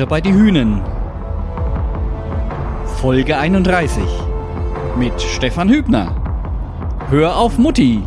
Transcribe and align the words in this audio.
Butter 0.00 0.08
bei 0.08 0.20
die 0.22 0.32
Hühnen. 0.32 0.80
Folge 3.02 3.36
31 3.36 4.02
mit 4.98 5.20
Stefan 5.20 5.68
Hübner. 5.68 6.16
Hör 7.10 7.36
auf 7.36 7.58
Mutti. 7.58 8.00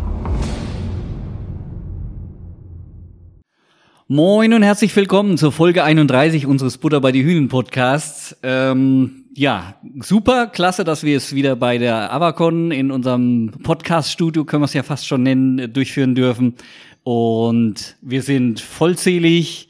Moin 4.07 4.53
und 4.53 4.63
herzlich 4.63 4.95
willkommen 4.95 5.37
zur 5.37 5.51
Folge 5.51 5.83
31 5.83 6.47
unseres 6.47 6.79
Butter 6.79 6.99
bei 6.99 7.11
die 7.11 7.23
Hühnen 7.23 7.47
Podcasts. 7.47 8.35
Ähm, 8.41 9.25
ja, 9.35 9.75
super, 9.99 10.47
klasse, 10.47 10.83
dass 10.83 11.03
wir 11.03 11.15
es 11.15 11.35
wieder 11.35 11.55
bei 11.55 11.77
der 11.77 12.11
Avacon 12.11 12.71
in 12.71 12.89
unserem 12.89 13.51
Podcast-Studio, 13.61 14.45
können 14.45 14.63
wir 14.63 14.65
es 14.65 14.73
ja 14.73 14.81
fast 14.81 15.05
schon 15.05 15.21
nennen, 15.21 15.71
durchführen 15.71 16.15
dürfen. 16.15 16.55
Und 17.03 17.97
wir 18.01 18.23
sind 18.23 18.61
vollzählig, 18.61 19.69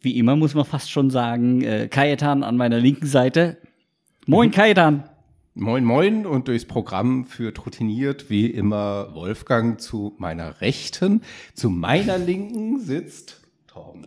wie 0.00 0.16
immer 0.18 0.36
muss 0.36 0.54
man 0.54 0.64
fast 0.64 0.90
schon 0.90 1.10
sagen, 1.10 1.62
äh, 1.62 1.88
Kajetan 1.88 2.42
an 2.42 2.56
meiner 2.56 2.78
linken 2.78 3.06
Seite. 3.06 3.58
Moin, 4.26 4.50
Kajetan. 4.50 5.04
Moin, 5.54 5.84
moin 5.84 6.24
und 6.24 6.46
durchs 6.46 6.66
Programm 6.66 7.24
führt 7.24 7.66
routiniert 7.66 8.30
wie 8.30 8.46
immer 8.46 9.12
Wolfgang 9.14 9.80
zu 9.80 10.14
meiner 10.18 10.60
Rechten. 10.60 11.22
Zu 11.54 11.68
meiner 11.68 12.16
Linken 12.18 12.78
sitzt 12.78 13.42
Torben. 13.66 14.06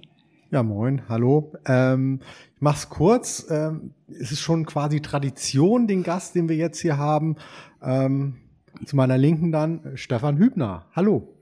Ja, 0.50 0.64
moin, 0.64 1.02
hallo. 1.09 1.52
Ähm, 1.66 2.20
ich 2.55 2.62
mach's 2.62 2.89
kurz. 2.89 3.48
Ähm, 3.50 3.94
es 4.08 4.31
ist 4.31 4.39
schon 4.39 4.66
quasi 4.66 5.02
Tradition, 5.02 5.88
den 5.88 6.03
Gast, 6.03 6.36
den 6.36 6.48
wir 6.48 6.55
jetzt 6.55 6.80
hier 6.80 6.98
haben. 6.98 7.36
Ähm, 7.81 8.38
zu 8.86 8.95
meiner 8.95 9.17
Linken 9.17 9.52
dann 9.52 9.92
Stefan 9.95 10.38
Hübner. 10.38 10.86
Hallo. 10.95 11.36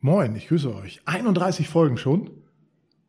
Moin, 0.00 0.36
ich 0.36 0.46
grüße 0.46 0.72
euch. 0.74 1.00
31 1.06 1.68
Folgen 1.68 1.96
schon. 1.96 2.30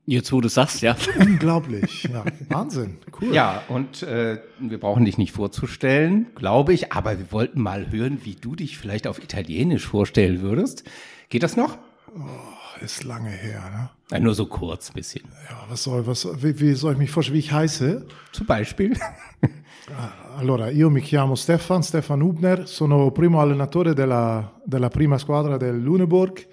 Jetzt, 0.05 0.31
wo 0.33 0.41
du 0.41 0.49
sagst, 0.49 0.81
ja. 0.81 0.95
Unglaublich. 1.19 2.03
Ja, 2.11 2.25
Wahnsinn. 2.49 2.97
Cool. 3.21 3.33
Ja, 3.33 3.63
und 3.67 4.01
äh, 4.03 4.39
wir 4.59 4.79
brauchen 4.79 5.05
dich 5.05 5.17
nicht 5.17 5.31
vorzustellen, 5.31 6.27
glaube 6.35 6.73
ich, 6.73 6.91
aber 6.91 7.19
wir 7.19 7.31
wollten 7.31 7.61
mal 7.61 7.91
hören, 7.91 8.19
wie 8.23 8.35
du 8.35 8.55
dich 8.55 8.77
vielleicht 8.77 9.05
auf 9.05 9.23
Italienisch 9.23 9.85
vorstellen 9.85 10.41
würdest. 10.41 10.83
Geht 11.29 11.43
das 11.43 11.55
noch? 11.55 11.77
Oh, 12.15 12.83
ist 12.83 13.03
lange 13.03 13.29
her, 13.29 13.61
ne? 13.69 13.89
Ja, 14.11 14.19
nur 14.19 14.33
so 14.33 14.47
kurz 14.47 14.89
ein 14.89 14.95
bisschen. 14.95 15.23
Ja, 15.49 15.65
was 15.69 15.83
soll, 15.83 16.05
was, 16.07 16.27
wie, 16.43 16.59
wie 16.59 16.73
soll 16.73 16.93
ich 16.93 16.99
mich 16.99 17.11
vorstellen, 17.11 17.35
wie 17.35 17.39
ich 17.39 17.51
heiße? 17.51 18.05
Zum 18.31 18.45
Beispiel. 18.47 18.97
Allora, 20.37 20.69
io 20.69 20.89
mi 20.89 21.01
chiamo 21.01 21.35
Stefan, 21.35 21.83
Stefan 21.83 22.21
Hubner, 22.21 22.65
sono 22.65 23.11
primo 23.11 23.41
allenatore 23.41 23.93
della, 23.93 24.51
della 24.63 24.89
prima 24.89 25.17
squadra 25.17 25.57
del 25.57 25.81
Luneburg. 25.81 26.47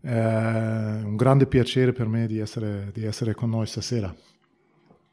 È 0.00 0.10
un 0.10 1.16
grande 1.16 1.46
piacere 1.46 1.92
per 1.92 2.06
me 2.06 2.26
di 2.26 2.38
essere, 2.38 2.90
di 2.92 3.04
essere 3.04 3.34
con 3.34 3.50
noi 3.50 3.66
stasera. 3.66 4.14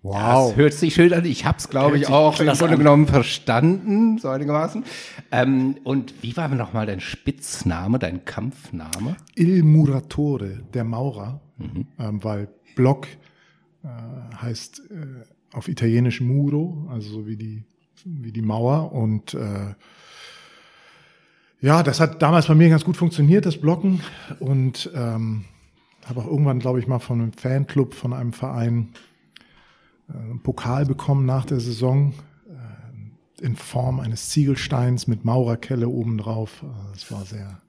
Wow. 0.04 0.50
Das 0.50 0.56
hört 0.56 0.74
sich 0.74 0.94
schön 0.94 1.12
an. 1.14 1.26
Ich 1.26 1.44
habe 1.46 1.58
es, 1.58 1.70
glaube 1.70 1.98
ich, 1.98 2.08
auch 2.08 2.40
im 2.40 2.48
Grunde 2.48 2.78
genommen 2.78 3.08
verstanden, 3.08 4.18
so 4.20 4.30
einigermaßen. 4.30 4.86
Ähm, 5.32 5.76
und 5.84 6.14
wie 6.22 6.38
war 6.38 6.48
nochmal 6.48 6.86
dein 6.86 7.02
Spitzname, 7.02 8.00
dein 8.00 8.24
Kampfname? 8.24 9.18
Il 9.36 9.64
Muratore, 9.64 10.64
der 10.74 10.84
Maurer, 10.86 11.42
mhm. 11.58 11.88
ähm, 12.00 12.24
weil 12.24 12.48
Block 12.76 13.08
äh, 13.84 13.88
heißt 14.42 14.84
äh, 14.92 15.56
auf 15.56 15.68
Italienisch 15.68 16.22
Muro, 16.22 16.88
also 16.90 17.10
so 17.10 17.28
wie 17.28 17.36
die, 17.36 17.64
wie 18.06 18.32
die 18.32 18.42
Mauer. 18.42 18.94
Und 18.94 19.34
äh, 19.34 19.74
ja, 21.60 21.84
das 21.84 22.00
hat 22.00 22.22
damals 22.22 22.48
bei 22.48 22.56
mir 22.56 22.70
ganz 22.70 22.86
gut 22.86 22.98
funktioniert, 22.98 23.46
das 23.46 23.60
Blocken. 23.60 24.02
Und 24.40 24.92
ähm, 24.94 25.46
habe 26.06 26.22
auch 26.22 26.28
irgendwann, 26.28 26.60
glaube 26.60 26.80
ich, 26.80 26.88
mal 26.88 27.00
von 27.00 27.22
einem 27.22 27.34
Fanclub, 27.34 27.94
von 27.94 28.14
einem 28.14 28.34
Verein 28.34 28.90
äh, 30.10 30.18
einen 30.18 30.42
Pokal 30.42 30.86
bekommen 30.86 31.26
nach 31.26 31.46
der 31.46 31.60
Saison 31.60 32.14
äh, 32.48 33.46
in 33.46 33.56
Form 33.56 34.00
eines 34.00 34.30
Ziegelsteins 34.30 35.08
mit 35.08 35.26
Maurerkelle 35.26 35.90
obendrauf. 35.90 36.64
Äh, 36.64 36.94
das 36.94 37.12
war 37.12 37.26
sehr, 37.26 37.60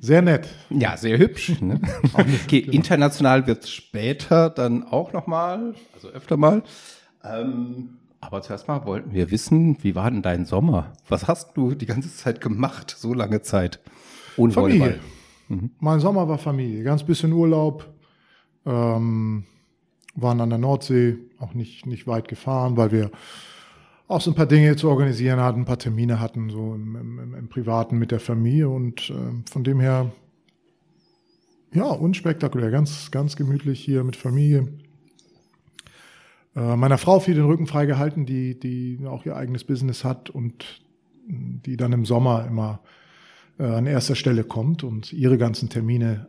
sehr 0.00 0.22
nett. 0.22 0.48
Ja, 0.70 0.96
sehr 0.96 1.18
hübsch. 1.18 1.60
Ne? 1.60 1.80
okay, 2.14 2.58
international 2.58 3.46
wird 3.46 3.64
es 3.64 3.70
später 3.70 4.50
dann 4.50 4.82
auch 4.82 5.12
nochmal, 5.12 5.74
also 5.94 6.08
öfter 6.08 6.36
mal. 6.36 6.62
Ähm, 7.22 7.98
aber 8.26 8.42
zuerst 8.42 8.68
mal 8.68 8.84
wollten 8.84 9.12
wir 9.12 9.30
wissen, 9.30 9.78
wie 9.82 9.94
war 9.94 10.10
denn 10.10 10.22
dein 10.22 10.44
Sommer? 10.44 10.92
Was 11.08 11.28
hast 11.28 11.56
du 11.56 11.74
die 11.74 11.86
ganze 11.86 12.12
Zeit 12.12 12.40
gemacht, 12.40 12.94
so 12.98 13.14
lange 13.14 13.42
Zeit? 13.42 13.80
Ohne 14.36 14.52
Familie. 14.52 14.98
Mhm. 15.48 15.70
Mein 15.78 16.00
Sommer 16.00 16.28
war 16.28 16.38
Familie, 16.38 16.82
ganz 16.82 17.04
bisschen 17.04 17.32
Urlaub. 17.32 17.88
Ähm, 18.64 19.44
waren 20.16 20.40
an 20.40 20.50
der 20.50 20.58
Nordsee, 20.58 21.18
auch 21.38 21.54
nicht, 21.54 21.86
nicht 21.86 22.06
weit 22.06 22.26
gefahren, 22.26 22.76
weil 22.76 22.90
wir 22.90 23.10
auch 24.08 24.20
so 24.20 24.30
ein 24.30 24.34
paar 24.34 24.46
Dinge 24.46 24.76
zu 24.76 24.88
organisieren 24.88 25.40
hatten, 25.40 25.60
ein 25.60 25.64
paar 25.64 25.78
Termine 25.78 26.20
hatten, 26.20 26.50
so 26.50 26.74
im, 26.74 26.96
im, 26.96 27.34
im 27.34 27.48
Privaten 27.48 27.98
mit 27.98 28.10
der 28.10 28.20
Familie. 28.20 28.68
Und 28.68 29.10
äh, 29.10 29.50
von 29.50 29.62
dem 29.64 29.80
her, 29.80 30.10
ja, 31.72 31.84
unspektakulär, 31.84 32.70
ganz, 32.70 33.10
ganz 33.10 33.36
gemütlich 33.36 33.80
hier 33.80 34.04
mit 34.04 34.16
Familie. 34.16 34.68
Äh, 36.56 36.76
meiner 36.76 36.98
Frau 36.98 37.20
viel 37.20 37.34
den 37.34 37.44
Rücken 37.44 37.66
frei 37.66 37.86
gehalten, 37.86 38.26
die, 38.26 38.58
die 38.58 38.98
auch 39.06 39.26
ihr 39.26 39.36
eigenes 39.36 39.64
Business 39.64 40.02
hat 40.04 40.30
und 40.30 40.82
die 41.28 41.76
dann 41.76 41.92
im 41.92 42.04
Sommer 42.04 42.46
immer 42.46 42.80
äh, 43.58 43.64
an 43.64 43.86
erster 43.86 44.14
Stelle 44.14 44.44
kommt 44.44 44.82
und 44.82 45.12
ihre 45.12 45.38
ganzen 45.38 45.68
Termine 45.68 46.28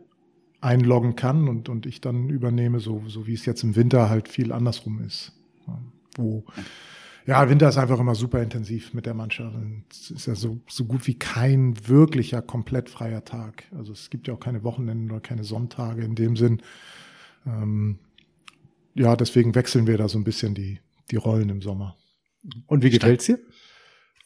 einloggen 0.60 1.14
kann 1.16 1.48
und, 1.48 1.68
und 1.68 1.86
ich 1.86 2.00
dann 2.00 2.28
übernehme, 2.28 2.80
so, 2.80 3.02
so 3.06 3.26
wie 3.26 3.34
es 3.34 3.46
jetzt 3.46 3.62
im 3.62 3.76
Winter 3.76 4.10
halt 4.10 4.28
viel 4.28 4.52
andersrum 4.52 5.00
ist. 5.00 5.32
Wo, 6.16 6.44
ja, 7.26 7.48
Winter 7.48 7.68
ist 7.68 7.78
einfach 7.78 8.00
immer 8.00 8.16
super 8.16 8.42
intensiv 8.42 8.92
mit 8.92 9.06
der 9.06 9.14
Mannschaft. 9.14 9.54
Es 9.90 10.10
ist 10.10 10.26
ja 10.26 10.34
so, 10.34 10.58
so 10.66 10.84
gut 10.84 11.06
wie 11.06 11.14
kein 11.14 11.76
wirklicher, 11.86 12.42
komplett 12.42 12.90
freier 12.90 13.24
Tag. 13.24 13.64
Also 13.76 13.92
es 13.92 14.10
gibt 14.10 14.26
ja 14.26 14.34
auch 14.34 14.40
keine 14.40 14.64
Wochenenden 14.64 15.10
oder 15.10 15.20
keine 15.20 15.44
Sonntage 15.44 16.02
in 16.02 16.16
dem 16.16 16.36
Sinn. 16.36 16.60
Ähm, 17.46 17.98
ja, 18.94 19.16
deswegen 19.16 19.54
wechseln 19.54 19.86
wir 19.86 19.98
da 19.98 20.08
so 20.08 20.18
ein 20.18 20.24
bisschen 20.24 20.54
die, 20.54 20.80
die 21.10 21.16
Rollen 21.16 21.48
im 21.48 21.62
Sommer. 21.62 21.96
Und 22.66 22.82
wie 22.82 22.90
gefällt's 22.90 23.26
dir? 23.26 23.38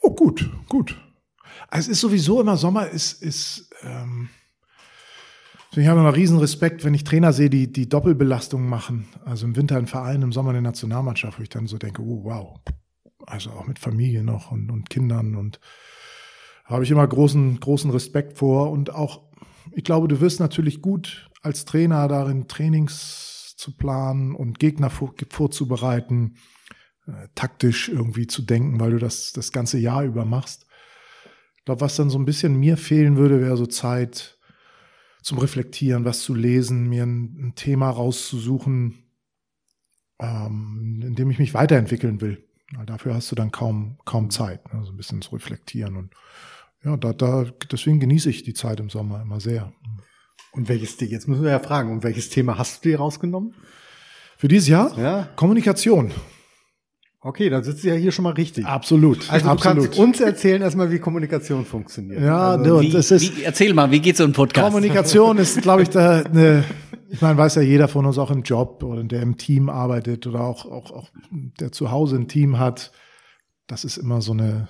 Oh, 0.01 0.15
gut, 0.15 0.49
gut. 0.69 0.97
Also 1.69 1.91
es 1.91 1.97
ist 1.97 2.01
sowieso 2.01 2.41
immer 2.41 2.57
Sommer, 2.57 2.89
ist, 2.89 3.23
ist 3.23 3.71
ähm, 3.83 4.29
ich 5.75 5.87
habe 5.87 6.01
immer 6.01 6.15
riesen 6.15 6.39
Respekt, 6.39 6.85
wenn 6.85 6.93
ich 6.93 7.05
Trainer 7.05 7.33
sehe, 7.33 7.49
die 7.49 7.73
die 7.73 7.89
Doppelbelastungen 7.89 8.69
machen. 8.69 9.07
Also 9.25 9.47
im 9.47 9.57
Winter 9.57 9.79
ein 9.79 9.87
Verein, 9.87 10.21
im 10.21 10.33
Sommer 10.33 10.51
eine 10.51 10.61
Nationalmannschaft, 10.61 11.39
wo 11.39 11.43
ich 11.43 11.49
dann 11.49 11.67
so 11.67 11.79
denke, 11.79 12.03
oh 12.03 12.25
wow. 12.25 12.61
Also 13.27 13.51
auch 13.51 13.67
mit 13.67 13.79
Familie 13.79 14.23
noch 14.23 14.51
und, 14.51 14.71
und 14.71 14.91
Kindern 14.91 15.37
und 15.37 15.61
habe 16.65 16.85
ich 16.85 16.91
immer 16.91 17.07
großen, 17.07 17.59
großen 17.61 17.91
Respekt 17.91 18.37
vor 18.37 18.71
und 18.71 18.95
auch, 18.95 19.23
ich 19.71 19.85
glaube, 19.85 20.09
du 20.09 20.21
wirst 20.21 20.41
natürlich 20.41 20.83
gut 20.83 21.31
als 21.43 21.65
Trainer 21.65 22.07
darin, 22.09 22.49
Trainings 22.49 23.32
zu 23.63 23.77
planen 23.77 24.35
und 24.35 24.59
Gegner 24.59 24.91
vor, 24.91 25.15
vorzubereiten, 25.31 26.37
äh, 27.07 27.29
taktisch 27.35 27.89
irgendwie 27.89 28.27
zu 28.27 28.43
denken, 28.43 28.81
weil 28.81 28.91
du 28.91 28.99
das 28.99 29.33
das 29.33 29.53
ganze 29.53 29.79
Jahr 29.79 30.05
über 30.05 30.25
machst. 30.25 30.67
Ich 31.59 31.65
glaube, 31.65 31.81
was 31.81 31.97
dann 31.97 32.11
so 32.11 32.19
ein 32.19 32.25
bisschen 32.25 32.59
mir 32.59 32.77
fehlen 32.77 33.17
würde, 33.17 33.41
wäre 33.41 33.57
so 33.57 33.67
Zeit, 33.67 34.39
zum 35.23 35.39
Reflektieren, 35.39 36.05
was 36.05 36.23
zu 36.23 36.35
lesen, 36.35 36.89
mir 36.89 37.05
ein, 37.05 37.37
ein 37.39 37.55
Thema 37.55 37.89
rauszusuchen, 37.91 39.05
ähm, 40.19 41.01
in 41.05 41.15
dem 41.15 41.31
ich 41.31 41.39
mich 41.39 41.55
weiterentwickeln 41.55 42.21
will. 42.21 42.45
Weil 42.75 42.87
dafür 42.87 43.15
hast 43.15 43.31
du 43.31 43.37
dann 43.37 43.53
kaum, 43.53 43.99
kaum 44.05 44.31
Zeit, 44.31 44.73
ne? 44.73 44.85
so 44.85 44.93
ein 44.93 44.97
bisschen 44.97 45.23
zu 45.23 45.35
reflektieren. 45.35 45.97
Und 45.97 46.15
ja, 46.83 46.97
da, 46.97 47.13
da, 47.13 47.45
deswegen 47.71 48.01
genieße 48.01 48.31
ich 48.31 48.43
die 48.43 48.55
Zeit 48.55 48.81
im 48.81 48.91
Sommer 48.91 49.23
immer 49.23 49.41
sehr. 49.41 49.73
Und 50.53 50.69
welches, 50.69 50.99
jetzt 51.01 51.29
müssen 51.29 51.45
wir 51.45 51.51
ja 51.51 51.61
fragen, 51.61 51.93
und 51.93 52.03
welches 52.03 52.29
Thema 52.29 52.59
hast 52.59 52.85
du 52.85 52.91
dir 52.91 52.99
rausgenommen? 52.99 53.55
Für 54.37 54.49
dieses 54.49 54.69
Jahr? 54.69 54.99
Ja. 54.99 55.29
Kommunikation. 55.37 56.13
Okay, 57.25 57.49
dann 57.49 57.63
sitzt 57.63 57.85
du 57.85 57.89
ja 57.89 57.95
hier 57.95 58.11
schon 58.11 58.25
mal 58.25 58.33
richtig. 58.33 58.67
Absolut. 58.67 59.31
Also 59.31 59.47
du 59.47 59.53
absolut. 59.53 59.85
kannst 59.85 59.99
uns 59.99 60.21
erzählen 60.21 60.61
erstmal, 60.61 60.91
wie 60.91 60.99
Kommunikation 60.99 61.65
funktioniert. 61.65 62.21
Ja, 62.21 62.57
also, 62.57 62.81
wie, 62.81 62.91
das 62.91 63.13
ist. 63.13 63.37
Wie, 63.37 63.45
erzähl 63.45 63.73
mal, 63.75 63.93
wie 63.93 64.01
geht's 64.01 64.19
so 64.19 64.25
im 64.25 64.33
Podcast? 64.33 64.67
Kommunikation 64.67 65.39
ist, 65.39 65.63
glaube 65.63 65.83
ich, 65.83 65.91
da 65.91 66.23
eine, 66.23 66.65
ich 67.09 67.21
meine, 67.21 67.39
weiß 67.39 67.55
ja 67.55 67.63
jeder 67.63 67.87
von 67.87 68.07
uns 68.07 68.19
auch 68.19 68.33
im 68.33 68.43
Job 68.43 68.83
oder 68.83 69.05
der 69.05 69.23
im 69.23 69.37
Team 69.37 69.69
arbeitet 69.69 70.27
oder 70.27 70.41
auch, 70.41 70.67
auch, 70.67 70.91
auch 70.91 71.11
der 71.31 71.71
zu 71.71 71.93
Hause 71.93 72.17
ein 72.17 72.27
Team 72.27 72.59
hat. 72.59 72.91
Das 73.69 73.85
ist 73.85 73.99
immer 73.99 74.21
so 74.21 74.33
eine, 74.33 74.69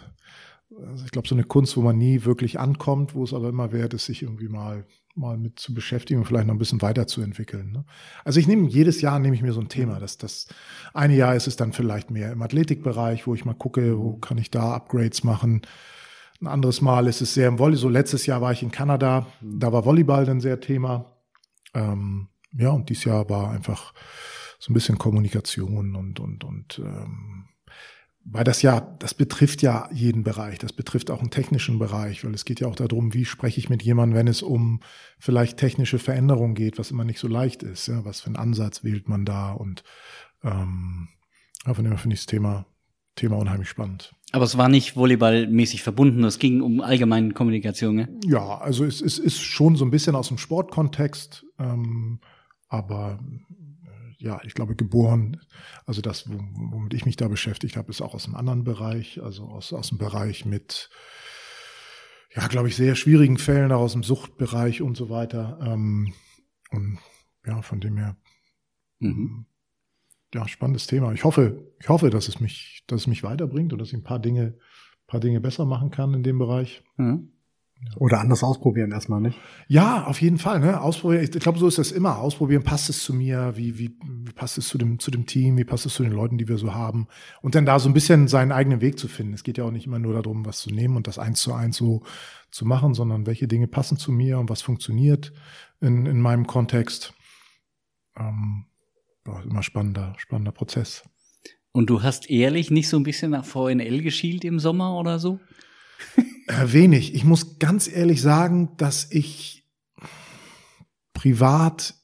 also 0.87 1.07
ich 1.07 1.11
glaube, 1.11 1.29
so 1.29 1.35
eine 1.35 1.45
Kunst, 1.45 1.79
wo 1.79 1.81
man 1.81 1.97
nie 1.97 2.27
wirklich 2.27 2.61
ankommt, 2.61 3.15
wo 3.15 3.25
es 3.25 3.33
aber 3.33 3.49
immer 3.49 3.73
wert 3.73 3.95
ist, 3.95 4.05
sich 4.05 4.23
irgendwie 4.23 4.49
mal 4.49 4.85
mal 5.15 5.37
mit 5.37 5.59
zu 5.59 5.75
beschäftigen 5.75 6.21
und 6.21 6.27
vielleicht 6.27 6.47
noch 6.47 6.55
ein 6.55 6.59
bisschen 6.59 6.83
weiterzuentwickeln. 6.83 7.73
Ne? 7.73 7.85
Also 8.25 8.41
ich 8.41 8.49
nehme 8.49 8.69
jedes 8.69 9.01
Jahr 9.01 9.19
nehme 9.19 9.35
ich 9.35 9.43
mir 9.43 9.53
so 9.53 9.61
ein 9.61 9.69
Thema. 9.69 10.01
Das, 10.01 10.19
das 10.19 10.49
eine 10.95 11.15
Jahr 11.15 11.35
ist 11.37 11.47
es 11.47 11.57
dann 11.57 11.73
vielleicht 11.73 12.11
mehr 12.11 12.33
im 12.33 12.43
Athletikbereich, 12.43 13.27
wo 13.27 13.35
ich 13.35 13.45
mal 13.45 13.55
gucke, 13.55 13.99
wo 13.99 14.17
kann 14.17 14.39
ich 14.39 14.51
da 14.51 14.73
Upgrades 14.73 15.25
machen. 15.25 15.63
Ein 16.41 16.47
anderes 16.47 16.81
Mal 16.81 17.07
ist 17.07 17.21
es 17.21 17.35
sehr 17.35 17.49
im 17.49 17.59
Volley. 17.59 17.77
So 17.77 17.89
letztes 17.89 18.27
Jahr 18.27 18.41
war 18.41 18.53
ich 18.53 18.63
in 18.63 18.71
Kanada, 18.71 19.27
da 19.41 19.73
war 19.73 19.85
Volleyball 19.85 20.25
dann 20.25 20.41
sehr 20.41 20.61
Thema. 20.61 21.17
Ähm, 21.75 22.29
ja, 22.53 22.71
und 22.71 22.89
dieses 22.89 23.05
Jahr 23.05 23.29
war 23.31 23.51
einfach 23.51 23.95
so 24.59 24.71
ein 24.71 24.75
bisschen 24.75 24.99
Kommunikation 24.99 25.97
und, 25.97 26.21
und, 26.21 26.45
und 26.45 26.79
ähm, 26.79 27.49
weil 28.25 28.45
das 28.45 28.63
ja, 28.63 28.81
das 28.99 29.15
betrifft 29.15 29.63
ja 29.63 29.89
jeden 29.93 30.23
Bereich, 30.23 30.59
das 30.59 30.73
betrifft 30.73 31.11
auch 31.11 31.21
einen 31.21 31.31
technischen 31.31 31.79
Bereich, 31.79 32.25
weil 32.25 32.35
es 32.35 32.45
geht 32.45 32.61
ja 32.61 32.69
auch 32.69 32.77
darum, 32.77 33.15
wie 33.15 33.25
spreche 33.25 33.59
ich 33.59 33.69
mit 33.69 33.83
jemandem, 33.83 34.17
wenn 34.17 34.29
es 34.29 34.43
um 34.43 34.81
vielleicht 35.19 35.59
technische 35.59 35.99
Veränderungen 35.99 36.55
geht, 36.55 36.79
was 36.79 36.91
immer 36.91 37.05
nicht 37.05 37.19
so 37.19 37.29
leicht 37.29 37.63
ist, 37.63 37.89
ja, 37.89 38.05
was 38.05 38.21
für 38.21 38.27
einen 38.27 38.37
Ansatz 38.37 38.85
wählt 38.85 39.09
man 39.09 39.25
da 39.25 39.53
und 39.53 39.83
ähm, 40.45 41.09
von 41.65 41.85
dem 41.85 41.97
finde 41.97 42.15
ich 42.15 42.21
das 42.21 42.27
Thema, 42.27 42.67
Thema 43.17 43.37
unheimlich 43.37 43.69
spannend. 43.69 44.15
Aber 44.33 44.45
es 44.45 44.57
war 44.57 44.69
nicht 44.69 44.97
volleyballmäßig 44.97 45.83
verbunden, 45.83 46.25
es 46.25 46.39
ging 46.39 46.63
um 46.63 46.81
allgemeine 46.81 47.33
Kommunikation, 47.33 47.97
ne? 47.97 48.09
Ja, 48.25 48.59
also 48.59 48.85
es, 48.85 49.01
es 49.01 49.19
ist 49.19 49.41
schon 49.41 49.77
so 49.77 49.85
ein 49.85 49.91
bisschen 49.91 50.15
aus 50.15 50.29
dem 50.29 50.39
Sportkontext, 50.39 51.45
ähm, 51.59 52.21
aber 52.69 53.19
ja, 54.23 54.41
ich 54.45 54.55
glaube, 54.55 54.77
geboren, 54.77 55.41
also 55.85 56.01
das, 56.01 56.31
womit 56.31 56.95
ich 56.95 57.05
mich 57.05 57.17
da 57.17 57.27
beschäftigt 57.27 57.77
habe, 57.77 57.91
ist 57.91 58.01
auch 58.01 58.15
aus 58.15 58.27
einem 58.27 58.37
anderen 58.37 58.63
Bereich, 58.63 59.21
also 59.21 59.45
aus, 59.45 59.73
aus 59.73 59.89
dem 59.89 59.99
Bereich 59.99 60.45
mit, 60.45 60.91
ja, 62.35 62.47
glaube 62.47 62.69
ich, 62.69 62.77
sehr 62.77 62.95
schwierigen 62.95 63.37
Fällen, 63.37 63.73
auch 63.73 63.81
aus 63.81 63.93
dem 63.93 64.05
Suchtbereich 64.05 64.81
und 64.81 64.97
so 64.97 65.11
weiter. 65.11 65.59
Ähm, 65.63 66.15
und 66.71 66.99
ja, 67.45 67.63
von 67.63 67.81
dem 67.81 67.97
her, 67.97 68.17
mhm. 69.01 69.47
ja, 70.33 70.47
spannendes 70.47 70.87
Thema. 70.87 71.13
Ich 71.13 71.25
hoffe, 71.25 71.75
ich 71.81 71.89
hoffe, 71.89 72.11
dass 72.11 72.29
es 72.29 72.39
mich, 72.39 72.85
dass 72.87 73.03
es 73.03 73.07
mich 73.09 73.25
weiterbringt 73.25 73.73
und 73.73 73.81
dass 73.81 73.89
ich 73.89 73.95
ein 73.95 74.05
paar 74.05 74.21
Dinge, 74.21 74.57
paar 75.09 75.21
Dinge 75.21 75.41
besser 75.41 75.65
machen 75.67 75.91
kann 75.91 76.15
in 76.15 76.23
dem 76.23 76.39
Bereich. 76.39 76.85
Mhm. 76.97 77.33
Oder 77.97 78.21
anders 78.21 78.43
ausprobieren 78.43 78.91
erstmal, 78.91 79.21
nicht? 79.21 79.39
Ja, 79.69 80.05
auf 80.07 80.21
jeden 80.21 80.39
Fall. 80.39 80.61
Ne? 80.61 80.81
Ausprobieren. 80.81 81.23
Ich 81.25 81.31
glaube, 81.31 81.59
so 81.59 81.67
ist 81.67 81.79
das 81.79 81.93
immer. 81.93 82.19
Ausprobieren, 82.19 82.63
passt 82.63 82.89
es 82.89 83.03
zu 83.05 83.13
mir? 83.13 83.53
Wie, 83.57 83.79
wie, 83.79 83.97
wie 84.03 84.33
passt 84.33 84.57
es 84.57 84.69
zu 84.69 84.79
dem, 84.79 84.99
zu 84.99 85.11
dem 85.11 85.27
Team? 85.27 85.59
Wie 85.59 85.65
passt 85.65 85.85
es 85.87 85.95
zu 85.95 86.03
den 86.03 86.13
Leuten, 86.13 86.39
die 86.39 86.49
wir 86.49 86.59
so 86.59 86.75
haben? 86.75 87.07
Und 87.43 87.55
dann 87.55 87.67
da 87.67 87.79
so 87.79 87.89
ein 87.89 87.93
bisschen 87.95 88.29
seinen 88.29 88.53
eigenen 88.53 88.81
Weg 88.81 88.99
zu 88.99 89.09
finden. 89.09 89.35
Es 89.35 89.43
geht 89.43 89.59
ja 89.59 89.65
auch 89.65 89.71
nicht 89.71 89.87
immer 89.87 89.99
nur 89.99 90.15
darum, 90.15 90.47
was 90.47 90.59
zu 90.59 90.71
nehmen 90.71 90.97
und 90.97 91.07
das 91.07 91.19
eins 91.19 91.43
zu 91.43 91.53
eins 91.53 91.77
so 91.77 92.03
zu 92.51 92.65
machen, 92.65 92.95
sondern 92.95 93.27
welche 93.27 93.49
Dinge 93.49 93.67
passen 93.67 93.99
zu 93.99 94.11
mir 94.11 94.39
und 94.39 94.49
was 94.49 94.63
funktioniert 94.63 95.33
in, 95.81 96.07
in 96.07 96.21
meinem 96.21 96.47
Kontext. 96.47 97.15
Ähm, 98.17 98.67
ja, 99.27 99.41
immer 99.43 99.63
spannender, 99.63 100.15
spannender 100.19 100.53
Prozess. 100.53 101.05
Und 101.73 101.89
du 101.89 102.03
hast 102.03 102.31
ehrlich 102.31 102.71
nicht 102.71 102.89
so 102.89 102.99
ein 102.99 103.03
bisschen 103.03 103.31
nach 103.31 103.45
VNL 103.45 104.03
geschielt 104.03 104.45
im 104.45 104.59
Sommer 104.59 104.99
oder 104.99 105.19
so? 105.19 105.41
Äh, 106.49 106.73
wenig. 106.73 107.15
Ich 107.15 107.25
muss 107.25 107.61
ganz 107.61 107.89
ehrlich 107.89 108.21
sagen, 108.21 108.71
dass 108.77 109.11
ich 109.11 109.71
privat 111.15 111.95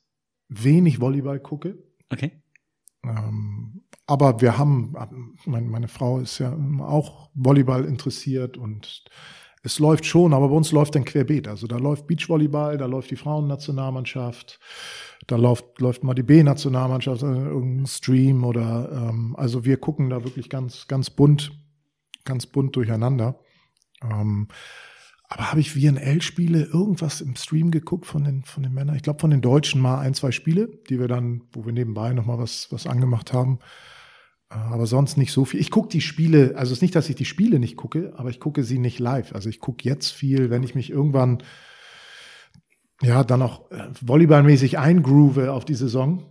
wenig 0.49 1.01
Volleyball 1.01 1.41
gucke. 1.41 1.77
Okay. 2.09 2.41
Ähm, 3.05 3.83
aber 4.07 4.41
wir 4.41 4.57
haben, 4.57 4.95
meine, 5.45 5.67
meine 5.67 5.89
Frau 5.89 6.21
ist 6.21 6.39
ja 6.39 6.57
auch 6.81 7.31
Volleyball 7.35 7.85
interessiert 7.85 8.57
und 8.57 9.05
es 9.63 9.79
läuft 9.79 10.07
schon, 10.07 10.33
aber 10.33 10.49
bei 10.49 10.55
uns 10.55 10.73
läuft 10.73 10.95
dann 10.95 11.05
querbeet. 11.05 11.49
Also 11.49 11.67
da 11.67 11.77
läuft 11.77 12.07
Beachvolleyball, 12.07 12.79
da 12.79 12.87
läuft 12.87 13.11
die 13.11 13.17
Frauennationalmannschaft, 13.17 14.61
da 15.27 15.37
läuft, 15.37 15.81
läuft 15.81 16.05
mal 16.05 16.15
die 16.15 16.23
B-Nationalmannschaft, 16.23 17.23
äh, 17.23 17.27
irgendein 17.27 17.87
Stream 17.87 18.45
oder 18.45 19.11
ähm, 19.11 19.35
also 19.37 19.65
wir 19.65 19.77
gucken 19.77 20.11
da 20.11 20.25
wirklich 20.25 20.49
ganz, 20.49 20.87
ganz 20.87 21.11
bunt, 21.11 21.53
ganz 22.25 22.47
bunt 22.47 22.77
durcheinander. 22.77 23.41
Ähm, 24.03 24.49
aber 25.29 25.51
habe 25.51 25.61
ich 25.61 25.73
VNL-Spiele 25.73 26.65
irgendwas 26.65 27.21
im 27.21 27.37
Stream 27.37 27.71
geguckt 27.71 28.07
von 28.07 28.25
den, 28.25 28.45
von 28.45 28.63
den 28.63 28.73
Männern? 28.73 28.97
Ich 28.97 29.03
glaube, 29.03 29.21
von 29.21 29.31
den 29.31 29.43
Deutschen 29.43 29.81
mal 29.81 30.01
ein, 30.01 30.15
zwei 30.15 30.33
Spiele, 30.33 30.69
die 30.89 30.99
wir 30.99 31.09
dann, 31.09 31.43
wo 31.53 31.67
wir 31.67 31.73
nebenbei 31.73 32.15
nochmal 32.15 32.39
was, 32.39 32.73
was 32.73 32.87
angemacht 32.87 33.33
haben. 33.33 33.59
Äh, 34.51 34.55
aber 34.55 34.87
sonst 34.87 35.17
nicht 35.17 35.33
so 35.33 35.45
viel. 35.45 35.61
Ich 35.61 35.71
gucke 35.71 35.89
die 35.89 36.01
Spiele, 36.01 36.55
also 36.57 36.73
es 36.73 36.79
ist 36.79 36.83
nicht, 36.83 36.95
dass 36.95 37.11
ich 37.11 37.17
die 37.17 37.27
Spiele 37.27 37.59
nicht 37.59 37.77
gucke, 37.77 38.15
aber 38.17 38.31
ich 38.31 38.41
gucke 38.41 38.65
sie 38.65 38.79
nicht 38.79 38.99
live. 38.99 39.35
Also 39.35 39.49
ich 39.51 39.61
gucke 39.61 39.85
jetzt 39.85 40.11
viel, 40.11 40.51
wenn 40.51 40.63
ich 40.63 40.75
mich 40.75 40.91
irgendwann 40.91 41.43
ja 43.03 43.23
dann 43.23 43.43
auch 43.43 43.71
äh, 43.71 43.89
volleyballmäßig 44.01 44.79
eingroove 44.79 45.49
auf 45.49 45.65
die 45.65 45.75
Saison. 45.75 46.25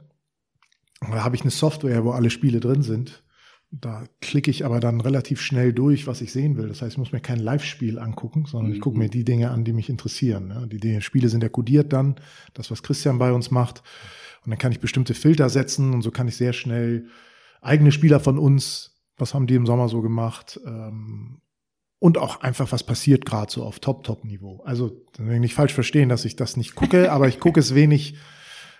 Da 1.01 1.23
habe 1.23 1.35
ich 1.35 1.41
eine 1.41 1.51
Software, 1.51 2.03
wo 2.03 2.11
alle 2.11 2.31
Spiele 2.31 2.59
drin 2.59 2.81
sind. 2.81 3.23
Da 3.69 4.05
klicke 4.21 4.49
ich 4.49 4.65
aber 4.65 4.79
dann 4.79 5.01
relativ 5.01 5.41
schnell 5.41 5.73
durch, 5.73 6.07
was 6.07 6.21
ich 6.21 6.31
sehen 6.31 6.55
will. 6.55 6.69
Das 6.69 6.81
heißt, 6.81 6.93
ich 6.93 6.97
muss 6.97 7.11
mir 7.11 7.19
kein 7.19 7.39
Live-Spiel 7.39 7.99
angucken, 7.99 8.45
sondern 8.45 8.71
ich 8.71 8.79
gucke 8.79 8.97
mir 8.97 9.05
mhm. 9.05 9.11
die 9.11 9.25
Dinge 9.25 9.51
an, 9.51 9.65
die 9.65 9.73
mich 9.73 9.89
interessieren. 9.89 10.69
Die 10.71 11.01
Spiele 11.01 11.27
sind 11.27 11.43
ja 11.43 11.49
kodiert 11.49 11.91
dann, 11.91 12.15
das, 12.53 12.71
was 12.71 12.81
Christian 12.81 13.17
bei 13.17 13.33
uns 13.33 13.51
macht. 13.51 13.83
Und 14.45 14.51
dann 14.51 14.57
kann 14.59 14.71
ich 14.71 14.79
bestimmte 14.79 15.13
Filter 15.13 15.49
setzen 15.49 15.93
und 15.93 16.01
so 16.01 16.11
kann 16.11 16.29
ich 16.29 16.37
sehr 16.37 16.53
schnell 16.53 17.07
eigene 17.61 17.91
Spieler 17.91 18.21
von 18.21 18.37
uns, 18.39 19.01
was 19.17 19.33
haben 19.33 19.47
die 19.47 19.55
im 19.55 19.65
Sommer 19.65 19.89
so 19.89 20.01
gemacht, 20.01 20.59
ähm, 20.65 21.41
und 21.99 22.17
auch 22.17 22.41
einfach, 22.41 22.71
was 22.71 22.83
passiert 22.83 23.25
gerade 23.25 23.51
so 23.51 23.63
auf 23.63 23.79
Top-Top-Niveau. 23.79 24.61
Also, 24.63 25.03
nicht 25.17 25.55
falsch 25.55 25.73
verstehen, 25.73 26.09
dass 26.09 26.25
ich 26.25 26.35
das 26.35 26.55
nicht 26.55 26.75
gucke, 26.75 27.11
aber 27.11 27.27
ich 27.27 27.39
gucke 27.39 27.59
es 27.59 27.73
wenig 27.73 28.17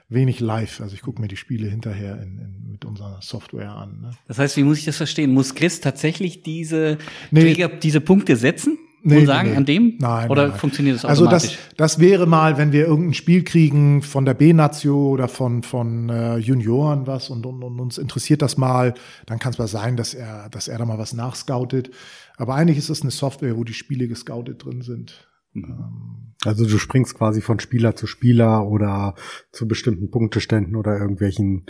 wenig 0.10 0.40
live. 0.40 0.82
Also 0.82 0.96
ich 0.96 1.02
gucke 1.02 1.22
mir 1.22 1.28
die 1.28 1.38
Spiele 1.38 1.68
hinterher 1.68 2.22
in, 2.22 2.40
in, 2.40 2.72
mit 2.72 2.86
unserer 2.86 3.20
Software 3.22 3.72
an. 3.72 4.02
Ne? 4.02 4.12
Das 4.28 4.40
heißt, 4.40 4.58
wie 4.58 4.64
muss 4.64 4.80
ich 4.80 4.86
das 4.86 4.98
verstehen? 4.98 5.34
Muss 5.34 5.56
Chris 5.56 5.82
tatsächlich 5.82 6.44
diese, 6.44 6.98
nee. 7.32 7.42
Trigger, 7.42 7.70
diese 7.70 8.02
Punkte 8.02 8.36
setzen? 8.36 8.78
Nee, 9.04 9.20
und 9.20 9.26
sagen, 9.28 9.52
nee. 9.52 9.56
an 9.56 9.66
dem? 9.66 9.96
Nein. 10.00 10.30
Oder 10.30 10.50
nein. 10.50 10.58
funktioniert 10.58 10.96
das 10.96 11.06
automatisch? 11.06 11.50
Also 11.50 11.58
das, 11.70 11.76
das 11.78 12.00
wäre 12.00 12.26
mal, 12.26 12.58
wenn 12.58 12.72
wir 12.72 12.88
irgendein 12.88 13.14
Spiel 13.14 13.44
kriegen 13.44 14.02
von 14.02 14.26
der 14.26 14.34
B-Nazio 14.34 15.10
oder 15.10 15.28
von, 15.28 15.64
von 15.64 16.10
äh, 16.10 16.38
Junioren 16.38 17.08
was 17.08 17.30
und, 17.30 17.46
und, 17.46 17.64
und 17.64 17.80
uns 17.80 17.98
interessiert 17.98 18.42
das 18.42 18.58
mal, 18.58 18.96
dann 19.26 19.40
kann 19.40 19.54
es 19.54 19.60
mal 19.60 19.68
sein, 19.68 19.96
dass 19.96 20.14
er, 20.14 20.50
dass 20.50 20.68
er 20.68 20.80
da 20.80 20.86
mal 20.86 20.98
was 20.98 21.14
nachscoutet. 21.14 21.92
Aber 22.38 22.56
eigentlich 22.56 22.78
ist 22.78 22.90
es 22.90 23.02
eine 23.02 23.12
Software, 23.12 23.56
wo 23.56 23.64
die 23.64 23.74
Spiele 23.74 24.08
gescoutet 24.08 24.66
drin 24.66 24.82
sind. 24.82 25.28
Mhm. 25.54 26.28
Also 26.46 26.66
du 26.66 26.78
springst 26.78 27.16
quasi 27.16 27.42
von 27.42 27.60
Spieler 27.60 27.96
zu 27.96 28.08
Spieler 28.08 28.68
oder 28.68 29.16
zu 29.52 29.68
bestimmten 29.68 30.12
Punkteständen 30.12 30.76
oder 30.76 30.98
irgendwelchen. 30.98 31.66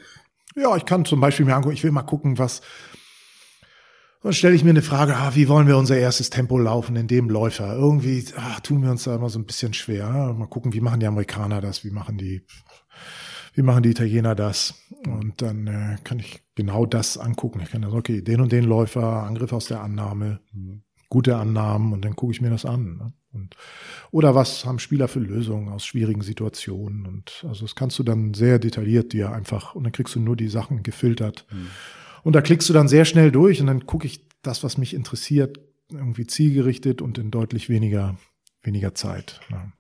Ja, 0.55 0.75
ich 0.75 0.85
kann 0.85 1.05
zum 1.05 1.19
Beispiel 1.19 1.45
mir 1.45 1.55
angucken, 1.55 1.75
ich 1.75 1.83
will 1.83 1.91
mal 1.91 2.03
gucken, 2.03 2.37
was. 2.37 2.61
Dann 4.23 4.33
stelle 4.33 4.55
ich 4.55 4.63
mir 4.63 4.71
eine 4.71 4.81
Frage, 4.81 5.15
ah, 5.15 5.35
wie 5.35 5.47
wollen 5.47 5.67
wir 5.67 5.77
unser 5.77 5.97
erstes 5.97 6.29
Tempo 6.29 6.57
laufen 6.57 6.95
in 6.95 7.07
dem 7.07 7.29
Läufer? 7.29 7.75
Irgendwie 7.75 8.25
ah, 8.35 8.59
tun 8.59 8.81
wir 8.81 8.91
uns 8.91 9.03
da 9.03 9.15
immer 9.15 9.29
so 9.29 9.39
ein 9.39 9.45
bisschen 9.45 9.73
schwer. 9.73 10.33
Mal 10.33 10.47
gucken, 10.47 10.73
wie 10.73 10.81
machen 10.81 10.99
die 10.99 11.05
Amerikaner 11.05 11.61
das, 11.61 11.85
wie 11.85 11.91
machen 11.91 12.17
die, 12.17 12.45
wie 13.53 13.61
machen 13.61 13.83
die 13.83 13.91
Italiener 13.91 14.35
das? 14.35 14.73
Und 15.05 15.41
dann 15.41 15.67
äh, 15.67 15.97
kann 16.03 16.19
ich 16.19 16.43
genau 16.55 16.85
das 16.85 17.17
angucken. 17.17 17.61
Ich 17.63 17.71
kann 17.71 17.83
dann, 17.83 17.93
okay, 17.93 18.21
den 18.21 18.41
und 18.41 18.51
den 18.51 18.65
Läufer, 18.65 19.23
Angriff 19.23 19.53
aus 19.53 19.67
der 19.67 19.81
Annahme, 19.81 20.41
mhm. 20.51 20.81
gute 21.09 21.37
Annahmen 21.37 21.93
und 21.93 22.03
dann 22.03 22.15
gucke 22.15 22.33
ich 22.33 22.41
mir 22.41 22.49
das 22.49 22.65
an. 22.65 22.97
Ne? 22.97 23.13
Und, 23.37 23.55
oder 24.11 24.35
was 24.35 24.65
haben 24.65 24.79
Spieler 24.79 25.07
für 25.07 25.19
Lösungen 25.19 25.69
aus 25.69 25.85
schwierigen 25.85 26.21
Situationen? 26.21 27.05
Und 27.05 27.45
also 27.47 27.65
das 27.65 27.75
kannst 27.75 27.97
du 27.99 28.03
dann 28.03 28.33
sehr 28.33 28.59
detailliert 28.59 29.13
dir 29.13 29.31
einfach, 29.31 29.75
und 29.75 29.83
dann 29.83 29.93
kriegst 29.93 30.15
du 30.15 30.19
nur 30.19 30.35
die 30.35 30.49
Sachen 30.49 30.83
gefiltert. 30.83 31.45
Mhm. 31.51 31.67
Und 32.23 32.33
da 32.33 32.41
klickst 32.41 32.67
du 32.67 32.73
dann 32.73 32.87
sehr 32.87 33.05
schnell 33.05 33.31
durch 33.31 33.61
und 33.61 33.67
dann 33.67 33.85
gucke 33.85 34.07
ich 34.07 34.27
das, 34.41 34.63
was 34.63 34.77
mich 34.77 34.93
interessiert, 34.93 35.59
irgendwie 35.89 36.27
zielgerichtet 36.27 37.01
und 37.01 37.17
in 37.17 37.31
deutlich 37.31 37.69
weniger, 37.69 38.17
weniger 38.63 38.93
Zeit. 38.93 39.39
Ja. 39.49 39.71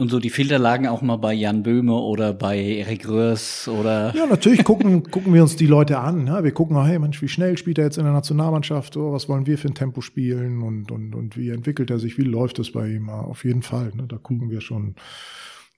Und 0.00 0.08
so 0.08 0.18
die 0.18 0.30
Filter 0.30 0.58
lagen 0.58 0.86
auch 0.86 1.02
mal 1.02 1.16
bei 1.16 1.34
Jan 1.34 1.62
Böhme 1.62 1.92
oder 1.92 2.32
bei 2.32 2.58
Erik 2.58 3.06
Röhrs 3.06 3.68
oder. 3.68 4.16
Ja, 4.16 4.24
natürlich 4.24 4.64
gucken, 4.64 5.02
gucken 5.10 5.34
wir 5.34 5.42
uns 5.42 5.56
die 5.56 5.66
Leute 5.66 5.98
an. 5.98 6.26
Ja? 6.26 6.42
Wir 6.42 6.52
gucken, 6.52 6.82
hey 6.82 6.98
Mensch, 6.98 7.20
wie 7.20 7.28
schnell 7.28 7.58
spielt 7.58 7.76
er 7.76 7.84
jetzt 7.84 7.98
in 7.98 8.04
der 8.04 8.14
Nationalmannschaft? 8.14 8.96
Oh, 8.96 9.12
was 9.12 9.28
wollen 9.28 9.44
wir 9.44 9.58
für 9.58 9.68
ein 9.68 9.74
Tempo 9.74 10.00
spielen? 10.00 10.62
Und, 10.62 10.90
und, 10.90 11.14
und 11.14 11.36
wie 11.36 11.50
entwickelt 11.50 11.90
er 11.90 11.98
sich? 11.98 12.16
Wie 12.16 12.22
läuft 12.22 12.58
es 12.58 12.72
bei 12.72 12.88
ihm? 12.88 13.10
Auf 13.10 13.44
jeden 13.44 13.60
Fall. 13.60 13.92
Ne? 13.94 14.06
Da 14.08 14.16
gucken 14.16 14.48
wir 14.48 14.62
schon, 14.62 14.94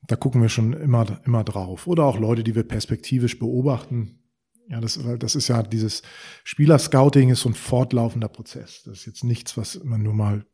da 0.07 0.15
gucken 0.15 0.41
wir 0.41 0.49
schon 0.49 0.73
immer, 0.73 1.21
immer 1.27 1.43
drauf. 1.43 1.89
Oder 1.89 2.05
auch 2.05 2.21
Leute, 2.21 2.45
die 2.45 2.55
wir 2.55 2.63
perspektivisch 2.63 3.41
beobachten. 3.41 4.21
Ja, 4.69 4.81
das, 4.81 5.01
das 5.19 5.35
ist 5.35 5.49
ja 5.49 5.65
dieses 5.65 6.03
Spielerscouting 6.45 7.31
ist 7.31 7.41
so 7.41 7.49
ein 7.49 7.55
fortlaufender 7.55 8.29
Prozess. 8.29 8.85
Das 8.85 8.99
ist 8.99 9.07
jetzt 9.07 9.25
nichts, 9.25 9.57
was 9.57 9.75
immer 9.75 9.99
nur 9.99 10.15
mal 10.15 10.47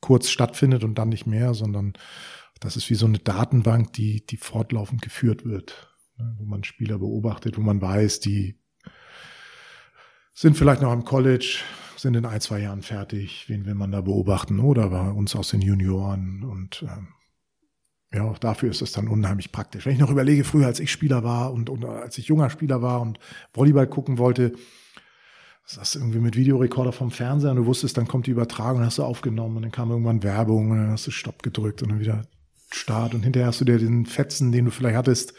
kurz 0.00 0.28
stattfindet 0.28 0.84
und 0.84 0.96
dann 0.96 1.08
nicht 1.08 1.26
mehr, 1.26 1.54
sondern 1.54 1.94
das 2.60 2.76
ist 2.76 2.88
wie 2.90 2.94
so 2.94 3.06
eine 3.06 3.18
Datenbank, 3.18 3.92
die, 3.92 4.24
die 4.26 4.36
fortlaufend 4.36 5.02
geführt 5.02 5.44
wird, 5.44 5.96
ne, 6.16 6.34
wo 6.38 6.44
man 6.44 6.64
Spieler 6.64 6.98
beobachtet, 6.98 7.56
wo 7.56 7.60
man 7.60 7.80
weiß, 7.80 8.20
die 8.20 8.58
sind 10.32 10.56
vielleicht 10.56 10.82
noch 10.82 10.90
am 10.90 11.04
College, 11.04 11.60
sind 11.96 12.14
in 12.14 12.26
ein, 12.26 12.40
zwei 12.40 12.60
Jahren 12.60 12.82
fertig, 12.82 13.44
wen 13.48 13.64
will 13.64 13.74
man 13.74 13.92
da 13.92 14.00
beobachten 14.00 14.60
oder 14.60 14.90
bei 14.90 15.10
uns 15.10 15.34
aus 15.34 15.50
den 15.50 15.62
Junioren 15.62 16.44
und 16.44 16.82
ähm, 16.82 17.08
ja, 18.12 18.24
auch 18.24 18.38
dafür 18.38 18.70
ist 18.70 18.82
es 18.82 18.92
dann 18.92 19.08
unheimlich 19.08 19.50
praktisch. 19.50 19.84
Wenn 19.84 19.94
ich 19.94 19.98
noch 19.98 20.10
überlege, 20.10 20.44
früher 20.44 20.66
als 20.66 20.80
ich 20.80 20.92
Spieler 20.92 21.24
war 21.24 21.52
und, 21.52 21.68
und 21.68 21.84
als 21.84 22.16
ich 22.18 22.26
junger 22.26 22.50
Spieler 22.50 22.80
war 22.80 23.00
und 23.00 23.18
Volleyball 23.52 23.88
gucken 23.88 24.18
wollte, 24.18 24.52
das 25.74 25.96
irgendwie 25.96 26.20
mit 26.20 26.36
Videorekorder 26.36 26.92
vom 26.92 27.10
Fernseher 27.10 27.50
und 27.50 27.56
du 27.56 27.66
wusstest, 27.66 27.96
dann 27.98 28.06
kommt 28.06 28.28
die 28.28 28.30
Übertragung, 28.30 28.82
hast 28.82 28.98
du 28.98 29.02
aufgenommen 29.02 29.56
und 29.56 29.62
dann 29.62 29.72
kam 29.72 29.90
irgendwann 29.90 30.22
Werbung 30.22 30.70
und 30.70 30.78
dann 30.78 30.90
hast 30.90 31.08
du 31.08 31.10
Stopp 31.10 31.42
gedrückt 31.42 31.82
und 31.82 31.90
dann 31.90 31.98
wieder 31.98 32.22
Start 32.70 33.14
und 33.14 33.22
hinterher 33.22 33.48
hast 33.48 33.60
du 33.60 33.64
dir 33.64 33.78
den 33.78 34.06
Fetzen, 34.06 34.52
den 34.52 34.66
du 34.66 34.70
vielleicht 34.70 34.96
hattest, 34.96 35.34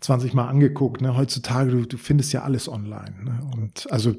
20 0.00 0.34
Mal 0.34 0.48
angeguckt. 0.48 1.00
Ne? 1.00 1.16
Heutzutage, 1.16 1.70
du, 1.70 1.86
du 1.86 1.96
findest 1.96 2.32
ja 2.32 2.42
alles 2.42 2.68
online. 2.68 3.14
Ne? 3.22 3.40
Und 3.54 3.90
also 3.90 4.14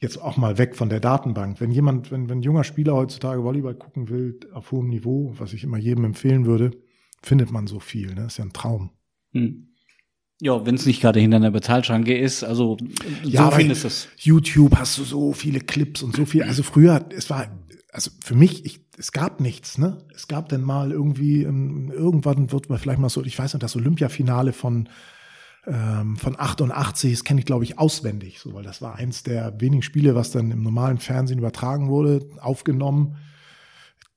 jetzt 0.00 0.20
auch 0.20 0.36
mal 0.36 0.58
weg 0.58 0.76
von 0.76 0.88
der 0.88 1.00
Datenbank. 1.00 1.60
Wenn 1.60 1.70
jemand, 1.70 2.10
wenn, 2.10 2.28
wenn 2.28 2.38
ein 2.38 2.42
junger 2.42 2.64
Spieler 2.64 2.94
heutzutage 2.94 3.42
Volleyball 3.42 3.74
gucken 3.74 4.08
will, 4.08 4.38
auf 4.52 4.70
hohem 4.70 4.88
Niveau, 4.88 5.34
was 5.38 5.52
ich 5.52 5.64
immer 5.64 5.78
jedem 5.78 6.04
empfehlen 6.04 6.46
würde, 6.46 6.70
findet 7.22 7.50
man 7.50 7.66
so 7.66 7.80
viel. 7.80 8.08
Ne? 8.08 8.22
Das 8.22 8.34
ist 8.34 8.38
ja 8.38 8.44
ein 8.44 8.52
Traum. 8.52 8.90
Hm. 9.32 9.68
Ja, 10.40 10.64
wenn 10.64 10.76
es 10.76 10.86
nicht 10.86 11.00
gerade 11.00 11.18
hinter 11.18 11.38
einer 11.38 11.50
Bezahlschranke 11.50 12.16
ist, 12.16 12.44
also 12.44 12.76
ja, 13.24 13.50
so 13.50 13.56
findest 13.56 13.82
du 13.82 13.88
es. 13.88 14.08
YouTube 14.18 14.76
hast 14.76 14.96
du 14.98 15.02
so 15.02 15.32
viele 15.32 15.58
Clips 15.58 16.00
und 16.02 16.14
so 16.14 16.26
viel. 16.26 16.44
Also 16.44 16.62
früher, 16.62 17.04
es 17.10 17.28
war, 17.28 17.48
also 17.92 18.10
für 18.22 18.34
mich, 18.34 18.64
ich, 18.66 18.80
es 18.98 19.12
gab 19.12 19.40
nichts, 19.40 19.78
ne? 19.78 19.98
Es 20.14 20.28
gab 20.28 20.48
dann 20.48 20.62
mal 20.62 20.92
irgendwie, 20.92 21.46
um, 21.46 21.90
irgendwann 21.90 22.52
wird 22.52 22.68
man 22.68 22.78
vielleicht 22.78 22.98
mal 22.98 23.08
so, 23.08 23.22
ich 23.24 23.38
weiß 23.38 23.54
nicht, 23.54 23.62
das 23.62 23.76
Olympiafinale 23.76 24.52
von 24.52 24.88
ähm, 25.66 26.16
von 26.16 26.38
88, 26.38 27.12
das 27.12 27.24
kenne 27.24 27.40
ich 27.40 27.46
glaube 27.46 27.64
ich 27.64 27.78
auswendig, 27.78 28.40
so, 28.40 28.54
weil 28.54 28.62
das 28.62 28.80
war 28.80 28.94
eins 28.94 29.22
der 29.22 29.60
wenigen 29.60 29.82
Spiele, 29.82 30.14
was 30.14 30.30
dann 30.30 30.50
im 30.50 30.62
normalen 30.62 30.98
Fernsehen 30.98 31.38
übertragen 31.38 31.88
wurde, 31.88 32.26
aufgenommen 32.40 33.16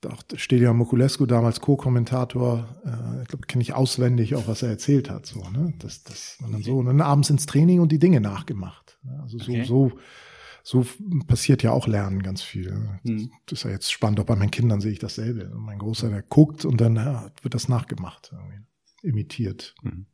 auch 0.07 0.23
steht 0.35 0.61
ja 0.61 0.73
Mokulescu 0.73 1.25
damals 1.25 1.61
Co-Kommentator, 1.61 2.67
äh, 2.85 3.21
ich 3.21 3.27
glaube, 3.27 3.45
kenne 3.47 3.61
ich 3.61 3.73
auswendig 3.73 4.35
auch, 4.35 4.47
was 4.47 4.63
er 4.63 4.69
erzählt 4.69 5.09
hat. 5.09 5.25
So, 5.25 5.47
ne? 5.49 5.73
Das, 5.79 6.03
das 6.03 6.37
man 6.39 6.51
dann 6.51 6.63
so, 6.63 6.77
und 6.77 6.87
dann 6.87 7.01
abends 7.01 7.29
ins 7.29 7.45
Training 7.45 7.79
und 7.79 7.91
die 7.91 7.99
Dinge 7.99 8.21
nachgemacht. 8.21 8.97
Ne? 9.03 9.19
Also 9.21 9.37
so, 9.37 9.51
okay. 9.51 9.63
so, 9.63 9.91
so 10.63 10.85
passiert 11.27 11.63
ja 11.63 11.71
auch 11.71 11.87
Lernen 11.87 12.23
ganz 12.23 12.41
viel. 12.41 12.99
Hm. 13.03 13.31
Das 13.45 13.59
ist 13.59 13.63
ja 13.63 13.71
jetzt 13.71 13.91
spannend, 13.91 14.19
auch 14.19 14.25
bei 14.25 14.35
meinen 14.35 14.51
Kindern 14.51 14.81
sehe 14.81 14.91
ich 14.91 14.99
dasselbe. 14.99 15.51
Mein 15.55 15.79
Großer, 15.79 16.09
der 16.09 16.21
guckt 16.21 16.65
und 16.65 16.81
dann 16.81 16.95
ja, 16.95 17.31
wird 17.41 17.53
das 17.53 17.67
nachgemacht, 17.67 18.33
imitiert. 19.01 19.75
Hm. 19.81 20.05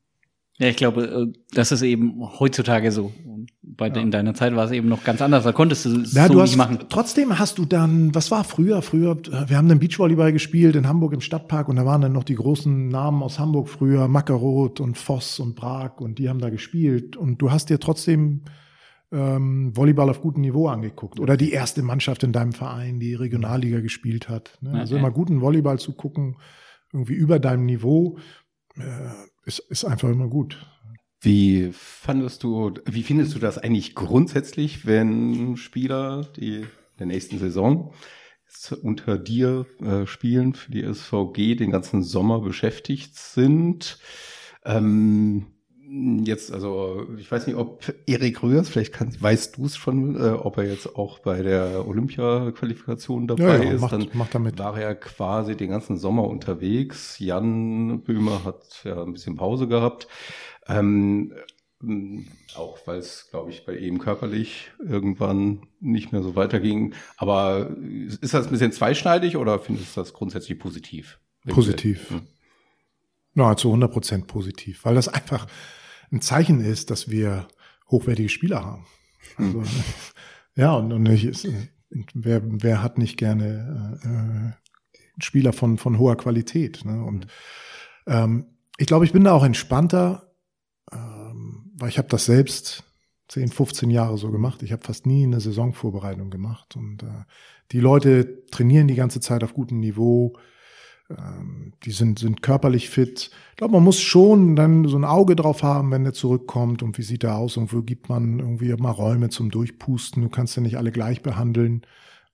Ja, 0.59 0.69
ich 0.69 0.75
glaube, 0.75 1.03
äh, 1.03 1.39
das 1.51 1.71
ist 1.71 1.83
eben 1.83 2.19
heutzutage 2.39 2.91
so. 2.91 3.13
Bei, 3.61 3.89
ja. 3.89 3.97
In 3.97 4.09
deiner 4.09 4.33
Zeit 4.33 4.55
war 4.55 4.65
es 4.65 4.71
eben 4.71 4.89
noch 4.89 5.03
ganz 5.03 5.21
anders. 5.21 5.43
Da 5.43 5.51
konntest 5.51 5.85
du 5.85 6.01
es 6.01 6.13
ja, 6.13 6.27
so 6.27 6.33
du 6.33 6.41
hast, 6.41 6.49
nicht 6.49 6.57
machen. 6.57 6.79
Trotzdem 6.89 7.37
hast 7.37 7.59
du 7.59 7.65
dann, 7.65 8.15
was 8.15 8.31
war 8.31 8.43
früher? 8.43 8.81
Früher, 8.81 9.17
wir 9.47 9.55
haben 9.55 9.69
dann 9.69 9.77
Beachvolleyball 9.77 10.33
gespielt 10.33 10.75
in 10.75 10.87
Hamburg 10.87 11.13
im 11.13 11.21
Stadtpark 11.21 11.69
und 11.69 11.75
da 11.75 11.85
waren 11.85 12.01
dann 12.01 12.13
noch 12.13 12.23
die 12.23 12.35
großen 12.35 12.87
Namen 12.87 13.21
aus 13.21 13.37
Hamburg 13.37 13.69
früher, 13.69 14.07
Mackeroth 14.07 14.79
und 14.79 14.97
Voss 14.97 15.39
und 15.39 15.55
Prag 15.55 15.97
und 15.97 16.17
die 16.17 16.27
haben 16.27 16.39
da 16.39 16.49
gespielt. 16.49 17.15
Und 17.15 17.39
du 17.39 17.51
hast 17.51 17.69
dir 17.69 17.79
trotzdem 17.79 18.41
ähm, 19.11 19.75
Volleyball 19.75 20.09
auf 20.09 20.21
gutem 20.21 20.41
Niveau 20.41 20.67
angeguckt. 20.67 21.19
Oder 21.19 21.37
die 21.37 21.51
erste 21.51 21.81
Mannschaft 21.81 22.23
in 22.23 22.33
deinem 22.33 22.53
Verein, 22.53 22.99
die 22.99 23.13
Regionalliga 23.13 23.79
gespielt 23.79 24.29
hat. 24.29 24.57
Ne? 24.61 24.73
Also 24.73 24.95
okay. 24.95 24.99
immer 24.99 25.11
guten 25.11 25.41
Volleyball 25.41 25.79
zu 25.79 25.93
gucken, 25.93 26.37
irgendwie 26.91 27.13
über 27.13 27.39
deinem 27.39 27.65
Niveau. 27.65 28.17
Äh, 28.75 29.09
ist, 29.45 29.59
ist 29.59 29.85
einfach 29.85 30.09
immer 30.09 30.27
gut. 30.27 30.65
Wie 31.21 31.69
fandest 31.71 32.43
du, 32.43 32.73
wie 32.85 33.03
findest 33.03 33.33
du 33.33 33.39
das 33.39 33.57
eigentlich 33.57 33.95
grundsätzlich, 33.95 34.85
wenn 34.85 35.57
Spieler, 35.57 36.27
die 36.35 36.57
in 36.57 36.67
der 36.99 37.07
nächsten 37.07 37.39
Saison 37.39 37.93
unter 38.81 39.17
dir 39.17 39.65
äh, 39.81 40.05
spielen, 40.05 40.53
für 40.53 40.71
die 40.71 40.83
SVG 40.83 41.55
den 41.55 41.71
ganzen 41.71 42.03
Sommer 42.03 42.41
beschäftigt 42.41 43.15
sind? 43.15 43.99
Ähm, 44.63 45.56
jetzt, 45.89 46.51
also 46.51 47.07
ich 47.17 47.31
weiß 47.31 47.47
nicht, 47.47 47.55
ob 47.55 47.93
Erik 48.05 48.43
Rührs, 48.43 48.69
vielleicht 48.69 48.93
kann, 48.93 49.15
weißt 49.19 49.57
du 49.57 49.65
es 49.65 49.77
schon, 49.77 50.15
äh, 50.15 50.29
ob 50.31 50.57
er 50.57 50.65
jetzt 50.65 50.95
auch 50.95 51.19
bei 51.19 51.41
der 51.41 51.87
Olympia-Qualifikation 51.87 53.27
dabei 53.27 53.43
ja, 53.43 53.63
ja, 53.63 53.71
ist. 53.71 53.81
Macht, 53.81 53.93
dann 53.93 54.09
macht 54.13 54.35
damit. 54.35 54.59
war 54.59 54.77
er 54.77 54.95
quasi 54.95 55.55
den 55.55 55.69
ganzen 55.69 55.97
Sommer 55.97 56.25
unterwegs. 56.25 57.19
Jan 57.19 58.01
Böhmer 58.01 58.43
hat 58.43 58.81
ja 58.83 59.01
ein 59.01 59.13
bisschen 59.13 59.35
Pause 59.35 59.67
gehabt. 59.67 60.07
Ähm, 60.67 61.33
auch 62.55 62.79
weil 62.85 62.97
es, 62.97 63.27
glaube 63.29 63.51
ich, 63.51 63.65
bei 63.65 63.77
ihm 63.77 63.99
körperlich 63.99 64.71
irgendwann 64.79 65.67
nicht 65.79 66.11
mehr 66.11 66.23
so 66.23 66.35
weiterging. 66.35 66.93
Aber 67.17 67.69
ist 68.21 68.33
das 68.33 68.47
ein 68.47 68.51
bisschen 68.51 68.71
zweischneidig 68.71 69.37
oder 69.37 69.59
findest 69.59 69.95
du 69.95 70.01
das 70.01 70.13
grundsätzlich 70.13 70.59
positiv? 70.59 71.19
Positiv. 71.47 72.09
Hm. 72.09 72.21
Ja, 73.37 73.55
zu 73.55 73.67
100 73.67 73.91
Prozent 73.91 74.27
positiv, 74.27 74.83
weil 74.83 74.95
das 74.95 75.07
einfach 75.07 75.45
ein 76.11 76.21
Zeichen 76.21 76.59
ist, 76.59 76.89
dass 76.89 77.09
wir 77.09 77.47
hochwertige 77.89 78.29
Spieler 78.29 78.65
haben. 78.65 78.87
Also, 79.37 79.61
hm. 79.61 79.67
ja, 80.55 80.73
und, 80.73 80.91
und 80.91 81.05
ich, 81.05 81.47
wer, 82.15 82.41
wer 82.43 82.81
hat 82.81 82.97
nicht 82.97 83.17
gerne 83.17 83.99
äh, 84.03 85.23
Spieler 85.23 85.53
von, 85.53 85.77
von 85.77 85.99
hoher 85.99 86.17
Qualität? 86.17 86.83
Ne? 86.83 87.03
Und 87.03 87.27
ähm, 88.07 88.45
ich 88.79 88.87
glaube, 88.87 89.05
ich 89.05 89.13
bin 89.13 89.23
da 89.23 89.33
auch 89.33 89.43
entspannter, 89.43 90.33
ähm, 90.91 91.71
weil 91.75 91.89
ich 91.89 91.99
habe 91.99 92.07
das 92.07 92.25
selbst 92.25 92.85
10, 93.27 93.49
15 93.49 93.91
Jahre 93.91 94.17
so 94.17 94.31
gemacht. 94.31 94.63
Ich 94.63 94.71
habe 94.71 94.83
fast 94.83 95.05
nie 95.05 95.23
eine 95.23 95.39
Saisonvorbereitung 95.39 96.31
gemacht. 96.31 96.75
Und 96.75 97.03
äh, 97.03 97.25
die 97.71 97.81
Leute 97.81 98.47
trainieren 98.47 98.87
die 98.87 98.95
ganze 98.95 99.19
Zeit 99.19 99.43
auf 99.43 99.53
gutem 99.53 99.79
Niveau 99.79 100.37
ähm, 101.09 101.73
die 101.83 101.91
sind, 101.91 102.19
sind 102.19 102.41
körperlich 102.41 102.89
fit. 102.89 103.31
Ich 103.51 103.57
glaube, 103.57 103.73
man 103.73 103.83
muss 103.83 103.99
schon 103.99 104.55
dann 104.55 104.85
so 104.87 104.97
ein 104.97 105.05
Auge 105.05 105.35
drauf 105.35 105.63
haben, 105.63 105.91
wenn 105.91 106.03
der 106.03 106.13
zurückkommt 106.13 106.83
und 106.83 106.97
wie 106.97 107.03
sieht 107.03 107.23
er 107.23 107.37
aus 107.37 107.57
und 107.57 107.71
wo 107.73 107.81
gibt 107.81 108.09
man 108.09 108.39
irgendwie 108.39 108.73
mal 108.73 108.91
Räume 108.91 109.29
zum 109.29 109.49
Durchpusten. 109.49 110.23
Du 110.23 110.29
kannst 110.29 110.55
ja 110.55 110.61
nicht 110.61 110.77
alle 110.77 110.91
gleich 110.91 111.21
behandeln. 111.21 111.83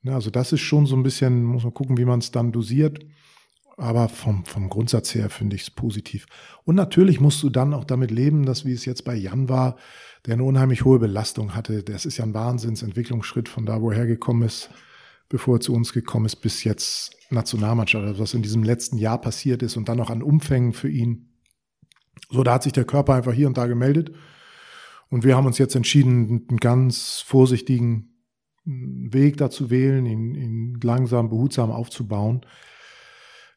Ne, 0.01 0.13
also 0.13 0.29
das 0.29 0.51
ist 0.53 0.61
schon 0.61 0.85
so 0.85 0.95
ein 0.95 1.03
bisschen, 1.03 1.43
muss 1.43 1.63
man 1.63 1.73
gucken, 1.73 1.97
wie 1.97 2.05
man 2.05 2.19
es 2.19 2.31
dann 2.31 2.51
dosiert. 2.51 2.99
Aber 3.77 4.07
vom, 4.07 4.45
vom 4.45 4.69
Grundsatz 4.69 5.15
her 5.15 5.29
finde 5.29 5.55
ich 5.55 5.63
es 5.63 5.71
positiv. 5.71 6.27
Und 6.63 6.75
natürlich 6.75 7.19
musst 7.19 7.41
du 7.41 7.49
dann 7.49 7.73
auch 7.73 7.85
damit 7.85 8.11
leben, 8.11 8.45
dass 8.45 8.65
wie 8.65 8.73
es 8.73 8.85
jetzt 8.85 9.03
bei 9.03 9.15
Jan 9.15 9.49
war, 9.49 9.77
der 10.25 10.35
eine 10.35 10.43
unheimlich 10.43 10.85
hohe 10.85 10.99
Belastung 10.99 11.55
hatte. 11.55 11.83
Das 11.83 12.05
ist 12.05 12.17
ja 12.17 12.25
ein 12.25 12.35
Wahnsinnsentwicklungsschritt 12.35 13.49
von 13.49 13.65
da, 13.65 13.81
wo 13.81 13.89
er 13.89 13.97
hergekommen 13.97 14.43
ist 14.43 14.69
bevor 15.29 15.57
er 15.57 15.61
zu 15.61 15.73
uns 15.73 15.93
gekommen 15.93 16.25
ist, 16.25 16.37
bis 16.37 16.63
jetzt 16.63 17.15
Nationalmannschaft, 17.29 18.05
also 18.05 18.21
was 18.21 18.33
in 18.33 18.41
diesem 18.41 18.63
letzten 18.63 18.97
Jahr 18.97 19.19
passiert 19.19 19.63
ist 19.63 19.77
und 19.77 19.89
dann 19.89 19.97
noch 19.97 20.09
an 20.09 20.23
Umfängen 20.23 20.73
für 20.73 20.89
ihn. 20.89 21.33
So, 22.29 22.43
da 22.43 22.53
hat 22.53 22.63
sich 22.63 22.73
der 22.73 22.85
Körper 22.85 23.13
einfach 23.15 23.33
hier 23.33 23.47
und 23.47 23.57
da 23.57 23.65
gemeldet. 23.65 24.11
Und 25.09 25.23
wir 25.23 25.35
haben 25.35 25.45
uns 25.45 25.57
jetzt 25.57 25.75
entschieden, 25.75 26.45
einen 26.49 26.57
ganz 26.57 27.23
vorsichtigen 27.25 28.13
Weg 28.65 29.37
dazu 29.37 29.69
wählen, 29.69 30.05
ihn, 30.05 30.35
ihn 30.35 30.79
langsam, 30.81 31.29
behutsam 31.29 31.71
aufzubauen. 31.71 32.45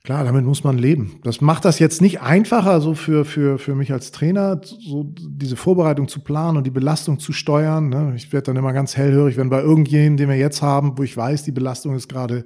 Klar, 0.07 0.23
damit 0.23 0.45
muss 0.45 0.63
man 0.63 0.79
leben. 0.79 1.19
Das 1.25 1.41
macht 1.41 1.65
das 1.65 1.81
jetzt 1.81 2.01
nicht 2.01 2.21
einfacher, 2.21 2.81
so 2.81 2.95
für, 2.95 3.25
für, 3.25 3.59
für 3.59 3.75
mich 3.75 3.93
als 3.93 4.13
Trainer, 4.13 4.61
so 4.63 5.03
diese 5.03 5.57
Vorbereitung 5.57 6.07
zu 6.07 6.21
planen 6.21 6.57
und 6.57 6.65
die 6.65 6.71
Belastung 6.71 7.19
zu 7.19 7.33
steuern. 7.33 7.89
Ne? 7.89 8.13
Ich 8.15 8.33
werde 8.33 8.45
dann 8.45 8.57
immer 8.57 8.73
ganz 8.73 8.97
hellhörig, 8.97 9.37
wenn 9.37 9.51
bei 9.51 9.61
irgendjemandem, 9.61 10.17
den 10.17 10.29
wir 10.29 10.37
jetzt 10.37 10.63
haben, 10.63 10.97
wo 10.97 11.03
ich 11.03 11.17
weiß, 11.17 11.43
die 11.43 11.51
Belastung 11.51 11.97
ist 11.97 12.09
gerade 12.09 12.45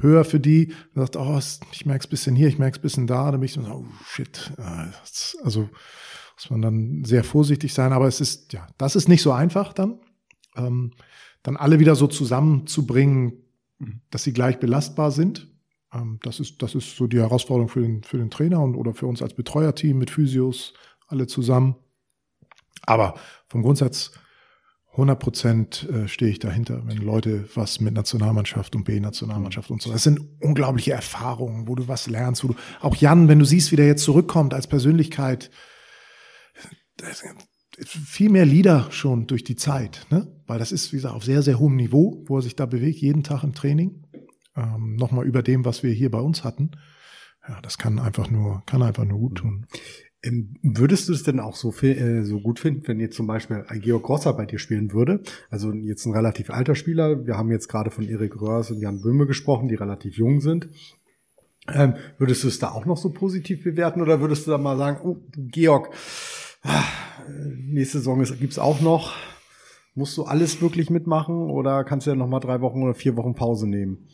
höher 0.00 0.24
für 0.24 0.40
die, 0.40 0.74
dann 0.92 1.04
sagt, 1.04 1.14
oh, 1.14 1.38
ich 1.70 1.86
merke 1.86 2.02
es 2.02 2.08
bisschen 2.08 2.34
hier, 2.34 2.48
ich 2.48 2.58
merke 2.58 2.78
es 2.78 2.82
bisschen 2.82 3.06
da, 3.06 3.30
dann 3.30 3.38
bin 3.38 3.44
ich 3.44 3.52
so, 3.52 3.60
oh 3.60 3.84
shit. 4.04 4.52
Also 5.44 5.68
muss 6.34 6.50
man 6.50 6.62
dann 6.62 7.04
sehr 7.04 7.22
vorsichtig 7.22 7.74
sein, 7.74 7.92
aber 7.92 8.08
es 8.08 8.20
ist, 8.20 8.52
ja, 8.52 8.66
das 8.76 8.96
ist 8.96 9.08
nicht 9.08 9.22
so 9.22 9.30
einfach 9.30 9.72
dann. 9.72 10.00
Ähm, 10.56 10.90
dann 11.44 11.56
alle 11.56 11.78
wieder 11.78 11.94
so 11.94 12.08
zusammenzubringen, 12.08 13.34
dass 14.10 14.24
sie 14.24 14.32
gleich 14.32 14.58
belastbar 14.58 15.12
sind 15.12 15.47
ähm, 15.92 16.18
das, 16.22 16.40
ist, 16.40 16.62
das 16.62 16.74
ist 16.74 16.96
so 16.96 17.06
die 17.06 17.18
Herausforderung 17.18 17.68
für 17.68 17.80
den, 17.80 18.02
für 18.02 18.18
den 18.18 18.30
Trainer 18.30 18.60
und 18.60 18.74
oder 18.74 18.94
für 18.94 19.06
uns 19.06 19.22
als 19.22 19.34
Betreuerteam 19.34 19.98
mit 19.98 20.10
Physios, 20.10 20.74
alle 21.06 21.26
zusammen. 21.26 21.76
Aber 22.82 23.14
vom 23.48 23.62
Grundsatz 23.62 24.12
100 24.92 25.18
Prozent 25.20 25.88
äh, 25.90 26.08
stehe 26.08 26.30
ich 26.30 26.40
dahinter, 26.40 26.82
wenn 26.86 26.96
Leute 26.96 27.48
was 27.54 27.80
mit 27.80 27.94
Nationalmannschaft 27.94 28.74
und 28.74 28.84
B-Nationalmannschaft 28.84 29.70
und 29.70 29.80
so. 29.80 29.92
Das 29.92 30.02
sind 30.02 30.20
unglaubliche 30.40 30.92
Erfahrungen, 30.92 31.68
wo 31.68 31.76
du 31.76 31.86
was 31.86 32.08
lernst, 32.08 32.42
wo 32.42 32.48
du, 32.48 32.54
auch 32.80 32.96
Jan, 32.96 33.28
wenn 33.28 33.38
du 33.38 33.44
siehst, 33.44 33.70
wie 33.70 33.76
der 33.76 33.86
jetzt 33.86 34.02
zurückkommt 34.02 34.54
als 34.54 34.66
Persönlichkeit, 34.66 35.50
viel 37.84 38.28
mehr 38.28 38.44
Lieder 38.44 38.90
schon 38.90 39.28
durch 39.28 39.44
die 39.44 39.54
Zeit, 39.54 40.06
ne? 40.10 40.26
Weil 40.46 40.58
das 40.58 40.72
ist, 40.72 40.92
wie 40.92 40.96
gesagt, 40.96 41.14
auf 41.14 41.24
sehr, 41.24 41.42
sehr 41.42 41.60
hohem 41.60 41.76
Niveau, 41.76 42.24
wo 42.26 42.38
er 42.38 42.42
sich 42.42 42.56
da 42.56 42.66
bewegt, 42.66 43.00
jeden 43.00 43.22
Tag 43.22 43.44
im 43.44 43.54
Training 43.54 44.02
ähm, 44.58 44.96
nochmal 44.96 45.26
über 45.26 45.42
dem, 45.42 45.64
was 45.64 45.82
wir 45.82 45.92
hier 45.92 46.10
bei 46.10 46.20
uns 46.20 46.44
hatten. 46.44 46.72
Ja, 47.48 47.60
das 47.62 47.78
kann 47.78 47.98
einfach 47.98 48.30
nur, 48.30 48.62
kann 48.66 48.82
einfach 48.82 49.04
nur 49.04 49.18
gut 49.18 49.38
tun. 49.38 49.66
Ähm, 50.22 50.56
würdest 50.62 51.08
du 51.08 51.12
es 51.12 51.22
denn 51.22 51.38
auch 51.38 51.54
so, 51.54 51.72
äh, 51.82 52.24
so 52.24 52.40
gut 52.40 52.58
finden, 52.58 52.86
wenn 52.88 52.98
jetzt 52.98 53.16
zum 53.16 53.26
Beispiel 53.26 53.64
Georg 53.80 54.02
Grosser 54.02 54.34
bei 54.34 54.46
dir 54.46 54.58
spielen 54.58 54.92
würde? 54.92 55.22
Also 55.48 55.72
jetzt 55.72 56.04
ein 56.06 56.12
relativ 56.12 56.50
alter 56.50 56.74
Spieler. 56.74 57.24
Wir 57.24 57.36
haben 57.36 57.50
jetzt 57.52 57.68
gerade 57.68 57.90
von 57.90 58.04
Erik 58.04 58.40
Röhrs 58.40 58.70
und 58.70 58.80
Jan 58.80 59.00
Böhme 59.00 59.26
gesprochen, 59.26 59.68
die 59.68 59.76
relativ 59.76 60.16
jung 60.16 60.40
sind. 60.40 60.68
Ähm, 61.72 61.94
würdest 62.18 62.42
du 62.42 62.48
es 62.48 62.58
da 62.58 62.70
auch 62.70 62.86
noch 62.86 62.96
so 62.96 63.10
positiv 63.10 63.62
bewerten 63.62 64.00
oder 64.00 64.20
würdest 64.20 64.46
du 64.46 64.50
da 64.50 64.58
mal 64.58 64.76
sagen, 64.76 65.00
oh, 65.04 65.18
Georg, 65.36 65.90
ah, 66.62 66.84
nächste 67.28 67.98
Saison 67.98 68.22
gibt 68.24 68.52
es 68.52 68.58
auch 68.58 68.80
noch. 68.80 69.14
Musst 69.94 70.16
du 70.16 70.24
alles 70.24 70.60
wirklich 70.62 70.90
mitmachen 70.90 71.50
oder 71.50 71.84
kannst 71.84 72.06
du 72.06 72.10
ja 72.10 72.16
noch 72.16 72.28
mal 72.28 72.40
drei 72.40 72.60
Wochen 72.60 72.82
oder 72.82 72.94
vier 72.94 73.16
Wochen 73.16 73.34
Pause 73.34 73.68
nehmen? 73.68 74.08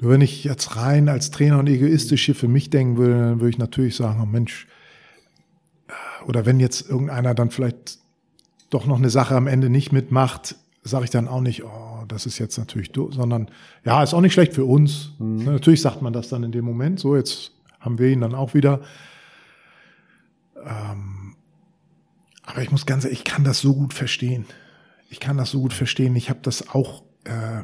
Nur 0.00 0.12
wenn 0.12 0.20
ich 0.20 0.44
jetzt 0.44 0.76
rein 0.76 1.08
als 1.08 1.30
Trainer 1.30 1.58
und 1.58 1.66
egoistisch 1.66 2.24
hier 2.26 2.34
für 2.34 2.48
mich 2.48 2.70
denken 2.70 2.96
würde, 2.96 3.14
dann 3.14 3.40
würde 3.40 3.50
ich 3.50 3.58
natürlich 3.58 3.96
sagen, 3.96 4.20
oh 4.22 4.26
Mensch, 4.26 4.66
oder 6.26 6.46
wenn 6.46 6.60
jetzt 6.60 6.88
irgendeiner 6.88 7.34
dann 7.34 7.50
vielleicht 7.50 7.98
doch 8.70 8.86
noch 8.86 8.98
eine 8.98 9.10
Sache 9.10 9.34
am 9.34 9.46
Ende 9.46 9.70
nicht 9.70 9.92
mitmacht, 9.92 10.56
sage 10.82 11.04
ich 11.04 11.10
dann 11.10 11.26
auch 11.26 11.40
nicht, 11.40 11.64
oh, 11.64 12.04
das 12.06 12.26
ist 12.26 12.38
jetzt 12.38 12.58
natürlich 12.58 12.92
doof, 12.92 13.14
sondern 13.14 13.50
ja, 13.84 14.02
ist 14.02 14.14
auch 14.14 14.20
nicht 14.20 14.32
schlecht 14.32 14.54
für 14.54 14.64
uns. 14.64 15.12
Mhm. 15.18 15.44
Natürlich 15.44 15.80
sagt 15.80 16.02
man 16.02 16.12
das 16.12 16.28
dann 16.28 16.42
in 16.44 16.52
dem 16.52 16.64
Moment. 16.64 17.00
So, 17.00 17.16
jetzt 17.16 17.52
haben 17.80 17.98
wir 17.98 18.08
ihn 18.08 18.20
dann 18.20 18.34
auch 18.34 18.54
wieder. 18.54 18.80
Ähm, 20.56 21.36
aber 22.44 22.62
ich 22.62 22.70
muss 22.70 22.86
ganz 22.86 23.04
ehrlich, 23.04 23.20
ich 23.20 23.24
kann 23.24 23.44
das 23.44 23.60
so 23.60 23.74
gut 23.74 23.94
verstehen. 23.94 24.46
Ich 25.10 25.20
kann 25.20 25.36
das 25.36 25.50
so 25.50 25.60
gut 25.60 25.72
verstehen. 25.72 26.16
Ich 26.16 26.30
habe 26.30 26.40
das 26.42 26.68
auch, 26.70 27.02
äh, 27.24 27.62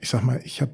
ich 0.00 0.08
sag 0.08 0.22
mal, 0.22 0.40
ich 0.44 0.60
habe 0.60 0.72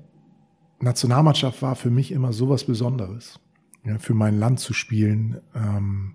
Nationalmannschaft 0.80 1.62
war 1.62 1.74
für 1.74 1.90
mich 1.90 2.12
immer 2.12 2.32
sowas 2.32 2.64
Besonderes, 2.64 3.40
ja, 3.84 3.98
für 3.98 4.14
mein 4.14 4.38
Land 4.38 4.60
zu 4.60 4.72
spielen. 4.72 5.40
Ähm, 5.54 6.14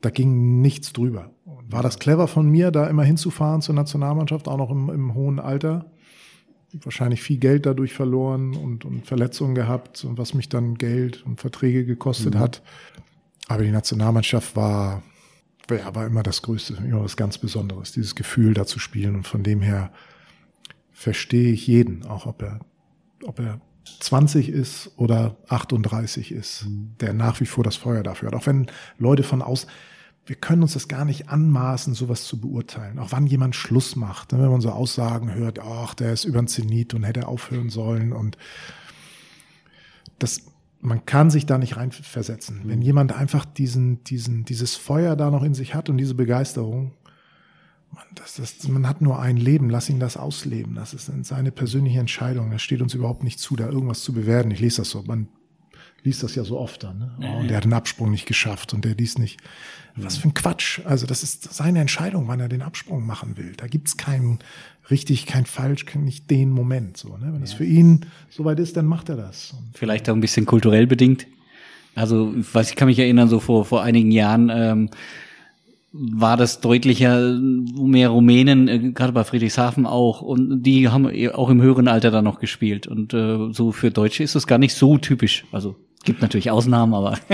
da 0.00 0.10
ging 0.10 0.60
nichts 0.60 0.92
drüber. 0.92 1.30
War 1.68 1.82
das 1.82 1.98
clever 1.98 2.28
von 2.28 2.48
mir, 2.48 2.70
da 2.70 2.88
immer 2.88 3.04
hinzufahren 3.04 3.62
zur 3.62 3.74
Nationalmannschaft, 3.74 4.48
auch 4.48 4.56
noch 4.56 4.70
im, 4.70 4.90
im 4.90 5.14
hohen 5.14 5.38
Alter? 5.38 5.86
Wahrscheinlich 6.72 7.22
viel 7.22 7.38
Geld 7.38 7.66
dadurch 7.66 7.92
verloren 7.92 8.56
und, 8.56 8.84
und 8.84 9.06
Verletzungen 9.06 9.54
gehabt 9.54 10.04
und 10.04 10.18
was 10.18 10.34
mich 10.34 10.48
dann 10.48 10.76
Geld 10.76 11.24
und 11.24 11.40
Verträge 11.40 11.84
gekostet 11.84 12.34
mhm. 12.34 12.38
hat. 12.38 12.62
Aber 13.48 13.62
die 13.62 13.70
Nationalmannschaft 13.70 14.56
war, 14.56 15.02
ja, 15.70 15.94
war 15.94 16.06
immer 16.06 16.22
das 16.22 16.42
Größte, 16.42 16.78
immer 16.84 17.04
was 17.04 17.16
ganz 17.16 17.38
Besonderes, 17.38 17.92
dieses 17.92 18.14
Gefühl 18.14 18.54
da 18.54 18.66
zu 18.66 18.78
spielen. 18.78 19.14
Und 19.14 19.26
von 19.26 19.42
dem 19.42 19.60
her 19.60 19.92
verstehe 20.92 21.52
ich 21.52 21.66
jeden, 21.66 22.06
auch 22.06 22.26
ob 22.26 22.42
er, 22.42 22.60
ob 23.24 23.38
er 23.38 23.60
20 24.00 24.48
ist 24.48 24.90
oder 24.96 25.36
38 25.48 26.32
ist, 26.32 26.66
mhm. 26.66 26.94
der 27.00 27.12
nach 27.12 27.40
wie 27.40 27.46
vor 27.46 27.64
das 27.64 27.76
Feuer 27.76 28.02
dafür 28.02 28.28
hat. 28.28 28.34
Auch 28.34 28.46
wenn 28.46 28.66
Leute 28.98 29.22
von 29.22 29.42
außen, 29.42 29.68
wir 30.24 30.36
können 30.36 30.62
uns 30.62 30.74
das 30.74 30.86
gar 30.86 31.04
nicht 31.04 31.28
anmaßen, 31.28 31.94
sowas 31.94 32.24
zu 32.24 32.40
beurteilen. 32.40 32.98
Auch 32.98 33.10
wann 33.10 33.26
jemand 33.26 33.56
Schluss 33.56 33.96
macht, 33.96 34.32
ne? 34.32 34.40
wenn 34.40 34.50
man 34.50 34.60
so 34.60 34.70
Aussagen 34.70 35.34
hört, 35.34 35.58
ach, 35.58 35.94
der 35.94 36.12
ist 36.12 36.24
über 36.24 36.40
den 36.40 36.46
Zenit 36.46 36.94
und 36.94 37.02
hätte 37.02 37.26
aufhören 37.26 37.70
sollen 37.70 38.12
und 38.12 38.36
das, 40.20 40.42
man 40.80 41.04
kann 41.04 41.30
sich 41.30 41.46
da 41.46 41.58
nicht 41.58 41.76
reinversetzen. 41.76 42.62
Wenn 42.64 42.78
mhm. 42.78 42.84
jemand 42.84 43.12
einfach 43.12 43.44
diesen, 43.44 44.04
diesen, 44.04 44.44
dieses 44.44 44.76
Feuer 44.76 45.16
da 45.16 45.30
noch 45.30 45.42
in 45.42 45.54
sich 45.54 45.74
hat 45.74 45.88
und 45.88 45.96
diese 45.96 46.14
Begeisterung, 46.14 46.92
man, 47.94 48.04
das, 48.14 48.36
das, 48.36 48.68
man 48.68 48.88
hat 48.88 49.00
nur 49.00 49.20
ein 49.20 49.36
Leben, 49.36 49.70
lass 49.70 49.88
ihn 49.88 50.00
das 50.00 50.16
ausleben. 50.16 50.74
Das 50.74 50.94
ist 50.94 51.10
seine 51.22 51.52
persönliche 51.52 52.00
Entscheidung. 52.00 52.50
Das 52.50 52.62
steht 52.62 52.80
uns 52.80 52.94
überhaupt 52.94 53.22
nicht 53.22 53.38
zu, 53.38 53.56
da 53.56 53.68
irgendwas 53.68 54.02
zu 54.02 54.12
bewerten. 54.12 54.50
Ich 54.50 54.60
lese 54.60 54.78
das 54.78 54.90
so. 54.90 55.02
Man 55.02 55.28
liest 56.02 56.22
das 56.22 56.34
ja 56.34 56.44
so 56.44 56.58
oft 56.58 56.82
dann. 56.82 56.98
Ne? 56.98 57.12
Oh, 57.20 57.40
und 57.40 57.48
der 57.48 57.58
hat 57.58 57.64
den 57.64 57.72
Absprung 57.72 58.10
nicht 58.10 58.26
geschafft 58.26 58.74
und 58.74 58.84
der 58.84 58.94
liest 58.94 59.18
nicht. 59.18 59.40
Was 59.94 60.16
für 60.16 60.28
ein 60.28 60.34
Quatsch. 60.34 60.80
Also 60.84 61.06
das 61.06 61.22
ist 61.22 61.52
seine 61.52 61.80
Entscheidung, 61.80 62.26
wann 62.26 62.40
er 62.40 62.48
den 62.48 62.62
Absprung 62.62 63.06
machen 63.06 63.36
will. 63.36 63.52
Da 63.56 63.66
gibt's 63.66 63.98
keinen 63.98 64.38
richtig, 64.90 65.26
kein 65.26 65.44
falsch, 65.44 65.84
nicht 65.94 66.30
den 66.30 66.50
Moment. 66.50 66.96
So, 66.96 67.16
ne? 67.18 67.30
Wenn 67.32 67.42
es 67.42 67.52
für 67.52 67.64
ihn 67.64 68.06
soweit 68.30 68.58
ist, 68.58 68.76
dann 68.76 68.86
macht 68.86 69.10
er 69.10 69.16
das. 69.16 69.54
Vielleicht 69.74 70.08
auch 70.08 70.14
ein 70.14 70.20
bisschen 70.20 70.46
kulturell 70.46 70.86
bedingt. 70.86 71.26
Also 71.94 72.34
ich 72.34 72.54
weiß, 72.54 72.70
ich 72.70 72.76
kann 72.76 72.88
mich 72.88 72.98
erinnern, 72.98 73.28
so 73.28 73.38
vor, 73.38 73.66
vor 73.66 73.82
einigen 73.82 74.10
Jahren 74.10 74.50
ähm, 74.50 74.90
war 75.92 76.36
das 76.36 76.60
deutlicher, 76.60 77.38
mehr 77.38 78.08
Rumänen, 78.08 78.68
äh, 78.68 78.92
gerade 78.92 79.12
bei 79.12 79.24
Friedrichshafen 79.24 79.86
auch, 79.86 80.22
und 80.22 80.62
die 80.62 80.88
haben 80.88 81.06
auch 81.34 81.50
im 81.50 81.60
höheren 81.60 81.88
Alter 81.88 82.10
dann 82.10 82.24
noch 82.24 82.40
gespielt. 82.40 82.86
Und 82.86 83.12
äh, 83.12 83.52
so 83.52 83.72
für 83.72 83.90
Deutsche 83.90 84.22
ist 84.22 84.34
das 84.34 84.46
gar 84.46 84.58
nicht 84.58 84.74
so 84.74 84.98
typisch. 84.98 85.44
Also 85.52 85.76
Gibt 86.04 86.20
natürlich 86.20 86.50
Ausnahmen, 86.50 86.94
aber. 86.94 87.18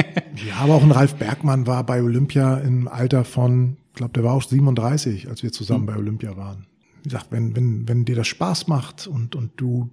ja, 0.46 0.56
aber 0.60 0.74
auch 0.74 0.82
ein 0.82 0.90
Ralf 0.90 1.14
Bergmann 1.14 1.66
war 1.66 1.84
bei 1.84 2.02
Olympia 2.02 2.58
im 2.58 2.86
Alter 2.86 3.24
von, 3.24 3.78
ich 3.88 3.94
glaube, 3.94 4.12
der 4.12 4.24
war 4.24 4.34
auch 4.34 4.42
37, 4.42 5.28
als 5.28 5.42
wir 5.42 5.52
zusammen 5.52 5.82
mhm. 5.82 5.86
bei 5.86 5.96
Olympia 5.96 6.36
waren. 6.36 6.66
Wie 7.02 7.08
gesagt, 7.08 7.28
wenn, 7.30 7.56
wenn, 7.56 7.88
wenn 7.88 8.04
dir 8.04 8.16
das 8.16 8.26
Spaß 8.26 8.66
macht 8.66 9.06
und, 9.06 9.34
und 9.36 9.52
du 9.56 9.88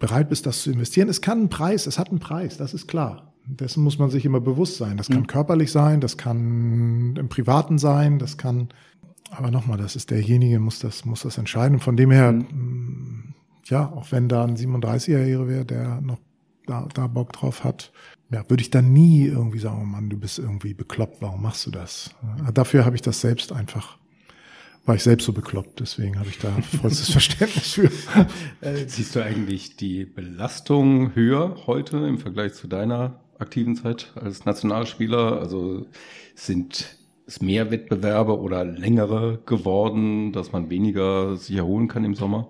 bereit 0.00 0.28
bist, 0.28 0.46
das 0.46 0.62
zu 0.62 0.72
investieren, 0.72 1.08
es 1.08 1.20
kann 1.20 1.38
einen 1.38 1.48
Preis, 1.48 1.86
es 1.86 1.98
hat 1.98 2.10
einen 2.10 2.18
Preis, 2.18 2.56
das 2.56 2.74
ist 2.74 2.88
klar. 2.88 3.32
Dessen 3.50 3.82
muss 3.82 3.98
man 3.98 4.10
sich 4.10 4.24
immer 4.24 4.40
bewusst 4.40 4.76
sein. 4.76 4.96
Das 4.96 5.08
kann 5.08 5.20
mhm. 5.20 5.26
körperlich 5.26 5.72
sein, 5.72 6.00
das 6.00 6.16
kann 6.16 7.16
im 7.16 7.28
Privaten 7.28 7.78
sein, 7.78 8.18
das 8.18 8.36
kann, 8.36 8.68
aber 9.30 9.50
nochmal, 9.50 9.78
das 9.78 9.96
ist 9.96 10.10
derjenige, 10.10 10.58
muss 10.60 10.78
das, 10.78 11.04
muss 11.04 11.22
das 11.22 11.38
entscheiden. 11.38 11.80
von 11.80 11.96
dem 11.96 12.10
her, 12.10 12.32
mhm. 12.32 13.34
ja, 13.64 13.90
auch 13.90 14.12
wenn 14.12 14.28
da 14.28 14.44
ein 14.44 14.56
37er 14.56 15.48
wäre, 15.48 15.64
der 15.64 16.00
noch 16.00 16.18
da, 16.66 16.86
da 16.92 17.06
Bock 17.06 17.32
drauf 17.32 17.64
hat, 17.64 17.92
ja, 18.30 18.48
würde 18.50 18.60
ich 18.60 18.70
dann 18.70 18.92
nie 18.92 19.24
irgendwie 19.24 19.58
sagen, 19.58 19.80
oh 19.80 19.86
Mann, 19.86 20.10
du 20.10 20.18
bist 20.18 20.38
irgendwie 20.38 20.74
bekloppt, 20.74 21.22
warum 21.22 21.42
machst 21.42 21.66
du 21.66 21.70
das? 21.70 22.10
Dafür 22.52 22.84
habe 22.84 22.94
ich 22.94 23.02
das 23.02 23.22
selbst 23.22 23.52
einfach, 23.52 23.96
war 24.84 24.94
ich 24.94 25.02
selbst 25.02 25.24
so 25.24 25.32
bekloppt, 25.32 25.80
deswegen 25.80 26.18
habe 26.18 26.28
ich 26.28 26.38
da 26.38 26.50
vollstes 26.80 27.10
Verständnis 27.10 27.72
für. 27.72 27.90
Äh, 28.60 28.86
siehst 28.86 29.16
du 29.16 29.24
eigentlich 29.24 29.76
die 29.76 30.04
Belastung 30.04 31.14
höher 31.14 31.56
heute 31.66 31.96
im 31.96 32.18
Vergleich 32.18 32.52
zu 32.52 32.66
deiner 32.66 33.20
aktiven 33.38 33.76
Zeit 33.76 34.12
als 34.16 34.44
Nationalspieler? 34.44 35.40
Also 35.40 35.86
sind 36.34 36.98
es 37.26 37.40
mehr 37.40 37.70
Wettbewerbe 37.70 38.38
oder 38.38 38.64
längere 38.64 39.38
geworden, 39.46 40.32
dass 40.32 40.52
man 40.52 40.70
weniger 40.70 41.36
sich 41.36 41.56
erholen 41.56 41.88
kann 41.88 42.04
im 42.04 42.14
Sommer? 42.14 42.48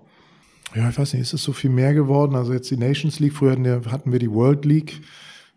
ja, 0.75 0.89
ich 0.89 0.97
weiß 0.97 1.13
nicht, 1.13 1.21
ist 1.21 1.33
es 1.33 1.43
so 1.43 1.53
viel 1.53 1.69
mehr 1.69 1.93
geworden? 1.93 2.35
Also 2.35 2.53
jetzt 2.53 2.69
die 2.69 2.77
Nations 2.77 3.19
League, 3.19 3.33
früher 3.33 3.51
hatten 3.91 4.11
wir 4.11 4.19
die 4.19 4.31
World 4.31 4.65
League. 4.65 5.01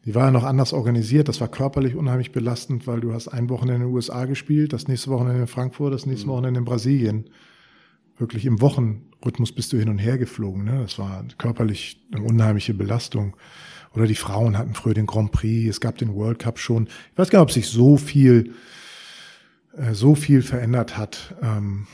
Die 0.04 0.14
war 0.14 0.24
ja 0.24 0.30
noch 0.30 0.44
anders 0.44 0.72
organisiert. 0.72 1.28
Das 1.28 1.40
war 1.40 1.48
körperlich 1.48 1.94
unheimlich 1.94 2.32
belastend, 2.32 2.86
weil 2.86 3.00
du 3.00 3.12
hast 3.12 3.28
ein 3.28 3.48
Wochenende 3.50 3.84
in 3.84 3.90
den 3.90 3.94
USA 3.94 4.24
gespielt, 4.24 4.72
das 4.72 4.88
nächste 4.88 5.10
Wochenende 5.10 5.42
in 5.42 5.46
Frankfurt, 5.46 5.92
das 5.92 6.06
nächste 6.06 6.26
mhm. 6.26 6.32
Wochenende 6.32 6.58
in 6.58 6.64
Brasilien. 6.64 7.26
Wirklich 8.18 8.46
im 8.46 8.60
Wochenrhythmus 8.60 9.52
bist 9.52 9.72
du 9.72 9.78
hin 9.78 9.88
und 9.88 9.98
her 9.98 10.18
geflogen. 10.18 10.64
Ne? 10.64 10.80
Das 10.82 10.98
war 10.98 11.24
körperlich 11.38 12.00
eine 12.12 12.24
unheimliche 12.24 12.74
Belastung. 12.74 13.36
Oder 13.94 14.06
die 14.06 14.14
Frauen 14.14 14.56
hatten 14.56 14.74
früher 14.74 14.94
den 14.94 15.06
Grand 15.06 15.32
Prix, 15.32 15.68
es 15.68 15.80
gab 15.80 15.98
den 15.98 16.14
World 16.14 16.38
Cup 16.38 16.58
schon. 16.58 16.86
Ich 16.86 17.18
weiß 17.18 17.30
gar 17.30 17.40
nicht, 17.40 17.50
ob 17.50 17.52
sich 17.52 17.68
so 17.68 17.96
viel, 17.96 18.54
äh, 19.76 19.92
so 19.92 20.14
viel 20.14 20.42
verändert 20.42 20.96
hat. 20.96 21.34
Ähm, 21.42 21.86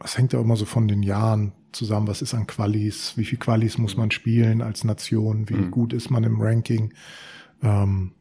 das 0.00 0.18
hängt 0.18 0.32
ja 0.32 0.40
immer 0.40 0.56
so 0.56 0.64
von 0.64 0.88
den 0.88 1.02
Jahren 1.02 1.52
zusammen, 1.72 2.08
was 2.08 2.22
ist 2.22 2.34
an 2.34 2.46
Qualis, 2.46 3.16
wie 3.16 3.24
viel 3.24 3.38
Qualis 3.38 3.78
muss 3.78 3.96
man 3.96 4.10
spielen 4.10 4.62
als 4.62 4.82
Nation, 4.82 5.48
wie 5.48 5.54
mhm. 5.54 5.70
gut 5.70 5.92
ist 5.92 6.10
man 6.10 6.24
im 6.24 6.40
Ranking. 6.40 6.92
Ähm, 7.62 8.12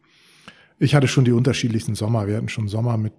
ich 0.78 0.96
hatte 0.96 1.08
schon 1.08 1.26
die 1.26 1.32
unterschiedlichsten 1.32 1.96
Sommer. 1.96 2.28
Wir 2.28 2.38
hatten 2.38 2.50
schon 2.50 2.68
Sommer 2.68 2.98
mit 2.98 3.14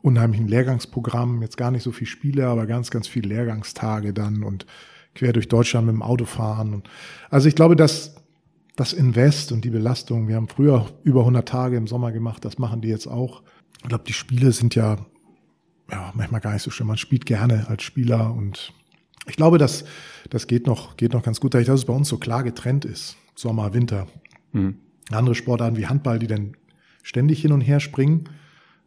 unheimlichen 0.00 0.48
Lehrgangsprogrammen, 0.48 1.42
jetzt 1.42 1.56
gar 1.56 1.70
nicht 1.70 1.84
so 1.84 1.92
viel 1.92 2.06
Spiele, 2.06 2.48
aber 2.48 2.66
ganz, 2.66 2.90
ganz 2.90 3.06
viele 3.06 3.28
Lehrgangstage 3.28 4.12
dann 4.12 4.42
und 4.42 4.66
quer 5.14 5.32
durch 5.32 5.48
Deutschland 5.48 5.86
mit 5.86 5.94
dem 5.94 6.02
Auto 6.02 6.24
fahren. 6.24 6.82
Also 7.30 7.48
ich 7.48 7.54
glaube, 7.54 7.76
dass 7.76 8.16
das 8.76 8.92
Invest 8.92 9.52
und 9.52 9.64
die 9.64 9.70
Belastung, 9.70 10.28
wir 10.28 10.36
haben 10.36 10.48
früher 10.48 10.90
über 11.04 11.20
100 11.20 11.46
Tage 11.46 11.76
im 11.76 11.86
Sommer 11.86 12.12
gemacht, 12.12 12.44
das 12.44 12.58
machen 12.58 12.80
die 12.80 12.88
jetzt 12.88 13.06
auch. 13.06 13.42
Ich 13.82 13.88
glaube, 13.88 14.04
die 14.06 14.12
Spiele 14.12 14.52
sind 14.52 14.74
ja, 14.74 14.96
ja 15.90 16.12
manchmal 16.14 16.40
gar 16.40 16.52
nicht 16.54 16.62
so 16.62 16.70
schlimm. 16.70 16.88
Man 16.88 16.96
spielt 16.96 17.26
gerne 17.26 17.68
als 17.68 17.82
Spieler 17.82 18.32
und 18.32 18.72
ich 19.26 19.36
glaube, 19.36 19.58
das, 19.58 19.84
das 20.30 20.46
geht 20.46 20.66
noch, 20.66 20.96
geht 20.96 21.12
noch 21.12 21.22
ganz 21.22 21.40
gut, 21.40 21.54
dass 21.54 21.68
es 21.68 21.84
bei 21.84 21.92
uns 21.92 22.08
so 22.08 22.18
klar 22.18 22.42
getrennt 22.42 22.84
ist. 22.84 23.16
Sommer, 23.34 23.74
Winter. 23.74 24.06
Mhm. 24.52 24.76
Andere 25.10 25.34
Sportarten 25.34 25.76
wie 25.76 25.86
Handball, 25.86 26.18
die 26.18 26.26
dann 26.26 26.56
ständig 27.02 27.40
hin 27.42 27.52
und 27.52 27.60
her 27.60 27.80
springen, 27.80 28.28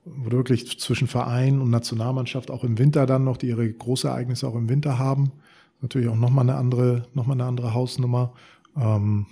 wo 0.03 0.31
wirklich 0.31 0.79
zwischen 0.79 1.07
Verein 1.07 1.61
und 1.61 1.69
Nationalmannschaft 1.69 2.51
auch 2.51 2.63
im 2.63 2.77
Winter 2.77 3.05
dann 3.05 3.23
noch, 3.23 3.37
die 3.37 3.47
ihre 3.47 3.71
Großereignisse 3.71 4.47
auch 4.47 4.55
im 4.55 4.69
Winter 4.69 4.99
haben. 4.99 5.31
Natürlich 5.81 6.09
auch 6.09 6.15
nochmal 6.15 6.49
eine 6.49 6.57
andere, 6.57 7.07
nochmal 7.13 7.35
eine 7.35 7.45
andere 7.45 7.73
Hausnummer. 7.73 8.33
Ähm, 8.77 9.25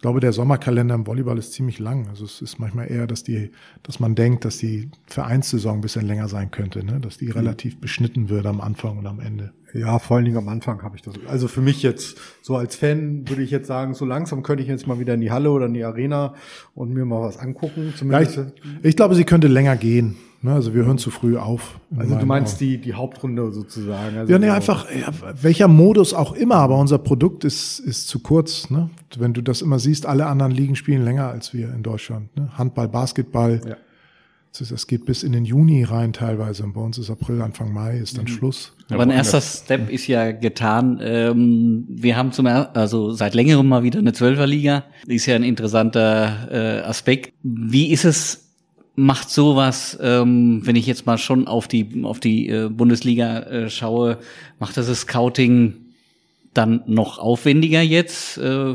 ich 0.00 0.02
glaube, 0.02 0.20
der 0.20 0.32
Sommerkalender 0.32 0.94
im 0.94 1.06
Volleyball 1.06 1.36
ist 1.36 1.52
ziemlich 1.52 1.78
lang. 1.78 2.08
Also 2.08 2.24
es 2.24 2.40
ist 2.40 2.58
manchmal 2.58 2.90
eher, 2.90 3.06
dass 3.06 3.22
die, 3.22 3.50
dass 3.82 4.00
man 4.00 4.14
denkt, 4.14 4.46
dass 4.46 4.56
die 4.56 4.88
Vereinssaison 5.06 5.74
ein 5.74 5.80
bisschen 5.82 6.06
länger 6.06 6.26
sein 6.26 6.50
könnte, 6.50 6.82
ne? 6.82 7.00
dass 7.00 7.18
die 7.18 7.26
mhm. 7.26 7.32
relativ 7.32 7.78
beschnitten 7.82 8.30
wird 8.30 8.46
am 8.46 8.62
Anfang 8.62 8.96
und 8.96 9.06
am 9.06 9.20
Ende. 9.20 9.52
Ja, 9.74 9.98
vor 9.98 10.16
allen 10.16 10.24
Dingen 10.24 10.38
am 10.38 10.48
Anfang 10.48 10.82
habe 10.82 10.96
ich 10.96 11.02
das. 11.02 11.16
Also 11.28 11.48
für 11.48 11.60
mich 11.60 11.82
jetzt, 11.82 12.16
so 12.40 12.56
als 12.56 12.76
Fan 12.76 13.28
würde 13.28 13.42
ich 13.42 13.50
jetzt 13.50 13.66
sagen, 13.66 13.92
so 13.92 14.06
langsam 14.06 14.42
könnte 14.42 14.62
ich 14.62 14.70
jetzt 14.70 14.86
mal 14.86 14.98
wieder 15.00 15.12
in 15.12 15.20
die 15.20 15.32
Halle 15.32 15.50
oder 15.50 15.66
in 15.66 15.74
die 15.74 15.84
Arena 15.84 16.32
und 16.74 16.94
mir 16.94 17.04
mal 17.04 17.20
was 17.20 17.36
angucken. 17.36 17.92
Zumindest. 17.94 18.36
Ja, 18.38 18.46
ich, 18.78 18.84
ich 18.86 18.96
glaube, 18.96 19.14
sie 19.14 19.24
könnte 19.24 19.48
länger 19.48 19.76
gehen. 19.76 20.16
Ne, 20.42 20.54
also 20.54 20.74
wir 20.74 20.86
hören 20.86 20.96
zu 20.96 21.10
früh 21.10 21.36
auf. 21.36 21.78
Also 21.94 22.16
du 22.16 22.24
meinst 22.24 22.62
die, 22.62 22.78
die 22.78 22.94
Hauptrunde 22.94 23.52
sozusagen. 23.52 24.16
Also 24.16 24.32
ja, 24.32 24.38
nee, 24.38 24.48
einfach, 24.48 24.86
ja, 24.90 25.12
welcher 25.42 25.68
Modus 25.68 26.14
auch 26.14 26.32
immer, 26.32 26.56
aber 26.56 26.78
unser 26.78 26.96
Produkt 26.96 27.44
ist, 27.44 27.78
ist 27.78 28.08
zu 28.08 28.20
kurz. 28.20 28.70
Ne? 28.70 28.88
Wenn 29.18 29.34
du 29.34 29.42
das 29.42 29.60
immer 29.60 29.78
siehst, 29.78 30.06
alle 30.06 30.24
anderen 30.26 30.52
Ligen 30.52 30.76
spielen 30.76 31.04
länger 31.04 31.28
als 31.28 31.52
wir 31.52 31.74
in 31.74 31.82
Deutschland. 31.82 32.34
Ne? 32.36 32.56
Handball, 32.56 32.88
Basketball. 32.88 33.60
Ja. 33.68 33.76
Das 34.58 34.86
geht 34.86 35.04
bis 35.04 35.22
in 35.22 35.32
den 35.32 35.44
Juni 35.44 35.84
rein 35.84 36.12
teilweise. 36.12 36.64
Und 36.64 36.72
bei 36.72 36.80
uns 36.80 36.96
ist 36.98 37.08
April, 37.10 37.40
Anfang 37.42 37.72
Mai 37.72 37.98
ist 37.98 38.16
dann 38.16 38.24
mhm. 38.24 38.28
Schluss. 38.28 38.72
Aber 38.88 39.04
ein 39.04 39.10
erster 39.10 39.40
Step 39.40 39.88
ist 39.90 40.08
ja 40.08 40.32
getan. 40.32 40.98
Ähm, 41.02 41.84
wir 41.88 42.16
haben 42.16 42.32
zum 42.32 42.46
also 42.46 43.12
seit 43.12 43.34
längerem 43.34 43.68
mal 43.68 43.84
wieder 43.84 44.00
eine 44.00 44.12
Zwölferliga. 44.12 44.84
Ist 45.06 45.26
ja 45.26 45.36
ein 45.36 45.44
interessanter 45.44 46.48
äh, 46.50 46.80
Aspekt. 46.80 47.32
Wie 47.42 47.92
ist 47.92 48.04
es 48.04 48.49
macht 49.00 49.30
sowas, 49.30 49.98
ähm, 50.00 50.60
wenn 50.64 50.76
ich 50.76 50.86
jetzt 50.86 51.06
mal 51.06 51.16
schon 51.16 51.46
auf 51.46 51.68
die 51.68 52.04
auf 52.04 52.20
die 52.20 52.48
äh, 52.48 52.68
Bundesliga 52.68 53.40
äh, 53.40 53.70
schaue, 53.70 54.18
macht 54.58 54.76
das, 54.76 54.88
das 54.88 55.00
Scouting 55.00 55.74
dann 56.52 56.82
noch 56.86 57.18
aufwendiger 57.18 57.80
jetzt? 57.80 58.36
Äh, 58.38 58.74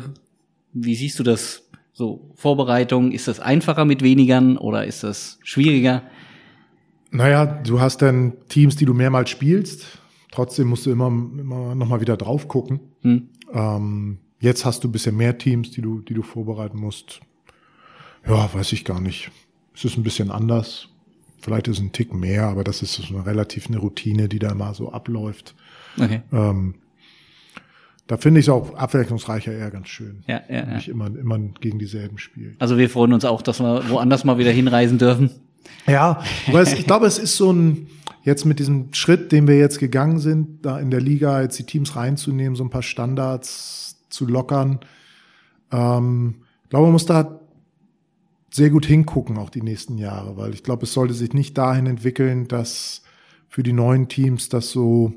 wie 0.74 0.96
siehst 0.96 1.20
du 1.20 1.24
das? 1.24 1.62
So 1.94 2.30
Vorbereitung, 2.36 3.14
ist 3.14 3.30
das 3.30 3.40
einfacher 3.40 3.86
mit 3.86 4.02
wenigern 4.02 4.58
oder 4.58 4.86
ist 4.86 5.04
das 5.06 5.40
schwieriger? 5.44 6.02
Naja, 7.10 7.46
du 7.46 7.80
hast 7.80 8.02
dann 8.02 8.34
Teams, 8.50 8.76
die 8.76 8.84
du 8.84 8.94
mehrmals 8.94 9.30
spielst. 9.30 10.00
Trotzdem 10.30 10.68
musst 10.68 10.86
du 10.86 10.92
immer, 10.92 11.08
immer 11.08 11.74
noch 11.74 11.88
mal 11.88 12.02
wieder 12.02 12.18
drauf 12.18 12.50
gucken. 12.50 12.82
Hm. 13.00 13.30
Ähm, 13.54 14.18
jetzt 14.42 14.66
hast 14.66 14.84
du 14.84 14.90
ein 14.90 14.92
bisschen 14.92 15.16
mehr 15.16 15.38
Teams, 15.38 15.72
die 15.72 15.82
du, 15.82 16.02
die 16.02 16.14
du 16.14 16.22
vorbereiten 16.22 16.78
musst. 16.78 17.22
Ja, 18.28 18.54
weiß 18.54 18.74
ich 18.74 18.84
gar 18.84 19.00
nicht. 19.00 19.32
Es 19.76 19.86
ist 19.86 19.98
ein 19.98 20.04
bisschen 20.04 20.32
anders. 20.32 20.88
Vielleicht 21.40 21.68
ist 21.68 21.78
es 21.78 21.84
ein 21.84 21.92
Tick 21.92 22.14
mehr, 22.14 22.48
aber 22.48 22.64
das 22.64 22.82
ist 22.82 22.94
so 22.94 23.04
eine 23.14 23.26
relativ 23.26 23.68
eine 23.68 23.78
Routine, 23.78 24.28
die 24.28 24.40
da 24.40 24.52
immer 24.52 24.74
so 24.74 24.92
abläuft. 24.92 25.54
Okay. 25.98 26.22
Ähm, 26.32 26.76
da 28.08 28.18
finde 28.18 28.40
ich 28.40 28.48
es 28.48 28.50
auch 28.50 28.76
abwechslungsreicher 28.76 29.52
eher 29.52 29.72
ganz 29.72 29.90
schön. 29.90 30.24
Ja, 30.28 30.42
ja, 30.48 30.56
ja. 30.56 30.76
Nicht 30.76 30.90
immer, 30.90 31.08
immer 31.08 31.40
gegen 31.60 31.80
dieselben 31.80 32.18
spielen. 32.18 32.56
Also 32.60 32.78
wir 32.78 32.90
freuen 32.90 33.14
uns 33.14 33.26
auch, 33.26 33.42
dass 33.42 33.60
wir 33.60 33.90
woanders 33.90 34.24
mal 34.24 34.38
wieder 34.38 34.52
hinreisen 34.52 34.98
dürfen. 34.98 35.32
Ja, 35.88 36.22
weil 36.52 36.64
es, 36.64 36.74
ich 36.74 36.86
glaube, 36.86 37.08
es 37.08 37.18
ist 37.18 37.36
so 37.36 37.52
ein, 37.52 37.88
jetzt 38.24 38.46
mit 38.46 38.60
diesem 38.60 38.94
Schritt, 38.94 39.32
den 39.32 39.48
wir 39.48 39.58
jetzt 39.58 39.80
gegangen 39.80 40.20
sind, 40.20 40.66
da 40.66 40.80
in 40.80 40.92
der 40.92 41.02
Liga 41.02 41.42
jetzt 41.42 41.58
die 41.58 41.64
Teams 41.64 41.96
reinzunehmen, 41.96 42.56
so 42.56 42.64
ein 42.64 42.70
paar 42.70 42.84
Standards 42.84 43.98
zu 44.10 44.28
lockern. 44.28 44.80
Ähm, 45.72 46.36
ich 46.64 46.70
glaube, 46.70 46.86
man 46.86 46.94
muss 46.94 47.08
da 47.08 47.40
sehr 48.56 48.70
gut 48.70 48.86
hingucken, 48.86 49.38
auch 49.38 49.50
die 49.50 49.62
nächsten 49.62 49.98
Jahre, 49.98 50.38
weil 50.38 50.54
ich 50.54 50.63
glaube, 50.63 50.84
es 50.84 50.94
sollte 50.94 51.13
sich 51.13 51.34
nicht 51.34 51.58
dahin 51.58 51.88
entwickeln, 51.88 52.48
dass 52.48 53.02
für 53.50 53.63
die 53.63 53.74
neuen 53.74 54.08
Teams 54.08 54.48
das 54.48 54.72
so, 54.72 55.13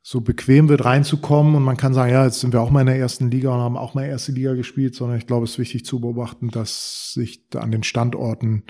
so 0.00 0.22
bequem 0.22 0.70
wird, 0.70 0.82
reinzukommen 0.82 1.54
und 1.54 1.62
man 1.62 1.76
kann 1.76 1.92
sagen, 1.92 2.10
ja, 2.10 2.24
jetzt 2.24 2.40
sind 2.40 2.54
wir 2.54 2.62
auch 2.62 2.70
mal 2.70 2.80
in 2.80 2.86
der 2.86 2.96
ersten 2.96 3.30
Liga 3.30 3.54
und 3.54 3.60
haben 3.60 3.76
auch 3.76 3.92
mal 3.92 4.06
erste 4.06 4.32
Liga 4.32 4.54
gespielt, 4.54 4.94
sondern 4.94 5.18
ich 5.18 5.26
glaube, 5.26 5.44
es 5.44 5.52
ist 5.52 5.58
wichtig 5.58 5.84
zu 5.84 6.00
beobachten, 6.00 6.48
dass 6.48 7.12
sich 7.12 7.50
da 7.50 7.60
an 7.60 7.70
den 7.70 7.82
Standorten, 7.82 8.64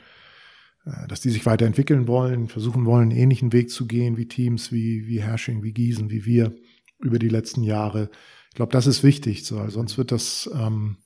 äh, 0.84 1.06
dass 1.06 1.20
die 1.20 1.30
sich 1.30 1.46
weiterentwickeln 1.46 2.08
wollen, 2.08 2.48
versuchen 2.48 2.84
wollen, 2.84 3.10
einen 3.10 3.18
ähnlichen 3.18 3.52
Weg 3.52 3.70
zu 3.70 3.86
gehen 3.86 4.16
wie 4.16 4.26
Teams 4.26 4.72
wie, 4.72 5.06
wie 5.06 5.22
Hersching, 5.22 5.62
wie 5.62 5.72
Gießen, 5.72 6.10
wie 6.10 6.24
wir 6.24 6.52
über 6.98 7.20
die 7.20 7.28
letzten 7.28 7.62
Jahre. 7.62 8.10
Ich 8.48 8.56
glaube, 8.56 8.72
das 8.72 8.88
ist 8.88 9.04
wichtig, 9.04 9.44
so, 9.44 9.68
sonst 9.68 9.98
wird 9.98 10.10
das, 10.10 10.50
ähm, 10.52 10.96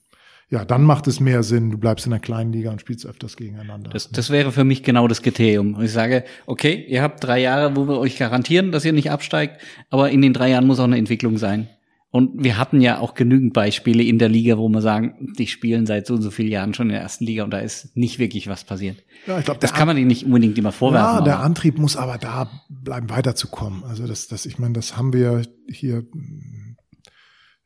ja, 0.49 0.63
dann 0.63 0.83
macht 0.83 1.07
es 1.07 1.19
mehr 1.19 1.43
Sinn, 1.43 1.71
du 1.71 1.77
bleibst 1.77 2.05
in 2.05 2.11
der 2.11 2.21
kleinen 2.21 2.53
Liga 2.53 2.71
und 2.71 2.79
spielst 2.79 3.05
öfters 3.05 3.35
gegeneinander. 3.35 3.89
Das, 3.89 4.09
das 4.09 4.29
wäre 4.29 4.53
für 4.53 4.63
mich 4.63 4.81
genau 4.81 5.07
das 5.07 5.21
Kriterium. 5.21 5.75
Und 5.75 5.83
ich 5.83 5.91
sage, 5.91 6.23
okay, 6.45 6.85
ihr 6.87 7.01
habt 7.01 7.21
drei 7.23 7.39
Jahre, 7.39 7.75
wo 7.75 7.87
wir 7.87 7.99
euch 7.99 8.17
garantieren, 8.17 8.71
dass 8.71 8.85
ihr 8.85 8.93
nicht 8.93 9.11
absteigt, 9.11 9.61
aber 9.89 10.09
in 10.09 10.21
den 10.21 10.33
drei 10.33 10.49
Jahren 10.49 10.65
muss 10.65 10.79
auch 10.79 10.85
eine 10.85 10.97
Entwicklung 10.97 11.37
sein. 11.37 11.67
Und 12.09 12.41
wir 12.41 12.57
hatten 12.57 12.79
ja 12.79 12.99
auch 12.99 13.13
genügend 13.13 13.53
Beispiele 13.53 14.01
in 14.01 14.17
der 14.17 14.29
Liga, 14.29 14.57
wo 14.57 14.69
wir 14.69 14.81
sagen, 14.81 15.33
die 15.37 15.47
spielen 15.47 15.85
seit 15.85 16.07
so 16.07 16.13
und 16.13 16.21
so 16.21 16.31
vielen 16.31 16.49
Jahren 16.49 16.73
schon 16.73 16.87
in 16.87 16.93
der 16.93 17.01
ersten 17.01 17.25
Liga 17.25 17.43
und 17.43 17.51
da 17.51 17.59
ist 17.59 17.97
nicht 17.97 18.17
wirklich 18.17 18.47
was 18.47 18.63
passiert. 18.63 19.03
Ja, 19.27 19.37
ich 19.39 19.45
glaube, 19.45 19.59
das 19.59 19.73
kann 19.73 19.87
man 19.87 19.97
ihnen 19.97 20.07
nicht 20.07 20.25
unbedingt 20.25 20.57
immer 20.57 20.71
vorwerfen. 20.71 21.17
Ja, 21.17 21.21
der 21.21 21.39
Antrieb 21.41 21.77
muss 21.77 21.97
aber 21.97 22.17
da 22.17 22.49
bleiben, 22.69 23.09
weiterzukommen. 23.09 23.83
Also 23.83 24.07
das, 24.07 24.29
das, 24.29 24.45
ich 24.45 24.57
meine, 24.57 24.73
das 24.73 24.95
haben 24.95 25.11
wir 25.11 25.41
hier 25.69 26.05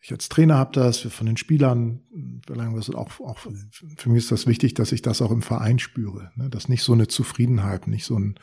ich 0.01 0.11
als 0.11 0.29
Trainer 0.29 0.57
habe 0.57 0.71
das, 0.73 0.99
von 0.99 1.27
den 1.27 1.37
Spielern 1.37 2.01
verlangen 2.45 2.75
wir 2.75 2.97
auch, 2.97 3.19
auch 3.19 3.37
für 3.37 4.09
mich 4.09 4.23
ist 4.23 4.31
das 4.31 4.47
wichtig, 4.47 4.73
dass 4.73 4.91
ich 4.91 5.03
das 5.03 5.21
auch 5.21 5.29
im 5.29 5.43
Verein 5.43 5.77
spüre. 5.77 6.31
Ne? 6.35 6.49
Dass 6.49 6.69
nicht 6.69 6.81
so 6.81 6.93
eine 6.93 7.07
Zufriedenheit, 7.07 7.87
nicht 7.87 8.05
so 8.05 8.17
ein, 8.17 8.39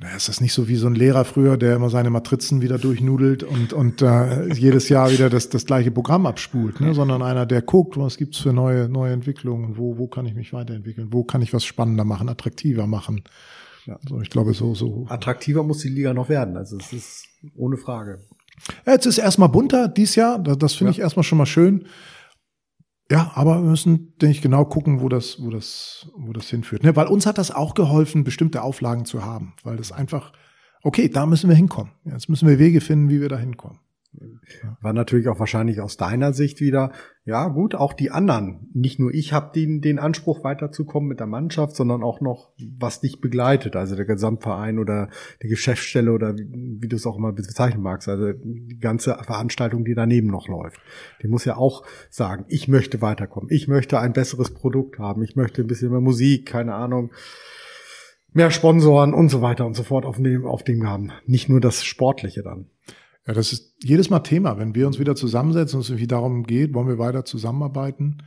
naja, 0.00 0.16
ist 0.16 0.28
das 0.28 0.40
nicht 0.40 0.52
so 0.52 0.66
wie 0.66 0.74
so 0.74 0.88
ein 0.88 0.96
Lehrer 0.96 1.24
früher, 1.24 1.56
der 1.56 1.76
immer 1.76 1.90
seine 1.90 2.10
Matrizen 2.10 2.60
wieder 2.60 2.76
durchnudelt 2.76 3.44
und, 3.44 3.72
und 3.72 4.02
äh, 4.02 4.52
jedes 4.52 4.88
Jahr 4.88 5.12
wieder 5.12 5.30
das, 5.30 5.48
das 5.48 5.64
gleiche 5.64 5.92
Programm 5.92 6.26
abspult, 6.26 6.80
ne? 6.80 6.92
sondern 6.92 7.22
einer, 7.22 7.46
der 7.46 7.62
guckt, 7.62 7.96
was 7.96 8.16
gibt's 8.16 8.38
für 8.38 8.52
neue, 8.52 8.88
neue 8.88 9.12
Entwicklungen, 9.12 9.76
wo, 9.76 9.96
wo 9.96 10.08
kann 10.08 10.26
ich 10.26 10.34
mich 10.34 10.52
weiterentwickeln, 10.52 11.12
wo 11.12 11.22
kann 11.22 11.40
ich 11.40 11.54
was 11.54 11.64
spannender 11.64 12.04
machen, 12.04 12.28
attraktiver 12.28 12.88
machen. 12.88 13.22
Ja. 13.86 13.96
Also 14.02 14.20
ich 14.22 14.30
glaube, 14.30 14.54
so, 14.54 14.74
so. 14.74 15.06
Attraktiver 15.08 15.62
muss 15.62 15.78
die 15.78 15.88
Liga 15.88 16.14
noch 16.14 16.28
werden, 16.28 16.56
also 16.56 16.78
es 16.78 16.92
ist 16.92 17.28
ohne 17.54 17.76
Frage. 17.76 18.18
Jetzt 18.86 19.06
ist 19.06 19.18
erstmal 19.18 19.48
bunter 19.48 19.88
dies 19.88 20.14
Jahr. 20.14 20.38
Das 20.38 20.74
finde 20.74 20.92
ja. 20.92 20.96
ich 20.96 21.00
erstmal 21.00 21.24
schon 21.24 21.38
mal 21.38 21.46
schön. 21.46 21.86
Ja, 23.10 23.32
aber 23.34 23.62
wir 23.62 23.70
müssen, 23.70 24.16
denke 24.18 24.36
ich, 24.36 24.42
genau 24.42 24.64
gucken, 24.64 25.00
wo 25.00 25.08
das, 25.08 25.42
wo 25.42 25.50
das, 25.50 26.08
wo 26.16 26.32
das 26.32 26.48
hinführt. 26.48 26.84
Ne? 26.84 26.94
Weil 26.94 27.08
uns 27.08 27.26
hat 27.26 27.38
das 27.38 27.50
auch 27.50 27.74
geholfen, 27.74 28.22
bestimmte 28.22 28.62
Auflagen 28.62 29.04
zu 29.04 29.24
haben. 29.24 29.54
Weil 29.64 29.76
das 29.76 29.90
einfach, 29.90 30.32
okay, 30.82 31.08
da 31.08 31.26
müssen 31.26 31.48
wir 31.48 31.56
hinkommen. 31.56 31.92
Jetzt 32.04 32.28
müssen 32.28 32.48
wir 32.48 32.60
Wege 32.60 32.80
finden, 32.80 33.08
wie 33.08 33.20
wir 33.20 33.28
da 33.28 33.36
hinkommen. 33.36 33.80
War 34.80 34.92
natürlich 34.92 35.28
auch 35.28 35.38
wahrscheinlich 35.38 35.80
aus 35.80 35.96
deiner 35.96 36.32
Sicht 36.32 36.60
wieder, 36.60 36.90
ja 37.24 37.46
gut, 37.48 37.76
auch 37.76 37.92
die 37.92 38.10
anderen. 38.10 38.68
Nicht 38.74 38.98
nur 38.98 39.14
ich 39.14 39.32
habe 39.32 39.52
den, 39.54 39.80
den 39.80 40.00
Anspruch 40.00 40.42
weiterzukommen 40.42 41.08
mit 41.08 41.20
der 41.20 41.28
Mannschaft, 41.28 41.76
sondern 41.76 42.02
auch 42.02 42.20
noch, 42.20 42.50
was 42.78 43.00
dich 43.00 43.20
begleitet, 43.20 43.76
also 43.76 43.94
der 43.94 44.06
Gesamtverein 44.06 44.80
oder 44.80 45.10
die 45.42 45.48
Geschäftsstelle 45.48 46.12
oder 46.12 46.36
wie, 46.36 46.78
wie 46.80 46.88
du 46.88 46.96
es 46.96 47.06
auch 47.06 47.16
immer 47.16 47.32
bezeichnen 47.32 47.82
magst, 47.82 48.08
also 48.08 48.32
die 48.32 48.78
ganze 48.80 49.14
Veranstaltung, 49.22 49.84
die 49.84 49.94
daneben 49.94 50.28
noch 50.28 50.48
läuft. 50.48 50.80
Die 51.22 51.28
muss 51.28 51.44
ja 51.44 51.56
auch 51.56 51.86
sagen, 52.10 52.44
ich 52.48 52.66
möchte 52.66 53.00
weiterkommen, 53.00 53.48
ich 53.50 53.68
möchte 53.68 54.00
ein 54.00 54.12
besseres 54.12 54.50
Produkt 54.52 54.98
haben, 54.98 55.22
ich 55.22 55.36
möchte 55.36 55.62
ein 55.62 55.68
bisschen 55.68 55.92
mehr 55.92 56.00
Musik, 56.00 56.46
keine 56.46 56.74
Ahnung 56.74 57.10
mehr 58.32 58.50
Sponsoren 58.50 59.12
und 59.12 59.28
so 59.28 59.42
weiter 59.42 59.66
und 59.66 59.74
so 59.74 59.82
fort 59.82 60.04
auf 60.04 60.16
dem, 60.16 60.46
auf 60.46 60.62
dem 60.62 60.86
haben. 60.86 61.12
Nicht 61.26 61.48
nur 61.48 61.60
das 61.60 61.84
Sportliche 61.84 62.42
dann. 62.42 62.66
Ja, 63.26 63.34
das 63.34 63.52
ist 63.52 63.74
jedes 63.82 64.10
Mal 64.10 64.20
Thema. 64.20 64.58
Wenn 64.58 64.74
wir 64.74 64.86
uns 64.86 64.98
wieder 64.98 65.14
zusammensetzen 65.14 65.76
und 65.76 65.82
es 65.82 65.90
irgendwie 65.90 66.06
darum 66.06 66.44
geht, 66.44 66.74
wollen 66.74 66.88
wir 66.88 66.98
weiter 66.98 67.24
zusammenarbeiten, 67.24 68.22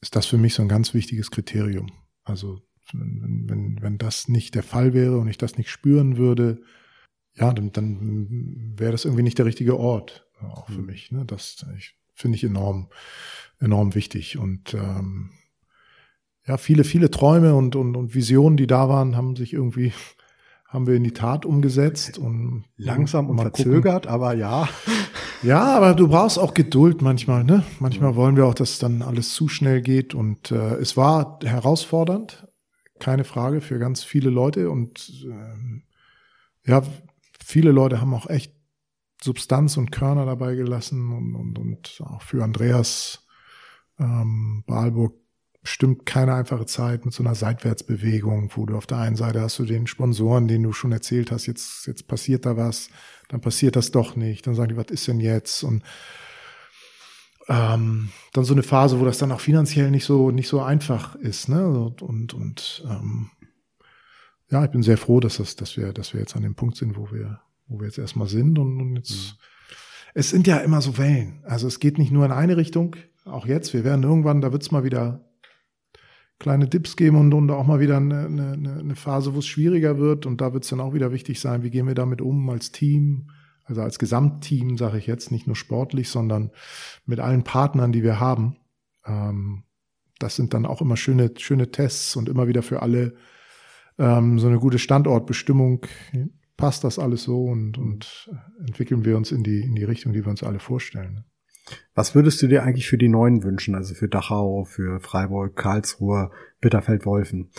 ist 0.00 0.16
das 0.16 0.26
für 0.26 0.38
mich 0.38 0.54
so 0.54 0.62
ein 0.62 0.68
ganz 0.68 0.94
wichtiges 0.94 1.30
Kriterium. 1.30 1.90
Also 2.24 2.60
wenn, 2.92 3.46
wenn, 3.48 3.82
wenn 3.82 3.98
das 3.98 4.28
nicht 4.28 4.54
der 4.54 4.62
Fall 4.62 4.94
wäre 4.94 5.18
und 5.18 5.28
ich 5.28 5.38
das 5.38 5.58
nicht 5.58 5.70
spüren 5.70 6.16
würde, 6.16 6.62
ja, 7.34 7.52
dann, 7.52 7.72
dann 7.72 8.74
wäre 8.78 8.92
das 8.92 9.04
irgendwie 9.04 9.22
nicht 9.22 9.38
der 9.38 9.46
richtige 9.46 9.78
Ort 9.78 10.26
auch 10.40 10.68
für 10.68 10.80
mhm. 10.80 10.86
mich. 10.86 11.12
Ne? 11.12 11.24
Das 11.26 11.64
finde 12.14 12.36
ich 12.36 12.44
enorm, 12.44 12.88
enorm 13.58 13.94
wichtig. 13.94 14.38
Und 14.38 14.74
ähm, 14.74 15.30
ja, 16.46 16.56
viele, 16.56 16.84
viele 16.84 17.10
Träume 17.10 17.54
und, 17.54 17.76
und, 17.76 17.96
und 17.96 18.14
Visionen, 18.14 18.56
die 18.56 18.66
da 18.66 18.88
waren, 18.88 19.16
haben 19.16 19.36
sich 19.36 19.52
irgendwie 19.52 19.92
haben 20.68 20.86
wir 20.86 20.94
in 20.94 21.04
die 21.04 21.12
Tat 21.12 21.46
umgesetzt 21.46 22.18
und 22.18 22.64
langsam 22.76 23.30
und 23.30 23.40
verzögert, 23.40 24.04
gucken. 24.04 24.14
aber 24.14 24.34
ja. 24.34 24.68
Ja, 25.42 25.76
aber 25.76 25.94
du 25.94 26.08
brauchst 26.08 26.38
auch 26.38 26.54
Geduld 26.54 27.02
manchmal, 27.02 27.44
ne? 27.44 27.62
Manchmal 27.78 28.16
wollen 28.16 28.36
wir 28.36 28.46
auch, 28.46 28.54
dass 28.54 28.78
dann 28.78 29.02
alles 29.02 29.32
zu 29.32 29.48
schnell 29.48 29.82
geht 29.82 30.14
und 30.14 30.50
äh, 30.50 30.74
es 30.76 30.96
war 30.96 31.38
herausfordernd, 31.44 32.48
keine 32.98 33.24
Frage 33.24 33.60
für 33.60 33.78
ganz 33.78 34.02
viele 34.02 34.30
Leute 34.30 34.70
und 34.70 35.24
ähm, 35.26 35.84
ja, 36.64 36.82
viele 37.44 37.70
Leute 37.70 38.00
haben 38.00 38.14
auch 38.14 38.28
echt 38.28 38.52
Substanz 39.22 39.76
und 39.76 39.92
Körner 39.92 40.26
dabei 40.26 40.54
gelassen 40.56 41.12
und, 41.12 41.34
und, 41.34 41.58
und 41.58 42.02
auch 42.04 42.22
für 42.22 42.42
Andreas 42.42 43.24
ähm, 43.98 44.64
Balburg 44.66 45.14
bestimmt 45.66 46.06
keine 46.06 46.32
einfache 46.32 46.64
Zeit 46.64 47.04
mit 47.04 47.12
so 47.12 47.24
einer 47.24 47.34
Seitwärtsbewegung, 47.34 48.52
wo 48.54 48.66
du 48.66 48.76
auf 48.76 48.86
der 48.86 48.98
einen 48.98 49.16
Seite 49.16 49.40
hast 49.40 49.58
du 49.58 49.64
den 49.64 49.88
Sponsoren, 49.88 50.46
den 50.46 50.62
du 50.62 50.72
schon 50.72 50.92
erzählt 50.92 51.32
hast, 51.32 51.46
jetzt, 51.46 51.88
jetzt 51.88 52.06
passiert 52.06 52.46
da 52.46 52.56
was, 52.56 52.88
dann 53.26 53.40
passiert 53.40 53.74
das 53.74 53.90
doch 53.90 54.14
nicht, 54.14 54.46
dann 54.46 54.54
sagen 54.54 54.68
die, 54.68 54.76
was 54.76 54.92
ist 54.92 55.08
denn 55.08 55.18
jetzt? 55.18 55.64
Und 55.64 55.82
ähm, 57.48 58.10
dann 58.32 58.44
so 58.44 58.54
eine 58.54 58.62
Phase, 58.62 59.00
wo 59.00 59.04
das 59.04 59.18
dann 59.18 59.32
auch 59.32 59.40
finanziell 59.40 59.90
nicht 59.90 60.04
so, 60.04 60.30
nicht 60.30 60.46
so 60.46 60.62
einfach 60.62 61.16
ist, 61.16 61.48
ne? 61.48 61.66
Und, 62.00 62.32
und 62.32 62.84
ähm, 62.88 63.30
ja, 64.48 64.64
ich 64.64 64.70
bin 64.70 64.84
sehr 64.84 64.98
froh, 64.98 65.18
dass 65.18 65.38
das, 65.38 65.56
dass 65.56 65.76
wir, 65.76 65.92
dass 65.92 66.12
wir 66.12 66.20
jetzt 66.20 66.36
an 66.36 66.42
dem 66.42 66.54
Punkt 66.54 66.76
sind, 66.76 66.96
wo 66.96 67.10
wir, 67.10 67.40
wo 67.66 67.80
wir 67.80 67.86
jetzt 67.86 67.98
erstmal 67.98 68.28
sind 68.28 68.60
und, 68.60 68.80
und 68.80 68.94
jetzt, 68.94 69.10
mhm. 69.10 69.38
es 70.14 70.30
sind 70.30 70.46
ja 70.46 70.58
immer 70.58 70.80
so 70.80 70.96
Wellen. 70.96 71.42
Also 71.44 71.66
es 71.66 71.80
geht 71.80 71.98
nicht 71.98 72.12
nur 72.12 72.24
in 72.24 72.30
eine 72.30 72.56
Richtung, 72.56 72.94
auch 73.24 73.46
jetzt, 73.46 73.74
wir 73.74 73.82
werden 73.82 74.04
irgendwann, 74.04 74.40
da 74.40 74.52
wird's 74.52 74.70
mal 74.70 74.84
wieder 74.84 75.25
kleine 76.38 76.68
Dips 76.68 76.96
geben 76.96 77.16
und, 77.16 77.32
und 77.32 77.50
auch 77.50 77.66
mal 77.66 77.80
wieder 77.80 77.96
eine, 77.96 78.26
eine, 78.26 78.78
eine 78.78 78.96
Phase, 78.96 79.34
wo 79.34 79.38
es 79.38 79.46
schwieriger 79.46 79.98
wird. 79.98 80.26
Und 80.26 80.40
da 80.40 80.52
wird 80.52 80.64
es 80.64 80.70
dann 80.70 80.80
auch 80.80 80.94
wieder 80.94 81.12
wichtig 81.12 81.40
sein, 81.40 81.62
wie 81.62 81.70
gehen 81.70 81.86
wir 81.86 81.94
damit 81.94 82.20
um 82.20 82.48
als 82.50 82.72
Team, 82.72 83.30
also 83.64 83.82
als 83.82 83.98
Gesamtteam, 83.98 84.76
sage 84.76 84.98
ich 84.98 85.06
jetzt, 85.06 85.30
nicht 85.30 85.46
nur 85.46 85.56
sportlich, 85.56 86.08
sondern 86.08 86.50
mit 87.06 87.20
allen 87.20 87.42
Partnern, 87.42 87.92
die 87.92 88.02
wir 88.02 88.20
haben. 88.20 88.56
Ähm, 89.06 89.64
das 90.18 90.36
sind 90.36 90.54
dann 90.54 90.66
auch 90.66 90.80
immer 90.80 90.96
schöne, 90.96 91.32
schöne 91.36 91.70
Tests 91.70 92.16
und 92.16 92.28
immer 92.28 92.48
wieder 92.48 92.62
für 92.62 92.82
alle 92.82 93.14
ähm, 93.98 94.38
so 94.38 94.46
eine 94.46 94.58
gute 94.58 94.78
Standortbestimmung. 94.78 95.86
Passt 96.56 96.84
das 96.84 96.98
alles 96.98 97.24
so 97.24 97.44
und, 97.44 97.76
und 97.76 98.30
entwickeln 98.60 99.04
wir 99.04 99.16
uns 99.16 99.30
in 99.32 99.42
die, 99.42 99.60
in 99.60 99.74
die 99.74 99.84
Richtung, 99.84 100.12
die 100.12 100.24
wir 100.24 100.30
uns 100.30 100.42
alle 100.42 100.58
vorstellen. 100.58 101.24
Was 101.94 102.14
würdest 102.14 102.40
du 102.42 102.46
dir 102.46 102.62
eigentlich 102.62 102.88
für 102.88 102.98
die 102.98 103.08
Neuen 103.08 103.42
wünschen? 103.42 103.74
Also 103.74 103.94
für 103.94 104.08
Dachau, 104.08 104.64
für 104.64 105.00
Freiburg, 105.00 105.56
Karlsruhe, 105.56 106.30
Bitterfeld, 106.60 107.06
Wolfen? 107.06 107.50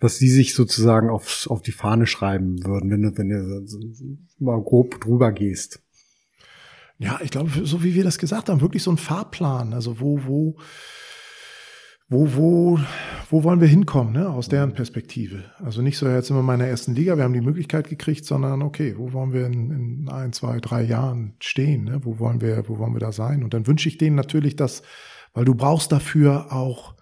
Dass 0.00 0.18
die 0.18 0.28
sich 0.28 0.54
sozusagen 0.54 1.10
aufs, 1.10 1.46
auf 1.46 1.62
die 1.62 1.72
Fahne 1.72 2.06
schreiben 2.06 2.64
würden, 2.64 2.90
wenn 2.90 3.02
du, 3.02 3.18
wenn 3.18 3.28
du 3.28 4.44
mal 4.44 4.60
grob 4.62 5.00
drüber 5.00 5.32
gehst. 5.32 5.80
Ja, 6.98 7.20
ich 7.22 7.30
glaube, 7.30 7.50
so 7.64 7.82
wie 7.82 7.94
wir 7.94 8.04
das 8.04 8.18
gesagt 8.18 8.48
haben, 8.48 8.60
wirklich 8.60 8.82
so 8.82 8.90
ein 8.90 8.96
Fahrplan. 8.96 9.72
Also 9.72 10.00
wo, 10.00 10.24
wo, 10.24 10.56
wo, 12.14 12.34
wo, 12.36 12.80
wo 13.30 13.42
wollen 13.42 13.60
wir 13.60 13.66
hinkommen, 13.66 14.12
ne? 14.12 14.28
aus 14.28 14.48
deren 14.48 14.72
Perspektive? 14.72 15.44
Also 15.58 15.82
nicht 15.82 15.98
so, 15.98 16.08
jetzt 16.08 16.28
sind 16.28 16.36
wir 16.36 16.40
in 16.40 16.46
meiner 16.46 16.66
ersten 16.66 16.94
Liga, 16.94 17.16
wir 17.16 17.24
haben 17.24 17.32
die 17.32 17.40
Möglichkeit 17.40 17.88
gekriegt, 17.88 18.24
sondern 18.24 18.62
okay, 18.62 18.94
wo 18.96 19.12
wollen 19.12 19.32
wir 19.32 19.46
in, 19.46 19.70
in 19.70 20.08
ein, 20.08 20.32
zwei, 20.32 20.60
drei 20.60 20.82
Jahren 20.82 21.34
stehen? 21.40 21.84
Ne? 21.84 22.04
Wo 22.04 22.20
wollen 22.20 22.40
wir, 22.40 22.68
wo 22.68 22.78
wollen 22.78 22.94
wir 22.94 23.00
da 23.00 23.10
sein? 23.10 23.42
Und 23.42 23.52
dann 23.52 23.66
wünsche 23.66 23.88
ich 23.88 23.98
denen 23.98 24.14
natürlich, 24.14 24.54
dass, 24.54 24.82
weil 25.32 25.44
du 25.44 25.56
brauchst 25.56 25.90
dafür 25.90 26.52
auch, 26.52 26.94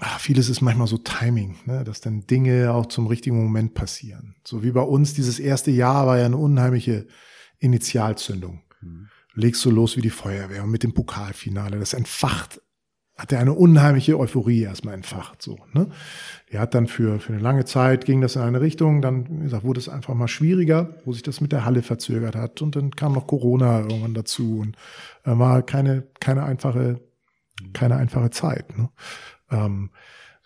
ach, 0.00 0.20
vieles 0.20 0.50
ist 0.50 0.60
manchmal 0.60 0.86
so 0.86 0.98
Timing, 0.98 1.56
ne? 1.64 1.82
dass 1.82 2.02
dann 2.02 2.26
Dinge 2.26 2.74
auch 2.74 2.86
zum 2.86 3.06
richtigen 3.06 3.42
Moment 3.42 3.72
passieren. 3.72 4.36
So 4.44 4.62
wie 4.62 4.72
bei 4.72 4.82
uns, 4.82 5.14
dieses 5.14 5.40
erste 5.40 5.70
Jahr 5.70 6.06
war 6.06 6.18
ja 6.18 6.26
eine 6.26 6.36
unheimliche 6.36 7.06
Initialzündung. 7.58 8.60
Mhm. 8.82 9.08
Legst 9.34 9.64
du 9.64 9.70
los 9.70 9.96
wie 9.96 10.02
die 10.02 10.10
Feuerwehr 10.10 10.64
und 10.64 10.70
mit 10.70 10.82
dem 10.82 10.92
Pokalfinale, 10.92 11.78
das 11.78 11.94
entfacht 11.94 12.60
hat 13.18 13.32
er 13.32 13.40
eine 13.40 13.52
unheimliche 13.52 14.18
Euphorie 14.18 14.62
erstmal 14.62 14.94
entfacht. 14.94 15.42
So, 15.42 15.58
ne? 15.72 15.88
Er 16.48 16.60
hat 16.60 16.74
dann 16.74 16.86
für, 16.86 17.18
für 17.18 17.32
eine 17.32 17.42
lange 17.42 17.64
Zeit 17.64 18.04
ging 18.04 18.20
das 18.20 18.36
in 18.36 18.42
eine 18.42 18.60
Richtung, 18.60 19.02
dann 19.02 19.26
wie 19.28 19.42
gesagt, 19.42 19.64
wurde 19.64 19.80
es 19.80 19.88
einfach 19.88 20.14
mal 20.14 20.28
schwieriger, 20.28 20.94
wo 21.04 21.12
sich 21.12 21.24
das 21.24 21.40
mit 21.40 21.50
der 21.50 21.64
Halle 21.64 21.82
verzögert 21.82 22.36
hat. 22.36 22.62
Und 22.62 22.76
dann 22.76 22.92
kam 22.92 23.12
noch 23.12 23.26
Corona 23.26 23.80
irgendwann 23.80 24.14
dazu 24.14 24.60
und 24.60 24.76
äh, 25.24 25.36
war 25.36 25.62
keine, 25.62 26.04
keine 26.20 26.44
einfache, 26.44 27.00
keine 27.72 27.96
einfache 27.96 28.30
Zeit. 28.30 28.78
Ne? 28.78 28.88
Ähm, 29.50 29.90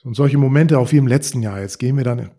und 0.02 0.14
solche 0.14 0.38
Momente, 0.38 0.78
auch 0.78 0.90
wie 0.92 0.96
im 0.96 1.06
letzten 1.06 1.42
Jahr, 1.42 1.60
jetzt 1.60 1.78
gehen 1.78 1.96
wir 1.96 2.04
dann 2.04 2.30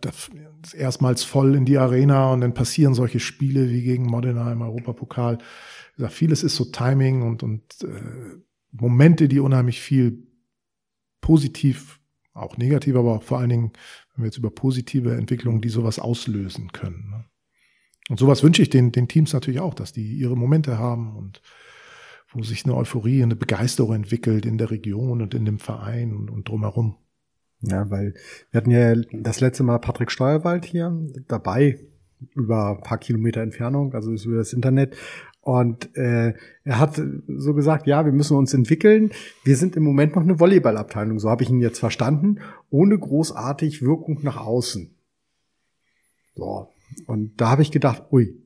erstmals 0.76 1.24
voll 1.24 1.56
in 1.56 1.66
die 1.66 1.78
Arena 1.78 2.34
und 2.34 2.42
dann 2.42 2.56
passieren 2.56 2.96
solche 2.96 3.20
Spiele 3.20 3.70
wie 3.70 3.84
gegen 3.84 4.06
Modena 4.06 4.52
im 4.52 4.64
Europapokal. 4.64 5.38
Wie 5.38 5.98
gesagt, 5.98 6.14
vieles 6.14 6.44
ist 6.44 6.56
so 6.56 6.66
Timing 6.66 7.22
und, 7.22 7.44
und 7.44 7.62
äh, 7.84 8.42
Momente, 8.74 9.28
die 9.28 9.40
unheimlich 9.40 9.82
viel 9.82 10.28
positiv, 11.22 12.00
auch 12.34 12.58
negativ, 12.58 12.96
aber 12.96 13.22
vor 13.22 13.40
allen 13.40 13.50
Dingen, 13.50 13.72
wenn 14.14 14.24
wir 14.24 14.28
jetzt 14.28 14.38
über 14.38 14.50
positive 14.50 15.16
Entwicklungen, 15.16 15.62
die 15.62 15.70
sowas 15.70 16.00
auslösen 16.00 16.72
können. 16.72 17.10
Ne? 17.10 17.26
Und 18.10 18.20
sowas 18.20 18.44
wünsche 18.44 18.62
ich 18.62 18.70
den, 18.70 18.92
den 18.92 19.08
Teams 19.08 19.32
natürlich 19.34 19.60
auch, 19.60 19.74
dass 19.74 19.94
die 19.94 20.14
ihre 20.14 20.36
Momente 20.36 20.78
haben 20.78 21.16
und 21.16 21.42
wo 22.32 22.42
sich 22.42 22.66
eine 22.66 22.76
Euphorie, 22.76 23.22
eine 23.22 23.36
Begeisterung 23.36 23.94
entwickelt 23.94 24.46
in 24.46 24.58
der 24.58 24.72
Region 24.72 25.22
und 25.22 25.34
in 25.36 25.46
dem 25.46 25.60
Verein 25.60 26.14
und, 26.14 26.32
und 26.32 26.50
drumherum. 26.50 26.98
Ja, 27.62 27.90
weil 27.90 28.16
wir 28.52 28.58
hatten 28.58 28.72
ja 28.72 28.96
das 29.14 29.40
letzte 29.40 29.64
Mal 29.64 29.78
Patrick 29.80 30.12
Steuerwald 30.12 30.66
hier 30.66 30.92
dabei, 31.28 31.80
über 32.36 32.78
ein 32.78 32.84
paar 32.84 32.98
Kilometer 32.98 33.42
Entfernung, 33.42 33.94
also 33.94 34.12
über 34.12 34.38
das 34.38 34.54
Internet. 34.54 34.98
Und 35.44 35.96
äh, 35.98 36.34
er 36.64 36.80
hat 36.80 37.02
so 37.28 37.54
gesagt, 37.54 37.86
ja, 37.86 38.06
wir 38.06 38.14
müssen 38.14 38.38
uns 38.38 38.54
entwickeln. 38.54 39.12
Wir 39.44 39.58
sind 39.58 39.76
im 39.76 39.84
Moment 39.84 40.16
noch 40.16 40.24
eine 40.24 40.40
Volleyballabteilung, 40.40 41.20
so 41.20 41.30
habe 41.30 41.44
ich 41.44 41.50
ihn 41.50 41.60
jetzt 41.60 41.80
verstanden, 41.80 42.40
ohne 42.70 42.98
großartig 42.98 43.82
Wirkung 43.82 44.20
nach 44.24 44.38
außen. 44.38 44.96
So. 46.36 46.70
Und 47.08 47.42
da 47.42 47.50
habe 47.50 47.62
ich 47.62 47.72
gedacht, 47.72 48.04
ui, 48.12 48.44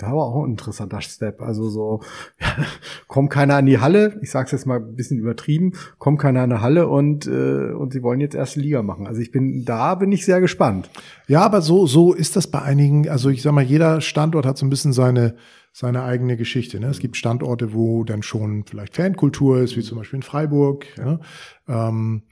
da 0.00 0.08
war 0.08 0.24
auch 0.24 0.44
ein 0.44 0.52
interessanter 0.52 1.00
Step. 1.02 1.40
Also 1.40 1.68
so, 1.68 2.00
ja, 2.40 2.64
kommt 3.06 3.30
keiner 3.30 3.58
in 3.58 3.66
die 3.66 3.78
Halle, 3.78 4.18
ich 4.22 4.30
sage 4.30 4.46
es 4.46 4.52
jetzt 4.52 4.66
mal 4.66 4.78
ein 4.78 4.96
bisschen 4.96 5.18
übertrieben, 5.18 5.74
kommt 5.98 6.18
keiner 6.18 6.42
in 6.42 6.50
die 6.50 6.60
Halle 6.60 6.88
und, 6.88 7.26
äh, 7.26 7.72
und 7.72 7.92
sie 7.92 8.02
wollen 8.02 8.20
jetzt 8.20 8.34
erste 8.34 8.60
Liga 8.60 8.82
machen. 8.82 9.06
Also 9.06 9.20
ich 9.20 9.30
bin, 9.30 9.64
da 9.64 9.94
bin 9.94 10.10
ich 10.10 10.24
sehr 10.24 10.40
gespannt. 10.40 10.90
Ja, 11.28 11.42
aber 11.42 11.60
so, 11.60 11.86
so 11.86 12.12
ist 12.12 12.34
das 12.34 12.48
bei 12.48 12.62
einigen, 12.62 13.08
also 13.08 13.28
ich 13.28 13.42
sag 13.42 13.52
mal, 13.52 13.62
jeder 13.62 14.00
Standort 14.00 14.46
hat 14.46 14.58
so 14.58 14.66
ein 14.66 14.70
bisschen 14.70 14.92
seine, 14.92 15.36
seine 15.72 16.02
eigene 16.02 16.36
Geschichte. 16.36 16.80
Ne? 16.80 16.88
Es 16.88 16.98
gibt 16.98 17.16
Standorte, 17.16 17.72
wo 17.72 18.04
dann 18.04 18.22
schon 18.22 18.64
vielleicht 18.66 18.96
Fankultur 18.96 19.60
ist, 19.60 19.76
wie 19.76 19.82
zum 19.82 19.98
Beispiel 19.98 20.18
in 20.18 20.22
Freiburg. 20.22 20.86
Ja. 20.96 21.04
Ne? 21.04 21.20
Ähm, 21.68 22.22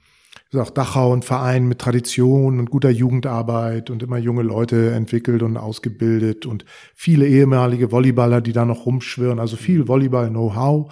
ist 0.51 0.59
auch 0.59 0.71
Dachau 0.71 1.13
ein 1.13 1.21
Verein 1.21 1.67
mit 1.67 1.79
Tradition 1.79 2.59
und 2.59 2.71
guter 2.71 2.89
Jugendarbeit 2.89 3.91
und 3.91 4.01
immer 4.01 4.17
junge 4.17 4.41
Leute 4.41 4.91
entwickelt 4.91 5.43
und 5.43 5.57
ausgebildet 5.57 6.47
und 6.47 6.65
viele 6.95 7.27
ehemalige 7.27 7.91
Volleyballer, 7.91 8.41
die 8.41 8.51
da 8.51 8.65
noch 8.65 8.87
rumschwirren. 8.87 9.39
Also 9.39 9.57
viel 9.57 9.87
Volleyball-Know-how, 9.87 10.91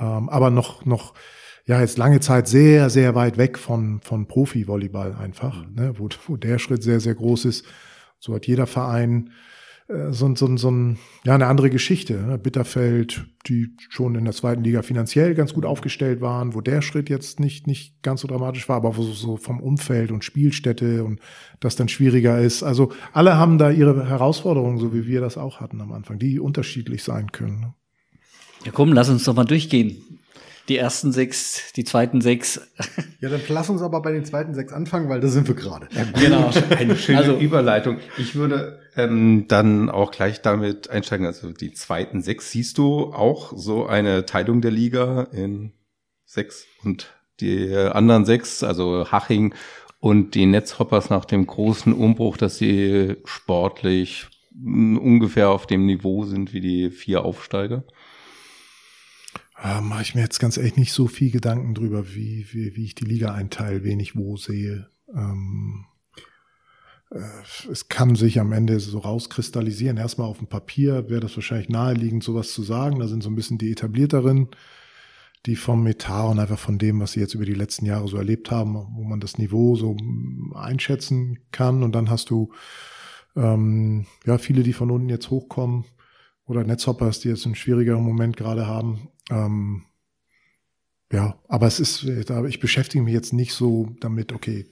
ähm, 0.00 0.28
aber 0.28 0.50
noch, 0.50 0.84
noch, 0.84 1.14
ja, 1.66 1.80
jetzt 1.80 1.98
lange 1.98 2.18
Zeit 2.18 2.48
sehr, 2.48 2.90
sehr 2.90 3.14
weit 3.14 3.38
weg 3.38 3.58
von, 3.58 4.00
von 4.00 4.26
Profi-Volleyball 4.26 5.14
einfach, 5.14 5.64
ne? 5.68 5.94
wo, 5.98 6.08
wo 6.26 6.36
der 6.36 6.58
Schritt 6.58 6.82
sehr, 6.82 6.98
sehr 6.98 7.14
groß 7.14 7.44
ist. 7.44 7.64
So 8.18 8.34
hat 8.34 8.46
jeder 8.46 8.66
Verein 8.66 9.30
so, 9.88 10.34
so, 10.34 10.56
so 10.56 10.70
ein, 10.70 10.98
ja, 11.24 11.34
eine 11.34 11.46
andere 11.46 11.70
Geschichte. 11.70 12.14
Ne? 12.14 12.38
Bitterfeld, 12.38 13.26
die 13.46 13.68
schon 13.88 14.16
in 14.16 14.24
der 14.24 14.34
zweiten 14.34 14.64
Liga 14.64 14.82
finanziell 14.82 15.34
ganz 15.34 15.54
gut 15.54 15.64
aufgestellt 15.64 16.20
waren, 16.20 16.54
wo 16.54 16.60
der 16.60 16.82
Schritt 16.82 17.08
jetzt 17.08 17.38
nicht, 17.38 17.66
nicht 17.66 18.02
ganz 18.02 18.22
so 18.22 18.28
dramatisch 18.28 18.68
war, 18.68 18.76
aber 18.76 18.96
wo 18.96 19.02
so 19.02 19.36
vom 19.36 19.60
Umfeld 19.60 20.10
und 20.10 20.24
Spielstätte 20.24 21.04
und 21.04 21.20
das 21.60 21.76
dann 21.76 21.88
schwieriger 21.88 22.40
ist. 22.40 22.62
Also 22.62 22.92
alle 23.12 23.36
haben 23.36 23.58
da 23.58 23.70
ihre 23.70 24.08
Herausforderungen, 24.08 24.78
so 24.78 24.92
wie 24.92 25.06
wir 25.06 25.20
das 25.20 25.38
auch 25.38 25.60
hatten 25.60 25.80
am 25.80 25.92
Anfang, 25.92 26.18
die 26.18 26.40
unterschiedlich 26.40 27.04
sein 27.04 27.30
können. 27.30 27.60
Ne? 27.60 27.74
Ja, 28.64 28.72
komm, 28.72 28.92
lass 28.92 29.08
uns 29.08 29.24
doch 29.24 29.34
mal 29.34 29.44
durchgehen 29.44 30.02
die 30.68 30.76
ersten 30.76 31.12
sechs, 31.12 31.72
die 31.74 31.84
zweiten 31.84 32.20
sechs. 32.20 32.60
Ja, 33.20 33.28
dann 33.28 33.40
lass 33.48 33.70
uns 33.70 33.82
aber 33.82 34.02
bei 34.02 34.12
den 34.12 34.24
zweiten 34.24 34.54
sechs 34.54 34.72
anfangen, 34.72 35.08
weil 35.08 35.20
da 35.20 35.28
sind 35.28 35.48
wir 35.48 35.54
gerade. 35.54 35.88
Ja, 35.92 36.04
genau. 36.20 36.50
Eine 36.76 36.96
schöne 36.96 37.18
also, 37.18 37.36
Überleitung. 37.38 37.98
Ich 38.18 38.34
würde 38.34 38.80
ähm, 38.96 39.46
dann 39.48 39.90
auch 39.90 40.10
gleich 40.10 40.42
damit 40.42 40.90
einsteigen. 40.90 41.26
Also 41.26 41.52
die 41.52 41.72
zweiten 41.72 42.22
sechs 42.22 42.50
siehst 42.50 42.78
du 42.78 43.12
auch 43.12 43.52
so 43.56 43.86
eine 43.86 44.26
Teilung 44.26 44.60
der 44.60 44.70
Liga 44.70 45.28
in 45.32 45.72
sechs 46.24 46.66
und 46.82 47.14
die 47.40 47.74
anderen 47.74 48.24
sechs, 48.24 48.62
also 48.62 49.10
Haching 49.10 49.54
und 50.00 50.34
die 50.34 50.46
Netzhoppers 50.46 51.10
nach 51.10 51.24
dem 51.24 51.46
großen 51.46 51.92
Umbruch, 51.92 52.36
dass 52.36 52.58
sie 52.58 53.16
sportlich 53.24 54.26
ungefähr 54.64 55.50
auf 55.50 55.66
dem 55.66 55.84
Niveau 55.84 56.24
sind 56.24 56.52
wie 56.52 56.60
die 56.60 56.90
vier 56.90 57.24
Aufsteiger. 57.24 57.84
Ah, 59.58 59.80
mache 59.80 60.02
ich 60.02 60.14
mir 60.14 60.20
jetzt 60.20 60.38
ganz 60.38 60.58
ehrlich 60.58 60.76
nicht 60.76 60.92
so 60.92 61.08
viel 61.08 61.30
Gedanken 61.30 61.74
drüber, 61.74 62.14
wie, 62.14 62.46
wie, 62.52 62.76
wie 62.76 62.84
ich 62.84 62.94
die 62.94 63.06
Liga 63.06 63.32
einteile, 63.32 63.84
wen 63.84 64.00
ich 64.00 64.14
wo 64.14 64.36
sehe. 64.36 64.90
Ähm, 65.14 65.86
äh, 67.10 67.20
es 67.70 67.88
kann 67.88 68.16
sich 68.16 68.38
am 68.38 68.52
Ende 68.52 68.78
so 68.80 68.98
rauskristallisieren. 68.98 69.96
Erstmal 69.96 70.28
auf 70.28 70.38
dem 70.38 70.46
Papier 70.46 71.08
wäre 71.08 71.20
das 71.20 71.36
wahrscheinlich 71.36 71.70
naheliegend, 71.70 72.22
sowas 72.22 72.52
zu 72.52 72.62
sagen. 72.62 72.98
Da 72.98 73.08
sind 73.08 73.22
so 73.22 73.30
ein 73.30 73.34
bisschen 73.34 73.56
die 73.56 73.72
etablierteren, 73.72 74.48
die 75.46 75.56
vom 75.56 75.86
Etat 75.86 76.30
und 76.30 76.38
einfach 76.38 76.58
von 76.58 76.76
dem, 76.76 77.00
was 77.00 77.12
sie 77.12 77.20
jetzt 77.20 77.34
über 77.34 77.46
die 77.46 77.54
letzten 77.54 77.86
Jahre 77.86 78.08
so 78.08 78.18
erlebt 78.18 78.50
haben, 78.50 78.74
wo 78.74 79.04
man 79.04 79.20
das 79.20 79.38
Niveau 79.38 79.74
so 79.74 79.96
einschätzen 80.54 81.38
kann. 81.50 81.82
Und 81.82 81.94
dann 81.94 82.10
hast 82.10 82.28
du 82.28 82.52
ähm, 83.36 84.04
ja 84.26 84.36
viele, 84.36 84.62
die 84.62 84.74
von 84.74 84.90
unten 84.90 85.08
jetzt 85.08 85.30
hochkommen 85.30 85.86
oder 86.46 86.64
Netzhoppers, 86.64 87.20
die 87.20 87.28
jetzt 87.28 87.44
einen 87.44 87.54
schwierigeren 87.54 88.02
Moment 88.02 88.36
gerade 88.36 88.66
haben. 88.66 89.08
Ähm, 89.30 89.84
ja, 91.12 91.36
aber 91.48 91.66
es 91.66 91.80
ist, 91.80 92.04
ich 92.04 92.60
beschäftige 92.60 93.02
mich 93.02 93.14
jetzt 93.14 93.32
nicht 93.32 93.52
so 93.52 93.94
damit, 94.00 94.32
okay, 94.32 94.66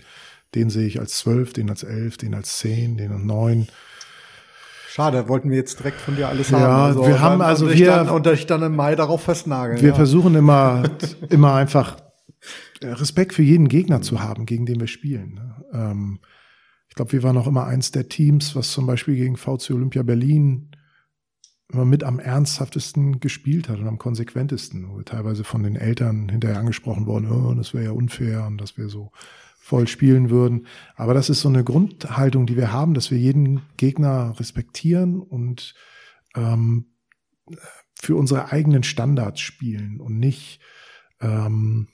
den 0.54 0.70
sehe 0.70 0.86
ich 0.86 1.00
als 1.00 1.18
zwölf, 1.18 1.52
den 1.52 1.70
als 1.70 1.82
elf, 1.82 2.16
den 2.16 2.34
als 2.34 2.58
zehn, 2.58 2.96
den 2.96 3.12
als 3.12 3.22
neun. 3.22 3.68
Schade, 4.88 5.28
wollten 5.28 5.50
wir 5.50 5.56
jetzt 5.56 5.80
direkt 5.80 6.00
von 6.00 6.14
dir 6.14 6.28
alles 6.28 6.50
ja, 6.50 6.60
haben. 6.60 6.82
Also, 6.82 7.06
wir 7.06 7.20
haben 7.20 7.40
also 7.40 7.72
wir 7.72 7.86
dann, 7.86 8.08
und 8.08 8.26
ich 8.28 8.46
dann 8.46 8.62
im 8.62 8.76
Mai 8.76 8.94
darauf 8.94 9.22
festnageln. 9.22 9.80
Wir 9.80 9.88
ja. 9.88 9.94
versuchen 9.94 10.36
immer, 10.36 10.84
immer 11.30 11.54
einfach 11.54 11.96
Respekt 12.80 13.34
für 13.34 13.42
jeden 13.42 13.68
Gegner 13.68 14.02
zu 14.02 14.22
haben, 14.22 14.46
gegen 14.46 14.66
den 14.66 14.78
wir 14.78 14.86
spielen. 14.86 15.34
Ne? 15.34 15.64
Ähm, 15.72 16.20
ich 16.88 16.94
glaube, 16.94 17.12
wir 17.12 17.24
waren 17.24 17.36
auch 17.36 17.48
immer 17.48 17.66
eins 17.66 17.90
der 17.90 18.08
Teams, 18.08 18.54
was 18.54 18.70
zum 18.70 18.86
Beispiel 18.86 19.16
gegen 19.16 19.36
VC 19.36 19.70
Olympia 19.70 20.04
Berlin 20.04 20.73
immer 21.74 21.84
mit 21.84 22.04
am 22.04 22.18
ernsthaftesten 22.18 23.20
gespielt 23.20 23.68
hat 23.68 23.78
und 23.78 23.88
am 23.88 23.98
konsequentesten, 23.98 24.88
wo 24.88 24.96
wir 24.98 25.04
teilweise 25.04 25.44
von 25.44 25.62
den 25.62 25.76
Eltern 25.76 26.28
hinterher 26.28 26.58
angesprochen 26.58 27.06
worden, 27.06 27.30
oh, 27.30 27.54
das 27.54 27.74
wäre 27.74 27.84
ja 27.84 27.90
unfair 27.90 28.46
und 28.46 28.58
dass 28.58 28.78
wir 28.78 28.88
so 28.88 29.12
voll 29.58 29.86
spielen 29.88 30.30
würden. 30.30 30.66
Aber 30.94 31.14
das 31.14 31.30
ist 31.30 31.40
so 31.40 31.48
eine 31.48 31.64
Grundhaltung, 31.64 32.46
die 32.46 32.56
wir 32.56 32.72
haben, 32.72 32.94
dass 32.94 33.10
wir 33.10 33.18
jeden 33.18 33.62
Gegner 33.76 34.34
respektieren 34.38 35.20
und 35.20 35.74
ähm, 36.36 36.86
für 37.94 38.16
unsere 38.16 38.52
eigenen 38.52 38.82
Standards 38.82 39.40
spielen 39.40 40.00
und 40.00 40.18
nicht 40.18 40.60
ähm, 41.20 41.88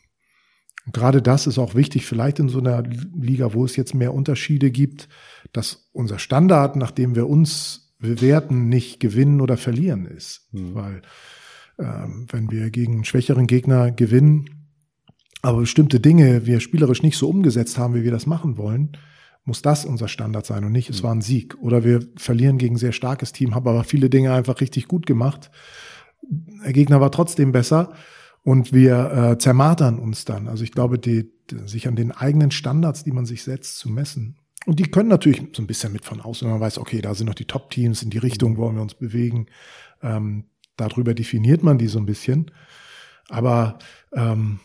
gerade 0.93 1.23
das 1.23 1.47
ist 1.47 1.59
auch 1.59 1.75
wichtig, 1.75 2.07
vielleicht 2.07 2.39
in 2.39 2.49
so 2.49 2.59
einer 2.59 2.83
Liga, 2.83 3.53
wo 3.53 3.65
es 3.65 3.77
jetzt 3.77 3.95
mehr 3.95 4.15
Unterschiede 4.15 4.71
gibt, 4.71 5.09
dass 5.53 5.89
unser 5.93 6.19
Standard, 6.19 6.77
nachdem 6.77 7.15
wir 7.15 7.29
uns 7.29 7.90
bewerten, 8.01 8.69
nicht 8.69 8.99
gewinnen 9.01 9.41
oder 9.41 9.57
verlieren 9.57 10.07
ist. 10.07 10.49
Mhm. 10.53 10.75
Weil 10.75 11.03
ähm, 11.79 12.27
wenn 12.31 12.51
wir 12.51 12.71
gegen 12.71 12.95
einen 12.95 13.05
schwächeren 13.05 13.47
Gegner 13.47 13.91
gewinnen, 13.91 14.47
aber 15.43 15.61
bestimmte 15.61 16.01
Dinge 16.01 16.47
wir 16.47 16.61
spielerisch 16.61 17.03
nicht 17.03 17.17
so 17.17 17.29
umgesetzt 17.29 17.79
haben, 17.79 17.95
wie 17.95 18.05
wir 18.05 18.11
das 18.11 18.27
machen 18.27 18.59
wollen, 18.59 18.97
muss 19.45 19.63
das 19.63 19.85
unser 19.85 20.09
Standard 20.09 20.45
sein 20.45 20.65
und 20.65 20.73
nicht, 20.73 20.91
es 20.91 21.03
war 21.03 21.15
ein 21.15 21.23
Sieg. 21.23 21.57
Oder 21.61 21.83
wir 21.83 22.07
verlieren 22.17 22.59
gegen 22.59 22.75
ein 22.75 22.79
sehr 22.79 22.93
starkes 22.93 23.33
Team, 23.33 23.55
haben 23.55 23.67
aber 23.67 23.85
viele 23.85 24.11
Dinge 24.11 24.33
einfach 24.33 24.61
richtig 24.61 24.87
gut 24.87 25.07
gemacht. 25.07 25.51
Der 26.65 26.73
Gegner 26.73 27.01
war 27.01 27.11
trotzdem 27.11 27.51
besser 27.51 27.95
und 28.43 28.73
wir 28.73 29.13
äh, 29.13 29.39
zermartern 29.39 29.99
uns 29.99 30.25
dann. 30.25 30.47
Also 30.47 30.63
ich 30.63 30.73
glaube, 30.73 30.99
die, 30.99 31.31
die, 31.51 31.67
sich 31.67 31.89
an 31.89 31.97
den 31.97 32.13
eigenen 32.13 32.51
Standards, 32.51 33.03
die 33.03 33.13
man 33.13 33.25
sich 33.27 33.43
setzt, 33.43 33.79
zu 33.79 33.89
messen. 33.89 34.37
Und 34.67 34.79
die 34.79 34.91
können 34.91 35.09
natürlich 35.09 35.43
so 35.53 35.63
ein 35.63 35.67
bisschen 35.67 35.93
mit 35.93 36.05
von 36.05 36.21
außen, 36.21 36.47
wenn 36.47 36.53
man 36.53 36.61
weiß, 36.61 36.79
okay, 36.79 37.01
da 37.01 37.15
sind 37.15 37.27
noch 37.27 37.35
die 37.35 37.47
Top-Teams, 37.47 38.03
in 38.03 38.11
die 38.11 38.19
Richtung 38.19 38.57
wollen 38.57 38.77
wir 38.77 38.83
uns 38.83 38.95
bewegen. 38.95 39.47
Ähm, 40.03 40.45
darüber 40.77 41.15
definiert 41.15 41.63
man 41.63 41.79
die 41.79 41.87
so 41.87 41.99
ein 41.99 42.07
bisschen. 42.07 42.51
Aber 43.29 43.79
ähm, 44.15 44.61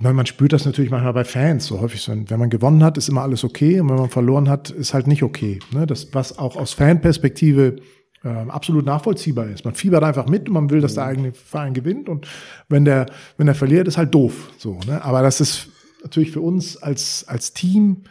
man 0.00 0.26
spürt 0.26 0.52
das 0.52 0.64
natürlich 0.64 0.90
manchmal 0.90 1.12
bei 1.12 1.24
Fans 1.24 1.66
so 1.66 1.80
häufig. 1.80 2.08
Wenn 2.08 2.38
man 2.38 2.50
gewonnen 2.50 2.82
hat, 2.82 2.98
ist 2.98 3.08
immer 3.08 3.22
alles 3.22 3.44
okay 3.44 3.80
und 3.80 3.88
wenn 3.88 3.96
man 3.96 4.10
verloren 4.10 4.48
hat, 4.48 4.70
ist 4.70 4.94
halt 4.94 5.06
nicht 5.06 5.22
okay. 5.22 5.58
Ne? 5.72 5.86
Das, 5.86 6.12
was 6.12 6.38
auch 6.38 6.56
aus 6.56 6.72
Fanperspektive 6.72 7.76
äh, 8.24 8.28
absolut 8.28 8.86
nachvollziehbar 8.86 9.48
ist. 9.48 9.64
Man 9.64 9.74
fiebert 9.74 10.02
einfach 10.02 10.26
mit 10.26 10.48
und 10.48 10.54
man 10.54 10.70
will, 10.70 10.80
dass 10.80 10.94
der 10.94 11.04
eigene 11.04 11.32
Verein 11.32 11.74
gewinnt 11.74 12.08
und 12.08 12.26
wenn 12.68 12.84
der, 12.84 13.06
wenn 13.36 13.46
der 13.46 13.54
verliert, 13.54 13.86
ist 13.86 13.96
halt 13.96 14.14
doof. 14.14 14.50
So, 14.58 14.80
ne? 14.86 15.04
Aber 15.04 15.22
das 15.22 15.40
ist 15.40 15.68
natürlich 16.02 16.32
für 16.32 16.40
uns 16.40 16.76
als, 16.76 17.24
als 17.28 17.52
Team, 17.52 18.04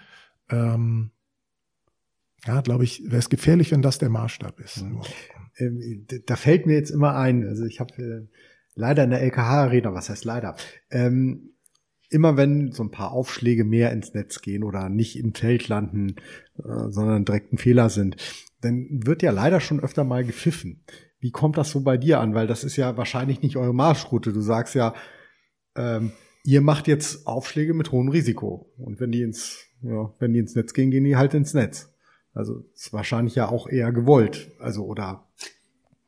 ähm, 0.49 1.11
ja, 2.45 2.61
glaube 2.61 2.83
ich, 2.83 3.03
wäre 3.05 3.19
es 3.19 3.29
gefährlich, 3.29 3.71
wenn 3.71 3.81
das 3.81 3.97
der 3.97 4.09
Maßstab 4.09 4.59
ist. 4.59 4.83
Mhm. 4.83 5.01
Ähm, 5.57 6.07
da 6.25 6.35
fällt 6.35 6.65
mir 6.65 6.73
jetzt 6.73 6.89
immer 6.89 7.15
ein, 7.15 7.47
also 7.47 7.65
ich 7.65 7.79
habe 7.79 7.93
äh, 8.01 8.27
leider 8.75 9.03
in 9.03 9.11
der 9.11 9.21
LKH-Arena, 9.21 9.93
was 9.93 10.09
heißt 10.09 10.25
leider, 10.25 10.55
ähm, 10.89 11.53
immer 12.09 12.37
wenn 12.37 12.71
so 12.71 12.83
ein 12.83 12.91
paar 12.91 13.11
Aufschläge 13.11 13.63
mehr 13.63 13.91
ins 13.91 14.13
Netz 14.13 14.41
gehen 14.41 14.63
oder 14.63 14.89
nicht 14.89 15.17
im 15.17 15.33
Feld 15.33 15.67
landen, 15.67 16.15
äh, 16.57 16.89
sondern 16.89 17.25
direkt 17.25 17.53
ein 17.53 17.57
Fehler 17.57 17.89
sind, 17.89 18.17
dann 18.61 18.87
wird 19.05 19.23
ja 19.23 19.31
leider 19.31 19.59
schon 19.59 19.79
öfter 19.79 20.03
mal 20.03 20.23
gepfiffen. 20.23 20.83
Wie 21.19 21.31
kommt 21.31 21.57
das 21.57 21.71
so 21.71 21.81
bei 21.81 21.97
dir 21.97 22.19
an? 22.19 22.33
Weil 22.33 22.47
das 22.47 22.63
ist 22.63 22.75
ja 22.75 22.97
wahrscheinlich 22.97 23.41
nicht 23.41 23.57
eure 23.57 23.73
Marschroute. 23.73 24.33
Du 24.33 24.41
sagst 24.41 24.75
ja, 24.75 24.93
ähm, 25.75 26.11
ihr 26.43 26.61
macht 26.61 26.87
jetzt 26.87 27.25
Aufschläge 27.25 27.73
mit 27.73 27.91
hohem 27.91 28.09
Risiko. 28.09 28.71
Und 28.77 28.99
wenn 28.99 29.11
die 29.11 29.23
ins, 29.23 29.65
ja, 29.83 30.11
wenn 30.19 30.33
die 30.33 30.39
ins 30.39 30.55
Netz 30.55 30.73
gehen, 30.73 30.91
gehen 30.91 31.03
die 31.03 31.15
halt 31.15 31.33
ins 31.33 31.53
Netz. 31.53 31.93
Also 32.33 32.65
ist 32.73 32.93
wahrscheinlich 32.93 33.35
ja 33.35 33.47
auch 33.47 33.67
eher 33.67 33.91
gewollt. 33.91 34.51
Also 34.59 34.85
oder 34.85 35.27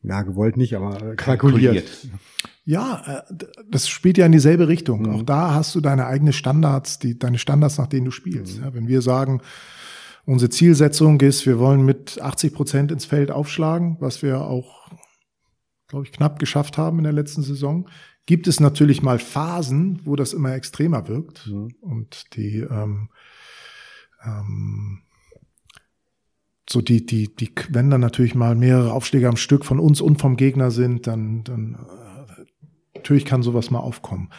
ja, 0.01 0.21
gewollt 0.21 0.57
nicht, 0.57 0.75
aber 0.75 1.15
kalkuliert. 1.15 2.07
Ja, 2.63 3.23
äh, 3.29 3.45
das 3.69 3.87
spielt 3.87 4.17
ja 4.17 4.25
in 4.25 4.31
dieselbe 4.31 4.67
Richtung. 4.67 5.03
Mhm. 5.03 5.09
Auch 5.09 5.21
da 5.23 5.53
hast 5.53 5.75
du 5.75 5.81
deine 5.81 6.07
eigenen 6.07 6.33
Standards, 6.33 6.99
die, 6.99 7.17
deine 7.17 7.37
Standards, 7.37 7.77
nach 7.77 7.87
denen 7.87 8.05
du 8.05 8.11
spielst. 8.11 8.57
Mhm. 8.57 8.63
Ja, 8.63 8.73
wenn 8.73 8.87
wir 8.87 9.01
sagen, 9.01 9.41
unsere 10.25 10.49
Zielsetzung 10.49 11.21
ist, 11.21 11.45
wir 11.45 11.59
wollen 11.59 11.85
mit 11.85 12.19
80 12.21 12.53
Prozent 12.53 12.91
ins 12.91 13.05
Feld 13.05 13.31
aufschlagen, 13.31 13.97
was 13.99 14.21
wir 14.21 14.41
auch, 14.41 14.89
glaube 15.87 16.05
ich, 16.05 16.11
knapp 16.11 16.39
geschafft 16.39 16.77
haben 16.77 16.97
in 16.97 17.03
der 17.03 17.13
letzten 17.13 17.43
Saison, 17.43 17.87
gibt 18.25 18.47
es 18.47 18.59
natürlich 18.59 19.03
mal 19.03 19.19
Phasen, 19.19 20.01
wo 20.03 20.15
das 20.15 20.33
immer 20.33 20.53
extremer 20.53 21.07
wirkt. 21.07 21.47
Mhm. 21.47 21.75
Und 21.81 22.35
die, 22.35 22.59
ähm, 22.59 23.09
ähm, 24.25 25.01
so 26.69 26.81
die, 26.81 27.05
die, 27.05 27.35
die, 27.35 27.53
wenn 27.69 27.89
dann 27.89 28.01
natürlich 28.01 28.35
mal 28.35 28.55
mehrere 28.55 28.93
Aufschläge 28.93 29.27
am 29.27 29.37
Stück 29.37 29.65
von 29.65 29.79
uns 29.79 30.01
und 30.01 30.19
vom 30.19 30.35
Gegner 30.35 30.71
sind, 30.71 31.07
dann, 31.07 31.43
dann 31.43 31.77
natürlich 32.95 33.25
kann 33.25 33.43
sowas 33.43 33.69
mal 33.69 33.79
aufkommen. 33.79 34.29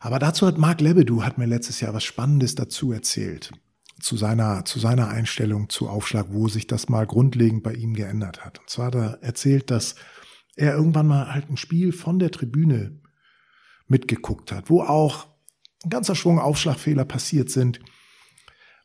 Aber 0.00 0.18
dazu 0.18 0.46
hat 0.46 0.58
Marc 0.58 0.80
Lebedu 0.80 1.22
hat 1.22 1.38
mir 1.38 1.46
letztes 1.46 1.80
Jahr 1.80 1.94
was 1.94 2.04
Spannendes 2.04 2.54
dazu 2.54 2.92
erzählt. 2.92 3.52
Zu 4.00 4.16
seiner, 4.16 4.64
zu 4.64 4.78
seiner 4.78 5.08
Einstellung 5.08 5.68
zu 5.68 5.88
Aufschlag, 5.88 6.28
wo 6.30 6.48
sich 6.48 6.66
das 6.66 6.88
mal 6.88 7.06
grundlegend 7.06 7.62
bei 7.62 7.74
ihm 7.74 7.94
geändert 7.94 8.44
hat. 8.44 8.58
Und 8.58 8.70
zwar 8.70 8.86
hat 8.86 8.94
er 8.94 9.22
erzählt, 9.22 9.70
dass 9.70 9.94
er 10.56 10.74
irgendwann 10.74 11.06
mal 11.06 11.32
halt 11.32 11.50
ein 11.50 11.56
Spiel 11.56 11.92
von 11.92 12.18
der 12.18 12.30
Tribüne 12.30 13.00
mitgeguckt 13.88 14.52
hat, 14.52 14.70
wo 14.70 14.82
auch 14.82 15.26
ein 15.84 15.90
ganzer 15.90 16.14
Schwung 16.14 16.38
Aufschlagfehler 16.38 17.04
passiert 17.04 17.50
sind, 17.50 17.80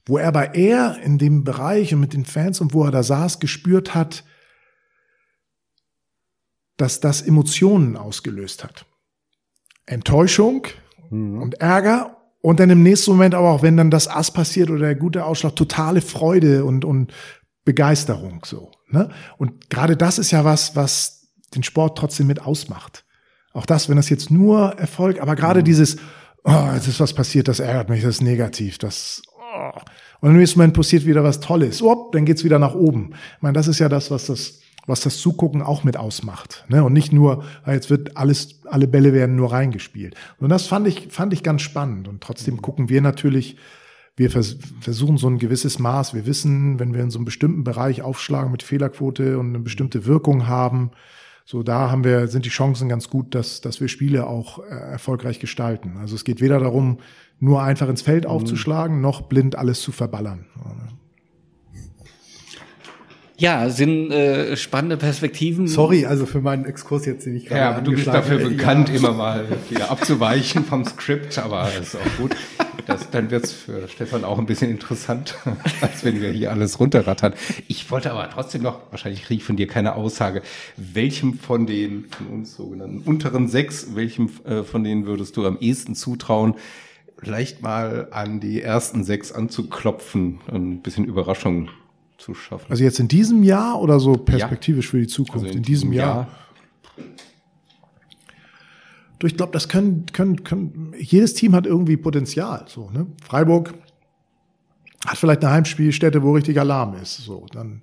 wo 0.06 0.18
er 0.18 0.32
bei 0.32 0.46
er 0.54 1.00
in 1.02 1.18
dem 1.18 1.44
Bereich 1.44 1.94
und 1.94 2.00
mit 2.00 2.13
den 2.13 2.26
Fans 2.26 2.62
und 2.62 2.74
wo 2.74 2.84
er 2.84 2.91
da 2.91 3.04
saß, 3.04 3.39
gespürt 3.39 3.96
hat, 3.96 4.24
dass 6.78 7.00
das 7.00 7.22
Emotionen 7.22 7.96
ausgelöst 7.98 8.63
hat. 8.63 8.86
Enttäuschung 9.86 10.68
mhm. 11.10 11.41
und 11.41 11.56
Ärger 11.56 12.18
und 12.41 12.60
dann 12.60 12.70
im 12.70 12.84
nächsten 12.84 13.12
Moment 13.12 13.34
aber 13.34 13.50
auch, 13.50 13.63
wenn 13.63 13.78
dann 13.78 13.89
das 13.89 14.08
Ass 14.08 14.32
passiert 14.32 14.70
oder 14.70 14.82
der 14.82 14.96
gute 14.96 15.26
Ausschlag, 15.26 15.56
totale 15.56 16.02
Freude 16.02 16.65
und, 16.65 16.86
und 16.86 17.12
Begeisterung 17.63 18.46
so. 18.46 18.72
Ne? 18.89 19.10
Und 19.38 19.70
gerade 19.70 19.98
das 19.98 20.20
ist 20.20 20.32
ja 20.32 20.46
was, 20.46 20.76
was 20.76 21.32
den 21.56 21.63
Sport 21.63 21.98
trotzdem 21.98 22.28
mit 22.28 22.41
ausmacht. 22.41 23.06
Auch 23.54 23.65
das, 23.65 23.89
wenn 23.89 23.96
das 23.96 24.10
jetzt 24.10 24.30
nur 24.30 24.74
Erfolg, 24.74 25.22
aber 25.22 25.36
gerade 25.36 25.62
mhm. 25.62 25.65
dieses, 25.65 25.98
oh, 26.44 26.70
jetzt 26.74 26.88
ist 26.88 27.00
was 27.00 27.13
passiert, 27.13 27.48
das 27.48 27.60
ärgert 27.60 27.89
mich, 27.89 28.04
das 28.04 28.15
ist 28.15 28.22
negativ, 28.22 28.78
das. 28.78 29.22
Und 30.22 30.32
im 30.32 30.38
nächsten 30.38 30.60
Moment 30.60 30.74
passiert 30.74 31.06
wieder 31.06 31.24
was 31.24 31.39
Tolles, 31.39 31.82
oh, 31.82 32.10
dann 32.12 32.26
geht's 32.26 32.44
wieder 32.44 32.60
nach 32.60 32.76
oben. 32.76 33.12
Ich 33.38 33.41
meine, 33.41 33.54
das 33.54 33.68
ist 33.68 33.80
ja 33.80 33.89
das, 33.89 34.12
was 34.12 34.28
das 34.28 34.60
was 34.88 35.02
das 35.02 35.18
Zugucken 35.18 35.62
auch 35.62 35.84
mit 35.84 35.98
ausmacht. 35.98 36.65
Ne? 36.68 36.84
Und 36.84 36.94
nicht 36.94 37.12
nur, 37.12 37.44
ah, 37.63 37.74
jetzt 37.74 37.89
wird 37.89 38.18
alles, 38.18 38.60
alle 38.65 38.88
Bälle 38.88 39.13
werden 39.13 39.36
nur 39.36 39.52
reingespielt. 39.52 40.15
Und 40.39 40.50
das 40.50 40.68
fand 40.68 40.88
ich, 40.88 41.08
fand 41.10 41.34
ich 41.34 41.44
ganz 41.44 41.62
spannend. 41.62 42.08
Und 42.08 42.22
trotzdem 42.22 42.62
gucken 42.62 42.89
wir 42.89 43.02
natürlich, 43.02 43.58
wir 44.15 44.32
vers 44.32 44.58
versuchen 44.80 45.18
so 45.18 45.28
ein 45.28 45.39
gewisses 45.39 45.80
Maß. 45.80 46.13
Wir 46.13 46.26
wissen, 46.26 46.80
wenn 46.80 46.94
wir 46.94 47.02
in 47.02 47.12
so 47.12 47.18
einem 47.18 47.26
bestimmten 47.26 47.63
Bereich 47.63 48.02
aufschlagen 48.02 48.52
mit 48.52 48.63
Fehlerquote 48.63 49.39
und 49.39 49.50
eine 49.50 49.60
bestimmte 49.60 50.06
Wirkung 50.06 50.48
haben, 50.48 50.91
so 51.48 51.62
da 51.62 51.91
haben 51.91 52.04
wir, 52.04 52.28
sind 52.28 52.46
die 52.46 52.50
Chancen 52.50 52.89
ganz 52.89 53.08
gut, 53.08 53.36
dass, 53.36 53.62
dass 53.62 53.80
wir 53.80 53.88
Spiele 53.88 54.26
auch 54.26 54.60
äh, 54.60 54.72
erfolgreich 54.72 55.39
gestalten. 55.39 55.98
Also 56.00 56.15
es 56.15 56.24
geht 56.24 56.41
weder 56.41 56.60
darum, 56.60 56.98
nur 57.39 57.62
einfach 57.62 57.89
ins 57.89 58.02
Feld 58.02 58.26
mhm. 58.26 58.30
aufzuschlagen, 58.32 59.02
noch 59.02 59.24
blind 59.24 59.58
alles 59.58 59.82
zu 59.82 59.91
verballern. 59.91 60.45
Ja, 63.38 63.69
sind 63.69 64.12
äh, 64.12 64.56
spannende 64.56 64.95
Perspektiven. 64.95 65.67
Sorry, 65.67 66.06
also 66.06 66.26
für 66.26 66.39
meinen 66.39 66.63
Exkurs 66.65 67.06
jetzt, 67.06 67.26
den 67.26 67.36
ich 67.36 67.45
gerade 67.45 67.60
Ja, 67.60 67.82
du 67.82 67.91
bist 67.91 68.08
dafür 68.08 68.38
bekannt, 68.38 68.88
ja. 68.89 68.95
immer 68.95 69.12
mal 69.12 69.45
wieder 69.69 69.91
abzuweichen 69.91 70.63
vom 70.63 70.86
Skript, 70.86 71.38
aber 71.38 71.69
das 71.78 71.88
ist 71.88 71.95
auch 71.95 72.17
gut. 72.17 72.36
Das, 72.86 73.10
dann 73.10 73.32
wird's 73.32 73.52
für 73.52 73.88
Stefan 73.89 74.24
auch 74.24 74.38
ein 74.38 74.45
bisschen 74.45 74.71
interessant, 74.71 75.36
als 75.82 76.06
wenn 76.06 76.21
wir 76.21 76.30
hier 76.30 76.52
alles 76.52 76.80
runterrattern. 76.80 77.34
Ich 77.67 77.89
wollte 77.91 78.12
aber 78.12 78.30
trotzdem 78.30 78.62
noch, 78.62 78.80
wahrscheinlich 78.91 79.24
kriege 79.24 79.39
ich 79.39 79.43
von 79.43 79.58
dir 79.58 79.67
keine 79.67 79.95
Aussage, 79.95 80.41
welchem 80.78 81.34
von 81.34 81.65
den 81.65 82.06
von 82.06 82.28
uns 82.28 82.56
sogenannten 82.56 83.00
unteren 83.00 83.50
sechs, 83.50 83.95
welchem 83.95 84.30
äh, 84.45 84.63
von 84.63 84.84
denen 84.84 85.08
würdest 85.08 85.36
du 85.36 85.45
am 85.45 85.58
ehesten 85.60 85.95
zutrauen, 85.95 86.56
vielleicht 87.25 87.61
mal 87.63 88.07
an 88.11 88.39
die 88.39 88.61
ersten 88.61 89.03
sechs 89.03 89.31
anzuklopfen, 89.31 90.39
ein 90.51 90.81
bisschen 90.81 91.05
Überraschung 91.05 91.69
zu 92.17 92.35
schaffen. 92.35 92.67
Also 92.69 92.83
jetzt 92.83 92.99
in 92.99 93.07
diesem 93.07 93.41
Jahr 93.41 93.81
oder 93.81 93.99
so 93.99 94.13
perspektivisch 94.13 94.85
ja. 94.85 94.91
für 94.91 94.99
die 94.99 95.07
Zukunft? 95.07 95.45
Also 95.45 95.47
in, 95.47 95.57
in, 95.57 95.63
diesem 95.63 95.91
Jahr. 95.91 96.15
Jahr. 96.15 96.27
Du, 99.17 99.27
ich 99.27 99.35
glaube, 99.35 99.53
das 99.53 99.69
können, 99.69 100.05
können, 100.13 100.43
können, 100.43 100.93
jedes 100.99 101.33
Team 101.33 101.55
hat 101.55 101.65
irgendwie 101.65 101.97
Potenzial. 101.97 102.65
So, 102.67 102.91
ne? 102.91 103.07
Freiburg 103.23 103.73
hat 105.05 105.17
vielleicht 105.17 105.43
eine 105.43 105.53
Heimspielstätte, 105.53 106.21
wo 106.21 106.33
richtig 106.33 106.59
Alarm 106.59 106.95
ist. 107.01 107.17
So, 107.17 107.47
dann 107.51 107.81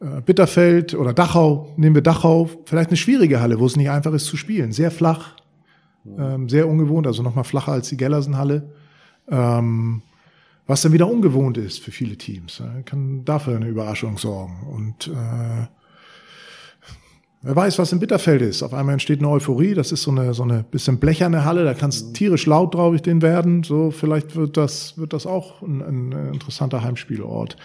äh, 0.00 0.20
Bitterfeld 0.20 0.94
oder 0.94 1.14
Dachau, 1.14 1.72
nehmen 1.76 1.94
wir 1.94 2.02
Dachau, 2.02 2.50
vielleicht 2.66 2.90
eine 2.90 2.96
schwierige 2.98 3.40
Halle, 3.40 3.58
wo 3.58 3.64
es 3.64 3.76
nicht 3.76 3.88
einfach 3.88 4.12
ist 4.12 4.26
zu 4.26 4.36
spielen. 4.36 4.72
Sehr 4.72 4.90
flach, 4.90 5.36
ähm, 6.04 6.48
sehr 6.48 6.68
ungewohnt, 6.68 7.06
also 7.06 7.22
nochmal 7.22 7.44
flacher 7.44 7.72
als 7.72 7.88
die 7.88 7.96
Gellersen-Halle. 7.96 8.70
Ähm, 9.30 10.02
was 10.66 10.82
dann 10.82 10.92
wieder 10.92 11.10
ungewohnt 11.10 11.58
ist 11.58 11.80
für 11.80 11.90
viele 11.90 12.16
Teams. 12.16 12.62
Kann 12.84 13.24
dafür 13.24 13.56
eine 13.56 13.66
Überraschung 13.66 14.18
sorgen. 14.18 14.60
Und 14.72 15.08
äh, 15.08 15.66
wer 17.42 17.56
weiß, 17.56 17.78
was 17.80 17.92
im 17.92 17.98
Bitterfeld 17.98 18.40
ist. 18.40 18.62
Auf 18.62 18.72
einmal 18.72 18.92
entsteht 18.92 19.18
eine 19.18 19.28
Euphorie. 19.28 19.74
Das 19.74 19.90
ist 19.90 20.02
so 20.02 20.12
eine 20.12 20.32
so 20.32 20.44
eine 20.44 20.62
bisschen 20.62 20.98
blecherne 20.98 21.44
Halle. 21.44 21.64
Da 21.64 21.74
kann 21.74 21.90
es 21.90 22.12
tierisch 22.12 22.46
laut, 22.46 22.76
ich, 22.94 23.02
den 23.02 23.20
werden. 23.20 23.64
So 23.64 23.90
vielleicht 23.90 24.36
wird 24.36 24.56
das 24.56 24.96
wird 24.96 25.12
das 25.12 25.26
auch 25.26 25.60
ein, 25.62 25.82
ein 25.82 26.34
interessanter 26.34 26.84
Heimspielort. 26.84 27.56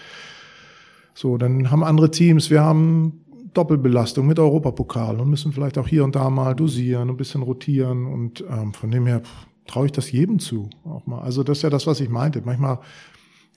So, 1.13 1.38
dann 1.38 1.69
haben 1.69 1.83
andere 1.83 2.09
Teams. 2.09 2.49
Wir 2.49 2.61
haben 2.61 3.24
Doppelbelastung 3.57 4.27
mit 4.27 4.39
Europapokal 4.39 5.19
und 5.19 5.29
müssen 5.29 5.51
vielleicht 5.51 5.77
auch 5.77 5.87
hier 5.87 6.03
und 6.03 6.15
da 6.15 6.29
mal 6.29 6.55
dosieren, 6.55 7.09
ein 7.09 7.17
bisschen 7.17 7.41
rotieren 7.41 8.05
und 8.05 8.43
ähm, 8.49 8.73
von 8.73 8.91
dem 8.91 9.07
her 9.07 9.21
traue 9.67 9.87
ich 9.87 9.91
das 9.91 10.11
jedem 10.11 10.39
zu. 10.39 10.69
Auch 10.83 11.05
mal. 11.05 11.21
Also 11.21 11.43
das 11.43 11.59
ist 11.59 11.61
ja 11.63 11.69
das, 11.69 11.87
was 11.87 11.99
ich 11.99 12.09
meinte. 12.09 12.41
Manchmal, 12.45 12.79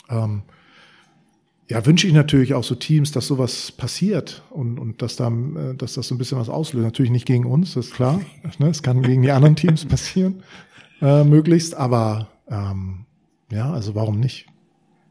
ähm, 0.08 0.42
ja, 1.68 1.84
wünsche 1.84 2.06
ich 2.06 2.14
natürlich 2.14 2.54
auch 2.54 2.64
so 2.64 2.74
Teams, 2.74 3.12
dass 3.12 3.26
sowas 3.26 3.72
passiert 3.72 4.42
und, 4.50 4.78
und 4.78 5.02
dass, 5.02 5.16
da, 5.16 5.28
äh, 5.28 5.74
dass 5.76 5.94
das 5.94 6.08
so 6.08 6.14
ein 6.14 6.18
bisschen 6.18 6.38
was 6.38 6.48
auslöst. 6.48 6.84
Natürlich 6.84 7.12
nicht 7.12 7.26
gegen 7.26 7.44
uns, 7.44 7.74
das 7.74 7.86
ist 7.86 7.94
klar. 7.94 8.20
Ne? 8.58 8.68
Es 8.68 8.82
kann 8.82 9.02
gegen 9.02 9.22
die 9.22 9.30
anderen 9.30 9.56
Teams 9.56 9.84
passieren, 9.84 10.42
äh, 11.02 11.24
möglichst, 11.24 11.74
aber 11.74 12.28
ähm, 12.48 13.04
ja, 13.50 13.70
also 13.70 13.94
warum 13.94 14.18
nicht? 14.18 14.46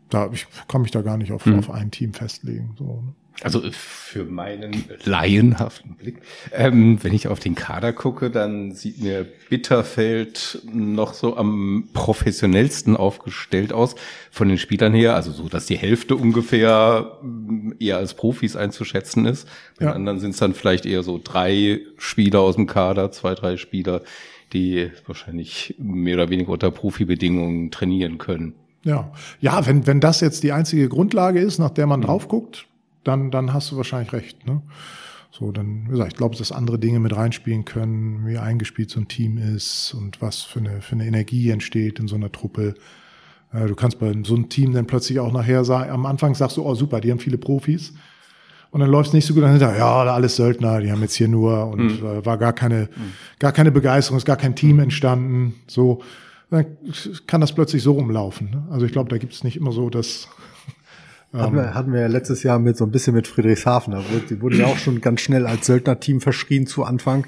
Da 0.10 0.30
ich 0.32 0.48
kann 0.68 0.82
mich 0.82 0.92
da 0.92 1.02
gar 1.02 1.18
nicht 1.18 1.32
auf, 1.32 1.46
hm. 1.46 1.60
auf 1.60 1.70
ein 1.70 1.92
Team 1.92 2.14
festlegen. 2.14 2.76
So, 2.78 3.02
ne? 3.02 3.14
Also 3.44 3.62
für 3.72 4.26
meinen 4.26 4.86
laienhaften 5.06 5.96
Blick, 5.96 6.18
ähm, 6.52 6.98
wenn 7.04 7.14
ich 7.14 7.28
auf 7.28 7.40
den 7.40 7.54
Kader 7.54 7.94
gucke, 7.94 8.32
dann 8.32 8.72
sieht 8.72 9.00
mir 9.00 9.28
Bitterfeld 9.50 10.64
noch 10.72 11.14
so 11.14 11.38
am 11.38 11.88
professionellsten 11.94 12.98
aufgestellt 12.98 13.74
aus 13.74 13.96
von 14.32 14.50
den 14.50 14.58
Spielern 14.58 14.94
her. 14.94 15.14
Also 15.14 15.32
so, 15.32 15.50
dass 15.50 15.68
die 15.68 15.78
Hälfte 15.78 16.16
ungefähr 16.16 17.20
mm, 17.22 17.74
eher 17.80 17.98
als 17.98 18.16
Profis 18.16 18.56
einzuschätzen 18.56 19.28
ist. 19.28 19.48
Bei 19.78 19.86
ja. 19.86 19.94
anderen 19.94 20.20
sind 20.20 20.32
es 20.32 20.38
dann 20.38 20.56
vielleicht 20.56 20.88
eher 20.88 21.04
so 21.04 21.20
drei 21.24 21.82
Spieler 21.98 22.40
aus 22.40 22.56
dem 22.56 22.66
Kader, 22.66 23.12
zwei, 23.12 23.36
drei 23.36 23.58
Spieler, 23.58 24.02
die 24.52 24.90
wahrscheinlich 25.06 25.76
mehr 25.78 26.16
oder 26.16 26.30
weniger 26.32 26.50
unter 26.50 26.72
Profibedingungen 26.72 27.70
trainieren 27.70 28.18
können. 28.18 28.56
Ja, 28.84 29.12
ja, 29.42 29.68
wenn, 29.68 29.86
wenn 29.86 30.00
das 30.00 30.22
jetzt 30.22 30.42
die 30.42 30.54
einzige 30.54 30.90
Grundlage 30.90 31.40
ist, 31.40 31.60
nach 31.60 31.70
der 31.70 31.86
man 31.86 32.00
mhm. 32.00 32.06
drauf 32.06 32.28
guckt, 32.28 32.66
dann, 33.08 33.32
dann 33.32 33.54
hast 33.54 33.72
du 33.72 33.78
wahrscheinlich 33.78 34.14
recht. 34.14 34.46
Ne? 34.46 34.62
So, 35.32 35.52
dann, 35.52 35.86
wie 35.86 35.92
gesagt, 35.92 36.14
ich 36.14 36.18
glaube, 36.18 36.36
dass 36.36 36.52
andere 36.52 36.80
Dinge 36.80 37.00
mit 37.00 37.16
reinspielen 37.16 37.66
können, 37.66 38.26
wie 38.28 38.38
eingespielt 38.38 38.90
so 38.90 39.00
ein 39.00 39.08
Team 39.08 39.38
ist 39.38 39.94
und 39.94 40.22
was 40.22 40.42
für 40.42 40.60
eine, 40.60 40.82
für 40.82 40.94
eine 40.94 41.06
Energie 41.06 41.50
entsteht 41.50 42.00
in 42.00 42.08
so 42.08 42.16
einer 42.16 42.32
Truppe. 42.32 42.76
Du 43.52 43.76
kannst 43.76 44.00
bei 44.00 44.12
so 44.24 44.36
einem 44.36 44.50
Team 44.50 44.74
dann 44.74 44.88
plötzlich 44.88 45.20
auch 45.20 45.32
nachher 45.32 45.64
sagen, 45.64 45.92
am 45.92 46.06
Anfang 46.06 46.36
sagst 46.36 46.58
du, 46.58 46.66
oh 46.66 46.76
super, 46.76 47.02
die 47.02 47.12
haben 47.12 47.20
viele 47.20 47.38
Profis. 47.38 47.94
Und 48.72 48.82
dann 48.82 48.90
läuft 48.90 49.10
es 49.10 49.14
nicht 49.14 49.26
so 49.26 49.34
gut, 49.34 49.44
dann 49.44 49.52
hinterher, 49.52 49.78
ja, 49.78 50.04
alles 50.04 50.36
Söldner, 50.36 50.82
die 50.82 50.92
haben 50.92 51.02
jetzt 51.02 51.16
hier 51.16 51.30
nur 51.30 51.68
und 51.68 52.02
mhm. 52.02 52.26
war 52.26 52.38
gar 52.38 52.54
keine, 52.54 52.90
mhm. 52.96 53.14
gar 53.40 53.54
keine 53.54 53.72
Begeisterung, 53.72 54.18
ist 54.18 54.26
gar 54.26 54.36
kein 54.38 54.56
Team 54.56 54.80
entstanden. 54.80 55.56
So, 55.68 56.02
dann 56.50 56.66
kann 57.26 57.42
das 57.42 57.54
plötzlich 57.54 57.84
so 57.84 57.94
rumlaufen. 57.94 58.50
Ne? 58.50 58.68
Also 58.70 58.86
ich 58.86 58.92
glaube, 58.92 59.10
da 59.10 59.18
gibt 59.18 59.34
es 59.34 59.44
nicht 59.44 59.56
immer 59.56 59.72
so 59.72 59.90
das, 59.90 60.28
hatten 61.34 61.56
wir, 61.56 61.74
hatten 61.74 61.94
wir 61.94 62.02
ja 62.02 62.08
letztes 62.08 62.44
Jahr 62.44 62.60
mit 62.60 62.78
so 62.78 62.86
ein 62.86 62.92
bisschen 62.92 63.14
mit 63.14 63.28
Friedrichshafen. 63.28 63.94
Da 63.94 64.00
wurde, 64.00 64.26
die 64.30 64.42
wurde 64.42 64.58
ja 64.58 64.66
auch 64.68 64.78
schon 64.78 65.02
ganz 65.02 65.22
schnell 65.22 65.46
als 65.46 65.66
Söldnerteam 65.66 66.22
verschrien 66.22 66.68
zu 66.68 66.84
Anfang. 66.84 67.28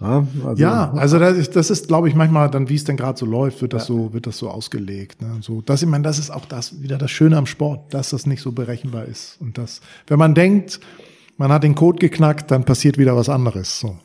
Ja, 0.00 0.26
also, 0.46 0.62
ja, 0.62 0.92
also 0.92 1.18
das 1.18 1.36
ist, 1.36 1.56
das 1.56 1.70
ist, 1.70 1.88
glaube 1.88 2.08
ich, 2.08 2.14
manchmal 2.14 2.50
dann, 2.50 2.70
wie 2.70 2.74
es 2.74 2.84
denn 2.84 2.96
gerade 2.96 3.18
so 3.18 3.26
läuft, 3.26 3.60
wird 3.60 3.74
das 3.74 3.88
ja. 3.88 3.94
so, 3.94 4.14
wird 4.14 4.26
das 4.26 4.38
so 4.38 4.48
ausgelegt. 4.48 5.20
Ne? 5.20 5.38
So, 5.42 5.60
das, 5.60 5.82
ich 5.82 5.88
meine, 5.88 6.04
das 6.04 6.18
ist 6.18 6.30
auch 6.30 6.46
das 6.46 6.80
wieder 6.80 6.96
das 6.96 7.10
Schöne 7.10 7.36
am 7.36 7.44
Sport, 7.44 7.92
dass 7.92 8.10
das 8.10 8.26
nicht 8.26 8.40
so 8.40 8.52
berechenbar 8.52 9.04
ist 9.04 9.36
und 9.40 9.58
das, 9.58 9.82
wenn 10.06 10.18
man 10.18 10.34
denkt, 10.34 10.80
man 11.36 11.52
hat 11.52 11.64
den 11.64 11.74
Code 11.74 11.98
geknackt, 11.98 12.50
dann 12.50 12.64
passiert 12.64 12.98
wieder 12.98 13.16
was 13.16 13.28
anderes. 13.28 13.80
So. 13.80 13.98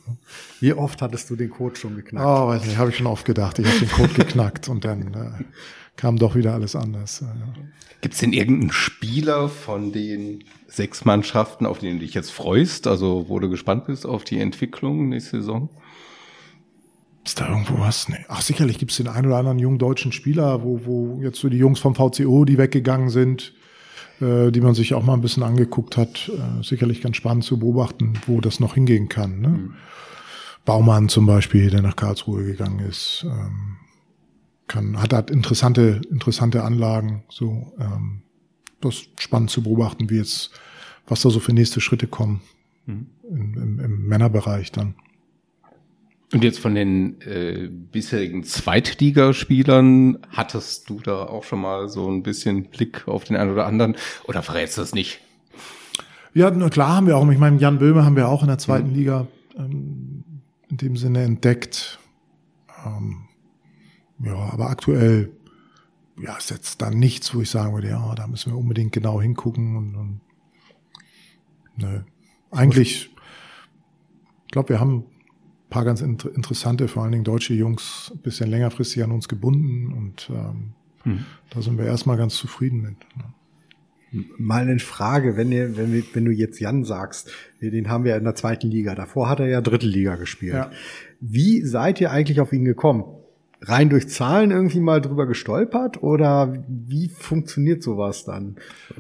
Wie 0.59 0.73
oft 0.73 1.01
hattest 1.01 1.29
du 1.29 1.35
den 1.35 1.49
Code 1.49 1.75
schon 1.75 1.95
geknackt? 1.95 2.25
Oh, 2.25 2.47
weiß 2.47 2.65
nicht, 2.65 2.77
habe 2.77 2.89
ich 2.89 2.97
schon 2.97 3.07
oft 3.07 3.25
gedacht. 3.25 3.59
Ich 3.59 3.67
habe 3.67 3.79
den 3.79 3.89
Code 3.89 4.13
geknackt 4.13 4.69
und 4.69 4.85
dann 4.85 5.13
äh, 5.13 5.43
kam 5.97 6.17
doch 6.17 6.35
wieder 6.35 6.53
alles 6.53 6.75
anders. 6.75 7.21
Ja. 7.21 7.33
Gibt 8.05 8.13
es 8.13 8.19
denn 8.19 8.33
irgendeinen 8.33 8.71
Spieler 8.71 9.49
von 9.49 9.91
den 9.91 10.43
sechs 10.67 11.05
Mannschaften, 11.05 11.65
auf 11.65 11.79
den 11.79 11.93
du 11.93 12.05
dich 12.05 12.13
jetzt 12.13 12.29
freust? 12.29 12.85
Also 12.85 13.25
wo 13.29 13.39
du 13.39 13.49
gespannt 13.49 13.85
bist 13.85 14.05
auf 14.05 14.23
die 14.23 14.37
Entwicklung 14.37 15.09
nächste 15.09 15.37
Saison? 15.37 15.69
Ist 17.25 17.39
da 17.39 17.49
irgendwo 17.49 17.79
was? 17.79 18.07
Nee. 18.07 18.23
Ach, 18.27 18.41
sicherlich 18.41 18.77
gibt 18.77 18.91
es 18.91 18.97
den 18.97 19.07
einen 19.07 19.25
oder 19.25 19.37
anderen 19.37 19.57
jungen 19.57 19.79
deutschen 19.79 20.11
Spieler, 20.11 20.61
wo, 20.61 20.81
wo 20.85 21.19
jetzt 21.23 21.39
so 21.39 21.49
die 21.49 21.57
Jungs 21.57 21.79
vom 21.79 21.95
VCO, 21.95 22.45
die 22.45 22.59
weggegangen 22.59 23.09
sind, 23.09 23.55
äh, 24.21 24.51
die 24.51 24.61
man 24.61 24.75
sich 24.75 24.93
auch 24.93 25.03
mal 25.03 25.15
ein 25.15 25.21
bisschen 25.21 25.41
angeguckt 25.41 25.97
hat. 25.97 26.29
Äh, 26.29 26.63
sicherlich 26.63 27.01
ganz 27.01 27.15
spannend 27.15 27.43
zu 27.43 27.57
beobachten, 27.57 28.19
wo 28.27 28.39
das 28.39 28.59
noch 28.59 28.75
hingehen 28.75 29.09
kann. 29.09 29.39
Ne? 29.39 29.47
Mhm. 29.47 29.73
Baumann 30.63 31.09
zum 31.09 31.25
Beispiel, 31.25 31.71
der 31.71 31.81
nach 31.81 31.95
Karlsruhe 31.95 32.43
gegangen 32.43 32.85
ist. 32.87 33.25
Ähm, 33.27 33.77
kann, 34.67 35.01
hat 35.01 35.13
halt 35.13 35.29
interessante, 35.29 36.01
interessante 36.09 36.63
Anlagen. 36.63 37.23
So, 37.29 37.73
ähm, 37.79 38.21
das 38.81 38.95
ist 38.95 39.21
spannend 39.21 39.49
zu 39.49 39.63
beobachten, 39.63 40.09
wie 40.09 40.17
jetzt, 40.17 40.51
was 41.07 41.21
da 41.21 41.29
so 41.29 41.39
für 41.39 41.53
nächste 41.53 41.81
Schritte 41.81 42.07
kommen 42.07 42.41
mhm. 42.85 43.07
im, 43.29 43.53
im, 43.55 43.79
im 43.79 44.07
Männerbereich 44.07 44.71
dann. 44.71 44.95
Und 46.33 46.43
jetzt 46.43 46.59
von 46.59 46.75
den 46.75 47.21
äh, 47.21 47.69
bisherigen 47.69 48.43
Zweitligaspielern, 48.43 50.17
hattest 50.29 50.89
du 50.89 50.99
da 50.99 51.23
auch 51.23 51.43
schon 51.43 51.61
mal 51.61 51.87
so 51.87 52.09
ein 52.09 52.23
bisschen 52.23 52.65
Blick 52.65 53.07
auf 53.07 53.23
den 53.23 53.37
einen 53.37 53.51
oder 53.51 53.65
anderen 53.65 53.95
oder 54.27 54.41
verrätst 54.41 54.77
du 54.77 54.81
das 54.81 54.93
nicht? 54.93 55.21
Ja, 56.33 56.51
na 56.51 56.69
klar 56.69 56.95
haben 56.95 57.07
wir 57.07 57.15
auch. 57.15 57.29
Ich 57.29 57.37
meine, 57.37 57.57
Jan 57.59 57.79
Böhme 57.79 58.03
haben 58.03 58.17
wir 58.17 58.27
auch 58.27 58.41
in 58.41 58.49
der 58.49 58.57
zweiten 58.57 58.89
mhm. 58.89 58.95
Liga 58.95 59.27
ähm, 59.57 60.23
in 60.69 60.77
dem 60.77 60.97
Sinne 60.97 61.23
entdeckt. 61.23 61.99
Ähm, 62.85 63.24
ja, 64.23 64.35
aber 64.35 64.69
aktuell 64.69 65.31
ja, 66.21 66.37
ist 66.37 66.49
jetzt 66.49 66.81
da 66.81 66.89
nichts, 66.89 67.33
wo 67.35 67.41
ich 67.41 67.49
sagen 67.49 67.73
würde, 67.73 67.89
ja, 67.89 68.15
da 68.15 68.27
müssen 68.27 68.51
wir 68.51 68.57
unbedingt 68.57 68.91
genau 68.91 69.21
hingucken 69.21 69.75
und, 69.75 69.95
und 69.95 70.21
nö. 71.77 72.01
Eigentlich, 72.51 73.11
ich 74.45 74.51
glaube, 74.51 74.69
wir 74.69 74.79
haben 74.79 74.99
ein 74.99 75.69
paar 75.69 75.83
ganz 75.83 76.01
inter 76.01 76.33
interessante, 76.33 76.87
vor 76.87 77.03
allen 77.03 77.11
Dingen 77.11 77.23
deutsche 77.25 77.53
Jungs, 77.53 78.11
ein 78.13 78.21
bisschen 78.21 78.49
längerfristig 78.49 79.03
an 79.03 79.11
uns 79.11 79.27
gebunden 79.27 79.91
und 79.91 80.29
ähm, 80.29 80.73
hm. 81.03 81.25
da 81.49 81.61
sind 81.61 81.77
wir 81.77 81.85
erstmal 81.85 82.17
ganz 82.17 82.35
zufrieden 82.35 82.81
mit. 82.81 82.97
Ne? 83.17 84.23
Mal 84.37 84.61
eine 84.61 84.79
Frage, 84.79 85.35
wenn, 85.35 85.51
ihr, 85.51 85.75
wenn, 85.75 85.91
wir, 85.91 86.03
wenn 86.13 86.23
du 86.23 86.31
jetzt 86.31 86.61
Jan 86.61 86.85
sagst, 86.85 87.31
den 87.59 87.89
haben 87.89 88.05
wir 88.05 88.15
in 88.15 88.23
der 88.23 88.35
zweiten 88.35 88.67
Liga, 88.67 88.95
davor 88.95 89.27
hat 89.27 89.41
er 89.41 89.47
ja 89.47 89.59
dritte 89.59 89.87
Liga 89.87 90.15
gespielt. 90.15 90.53
Ja. 90.53 90.71
Wie 91.19 91.61
seid 91.65 91.99
ihr 91.99 92.11
eigentlich 92.11 92.39
auf 92.39 92.53
ihn 92.53 92.63
gekommen? 92.63 93.03
Rein 93.67 93.89
durch 93.89 94.09
Zahlen 94.09 94.51
irgendwie 94.51 94.79
mal 94.79 95.01
drüber 95.01 95.25
gestolpert 95.25 96.01
oder 96.03 96.53
wie 96.67 97.09
funktioniert 97.09 97.83
sowas 97.83 98.23
dann? 98.25 98.55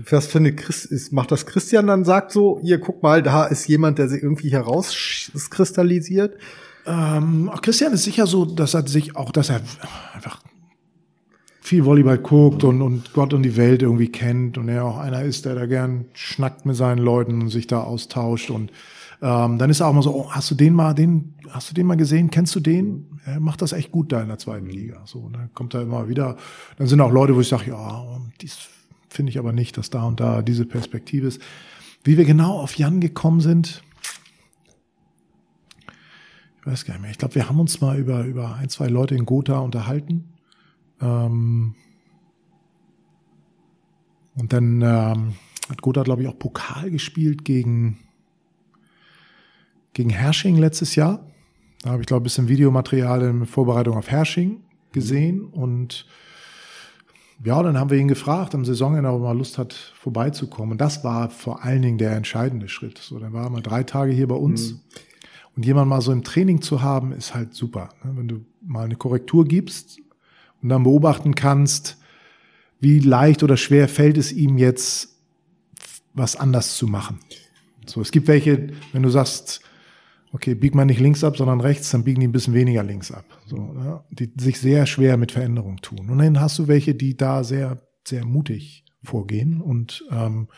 Was 0.09 0.27
für 0.27 0.39
eine 0.39 0.55
Christ 0.55 0.85
ist, 0.85 1.13
macht 1.13 1.31
das 1.31 1.45
Christian 1.45 1.87
dann 1.87 2.05
sagt 2.05 2.31
so, 2.31 2.59
ihr 2.63 2.79
guck 2.79 3.03
mal, 3.03 3.21
da 3.21 3.45
ist 3.45 3.67
jemand, 3.67 3.99
der 3.99 4.09
sich 4.09 4.23
irgendwie 4.23 4.51
herauskristallisiert? 4.51 6.37
Ähm, 6.85 7.49
Christian 7.61 7.93
ist 7.93 8.03
sicher 8.03 8.27
so, 8.27 8.45
dass 8.45 8.73
er 8.73 8.87
sich 8.87 9.15
auch, 9.15 9.31
dass 9.31 9.49
er 9.49 9.61
einfach 10.13 10.41
viel 11.61 11.85
Volleyball 11.85 12.19
guckt 12.19 12.63
und, 12.63 12.81
und 12.81 13.13
Gott 13.13 13.33
und 13.33 13.41
die 13.41 13.57
Welt 13.57 13.81
irgendwie 13.81 14.09
kennt 14.09 14.57
und 14.57 14.69
er 14.69 14.85
auch 14.85 14.97
einer 14.97 15.23
ist, 15.23 15.45
der 15.45 15.55
da 15.55 15.65
gern 15.65 16.05
schnackt 16.13 16.65
mit 16.65 16.75
seinen 16.75 16.99
Leuten 16.99 17.41
und 17.41 17.49
sich 17.49 17.65
da 17.65 17.81
austauscht 17.81 18.51
und 18.51 18.71
ähm, 19.21 19.57
dann 19.57 19.69
ist 19.69 19.79
er 19.79 19.87
auch 19.87 19.93
mal 19.93 20.03
so, 20.03 20.13
oh, 20.13 20.31
hast 20.31 20.51
du 20.51 20.55
den 20.55 20.73
mal, 20.73 20.93
den, 20.93 21.33
hast 21.49 21.69
du 21.69 21.73
den 21.73 21.87
mal 21.87 21.97
gesehen? 21.97 22.29
Kennst 22.29 22.55
du 22.55 22.59
den? 22.59 23.19
Er 23.25 23.39
macht 23.39 23.61
das 23.61 23.73
echt 23.73 23.91
gut 23.91 24.11
da 24.11 24.21
in 24.21 24.27
der 24.27 24.37
zweiten 24.37 24.67
Liga. 24.67 25.01
So, 25.05 25.29
dann 25.29 25.53
kommt 25.53 25.73
er 25.73 25.81
immer 25.81 26.07
wieder. 26.07 26.37
Dann 26.77 26.87
sind 26.87 27.01
auch 27.01 27.11
Leute, 27.11 27.35
wo 27.35 27.41
ich 27.41 27.47
sage, 27.47 27.71
ja, 27.71 28.21
dies 28.41 28.69
finde 29.09 29.29
ich 29.31 29.39
aber 29.39 29.53
nicht, 29.53 29.77
dass 29.77 29.89
da 29.89 30.03
und 30.03 30.19
da 30.19 30.41
diese 30.41 30.65
Perspektive 30.65 31.27
ist. 31.27 31.41
Wie 32.03 32.17
wir 32.17 32.25
genau 32.25 32.59
auf 32.59 32.75
Jan 32.75 32.99
gekommen 32.99 33.41
sind, 33.41 33.83
ich 36.59 36.67
weiß 36.67 36.85
gar 36.85 36.95
nicht 36.95 37.01
mehr. 37.01 37.11
Ich 37.11 37.17
glaube, 37.17 37.35
wir 37.35 37.47
haben 37.47 37.59
uns 37.59 37.81
mal 37.81 37.97
über, 37.97 38.23
über 38.25 38.55
ein, 38.55 38.69
zwei 38.69 38.87
Leute 38.87 39.15
in 39.15 39.25
Gotha 39.25 39.59
unterhalten. 39.59 40.25
Ähm, 40.99 41.75
und 44.35 44.51
dann 44.51 44.81
ähm, 44.81 45.35
hat 45.69 45.81
Gotha, 45.81 46.03
glaube 46.03 46.23
ich, 46.23 46.27
auch 46.27 46.37
Pokal 46.37 46.91
gespielt 46.91 47.45
gegen 47.45 47.99
gegen 49.95 50.09
Hersching 50.09 50.57
letztes 50.57 50.95
Jahr. 50.95 51.25
Da 51.81 51.91
habe 51.91 52.01
ich, 52.01 52.07
glaube 52.07 52.21
ich, 52.21 52.23
ein 52.23 52.45
bisschen 52.45 52.47
Videomaterial 52.47 53.21
in 53.21 53.45
Vorbereitung 53.45 53.97
auf 53.97 54.09
Hersching 54.09 54.63
gesehen. 54.91 55.45
Und 55.45 56.05
ja, 57.43 57.61
dann 57.61 57.77
haben 57.77 57.89
wir 57.89 57.97
ihn 57.97 58.07
gefragt 58.07 58.55
am 58.55 58.65
Saisonende, 58.65 59.09
ob 59.09 59.21
er 59.21 59.25
mal 59.25 59.37
Lust 59.37 59.57
hat, 59.57 59.73
vorbeizukommen. 59.73 60.73
Und 60.73 60.81
das 60.81 61.03
war 61.03 61.29
vor 61.29 61.63
allen 61.63 61.81
Dingen 61.81 61.97
der 61.97 62.15
entscheidende 62.15 62.69
Schritt. 62.69 62.97
So, 62.97 63.19
dann 63.19 63.33
war 63.33 63.45
er 63.45 63.49
mal 63.49 63.61
drei 63.61 63.83
Tage 63.83 64.11
hier 64.13 64.27
bei 64.27 64.35
uns. 64.35 64.73
Mhm. 64.73 64.79
Und 65.55 65.65
jemand 65.65 65.89
mal 65.89 66.01
so 66.01 66.11
im 66.11 66.23
Training 66.23 66.61
zu 66.61 66.81
haben, 66.81 67.11
ist 67.11 67.33
halt 67.33 67.53
super. 67.53 67.89
Ne? 68.03 68.11
Wenn 68.15 68.27
du 68.27 68.45
mal 68.61 68.85
eine 68.85 68.95
Korrektur 68.95 69.45
gibst 69.45 69.99
und 70.61 70.69
dann 70.69 70.83
beobachten 70.83 71.35
kannst, 71.35 71.97
wie 72.79 72.99
leicht 72.99 73.41
oder 73.43 73.57
schwer 73.57 73.87
fällt 73.87 74.17
es 74.17 74.31
ihm 74.31 74.57
jetzt, 74.57 75.15
was 76.13 76.35
anders 76.35 76.77
zu 76.77 76.87
machen. 76.87 77.19
So, 77.85 78.01
es 78.01 78.11
gibt 78.11 78.27
welche, 78.27 78.69
wenn 78.91 79.03
du 79.03 79.09
sagst, 79.09 79.61
okay, 80.35 80.53
biegt 80.53 80.75
man 80.75 80.87
nicht 80.87 80.99
links 80.99 81.23
ab, 81.23 81.37
sondern 81.37 81.61
rechts, 81.61 81.91
dann 81.91 82.03
biegen 82.03 82.19
die 82.19 82.27
ein 82.27 82.33
bisschen 82.33 82.53
weniger 82.53 82.83
links 82.83 83.09
ab. 83.09 83.23
So, 83.45 83.55
ja, 83.77 84.03
die 84.11 84.31
sich 84.37 84.59
sehr 84.59 84.85
schwer 84.85 85.15
mit 85.15 85.31
Veränderung 85.31 85.77
tun. 85.77 86.09
Und 86.09 86.17
dann 86.17 86.41
hast 86.41 86.59
du 86.59 86.67
welche, 86.67 86.93
die 86.93 87.15
da 87.15 87.45
sehr, 87.45 87.81
sehr 88.05 88.25
mutig 88.25 88.83
vorgehen. 89.01 89.61
Und, 89.61 90.03
ähm, 90.11 90.49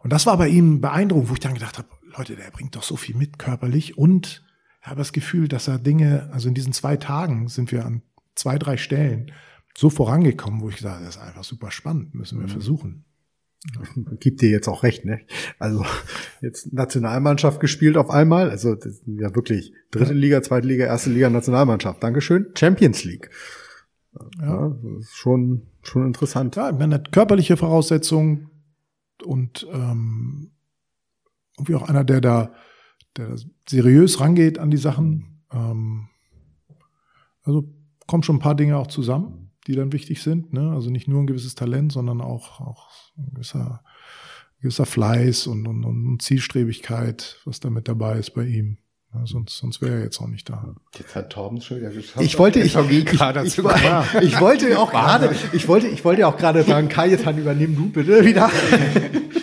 und 0.00 0.12
das 0.12 0.26
war 0.26 0.36
bei 0.36 0.48
ihm 0.48 0.82
beeindruckend, 0.82 1.30
wo 1.30 1.32
ich 1.32 1.40
dann 1.40 1.54
gedacht 1.54 1.78
habe, 1.78 1.88
Leute, 2.14 2.36
der 2.36 2.50
bringt 2.50 2.76
doch 2.76 2.82
so 2.82 2.96
viel 2.96 3.16
mit 3.16 3.38
körperlich 3.38 3.96
und 3.96 4.44
ich 4.82 4.86
habe 4.86 4.98
das 4.98 5.12
Gefühl, 5.12 5.48
dass 5.48 5.68
er 5.68 5.78
Dinge, 5.78 6.28
also 6.32 6.48
in 6.48 6.54
diesen 6.54 6.72
zwei 6.72 6.96
Tagen 6.96 7.48
sind 7.48 7.72
wir 7.72 7.86
an 7.86 8.02
zwei, 8.34 8.58
drei 8.58 8.76
Stellen 8.76 9.32
so 9.76 9.88
vorangekommen, 9.88 10.60
wo 10.60 10.68
ich 10.68 10.84
habe, 10.84 11.04
das 11.04 11.16
ist 11.16 11.22
einfach 11.22 11.44
super 11.44 11.70
spannend, 11.70 12.14
müssen 12.14 12.38
wir 12.38 12.46
mhm. 12.46 12.52
versuchen. 12.52 13.04
Gibt 14.20 14.40
dir 14.40 14.50
jetzt 14.50 14.68
auch 14.68 14.82
recht, 14.82 15.04
ne? 15.04 15.20
Also 15.58 15.84
jetzt 16.40 16.72
Nationalmannschaft 16.72 17.60
gespielt 17.60 17.96
auf 17.96 18.10
einmal, 18.10 18.50
also 18.50 18.76
ja 19.06 19.34
wirklich 19.34 19.72
dritte 19.90 20.14
Liga, 20.14 20.42
zweite 20.42 20.66
Liga, 20.66 20.86
erste 20.86 21.10
Liga, 21.10 21.28
Nationalmannschaft. 21.28 22.02
Dankeschön. 22.02 22.46
Champions 22.56 23.04
League. 23.04 23.30
Ja, 24.40 24.76
schon 25.12 25.70
schon 25.82 26.06
interessant. 26.06 26.56
Ja, 26.56 26.72
man 26.72 26.92
hat 26.92 27.12
körperliche 27.12 27.56
Voraussetzungen 27.56 28.50
und 29.24 29.66
ähm, 29.72 30.52
irgendwie 31.56 31.74
auch 31.74 31.88
einer, 31.88 32.04
der 32.04 32.20
da, 32.20 32.54
der 33.16 33.36
seriös 33.68 34.20
rangeht 34.20 34.58
an 34.58 34.70
die 34.70 34.76
Sachen. 34.76 35.42
Ähm, 35.52 36.08
also 37.42 37.68
kommen 38.06 38.22
schon 38.22 38.36
ein 38.36 38.40
paar 38.40 38.54
Dinge 38.54 38.76
auch 38.76 38.88
zusammen, 38.88 39.49
die 39.66 39.74
dann 39.74 39.92
wichtig 39.92 40.22
sind. 40.22 40.52
Ne? 40.52 40.72
Also 40.72 40.90
nicht 40.90 41.08
nur 41.08 41.20
ein 41.20 41.26
gewisses 41.26 41.54
Talent, 41.54 41.92
sondern 41.92 42.20
auch, 42.20 42.60
auch 42.60 42.88
ein 43.16 43.30
gewisser, 43.34 43.82
gewisser 44.60 44.86
Fleiß 44.86 45.46
und, 45.46 45.66
und, 45.66 45.84
und 45.84 46.22
Zielstrebigkeit, 46.22 47.38
was 47.44 47.60
da 47.60 47.70
mit 47.70 47.88
dabei 47.88 48.18
ist 48.18 48.34
bei 48.34 48.44
ihm. 48.44 48.78
Ja, 49.12 49.26
sonst 49.26 49.58
sonst 49.58 49.82
wäre 49.82 49.96
er 49.96 50.04
jetzt 50.04 50.20
auch 50.20 50.28
nicht 50.28 50.48
da. 50.48 50.72
Jetzt 50.96 51.16
hat 51.16 51.30
Torben 51.30 51.60
schon 51.60 51.78
wieder 51.78 51.90
geschafft. 51.90 52.24
Ich 52.24 52.38
wollte, 52.38 52.60
ich, 52.60 52.76
ich, 52.76 52.90
ich, 52.90 53.08
ich, 53.08 53.58
ich 54.22 54.40
wollte 54.40 54.78
auch 54.78 54.92
gerade, 54.92 55.34
ich 55.52 55.66
wollte, 55.66 55.88
ich 55.88 56.04
wollte 56.04 56.28
auch 56.28 56.36
gerade 56.36 56.62
sagen, 56.62 56.88
Kajetan, 56.88 57.36
übernehmen 57.36 57.74
du 57.74 57.88
bitte 57.88 58.24
wieder. 58.24 58.48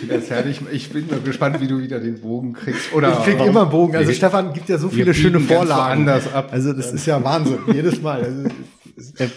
Das 0.08 0.22
ist 0.22 0.30
herrlich. 0.30 0.62
Ich 0.72 0.88
bin 0.88 1.06
nur 1.06 1.20
gespannt, 1.20 1.60
wie 1.60 1.66
du 1.66 1.80
wieder 1.80 2.00
den 2.00 2.18
Bogen 2.18 2.54
kriegst. 2.54 2.94
Oder 2.94 3.12
ich 3.12 3.24
krieg 3.24 3.40
immer 3.44 3.66
Bogen. 3.66 3.94
Also 3.94 4.10
Stefan 4.12 4.54
gibt 4.54 4.70
ja 4.70 4.78
so 4.78 4.88
viele 4.88 5.12
schöne 5.12 5.38
Vorlagen. 5.38 6.08
Ab. 6.08 6.48
Also 6.50 6.72
das 6.72 6.92
ist 6.92 7.04
ja 7.04 7.22
Wahnsinn. 7.22 7.58
Jedes 7.70 8.00
Mal. 8.00 8.22
Also, 9.18 9.34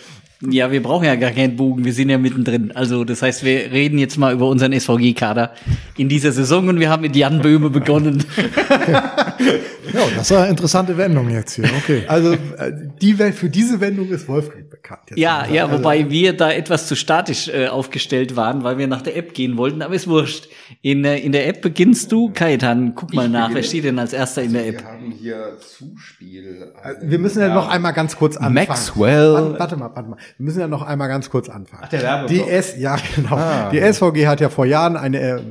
ja, 0.50 0.72
wir 0.72 0.82
brauchen 0.82 1.06
ja 1.06 1.16
gar 1.16 1.32
keinen 1.32 1.56
Bogen, 1.56 1.86
wir 1.86 1.94
sind 1.94 2.10
ja 2.10 2.18
mittendrin. 2.18 2.72
Also 2.72 3.04
das 3.04 3.22
heißt, 3.22 3.44
wir 3.46 3.72
reden 3.72 4.00
jetzt 4.00 4.18
mal 4.18 4.34
über 4.34 4.48
unseren 4.48 4.78
SVG-Kader 4.78 5.54
in 5.98 6.10
dieser 6.10 6.32
Saison 6.32 6.68
und 6.68 6.80
wir 6.80 6.90
haben 6.90 7.02
mit 7.02 7.16
Jan 7.16 7.42
Böhme 7.42 7.70
begonnen. 7.70 8.24
ja, 9.94 10.02
das 10.16 10.30
ist 10.30 10.38
eine 10.38 10.50
interessante 10.50 10.98
Wendung 10.98 11.30
jetzt 11.30 11.54
hier. 11.54 11.66
Okay. 11.66 12.04
Also 12.08 12.34
äh, 12.34 12.72
die 13.02 13.14
für 13.14 13.50
diese 13.50 13.80
Wendung 13.80 14.10
ist 14.10 14.28
Wolfgang 14.28 14.70
bekannt. 14.70 15.02
Jetzt 15.10 15.20
ja, 15.20 15.46
ja, 15.48 15.66
also, 15.66 15.78
wobei 15.78 16.10
wir 16.10 16.36
da 16.36 16.52
etwas 16.52 16.88
zu 16.88 16.96
statisch 16.96 17.48
äh, 17.48 17.68
aufgestellt 17.68 18.36
waren, 18.36 18.64
weil 18.64 18.78
wir 18.78 18.88
nach 18.88 19.02
der 19.02 19.16
App 19.18 19.34
gehen 19.34 19.58
wollten, 19.58 19.82
aber 19.82 19.96
ist 19.96 20.08
wurscht. 20.08 20.50
In, 20.82 21.06
äh, 21.06 21.18
in 21.18 21.32
der 21.32 21.48
App 21.48 21.62
beginnst 21.62 22.12
du, 22.12 22.32
Kaitan, 22.32 22.94
guck 22.96 23.14
mal 23.14 23.30
nach, 23.30 23.54
wer 23.54 23.64
steht 23.64 23.84
denn 23.84 24.00
als 24.00 24.14
erster 24.14 24.44
in 24.44 24.54
der 24.54 24.68
App? 24.68 24.82
Wir 24.82 24.88
haben 24.88 25.12
hier 25.12 25.58
Zuspiel. 25.60 26.74
Also, 26.82 27.02
wir 27.04 27.20
müssen 27.20 27.42
ja 27.42 27.54
noch 27.54 27.70
einmal 27.70 27.94
ganz 27.94 28.16
kurz 28.16 28.38
anfangen. 28.38 28.56
Maxwell. 28.56 29.34
Warte, 29.34 29.60
warte 29.60 29.78
mal, 29.78 29.92
warte 29.94 30.10
mal. 30.10 30.18
Wir 30.38 30.46
müssen 30.46 30.60
ja 30.60 30.68
noch 30.68 30.82
einmal 30.82 31.08
ganz 31.08 31.30
kurz 31.30 31.50
anfangen. 31.50 31.84
Ach, 31.86 31.90
der 31.90 32.02
Werbeblock. 32.02 32.46
Die 32.46 32.52
S, 32.52 32.76
ja, 32.78 32.98
genau. 33.16 33.36
Ah, 33.36 33.70
die 33.72 33.80
SVG 33.80 34.28
hat 34.28 34.42
ja 34.42 34.50
vor 34.50 34.66
Jahren 34.66 34.98
eine, 34.98 35.20
äh, 35.20 35.42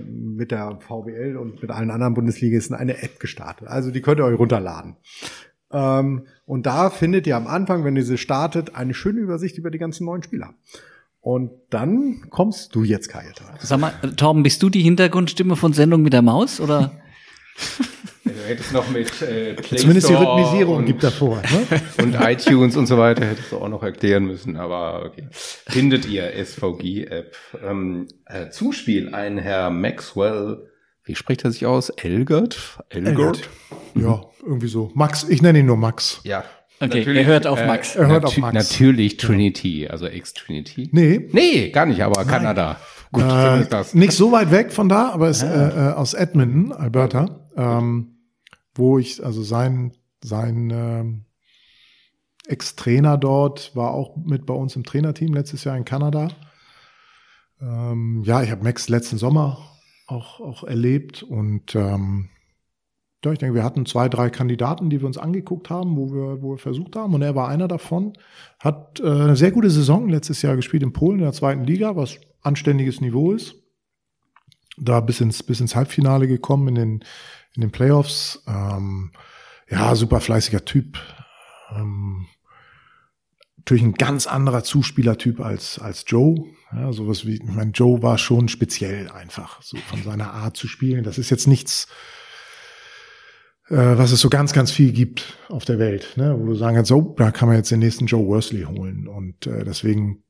mit 0.41 0.51
der 0.51 0.79
VWL 0.81 1.37
und 1.37 1.61
mit 1.61 1.71
allen 1.71 1.91
anderen 1.91 2.15
Bundesligisten 2.15 2.75
eine 2.75 3.03
App 3.03 3.21
gestartet. 3.21 3.69
Also 3.69 3.91
die 3.91 4.01
könnt 4.01 4.19
ihr 4.19 4.25
euch 4.25 4.39
runterladen. 4.39 4.97
Ähm, 5.71 6.27
und 6.47 6.65
da 6.65 6.89
findet 6.89 7.27
ihr 7.27 7.37
am 7.37 7.47
Anfang, 7.47 7.85
wenn 7.85 7.95
ihr 7.95 8.05
sie 8.05 8.17
startet, 8.17 8.75
eine 8.75 8.95
schöne 8.95 9.21
Übersicht 9.21 9.59
über 9.59 9.71
die 9.71 9.79
ganzen 9.79 10.07
neuen 10.07 10.23
Spieler. 10.23 10.55
Und 11.21 11.51
dann 11.69 12.31
kommst 12.31 12.75
du 12.75 12.83
jetzt, 12.83 13.09
Kajeta. 13.11 13.45
Sag 13.61 13.79
mal, 13.79 13.93
Torben, 14.17 14.43
bist 14.43 14.63
du 14.63 14.71
die 14.71 14.81
Hintergrundstimme 14.81 15.55
von 15.55 15.75
Sendung 15.75 16.01
mit 16.01 16.15
der 16.15 16.23
Maus 16.23 16.61
oder? 16.61 16.93
Du 18.23 18.47
hättest 18.47 18.73
noch 18.73 18.89
mit 18.91 19.23
äh, 19.23 19.55
Play 19.55 19.79
Zumindest 19.79 20.07
Store 20.07 20.21
die 20.21 20.43
Rhythmisierung 20.43 20.77
und, 20.77 20.87
gibt 20.87 21.03
davor. 21.03 21.43
Ne? 21.43 21.81
Und 22.05 22.15
iTunes 22.15 22.77
und 22.77 22.87
so 22.87 22.97
weiter 22.97 23.25
hättest 23.25 23.51
du 23.51 23.59
auch 23.59 23.69
noch 23.69 23.83
erklären 23.83 24.25
müssen, 24.25 24.57
aber 24.57 25.05
okay. 25.07 25.27
Findet 25.33 26.07
ihr 26.07 26.33
SVG-App. 26.45 27.35
Ähm, 27.65 28.07
äh, 28.27 28.51
Zuspiel, 28.51 29.15
ein 29.15 29.37
Herr 29.39 29.71
Maxwell, 29.71 30.71
wie 31.05 31.17
spricht 31.17 31.45
er 31.45 31.51
sich 31.51 31.67
aus? 31.67 31.91
Elgert? 31.91 32.79
Elgert? 32.89 33.49
Ja, 33.97 34.27
irgendwie 34.45 34.69
so. 34.69 34.93
Max, 34.95 35.29
ich 35.29 35.43
nenne 35.43 35.59
ihn 35.59 35.67
nur 35.67 35.77
Max. 35.77 36.21
Ja. 36.23 36.45
Okay, 36.79 37.05
er 37.05 37.27
hört 37.27 37.47
auf 37.47 37.65
Max. 37.67 37.97
Äh, 37.97 38.03
er 38.03 38.07
hört 38.07 38.25
auf 38.25 38.37
Max. 38.37 38.55
Natürlich 38.55 39.17
Trinity, 39.17 39.89
also 39.89 40.07
Ex-Trinity. 40.07 40.91
Nee. 40.93 41.29
Nee, 41.33 41.71
gar 41.71 41.87
nicht, 41.87 42.03
aber 42.03 42.21
Nein. 42.21 42.31
Kanada. 42.31 42.81
Gut, 43.13 43.25
äh, 43.25 43.85
nicht 43.95 44.13
so 44.13 44.31
weit 44.31 44.51
weg 44.51 44.73
von 44.73 44.89
da, 44.89 45.11
aber 45.11 45.29
ist 45.29 45.43
ah. 45.43 45.91
äh, 45.91 45.93
aus 45.95 46.15
Edmonton, 46.15 46.73
Alberta, 46.73 47.49
ähm, 47.57 48.19
wo 48.75 48.99
ich, 48.99 49.25
also 49.25 49.43
sein, 49.43 49.93
sein 50.23 50.71
ähm, 50.71 51.25
Ex-Trainer 52.47 53.19
dort 53.19 53.75
war 53.75 53.93
auch 53.93 54.17
mit 54.17 54.47
bei 54.47 54.55
uns 54.55 54.77
im 54.77 54.85
Trainerteam 54.85 55.35
letztes 55.35 55.65
Jahr 55.65 55.77
in 55.77 55.85
Kanada. 55.85 56.29
Ähm, 57.61 58.23
ja, 58.25 58.43
ich 58.43 58.51
habe 58.51 58.65
Max 58.65 58.89
letzten 58.89 59.19
Sommer 59.19 59.59
auch, 60.07 60.41
auch 60.41 60.65
erlebt 60.65 61.23
und 61.23 61.75
ähm, 61.75 62.31
ja, 63.25 63.33
ich 63.33 63.39
denke, 63.39 63.55
wir 63.55 63.65
hatten 63.65 63.85
zwei, 63.85 64.09
drei 64.09 64.31
Kandidaten, 64.31 64.89
die 64.89 65.01
wir 65.01 65.07
uns 65.07 65.19
angeguckt 65.19 65.69
haben, 65.69 65.97
wo 65.97 66.11
wir, 66.11 66.43
wo 66.43 66.53
wir 66.53 66.59
versucht 66.59 66.97
haben. 66.97 67.15
Und 67.15 67.23
er 67.23 67.35
war 67.35 67.49
einer 67.49 67.69
davon. 67.69 68.15
Hat 68.59 69.01
äh, 69.01 69.05
eine 69.05 69.37
sehr 69.37 69.51
gute 69.51 69.71
Saison 69.71 70.09
letztes 70.09 70.41
Jahr 70.43 70.57
gespielt 70.57 70.83
in 70.83 70.93
Polen 70.93 71.19
in 71.19 71.25
der 71.25 71.33
zweiten 71.33 71.65
Liga, 71.65 71.97
was 71.97 72.19
anständiges 72.41 73.01
Niveau 73.01 73.33
ist. 73.33 73.57
Da 74.79 75.01
bis 75.01 75.21
ins, 75.21 75.43
bis 75.43 75.61
ins 75.61 75.77
Halbfinale 75.77 76.27
gekommen 76.27 76.69
in 76.69 76.75
den, 76.75 77.05
in 77.55 77.61
den 77.61 77.71
Playoffs. 77.71 78.43
Ähm, 78.47 79.13
ja, 79.69 79.95
super 79.95 80.21
fleißiger 80.21 80.65
Typ. 80.65 80.99
Ähm, 81.77 82.27
natürlich 83.59 83.83
ein 83.83 83.95
ganz 83.95 84.27
anderer 84.27 84.65
Zuspielertyp 84.65 85.41
als, 85.41 85.79
als 85.79 86.05
Joe. 86.07 86.47
Ja, 86.73 86.93
sowas 86.93 87.27
wie, 87.27 87.35
ich 87.35 87.43
meine, 87.43 87.73
Joe 87.73 88.03
war 88.03 88.17
schon 88.17 88.49
speziell 88.49 89.11
einfach, 89.11 89.61
so 89.61 89.77
von 89.77 90.03
seiner 90.03 90.33
Art 90.33 90.57
zu 90.57 90.67
spielen. 90.67 91.05
Das 91.05 91.19
ist 91.19 91.31
jetzt 91.31 91.47
nichts, 91.47 91.87
was 93.77 94.11
es 94.11 94.21
so 94.21 94.29
ganz, 94.29 94.53
ganz 94.53 94.73
viel 94.73 94.93
gibt 94.93 95.39
auf 95.49 95.65
der 95.65 95.79
Welt, 95.79 96.15
ne? 96.17 96.37
wo 96.39 96.45
du 96.47 96.55
sagen 96.57 96.75
kannst, 96.75 96.89
so, 96.89 97.15
da 97.17 97.31
kann 97.31 97.49
man 97.49 97.57
jetzt 97.57 97.71
den 97.71 97.79
nächsten 97.79 98.07
Joe 98.07 98.27
Worsley 98.27 98.63
holen. 98.65 99.07
Und 99.07 99.47
äh, 99.47 99.65
deswegen 99.65 100.25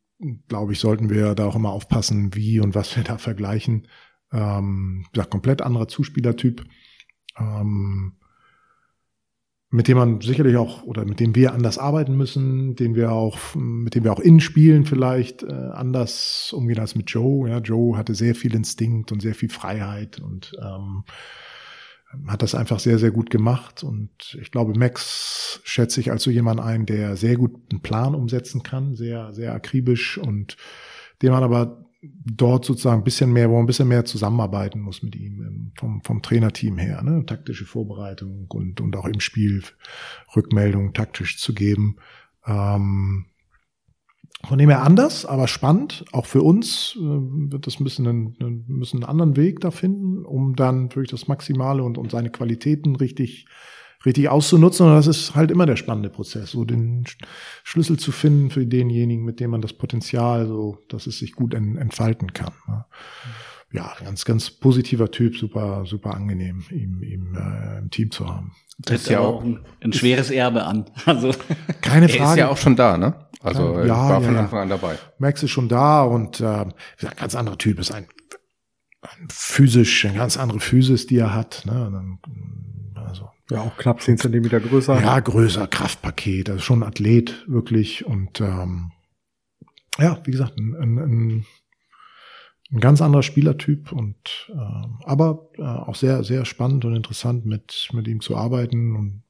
glaube 0.48 0.72
ich, 0.72 0.80
sollten 0.80 1.10
wir 1.10 1.34
da 1.34 1.46
auch 1.46 1.56
immer 1.56 1.72
aufpassen, 1.72 2.34
wie 2.34 2.60
und 2.60 2.74
was 2.74 2.96
wir 2.96 3.04
da 3.04 3.18
vergleichen. 3.18 3.88
Ähm, 4.32 5.06
ja, 5.14 5.24
komplett 5.24 5.62
anderer 5.62 5.88
Zuspielertyp, 5.88 6.64
ähm, 7.38 8.12
mit 9.70 9.88
dem 9.88 9.96
man 9.96 10.20
sicherlich 10.20 10.56
auch 10.56 10.82
oder 10.82 11.04
mit 11.04 11.20
dem 11.20 11.34
wir 11.34 11.52
anders 11.54 11.78
arbeiten 11.78 12.16
müssen, 12.16 12.74
den 12.74 12.94
wir 12.94 13.12
auch, 13.12 13.38
mit 13.54 13.94
dem 13.94 14.04
wir 14.04 14.12
auch 14.12 14.20
innen 14.20 14.40
spielen 14.40 14.84
vielleicht 14.84 15.42
äh, 15.42 15.46
anders 15.46 16.52
umgehen 16.52 16.80
als 16.80 16.94
mit 16.94 17.10
Joe. 17.10 17.48
Ja, 17.48 17.58
Joe 17.58 17.96
hatte 17.96 18.14
sehr 18.14 18.34
viel 18.34 18.54
Instinkt 18.54 19.12
und 19.12 19.22
sehr 19.22 19.34
viel 19.34 19.48
Freiheit 19.48 20.20
und 20.20 20.52
ähm, 20.60 21.04
hat 22.26 22.42
das 22.42 22.54
einfach 22.54 22.80
sehr, 22.80 22.98
sehr 22.98 23.10
gut 23.10 23.30
gemacht. 23.30 23.82
Und 23.82 24.36
ich 24.40 24.50
glaube, 24.50 24.78
Max 24.78 25.60
schätze 25.64 26.00
ich 26.00 26.10
als 26.10 26.22
so 26.22 26.30
jemand 26.30 26.60
ein, 26.60 26.86
der 26.86 27.16
sehr 27.16 27.36
gut 27.36 27.52
einen 27.70 27.82
Plan 27.82 28.14
umsetzen 28.14 28.62
kann, 28.62 28.94
sehr, 28.96 29.32
sehr 29.32 29.54
akribisch 29.54 30.18
und 30.18 30.56
dem 31.22 31.32
man 31.32 31.42
aber 31.42 31.84
dort 32.02 32.64
sozusagen 32.64 33.02
ein 33.02 33.04
bisschen 33.04 33.32
mehr, 33.32 33.50
wo 33.50 33.54
man 33.54 33.64
ein 33.64 33.66
bisschen 33.66 33.88
mehr 33.88 34.04
zusammenarbeiten 34.04 34.80
muss 34.80 35.02
mit 35.02 35.16
ihm 35.16 35.42
ähm, 35.42 35.72
vom, 35.76 36.02
vom 36.02 36.22
Trainerteam 36.22 36.78
her, 36.78 37.02
ne? 37.02 37.24
taktische 37.26 37.66
Vorbereitung 37.66 38.46
und, 38.48 38.80
und 38.80 38.96
auch 38.96 39.06
im 39.06 39.20
Spiel 39.20 39.62
Rückmeldungen 40.34 40.94
taktisch 40.94 41.38
zu 41.38 41.52
geben. 41.54 41.96
Ähm, 42.46 43.26
von 44.46 44.58
dem 44.58 44.70
her 44.70 44.82
anders, 44.82 45.26
aber 45.26 45.48
spannend. 45.48 46.04
Auch 46.12 46.26
für 46.26 46.42
uns 46.42 46.96
äh, 46.96 47.00
wird 47.00 47.66
das 47.66 47.78
ein 47.78 47.84
bisschen 47.84 48.06
einen, 48.06 48.64
müssen 48.68 48.96
einen 48.96 49.10
anderen 49.10 49.36
Weg 49.36 49.60
da 49.60 49.70
finden, 49.70 50.24
um 50.24 50.56
dann 50.56 50.90
wirklich 50.90 51.10
das 51.10 51.28
Maximale 51.28 51.82
und, 51.82 51.98
und 51.98 52.10
seine 52.10 52.30
Qualitäten 52.30 52.96
richtig, 52.96 53.46
richtig 54.04 54.28
auszunutzen. 54.28 54.86
Und 54.86 54.94
das 54.94 55.06
ist 55.06 55.34
halt 55.34 55.50
immer 55.50 55.66
der 55.66 55.76
spannende 55.76 56.08
Prozess, 56.08 56.52
so 56.52 56.64
den 56.64 57.04
Schlüssel 57.64 57.98
zu 57.98 58.12
finden 58.12 58.50
für 58.50 58.66
denjenigen, 58.66 59.24
mit 59.24 59.40
dem 59.40 59.50
man 59.50 59.60
das 59.60 59.74
Potenzial, 59.74 60.46
so, 60.46 60.78
dass 60.88 61.06
es 61.06 61.18
sich 61.18 61.32
gut 61.32 61.52
entfalten 61.54 62.32
kann. 62.32 62.52
Ne? 62.66 62.84
Ja, 63.72 63.92
ganz, 64.02 64.24
ganz 64.24 64.50
positiver 64.50 65.10
Typ, 65.12 65.36
super, 65.36 65.84
super 65.86 66.14
angenehm, 66.14 66.64
ihm, 66.70 67.02
ihm 67.02 67.36
äh, 67.36 67.78
im 67.78 67.90
Team 67.90 68.10
zu 68.10 68.28
haben. 68.28 68.52
Ist 68.88 69.08
ja 69.08 69.20
auch 69.20 69.44
ein, 69.44 69.60
ein 69.80 69.92
schweres 69.92 70.30
Erbe 70.30 70.64
an. 70.64 70.86
Also 71.06 71.30
keine 71.80 72.08
Frage. 72.08 72.22
Er 72.22 72.30
ist 72.32 72.38
ja 72.38 72.48
auch 72.48 72.56
schon 72.56 72.74
da, 72.76 72.96
ne? 72.96 73.14
Also 73.42 73.80
ja, 73.80 74.08
war 74.08 74.10
ja, 74.10 74.20
von 74.20 74.36
Anfang 74.36 74.60
an 74.60 74.68
dabei. 74.68 74.98
Max 75.18 75.42
ist 75.42 75.50
schon 75.50 75.68
da 75.68 76.02
und 76.02 76.40
äh, 76.40 76.44
ein 76.44 76.74
ganz 77.16 77.34
anderer 77.34 77.56
Typ 77.56 77.78
ist 77.78 77.90
ein, 77.90 78.06
ein 79.00 79.28
physisch, 79.30 80.04
eine 80.04 80.18
ganz 80.18 80.36
andere 80.36 80.60
Physis, 80.60 81.06
die 81.06 81.18
er 81.18 81.34
hat. 81.34 81.62
Ne? 81.64 82.18
Also 82.94 83.30
ja, 83.50 83.62
auch 83.62 83.76
knapp 83.78 84.02
zehn 84.02 84.18
Zentimeter 84.18 84.60
größer. 84.60 85.00
Ja, 85.00 85.18
größer, 85.20 85.66
Kraftpaket, 85.66 86.50
also 86.50 86.60
schon 86.60 86.82
ein 86.82 86.88
Athlet 86.88 87.44
wirklich 87.48 88.04
und 88.04 88.40
ähm, 88.40 88.92
ja, 89.98 90.20
wie 90.24 90.30
gesagt, 90.30 90.58
ein, 90.58 90.76
ein, 90.76 91.46
ein 92.72 92.80
ganz 92.80 93.00
anderer 93.00 93.22
Spielertyp 93.22 93.90
und 93.90 94.50
äh, 94.50 94.86
aber 95.04 95.50
äh, 95.56 95.62
auch 95.62 95.96
sehr 95.96 96.24
sehr 96.24 96.44
spannend 96.44 96.84
und 96.84 96.94
interessant 96.94 97.46
mit 97.46 97.88
mit 97.92 98.06
ihm 98.06 98.20
zu 98.20 98.36
arbeiten 98.36 98.94
und 98.94 99.22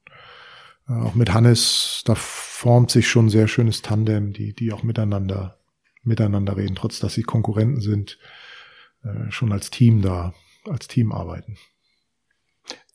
auch 0.91 1.15
mit 1.15 1.33
Hannes, 1.33 2.01
da 2.05 2.15
formt 2.15 2.91
sich 2.91 3.07
schon 3.07 3.27
ein 3.27 3.29
sehr 3.29 3.47
schönes 3.47 3.81
Tandem, 3.81 4.33
die, 4.33 4.53
die 4.53 4.73
auch 4.73 4.83
miteinander, 4.83 5.59
miteinander 6.03 6.57
reden, 6.57 6.75
trotz 6.75 6.99
dass 6.99 7.13
sie 7.13 7.23
Konkurrenten 7.23 7.81
sind. 7.81 8.17
äh, 9.03 9.31
schon 9.31 9.51
als 9.51 9.69
Team 9.69 10.01
da, 10.01 10.33
als 10.65 10.87
Team 10.87 11.11
arbeiten. 11.11 11.57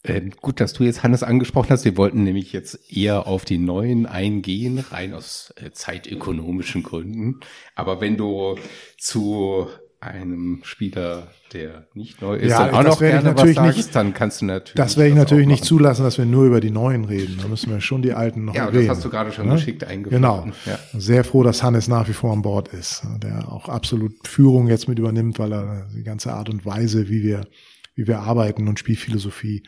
Ähm, 0.04 0.30
gut, 0.30 0.60
dass 0.60 0.72
du 0.72 0.84
jetzt 0.84 1.02
Hannes 1.02 1.22
angesprochen 1.22 1.70
hast. 1.70 1.84
Wir 1.84 1.96
wollten 1.96 2.22
nämlich 2.22 2.52
jetzt 2.52 2.92
eher 2.92 3.26
auf 3.26 3.44
die 3.44 3.58
neuen 3.58 4.06
eingehen, 4.06 4.78
rein 4.78 5.14
aus 5.14 5.52
äh, 5.56 5.72
zeitökonomischen 5.72 6.82
Gründen. 6.84 7.40
Aber 7.74 8.00
wenn 8.00 8.16
du 8.16 8.56
zu 8.98 9.68
einem 10.06 10.60
Spieler, 10.64 11.28
der 11.52 11.86
nicht 11.94 12.20
neu 12.22 12.36
ist, 12.36 12.50
Ja, 12.50 12.66
dann 12.66 12.74
auch 12.74 12.82
das 12.84 12.94
noch 12.94 12.98
gerne 13.00 13.34
was 13.36 13.54
sagst, 13.54 13.76
nicht- 13.76 13.94
dann 13.94 14.14
kannst 14.14 14.40
du 14.40 14.46
natürlich. 14.46 14.74
Das 14.74 14.96
werde 14.96 15.08
ich 15.08 15.14
auch 15.14 15.18
natürlich 15.18 15.46
nicht 15.46 15.64
zulassen, 15.64 16.02
dass 16.02 16.18
wir 16.18 16.24
nur 16.26 16.44
über 16.46 16.60
die 16.60 16.70
Neuen 16.70 17.04
reden. 17.04 17.38
Da 17.40 17.48
müssen 17.48 17.70
wir 17.70 17.80
schon 17.80 18.02
die 18.02 18.12
Alten 18.12 18.44
noch 18.44 18.54
Ja, 18.54 18.66
erwähnen. 18.66 18.88
das 18.88 18.96
hast 18.98 19.04
du 19.04 19.10
gerade 19.10 19.32
schon 19.32 19.46
ne? 19.48 19.54
geschickt 19.54 19.84
eingeführt. 19.84 20.20
Genau. 20.20 20.48
Ja. 20.66 20.78
Sehr 20.98 21.24
froh, 21.24 21.42
dass 21.42 21.62
Hannes 21.62 21.88
nach 21.88 22.08
wie 22.08 22.12
vor 22.12 22.32
an 22.32 22.42
Bord 22.42 22.68
ist, 22.68 23.02
der 23.22 23.50
auch 23.52 23.68
absolut 23.68 24.12
Führung 24.26 24.68
jetzt 24.68 24.88
mit 24.88 24.98
übernimmt, 24.98 25.38
weil 25.38 25.52
er 25.52 25.88
die 25.96 26.02
ganze 26.02 26.32
Art 26.32 26.48
und 26.48 26.64
Weise, 26.66 27.08
wie 27.08 27.22
wir, 27.22 27.46
wie 27.94 28.06
wir 28.06 28.20
arbeiten 28.20 28.68
und 28.68 28.78
Spielphilosophie 28.78 29.62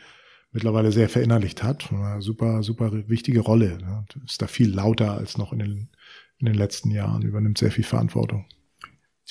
mittlerweile 0.51 0.91
sehr 0.91 1.09
verinnerlicht 1.09 1.61
hat. 1.63 1.89
Super, 2.19 2.63
super 2.63 2.91
wichtige 3.07 3.39
Rolle. 3.41 3.77
Ist 4.25 4.41
da 4.41 4.47
viel 4.47 4.73
lauter 4.73 5.13
als 5.17 5.37
noch 5.37 5.53
in 5.53 5.59
den, 5.59 5.89
in 6.39 6.45
den 6.47 6.55
letzten 6.55 6.89
Jahren, 6.91 7.21
übernimmt 7.21 7.57
sehr 7.57 7.69
viel 7.71 7.83
Verantwortung. 7.83 8.45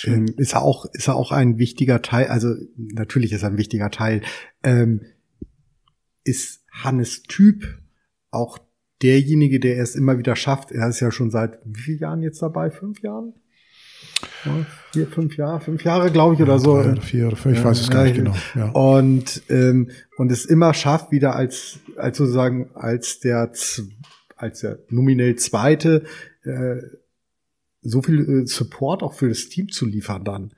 Ähm, 0.05 0.27
ist 0.37 0.55
er 0.55 0.63
auch, 0.63 0.87
ist 0.93 1.09
er 1.09 1.17
auch 1.17 1.33
ein 1.33 1.59
wichtiger 1.59 2.03
Teil, 2.03 2.29
also 2.29 2.55
natürlich 2.77 3.33
ist 3.33 3.43
er 3.43 3.51
ein 3.51 3.59
wichtiger 3.59 3.91
Teil. 3.91 4.23
Ähm, 4.63 5.03
ist 6.25 6.65
Hannes 6.71 7.23
Typ 7.23 7.79
auch 8.31 8.59
derjenige, 9.03 9.61
der 9.61 9.83
es 9.83 9.95
immer 9.95 10.19
wieder 10.19 10.37
schafft? 10.37 10.71
Er 10.71 10.89
ist 10.89 11.01
ja 11.01 11.11
schon 11.11 11.31
seit 11.31 11.59
wie 11.65 11.81
vielen 11.81 11.99
Jahren 11.99 12.23
jetzt 12.23 12.43
dabei? 12.43 12.71
Fünf 12.71 13.01
Jahren? 13.03 13.35
Ja, 14.45 14.67
vier, 14.93 15.07
fünf 15.07 15.37
Jahre, 15.37 15.61
fünf 15.61 15.85
Jahre, 15.85 16.11
glaube 16.11 16.35
ich, 16.35 16.43
oder 16.43 16.59
so. 16.59 16.83
Drei 16.83 17.01
vier 17.01 17.29
oder 17.29 17.37
fünf, 17.37 17.59
ich 17.59 17.65
weiß 17.65 17.81
es 17.81 17.91
gar 17.91 18.05
nicht 18.05 18.17
genau. 18.17 18.35
Ja. 18.55 18.71
Und, 18.71 19.43
ähm, 19.49 19.91
und 20.17 20.33
es 20.33 20.45
immer 20.45 20.75
schafft, 20.75 21.13
wieder 21.13 21.35
als, 21.37 21.79
als 21.97 22.19
sozusagen, 22.19 22.71
als 22.75 23.21
der, 23.21 23.51
als 24.37 24.61
der 24.61 24.79
nominell 24.89 25.37
Zweite, 25.37 26.05
äh, 26.45 26.77
so 27.83 28.03
viel 28.03 28.43
äh, 28.43 28.47
Support 28.47 29.03
auch 29.03 29.15
für 29.15 29.29
das 29.29 29.49
Team 29.49 29.69
zu 29.71 29.87
liefern 29.87 30.25
dann. 30.25 30.53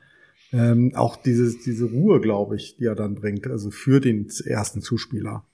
Ähm, 0.53 0.93
auch 0.95 1.17
diese, 1.17 1.57
diese 1.65 1.85
Ruhe, 1.87 2.21
glaube 2.21 2.57
ich, 2.57 2.77
die 2.77 2.85
er 2.85 2.97
dann 2.97 3.15
bringt, 3.15 3.47
also 3.47 3.71
für 3.71 4.01
den 4.01 4.29
ersten 4.45 4.83
Zuspieler. 4.83 5.45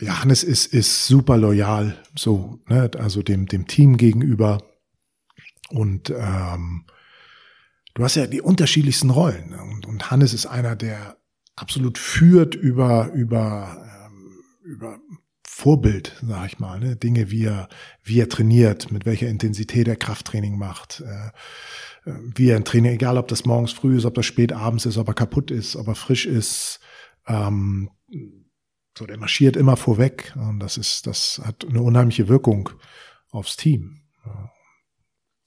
Ja, 0.00 0.22
Hannes 0.22 0.44
ist, 0.44 0.72
ist 0.72 1.06
super 1.06 1.36
loyal, 1.36 2.02
so, 2.16 2.60
ne, 2.68 2.90
also 2.98 3.22
dem, 3.22 3.46
dem 3.46 3.66
Team 3.66 3.96
gegenüber. 3.96 4.62
Und 5.70 6.10
ähm, 6.10 6.84
du 7.94 8.04
hast 8.04 8.14
ja 8.14 8.26
die 8.26 8.40
unterschiedlichsten 8.40 9.10
Rollen. 9.10 9.54
Und, 9.54 9.86
und 9.86 10.10
Hannes 10.10 10.32
ist 10.32 10.46
einer, 10.46 10.76
der 10.76 11.18
absolut 11.56 11.98
führt 11.98 12.54
über, 12.54 13.12
über, 13.12 14.06
ähm, 14.06 14.40
über 14.62 15.00
Vorbild, 15.58 16.14
sag 16.22 16.46
ich 16.46 16.60
mal, 16.60 16.78
ne? 16.78 16.94
Dinge, 16.94 17.32
wie 17.32 17.46
er, 17.46 17.68
wie 18.04 18.20
er 18.20 18.28
trainiert, 18.28 18.92
mit 18.92 19.06
welcher 19.06 19.26
Intensität 19.26 19.88
er 19.88 19.96
Krafttraining 19.96 20.56
macht, 20.56 21.00
äh, 21.00 22.08
äh, 22.08 22.14
wie 22.36 22.50
er 22.50 22.56
ein 22.56 22.64
Training, 22.64 22.92
egal 22.92 23.18
ob 23.18 23.26
das 23.26 23.44
morgens 23.44 23.72
früh 23.72 23.96
ist, 23.96 24.04
ob 24.04 24.14
das 24.14 24.24
spät 24.24 24.52
abends 24.52 24.86
ist, 24.86 24.98
ob 24.98 25.08
er 25.08 25.14
kaputt 25.14 25.50
ist, 25.50 25.74
ob 25.74 25.88
er 25.88 25.96
frisch 25.96 26.26
ist, 26.26 26.78
ähm, 27.26 27.90
so, 28.96 29.04
der 29.04 29.18
marschiert 29.18 29.56
immer 29.56 29.76
vorweg 29.76 30.32
und 30.36 30.60
das 30.60 30.76
ist, 30.76 31.08
das 31.08 31.42
hat 31.44 31.66
eine 31.68 31.82
unheimliche 31.82 32.28
Wirkung 32.28 32.70
aufs 33.32 33.56
Team. 33.56 34.02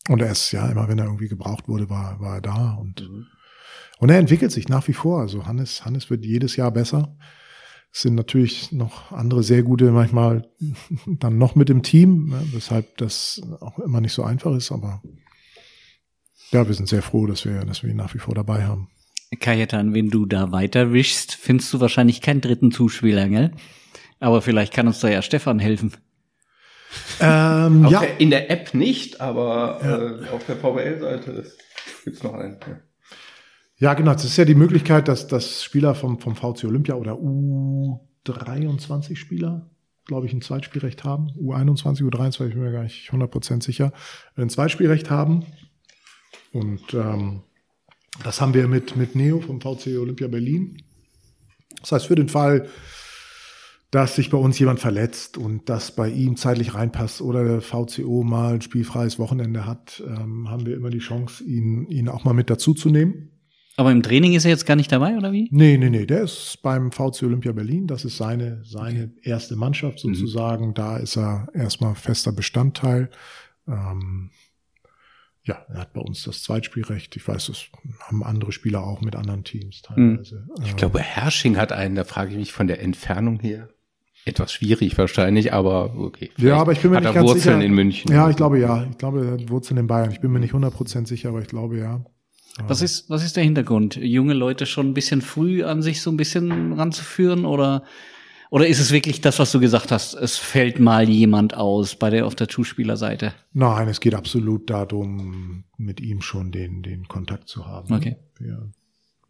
Und 0.09 0.21
er 0.21 0.33
ist 0.33 0.51
ja 0.51 0.69
immer, 0.69 0.89
wenn 0.89 0.99
er 0.99 1.05
irgendwie 1.05 1.29
gebraucht 1.29 1.69
wurde, 1.69 1.89
war, 1.89 2.19
war 2.19 2.35
er 2.35 2.41
da 2.41 2.73
und 2.73 3.09
und 3.99 4.09
er 4.09 4.17
entwickelt 4.17 4.51
sich 4.51 4.67
nach 4.67 4.89
wie 4.89 4.93
vor. 4.93 5.21
Also 5.21 5.45
Hannes, 5.45 5.85
Hannes 5.85 6.09
wird 6.09 6.25
jedes 6.25 6.57
Jahr 6.57 6.71
besser. 6.71 7.15
Es 7.93 8.01
sind 8.01 8.15
natürlich 8.15 8.71
noch 8.71 9.11
andere 9.11 9.43
sehr 9.43 9.63
gute 9.63 9.91
manchmal 9.91 10.49
dann 11.05 11.37
noch 11.37 11.55
mit 11.55 11.69
im 11.69 11.83
Team, 11.83 12.29
ne, 12.29 12.41
weshalb 12.53 12.97
das 12.97 13.41
auch 13.59 13.79
immer 13.79 13.99
nicht 13.99 14.13
so 14.13 14.23
einfach 14.23 14.55
ist. 14.55 14.71
Aber 14.71 15.01
ja, 16.51 16.67
wir 16.67 16.73
sind 16.73 16.87
sehr 16.87 17.01
froh, 17.01 17.27
dass 17.27 17.45
wir, 17.45 17.65
dass 17.65 17.83
wir 17.83 17.89
ihn 17.89 17.97
nach 17.97 18.13
wie 18.13 18.19
vor 18.19 18.33
dabei 18.33 18.63
haben. 18.63 18.89
Kajetan, 19.39 19.93
wenn 19.93 20.09
du 20.09 20.25
da 20.25 20.51
weiter 20.51 20.91
wischst, 20.91 21.33
findest 21.35 21.73
du 21.73 21.79
wahrscheinlich 21.79 22.21
keinen 22.21 22.41
dritten 22.41 22.71
Zuspieler, 22.71 23.29
gell? 23.29 23.51
Aber 24.19 24.41
vielleicht 24.41 24.73
kann 24.73 24.87
uns 24.87 24.99
da 24.99 25.09
ja 25.09 25.21
Stefan 25.21 25.59
helfen. 25.59 25.93
Ähm, 27.21 27.87
ja, 27.89 28.01
der, 28.01 28.19
in 28.19 28.29
der 28.29 28.51
App 28.51 28.73
nicht, 28.73 29.21
aber 29.21 29.79
äh, 29.81 30.29
auf 30.29 30.45
der 30.45 30.57
VWL-Seite 30.57 31.49
gibt's 32.03 32.23
noch 32.23 32.33
einen. 32.33 32.57
Ja. 32.67 32.79
Ja, 33.81 33.93
genau. 33.95 34.13
Das 34.13 34.23
ist 34.23 34.37
ja 34.37 34.45
die 34.45 34.53
Möglichkeit, 34.53 35.07
dass, 35.07 35.25
dass 35.25 35.63
Spieler 35.63 35.95
vom, 35.95 36.19
vom 36.19 36.35
VC 36.35 36.65
Olympia 36.65 36.93
oder 36.93 37.13
U23 37.13 39.15
Spieler, 39.15 39.71
glaube 40.05 40.27
ich, 40.27 40.33
ein 40.33 40.43
Zweitspielrecht 40.43 41.03
haben. 41.03 41.31
U21, 41.31 42.03
U23, 42.03 42.49
ich 42.49 42.53
bin 42.53 42.61
mir 42.61 42.71
gar 42.71 42.83
nicht 42.83 43.09
100% 43.09 43.63
sicher, 43.63 43.91
ein 44.35 44.49
Zweitspielrecht 44.49 45.09
haben. 45.09 45.47
Und 46.53 46.93
ähm, 46.93 47.41
das 48.23 48.39
haben 48.39 48.53
wir 48.53 48.67
mit, 48.67 48.95
mit 48.97 49.15
Neo 49.15 49.41
vom 49.41 49.59
VC 49.59 49.97
Olympia 49.99 50.27
Berlin. 50.27 50.77
Das 51.79 51.91
heißt, 51.91 52.05
für 52.05 52.13
den 52.13 52.29
Fall, 52.29 52.67
dass 53.89 54.15
sich 54.15 54.29
bei 54.29 54.37
uns 54.37 54.59
jemand 54.59 54.79
verletzt 54.79 55.39
und 55.39 55.69
das 55.69 55.95
bei 55.95 56.07
ihm 56.07 56.37
zeitlich 56.37 56.75
reinpasst 56.75 57.19
oder 57.19 57.43
der 57.43 57.61
VCO 57.61 58.23
mal 58.23 58.53
ein 58.53 58.61
spielfreies 58.61 59.17
Wochenende 59.17 59.65
hat, 59.65 60.03
ähm, 60.05 60.51
haben 60.51 60.67
wir 60.67 60.75
immer 60.75 60.91
die 60.91 60.99
Chance, 60.99 61.43
ihn, 61.43 61.87
ihn 61.87 62.09
auch 62.09 62.25
mal 62.25 62.33
mit 62.33 62.51
dazuzunehmen. 62.51 63.30
Aber 63.81 63.91
im 63.91 64.03
Training 64.03 64.33
ist 64.33 64.45
er 64.45 64.51
jetzt 64.51 64.67
gar 64.67 64.75
nicht 64.75 64.91
dabei, 64.91 65.17
oder 65.17 65.31
wie? 65.31 65.49
Nee, 65.51 65.75
nee, 65.75 65.89
nee, 65.89 66.05
der 66.05 66.21
ist 66.21 66.59
beim 66.61 66.91
VC 66.91 67.23
Olympia 67.23 67.51
Berlin. 67.51 67.87
Das 67.87 68.05
ist 68.05 68.15
seine, 68.15 68.61
seine 68.63 69.11
erste 69.23 69.55
Mannschaft 69.55 69.97
sozusagen. 69.97 70.75
Da 70.75 70.97
ist 70.97 71.17
er 71.17 71.47
erstmal 71.55 71.95
fester 71.95 72.31
Bestandteil. 72.31 73.09
Ähm, 73.67 74.29
ja, 75.41 75.65
er 75.67 75.79
hat 75.79 75.93
bei 75.93 76.01
uns 76.01 76.21
das 76.21 76.43
Zweitspielrecht. 76.43 77.15
Ich 77.15 77.27
weiß, 77.27 77.47
das 77.47 77.65
haben 78.01 78.23
andere 78.23 78.51
Spieler 78.51 78.83
auch 78.83 79.01
mit 79.01 79.15
anderen 79.15 79.43
Teams 79.43 79.81
teilweise. 79.81 80.47
Ich 80.63 80.75
glaube, 80.75 80.99
Hersching 80.99 81.57
hat 81.57 81.71
einen, 81.71 81.95
da 81.95 82.03
frage 82.03 82.29
ich 82.29 82.37
mich 82.37 82.53
von 82.53 82.67
der 82.67 82.83
Entfernung 82.83 83.39
her. 83.39 83.67
Etwas 84.25 84.53
schwierig 84.53 84.95
wahrscheinlich, 84.99 85.53
aber 85.53 85.95
okay. 85.97 86.29
Ja, 86.37 86.57
aber 86.57 86.73
ich 86.73 86.81
bin 86.81 86.91
mir 86.91 86.97
hat 86.97 87.03
nicht 87.05 87.15
er 87.15 87.15
ganz 87.15 87.29
Wurzeln 87.29 87.55
sicher. 87.55 87.65
in 87.65 87.73
München. 87.73 88.13
Ja, 88.13 88.29
ich 88.29 88.35
glaube 88.35 88.59
ja. 88.59 88.85
Ich 88.91 88.99
glaube, 88.99 89.25
er 89.25 89.31
hat 89.31 89.49
Wurzeln 89.49 89.79
in 89.79 89.87
Bayern. 89.87 90.11
Ich 90.11 90.21
bin 90.21 90.31
mir 90.31 90.39
nicht 90.39 90.53
100% 90.53 91.07
sicher, 91.07 91.29
aber 91.29 91.41
ich 91.41 91.47
glaube 91.47 91.79
ja. 91.79 92.05
Was 92.67 92.81
ist, 92.81 93.09
was 93.09 93.23
ist 93.23 93.37
der 93.37 93.43
Hintergrund? 93.43 93.95
Junge 93.95 94.33
Leute 94.33 94.65
schon 94.65 94.89
ein 94.89 94.93
bisschen 94.93 95.21
früh 95.21 95.63
an 95.63 95.81
sich 95.81 96.01
so 96.01 96.11
ein 96.11 96.17
bisschen 96.17 96.73
ranzuführen 96.73 97.45
oder, 97.45 97.83
oder 98.49 98.67
ist 98.67 98.79
es 98.79 98.91
wirklich 98.91 99.21
das, 99.21 99.39
was 99.39 99.51
du 99.51 99.59
gesagt 99.59 99.91
hast? 99.91 100.13
Es 100.13 100.37
fällt 100.37 100.79
mal 100.79 101.07
jemand 101.07 101.55
aus 101.55 101.95
bei 101.95 102.09
der, 102.09 102.25
auf 102.25 102.35
der 102.35 102.49
Zuspielerseite. 102.49 103.33
Nein, 103.53 103.87
es 103.87 104.01
geht 104.01 104.13
absolut 104.13 104.69
darum, 104.69 105.63
mit 105.77 106.01
ihm 106.01 106.21
schon 106.21 106.51
den, 106.51 106.83
den 106.83 107.07
Kontakt 107.07 107.47
zu 107.47 107.65
haben. 107.67 107.93
Okay. 107.93 108.17
Wir, 108.37 108.69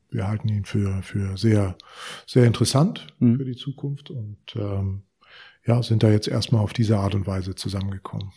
wir 0.09 0.27
halten 0.27 0.49
ihn 0.49 0.65
für, 0.65 1.01
für 1.03 1.37
sehr, 1.37 1.77
sehr 2.25 2.45
interessant 2.45 3.07
Mhm. 3.19 3.37
für 3.37 3.45
die 3.45 3.55
Zukunft 3.55 4.09
und 4.09 4.37
ähm, 4.55 5.03
ja, 5.65 5.83
sind 5.83 6.01
da 6.01 6.09
jetzt 6.09 6.27
erstmal 6.27 6.63
auf 6.63 6.73
diese 6.73 6.97
Art 6.97 7.13
und 7.13 7.27
Weise 7.27 7.53
zusammengekommen. 7.53 8.31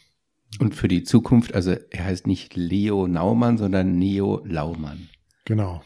Und 0.60 0.74
für 0.74 0.88
die 0.88 1.02
Zukunft, 1.02 1.54
also 1.54 1.74
er 1.90 2.04
heißt 2.04 2.26
nicht 2.26 2.54
Leo 2.56 3.06
Naumann, 3.08 3.58
sondern 3.58 3.98
Neo 3.98 4.42
Laumann. 4.44 5.08
Genau. 5.44 5.82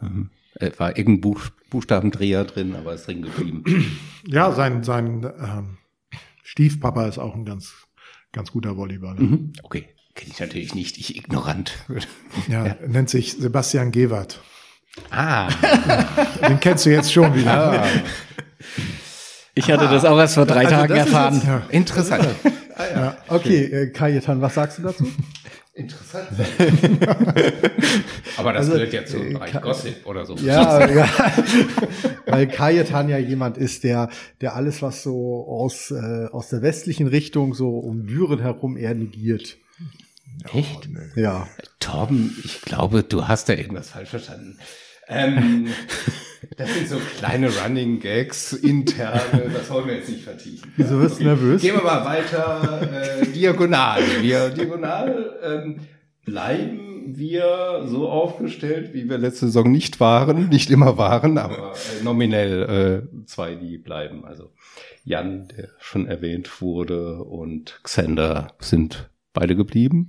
Mhm. 0.00 0.30
Äh, 0.54 0.70
War 0.78 0.96
irgendein 0.96 1.20
Buch, 1.20 1.40
Buchstabendreher 1.70 2.44
drin, 2.44 2.74
aber 2.74 2.94
ist 2.94 3.06
drin 3.06 3.22
geblieben. 3.22 3.64
Ja, 4.28 4.50
sein, 4.52 4.82
sein 4.82 5.24
ähm, 5.40 5.78
Stiefpapa 6.42 7.06
ist 7.06 7.18
auch 7.18 7.34
ein 7.36 7.44
ganz, 7.44 7.72
ganz 8.32 8.50
guter 8.50 8.76
Volleyballer. 8.76 9.20
Mhm. 9.20 9.52
Okay, 9.62 9.86
kenne 10.14 10.32
ich 10.32 10.40
natürlich 10.40 10.74
nicht, 10.74 10.98
ich 10.98 11.16
ignorant. 11.16 11.72
Ja, 12.48 12.76
nennt 12.86 13.08
sich 13.10 13.34
Sebastian 13.34 13.92
Gewert. 13.92 14.40
ah, 15.10 15.48
Den 16.48 16.58
kennst 16.58 16.86
du 16.86 16.90
jetzt 16.90 17.12
schon 17.12 17.34
wieder. 17.36 17.82
ah 17.82 17.86
Ich 19.54 19.70
hatte 19.70 19.84
das 19.88 20.04
auch 20.04 20.18
erst 20.18 20.34
vor 20.34 20.46
drei 20.46 20.64
Also 20.64 20.70
Tagen 20.70 20.94
erfahren. 20.94 21.34
jetzt- 21.34 21.46
Ja. 21.46 21.62
interessant. 21.70 22.26
Ja, 22.78 23.16
okay, 23.28 23.64
äh, 23.64 23.86
Kajetan, 23.90 24.40
was 24.40 24.54
sagst 24.54 24.78
du 24.78 24.82
dazu? 24.82 25.06
Interessant. 25.74 26.28
aber 28.38 28.52
das 28.54 28.60
Also, 28.66 28.72
gehört 28.72 28.92
ja 28.92 29.04
zum 29.04 29.26
äh, 29.28 29.32
Bereich 29.34 29.52
kann- 29.52 29.62
Gossip 29.62 30.06
oder 30.06 30.24
so. 30.24 30.34
Ja, 30.36 30.86
ja. 30.88 31.06
Weil 32.26 32.46
Kajetan 32.48 33.08
ja 33.10 33.18
jemand 33.18 33.58
ist, 33.58 33.84
der, 33.84 34.08
der 34.40 34.56
alles, 34.56 34.80
was 34.82 35.02
so 35.02 35.46
aus, 35.48 35.90
äh, 35.90 36.26
aus 36.32 36.48
der 36.48 36.62
westlichen 36.62 37.06
Richtung 37.08 37.52
so 37.54 37.78
um 37.78 38.06
Düren 38.06 38.40
herum 38.40 38.76
eher 38.76 38.94
negiert. 38.94 39.56
Echt? 40.52 40.88
Ja. 41.14 41.46
Torben, 41.80 42.34
ich 42.44 42.62
glaube, 42.62 43.02
du 43.02 43.26
hast 43.28 43.48
da 43.48 43.52
irgendwas 43.54 43.90
falsch 43.90 44.10
verstanden. 44.10 44.58
Ähm, 45.08 45.68
das 46.56 46.74
sind 46.74 46.88
so 46.88 46.96
kleine 47.18 47.50
Running 47.50 48.00
Gags, 48.00 48.52
interne, 48.52 49.50
das 49.52 49.70
wollen 49.70 49.86
wir 49.86 49.96
jetzt 49.96 50.08
nicht 50.08 50.24
vertiefen. 50.24 50.72
Wieso 50.76 51.00
wirst 51.00 51.20
du 51.20 51.24
nervös? 51.24 51.62
Gehen 51.62 51.76
wir 51.76 51.82
mal 51.82 52.04
weiter, 52.04 53.20
äh, 53.22 53.26
diagonal. 53.26 54.02
Wir 54.20 54.50
diagonal 54.50 55.38
ähm, 55.42 55.80
bleiben 56.24 56.86
wir 57.16 57.84
so 57.86 58.08
aufgestellt, 58.08 58.92
wie 58.92 59.08
wir 59.08 59.18
letzte 59.18 59.46
Saison 59.46 59.70
nicht 59.70 60.00
waren, 60.00 60.48
nicht 60.48 60.70
immer 60.70 60.98
waren, 60.98 61.38
aber 61.38 61.72
äh, 61.72 62.02
nominell 62.02 63.08
äh, 63.14 63.26
zwei, 63.26 63.54
die 63.54 63.78
bleiben. 63.78 64.24
Also 64.24 64.52
Jan, 65.04 65.48
der 65.56 65.68
schon 65.78 66.06
erwähnt 66.06 66.60
wurde, 66.60 67.22
und 67.22 67.80
Xander 67.84 68.54
sind 68.58 69.10
beide 69.32 69.54
geblieben. 69.54 70.08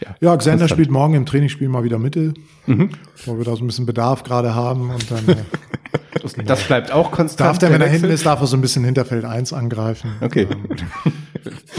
Ja, 0.00 0.16
ja 0.20 0.36
Xander 0.36 0.68
spielt 0.68 0.90
morgen 0.90 1.14
im 1.14 1.26
Trainingsspiel 1.26 1.68
mal 1.68 1.84
wieder 1.84 1.98
Mitte, 1.98 2.34
mhm. 2.66 2.90
wo 3.24 3.38
wir 3.38 3.44
da 3.44 3.56
so 3.56 3.64
ein 3.64 3.66
bisschen 3.66 3.86
Bedarf 3.86 4.22
gerade 4.22 4.54
haben 4.54 4.90
und 4.90 5.10
dann. 5.10 5.28
Äh, 5.28 5.36
das, 6.22 6.34
das, 6.34 6.64
bleibt 6.64 6.92
auch 6.92 7.10
konstant. 7.10 7.48
Darf 7.48 7.58
der, 7.58 7.72
wenn 7.72 7.80
er 7.80 7.88
hinten 7.88 8.10
ist, 8.10 8.26
darf 8.26 8.40
er 8.40 8.46
so 8.46 8.56
ein 8.56 8.60
bisschen 8.60 8.84
Hinterfeld 8.84 9.24
1 9.24 9.52
angreifen. 9.52 10.12
Okay. 10.20 10.46
Ähm, 10.50 10.68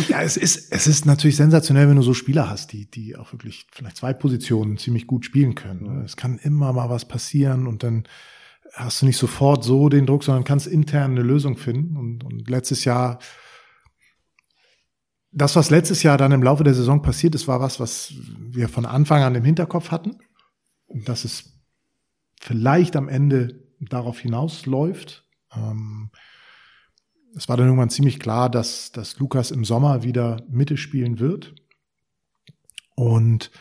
ja, 0.08 0.22
es 0.22 0.38
ist, 0.38 0.72
es 0.72 0.88
ist 0.88 1.06
natürlich 1.06 1.36
sensationell, 1.36 1.88
wenn 1.88 1.96
du 1.96 2.02
so 2.02 2.14
Spieler 2.14 2.50
hast, 2.50 2.74
die, 2.74 2.90
die 2.90 3.16
auch 3.16 3.32
wirklich 3.34 3.68
vielleicht 3.72 3.98
zwei 3.98 4.14
Positionen 4.14 4.78
ziemlich 4.78 5.08
gut 5.08 5.26
spielen 5.26 5.56
können. 5.56 6.04
Es 6.04 6.18
kann 6.18 6.40
immer 6.40 6.74
mal 6.74 6.90
was 6.90 7.06
passieren 7.06 7.68
und 7.68 7.84
dann 7.84 8.04
hast 8.74 9.02
du 9.02 9.06
nicht 9.06 9.18
sofort 9.18 9.64
so 9.64 9.90
den 9.90 10.06
Druck, 10.06 10.24
sondern 10.24 10.44
kannst 10.44 10.68
intern 10.68 11.12
eine 11.12 11.22
Lösung 11.22 11.58
finden. 11.58 11.98
Und, 11.98 12.24
und 12.24 12.50
letztes 12.50 12.86
Jahr 12.86 13.20
das, 15.32 15.56
was 15.56 15.70
letztes 15.70 16.04
Jahr 16.04 16.18
dann 16.18 16.32
im 16.32 16.44
Laufe 16.44 16.64
der 16.64 16.74
Saison 16.74 17.02
passiert 17.02 17.36
ist, 17.36 17.48
war 17.48 17.62
was, 17.62 17.80
was 17.80 18.14
wir 18.38 18.68
von 18.68 18.86
Anfang 18.86 19.24
an 19.24 19.36
im 19.36 19.46
Hinterkopf 19.46 19.92
hatten. 19.92 20.18
Und 20.88 21.08
dass 21.08 21.24
es 21.24 21.62
vielleicht 22.40 22.96
am 22.96 23.08
Ende 23.08 23.64
darauf 23.80 24.20
hinausläuft. 24.20 25.26
Ähm, 25.56 26.12
es 27.36 27.48
war 27.48 27.56
dann 27.56 27.68
irgendwann 27.68 27.90
ziemlich 27.90 28.20
klar, 28.20 28.50
dass, 28.50 28.92
dass 28.92 29.20
Lukas 29.20 29.52
im 29.52 29.64
Sommer 29.64 30.04
wieder 30.04 30.44
Mitte 30.50 30.76
spielen 30.76 31.20
wird. 31.20 31.56
Und 32.96 33.52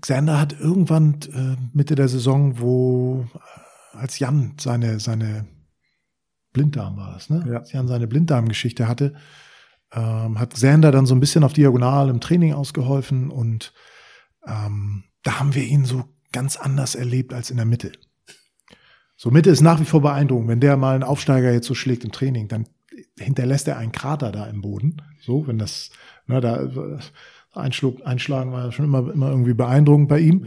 Xander 0.00 0.40
hat 0.40 0.58
irgendwann 0.58 1.20
äh, 1.32 1.56
Mitte 1.72 1.94
der 1.94 2.08
Saison, 2.08 2.58
wo 2.58 3.26
äh, 3.34 3.98
als 3.98 4.18
Jan 4.18 4.54
seine, 4.58 4.98
seine 4.98 5.46
Blinddarm 6.52 6.96
war 6.96 7.16
es, 7.16 7.30
ne? 7.30 7.44
Ja. 7.48 7.58
Als 7.58 7.72
Jan 7.72 7.86
seine 7.86 8.06
Blinddarmgeschichte 8.06 8.88
hatte, 8.88 9.14
ähm, 9.92 10.38
hat 10.38 10.54
Xander 10.54 10.92
dann 10.92 11.06
so 11.06 11.14
ein 11.14 11.20
bisschen 11.20 11.44
auf 11.44 11.52
Diagonal 11.52 12.08
im 12.08 12.20
Training 12.20 12.52
ausgeholfen 12.52 13.30
und 13.30 13.72
ähm, 14.46 15.04
da 15.22 15.40
haben 15.40 15.54
wir 15.54 15.64
ihn 15.64 15.84
so 15.84 16.04
ganz 16.32 16.56
anders 16.56 16.94
erlebt 16.94 17.32
als 17.32 17.50
in 17.50 17.56
der 17.56 17.66
Mitte. 17.66 17.92
So 19.16 19.30
Mitte 19.30 19.50
ist 19.50 19.62
nach 19.62 19.80
wie 19.80 19.84
vor 19.84 20.02
beeindruckend. 20.02 20.48
Wenn 20.48 20.60
der 20.60 20.76
mal 20.76 20.94
einen 20.94 21.02
Aufsteiger 21.02 21.52
jetzt 21.52 21.66
so 21.66 21.74
schlägt 21.74 22.04
im 22.04 22.12
Training, 22.12 22.48
dann 22.48 22.66
hinterlässt 23.18 23.66
er 23.66 23.78
einen 23.78 23.92
Krater 23.92 24.30
da 24.30 24.46
im 24.46 24.60
Boden. 24.60 25.02
So, 25.20 25.46
wenn 25.46 25.58
das, 25.58 25.90
ne, 26.26 26.40
da 26.40 26.68
Einschlag, 27.52 27.94
Einschlagen 28.04 28.52
war 28.52 28.70
schon 28.72 28.84
immer, 28.84 29.10
immer 29.10 29.30
irgendwie 29.30 29.54
beeindruckend 29.54 30.08
bei 30.08 30.20
ihm. 30.20 30.46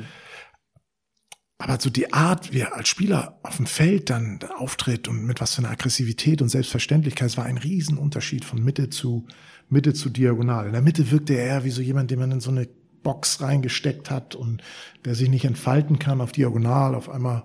Aber 1.61 1.77
so 1.79 1.89
die 1.89 2.13
Art, 2.13 2.53
wie 2.53 2.59
er 2.59 2.75
als 2.75 2.87
Spieler 2.87 3.37
auf 3.43 3.57
dem 3.57 3.65
Feld 3.65 4.09
dann 4.09 4.39
auftritt 4.57 5.09
und 5.09 5.25
mit 5.25 5.41
was 5.41 5.55
für 5.55 5.59
einer 5.59 5.71
Aggressivität 5.71 6.41
und 6.41 6.47
Selbstverständlichkeit, 6.47 7.27
es 7.27 7.37
war 7.37 7.45
ein 7.45 7.57
Riesenunterschied 7.57 8.45
von 8.45 8.63
Mitte 8.63 8.89
zu 8.89 9.27
Mitte 9.67 9.93
zu 9.93 10.09
Diagonal. 10.09 10.67
In 10.67 10.71
der 10.71 10.81
Mitte 10.81 11.11
wirkte 11.11 11.33
er 11.33 11.45
eher 11.45 11.63
wie 11.65 11.69
so 11.69 11.81
jemand, 11.81 12.09
den 12.11 12.19
man 12.19 12.31
in 12.31 12.39
so 12.39 12.49
eine 12.49 12.67
Box 13.03 13.41
reingesteckt 13.41 14.09
hat 14.09 14.35
und 14.35 14.63
der 15.03 15.15
sich 15.15 15.29
nicht 15.29 15.45
entfalten 15.45 15.99
kann 15.99 16.21
auf 16.21 16.31
Diagonal, 16.31 16.95
auf 16.95 17.09
einmal 17.09 17.43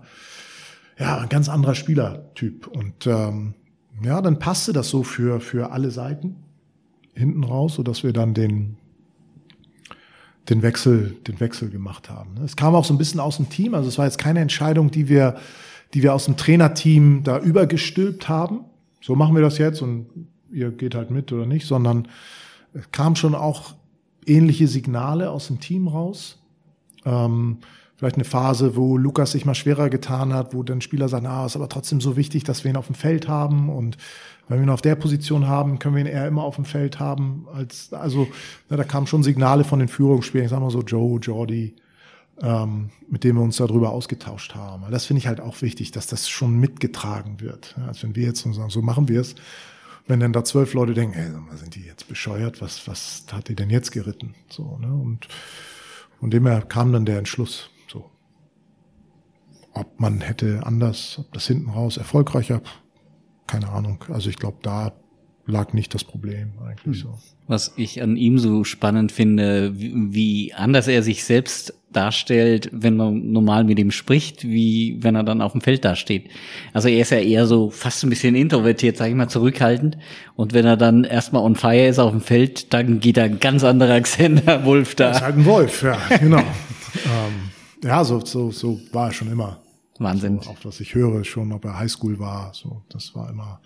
ja 0.96 1.18
ein 1.18 1.28
ganz 1.28 1.48
anderer 1.48 1.74
Spielertyp. 1.74 2.68
Und 2.68 3.06
ähm, 3.08 3.54
ja, 4.02 4.22
dann 4.22 4.38
passte 4.38 4.72
das 4.72 4.88
so 4.88 5.02
für 5.02 5.40
für 5.40 5.72
alle 5.72 5.90
Seiten 5.90 6.36
hinten 7.14 7.42
raus, 7.42 7.74
so 7.74 7.82
dass 7.82 8.04
wir 8.04 8.12
dann 8.12 8.32
den 8.32 8.78
den 10.48 10.62
Wechsel, 10.62 11.16
den 11.26 11.40
Wechsel 11.40 11.70
gemacht 11.70 12.10
haben. 12.10 12.36
Es 12.44 12.56
kam 12.56 12.74
auch 12.74 12.84
so 12.84 12.92
ein 12.92 12.98
bisschen 12.98 13.20
aus 13.20 13.36
dem 13.36 13.48
Team, 13.48 13.74
also 13.74 13.88
es 13.88 13.98
war 13.98 14.04
jetzt 14.04 14.18
keine 14.18 14.40
Entscheidung, 14.40 14.90
die 14.90 15.08
wir, 15.08 15.36
die 15.94 16.02
wir 16.02 16.14
aus 16.14 16.26
dem 16.26 16.36
Trainerteam 16.36 17.22
da 17.24 17.38
übergestülpt 17.38 18.28
haben. 18.28 18.60
So 19.00 19.14
machen 19.14 19.34
wir 19.34 19.42
das 19.42 19.58
jetzt 19.58 19.80
und 19.82 20.06
ihr 20.50 20.70
geht 20.70 20.94
halt 20.94 21.10
mit 21.10 21.32
oder 21.32 21.46
nicht, 21.46 21.66
sondern 21.66 22.08
es 22.74 22.90
kam 22.92 23.16
schon 23.16 23.34
auch 23.34 23.74
ähnliche 24.26 24.68
Signale 24.68 25.30
aus 25.30 25.46
dem 25.46 25.60
Team 25.60 25.88
raus. 25.88 26.38
Ähm, 27.04 27.58
vielleicht 27.96 28.16
eine 28.16 28.24
Phase, 28.24 28.76
wo 28.76 28.96
Lukas 28.96 29.32
sich 29.32 29.44
mal 29.44 29.54
schwerer 29.54 29.88
getan 29.88 30.32
hat, 30.32 30.54
wo 30.54 30.62
dann 30.62 30.80
Spieler 30.80 31.08
sagen, 31.08 31.26
ah, 31.26 31.46
ist 31.46 31.56
aber 31.56 31.68
trotzdem 31.68 32.00
so 32.00 32.16
wichtig, 32.16 32.44
dass 32.44 32.64
wir 32.64 32.70
ihn 32.70 32.76
auf 32.76 32.86
dem 32.86 32.94
Feld 32.94 33.28
haben 33.28 33.68
und 33.68 33.96
wenn 34.48 34.58
wir 34.58 34.64
ihn 34.64 34.70
auf 34.70 34.82
der 34.82 34.94
Position 34.94 35.46
haben, 35.48 35.78
können 35.78 35.94
wir 35.94 36.02
ihn 36.02 36.10
eher 36.10 36.26
immer 36.28 36.42
auf 36.42 36.56
dem 36.56 36.64
Feld 36.64 37.00
haben. 37.00 37.46
Als, 37.52 37.92
also 37.92 38.28
ja, 38.68 38.76
da 38.76 38.84
kamen 38.84 39.06
schon 39.06 39.22
Signale 39.22 39.64
von 39.64 39.78
den 39.78 39.88
Führungsspielern, 39.88 40.44
ich 40.44 40.50
sag 40.50 40.60
mal 40.60 40.70
so 40.70 40.82
Joe, 40.82 41.18
Jordi, 41.18 41.74
ähm, 42.42 42.90
mit 43.08 43.24
denen 43.24 43.38
wir 43.38 43.42
uns 43.42 43.56
darüber 43.56 43.90
ausgetauscht 43.90 44.54
haben. 44.54 44.84
Das 44.90 45.06
finde 45.06 45.18
ich 45.18 45.26
halt 45.26 45.40
auch 45.40 45.62
wichtig, 45.62 45.92
dass 45.92 46.06
das 46.06 46.28
schon 46.28 46.58
mitgetragen 46.58 47.40
wird. 47.40 47.74
Ja, 47.78 47.86
als 47.86 48.02
wenn 48.02 48.16
wir 48.16 48.24
jetzt 48.24 48.42
sagen, 48.42 48.70
so 48.70 48.82
machen 48.82 49.08
wir 49.08 49.20
es. 49.20 49.34
Wenn 50.06 50.20
dann 50.20 50.34
da 50.34 50.44
zwölf 50.44 50.74
Leute 50.74 50.92
denken, 50.92 51.18
ey, 51.18 51.56
sind 51.56 51.74
die 51.74 51.84
jetzt 51.84 52.08
bescheuert? 52.08 52.60
Was, 52.60 52.86
was 52.86 53.24
hat 53.32 53.48
die 53.48 53.54
denn 53.54 53.70
jetzt 53.70 53.90
geritten? 53.90 54.34
So, 54.50 54.76
ne? 54.78 54.92
Und 54.92 55.28
von 56.20 56.30
dem 56.30 56.46
her 56.46 56.60
kam 56.60 56.92
dann 56.92 57.06
der 57.06 57.18
Entschluss. 57.18 57.70
So. 57.90 58.10
Ob 59.72 59.98
man 59.98 60.20
hätte 60.20 60.66
anders, 60.66 61.18
ob 61.18 61.32
das 61.32 61.46
hinten 61.46 61.70
raus 61.70 61.96
erfolgreicher, 61.96 62.60
keine 63.46 63.68
Ahnung. 63.68 64.04
Also 64.08 64.30
ich 64.30 64.36
glaube, 64.36 64.58
da 64.62 64.92
lag 65.46 65.72
nicht 65.72 65.94
das 65.94 66.04
Problem 66.04 66.52
eigentlich 66.66 67.00
so. 67.00 67.18
Was 67.46 67.74
ich 67.76 68.02
an 68.02 68.16
ihm 68.16 68.38
so 68.38 68.64
spannend 68.64 69.12
finde, 69.12 69.72
wie, 69.76 70.54
anders 70.54 70.88
er 70.88 71.02
sich 71.02 71.24
selbst 71.24 71.74
darstellt, 71.92 72.70
wenn 72.72 72.96
man 72.96 73.30
normal 73.30 73.64
mit 73.64 73.78
ihm 73.78 73.90
spricht, 73.90 74.44
wie 74.44 74.96
wenn 75.00 75.14
er 75.14 75.22
dann 75.22 75.42
auf 75.42 75.52
dem 75.52 75.60
Feld 75.60 75.84
dasteht. 75.84 76.28
Also 76.72 76.88
er 76.88 77.02
ist 77.02 77.10
ja 77.10 77.18
eher 77.18 77.46
so 77.46 77.70
fast 77.70 78.02
ein 78.02 78.10
bisschen 78.10 78.34
introvertiert, 78.34 78.96
sag 78.96 79.08
ich 79.08 79.14
mal, 79.14 79.28
zurückhaltend. 79.28 79.98
Und 80.34 80.54
wenn 80.54 80.64
er 80.64 80.76
dann 80.76 81.04
erstmal 81.04 81.42
on 81.42 81.54
fire 81.54 81.86
ist 81.86 81.98
auf 81.98 82.10
dem 82.10 82.22
Feld, 82.22 82.72
dann 82.72 83.00
geht 83.00 83.18
er 83.18 83.24
ein 83.24 83.38
ganz 83.38 83.62
anderer 83.62 84.00
Xander 84.00 84.64
Wolf 84.64 84.94
da. 84.94 85.08
Das 85.08 85.18
ist 85.18 85.22
halt 85.22 85.36
ein 85.36 85.44
Wolf, 85.44 85.82
ja, 85.82 85.98
genau. 86.18 86.38
ähm, 87.04 87.50
ja, 87.84 88.02
so, 88.02 88.24
so, 88.24 88.50
so 88.50 88.80
war 88.92 89.08
er 89.08 89.12
schon 89.12 89.30
immer. 89.30 89.60
Wahnsinn. 89.98 90.40
So, 90.40 90.50
auch 90.50 90.56
was 90.64 90.80
ich 90.80 90.94
höre, 90.94 91.24
schon 91.24 91.52
ob 91.52 91.64
er 91.64 91.78
Highschool 91.78 92.18
war, 92.18 92.52
so, 92.54 92.82
das 92.88 93.14
war 93.14 93.30
immer, 93.30 93.60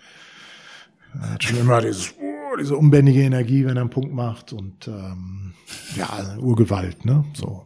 er 1.13 1.33
hat 1.33 1.43
schon 1.43 1.59
immer 1.59 1.81
dieses, 1.81 2.13
oh, 2.19 2.55
diese 2.57 2.75
unbändige 2.75 3.21
Energie, 3.21 3.65
wenn 3.65 3.77
er 3.77 3.81
einen 3.81 3.89
Punkt 3.89 4.13
macht 4.13 4.53
und 4.53 4.87
ähm, 4.87 5.53
ja, 5.95 6.37
Urgewalt, 6.39 7.05
ne? 7.05 7.25
So. 7.33 7.65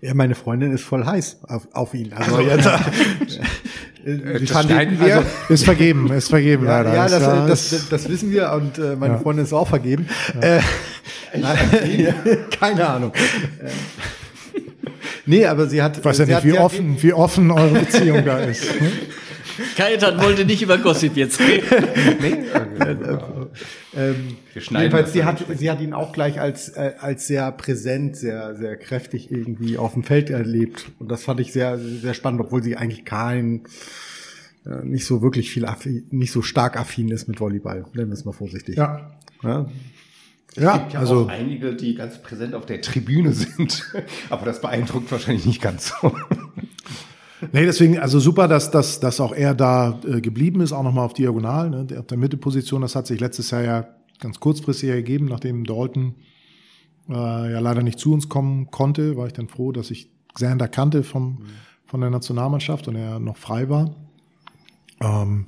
Ja, 0.00 0.14
meine 0.14 0.34
Freundin 0.34 0.72
ist 0.72 0.84
voll 0.84 1.04
heiß 1.04 1.38
auf, 1.48 1.66
auf 1.72 1.94
ihn. 1.94 2.12
Also, 2.12 2.36
also 2.36 2.48
jetzt, 2.48 2.66
äh, 4.04 4.40
das 4.40 4.64
schneiden 4.64 5.00
wir. 5.00 5.16
Also, 5.16 5.28
ist 5.48 5.64
vergeben, 5.64 6.12
ist 6.12 6.28
vergeben 6.28 6.66
ja, 6.66 6.82
leider. 6.82 6.94
Ja, 6.94 7.08
das, 7.08 7.20
das, 7.20 7.70
das, 7.70 7.88
das, 7.88 8.08
wissen 8.08 8.30
wir 8.30 8.52
und 8.52 8.78
äh, 8.78 8.94
meine 8.94 9.14
ja. 9.14 9.20
Freundin 9.20 9.44
ist 9.44 9.52
auch 9.52 9.68
vergeben. 9.68 10.08
Ja. 10.40 10.58
Äh, 10.58 10.62
keine 12.58 12.88
Ahnung. 12.88 13.12
Nee, 15.28 15.44
aber 15.44 15.66
sie 15.66 15.82
hat. 15.82 15.98
Ich 15.98 16.04
weiß 16.04 16.18
ja 16.18 16.24
nicht, 16.24 16.34
hat, 16.36 16.44
wie 16.44 16.54
offen, 16.54 17.02
wie 17.02 17.12
offen 17.12 17.50
eure 17.50 17.80
Beziehung 17.80 18.24
da 18.24 18.38
ist. 18.38 18.80
Ne? 18.80 18.90
Kaitan 19.76 20.22
wollte 20.22 20.44
nicht 20.44 20.62
über 20.62 20.78
Gossip 20.78 21.16
jetzt 21.16 21.40
reden. 21.40 21.66
nee. 22.20 22.36
ähm, 23.94 24.36
jedenfalls, 24.54 25.12
sie 25.12 25.24
hat, 25.24 25.44
sie 25.54 25.70
hat 25.70 25.80
ihn 25.80 25.92
auch 25.92 26.12
gleich 26.12 26.40
als, 26.40 26.70
äh, 26.70 26.92
als 26.98 27.26
sehr 27.26 27.50
präsent, 27.52 28.16
sehr, 28.16 28.56
sehr 28.56 28.76
kräftig 28.76 29.30
irgendwie 29.30 29.76
auf 29.76 29.92
dem 29.94 30.02
Feld 30.02 30.30
erlebt. 30.30 30.90
Und 30.98 31.10
das 31.10 31.24
fand 31.24 31.40
ich 31.40 31.52
sehr, 31.52 31.78
sehr 31.78 32.14
spannend, 32.14 32.40
obwohl 32.40 32.62
sie 32.62 32.76
eigentlich 32.76 33.04
kein, 33.04 33.64
äh, 34.64 34.84
nicht 34.84 35.04
so 35.04 35.20
wirklich 35.22 35.50
viel, 35.50 35.66
affin, 35.66 36.06
nicht 36.10 36.32
so 36.32 36.40
stark 36.40 36.78
affin 36.78 37.10
ist 37.10 37.28
mit 37.28 37.40
Volleyball. 37.40 37.84
Nennen 37.92 38.08
wir 38.08 38.14
es 38.14 38.24
mal 38.24 38.32
vorsichtig. 38.32 38.76
Ja. 38.76 39.10
ja? 39.42 39.66
Es 40.56 40.62
ja, 40.62 40.78
gibt 40.78 40.94
ja 40.94 41.00
also 41.00 41.22
auch 41.22 41.28
einige, 41.28 41.74
die 41.74 41.94
ganz 41.94 42.22
präsent 42.22 42.54
auf 42.54 42.66
der 42.66 42.80
Tribüne 42.80 43.32
sind. 43.32 43.84
Aber 44.30 44.46
das 44.46 44.60
beeindruckt 44.60 45.10
wahrscheinlich 45.12 45.46
nicht 45.46 45.62
ganz 45.62 45.92
so. 46.00 46.12
Nee, 47.52 47.64
deswegen, 47.64 48.00
also 48.00 48.18
super, 48.18 48.48
dass, 48.48 48.72
dass, 48.72 48.98
dass 48.98 49.20
auch 49.20 49.32
er 49.32 49.54
da 49.54 50.00
äh, 50.04 50.20
geblieben 50.20 50.60
ist, 50.60 50.72
auch 50.72 50.82
nochmal 50.82 51.04
auf 51.04 51.12
Diagonal, 51.12 51.70
ne, 51.70 51.86
auf 51.96 52.06
der 52.06 52.18
Mitteposition. 52.18 52.82
Das 52.82 52.96
hat 52.96 53.06
sich 53.06 53.20
letztes 53.20 53.52
Jahr 53.52 53.62
ja 53.62 53.88
ganz 54.18 54.40
kurzfristig 54.40 54.90
ergeben, 54.90 55.26
nachdem 55.26 55.64
Dalton 55.64 56.16
äh, 57.08 57.12
ja 57.52 57.60
leider 57.60 57.82
nicht 57.82 58.00
zu 58.00 58.12
uns 58.12 58.28
kommen 58.28 58.70
konnte, 58.70 59.16
war 59.16 59.26
ich 59.26 59.32
dann 59.32 59.48
froh, 59.48 59.72
dass 59.72 59.90
ich 59.90 60.10
Xander 60.34 60.68
kannte 60.68 61.02
vom, 61.04 61.42
von 61.86 62.00
der 62.00 62.10
Nationalmannschaft 62.10 62.88
und 62.88 62.96
er 62.96 63.18
noch 63.18 63.36
frei 63.36 63.68
war. 63.68 63.94
Ähm, 65.00 65.46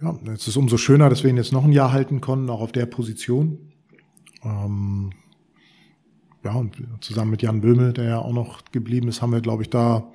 ja, 0.00 0.16
es 0.32 0.46
ist 0.46 0.56
umso 0.56 0.76
schöner, 0.76 1.08
dass 1.10 1.22
wir 1.22 1.30
ihn 1.30 1.36
jetzt 1.36 1.52
noch 1.52 1.64
ein 1.64 1.72
Jahr 1.72 1.92
halten 1.92 2.20
konnten, 2.20 2.50
auch 2.50 2.60
auf 2.60 2.72
der 2.72 2.86
Position. 2.86 3.58
Ähm, 4.44 5.12
ja, 6.44 6.52
und 6.52 6.76
zusammen 7.00 7.30
mit 7.30 7.42
Jan 7.42 7.60
Böhme, 7.60 7.92
der 7.92 8.04
ja 8.04 8.18
auch 8.18 8.32
noch 8.32 8.64
geblieben 8.70 9.08
ist, 9.08 9.22
haben 9.22 9.32
wir, 9.32 9.40
glaube 9.40 9.62
ich, 9.62 9.70
da 9.70 10.12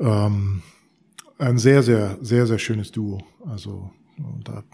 ähm, 0.00 0.62
ein 1.38 1.58
sehr, 1.58 1.82
sehr, 1.82 2.18
sehr, 2.20 2.46
sehr 2.46 2.58
schönes 2.58 2.90
Duo. 2.90 3.22
Also 3.46 3.90
da 4.44 4.64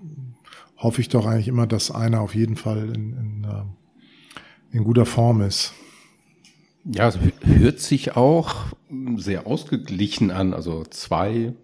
hoffe 0.79 1.01
ich 1.01 1.09
doch 1.09 1.27
eigentlich 1.27 1.49
immer, 1.49 1.67
dass 1.67 1.91
einer 1.91 2.21
auf 2.21 2.35
jeden 2.35 2.57
Fall 2.57 2.89
in, 2.95 3.13
in, 3.13 3.45
äh, 3.45 4.77
in 4.77 4.85
guter 4.85 5.07
Form 5.07 5.43
ist. 5.43 5.75
Ja, 6.85 7.09
es 7.09 7.19
hört 7.43 7.81
sich 7.81 8.17
auch 8.17 8.67
sehr 9.17 9.47
ausgeglichen 9.47 10.31
an. 10.31 10.53
Also 10.53 10.85
zwei 10.85 11.55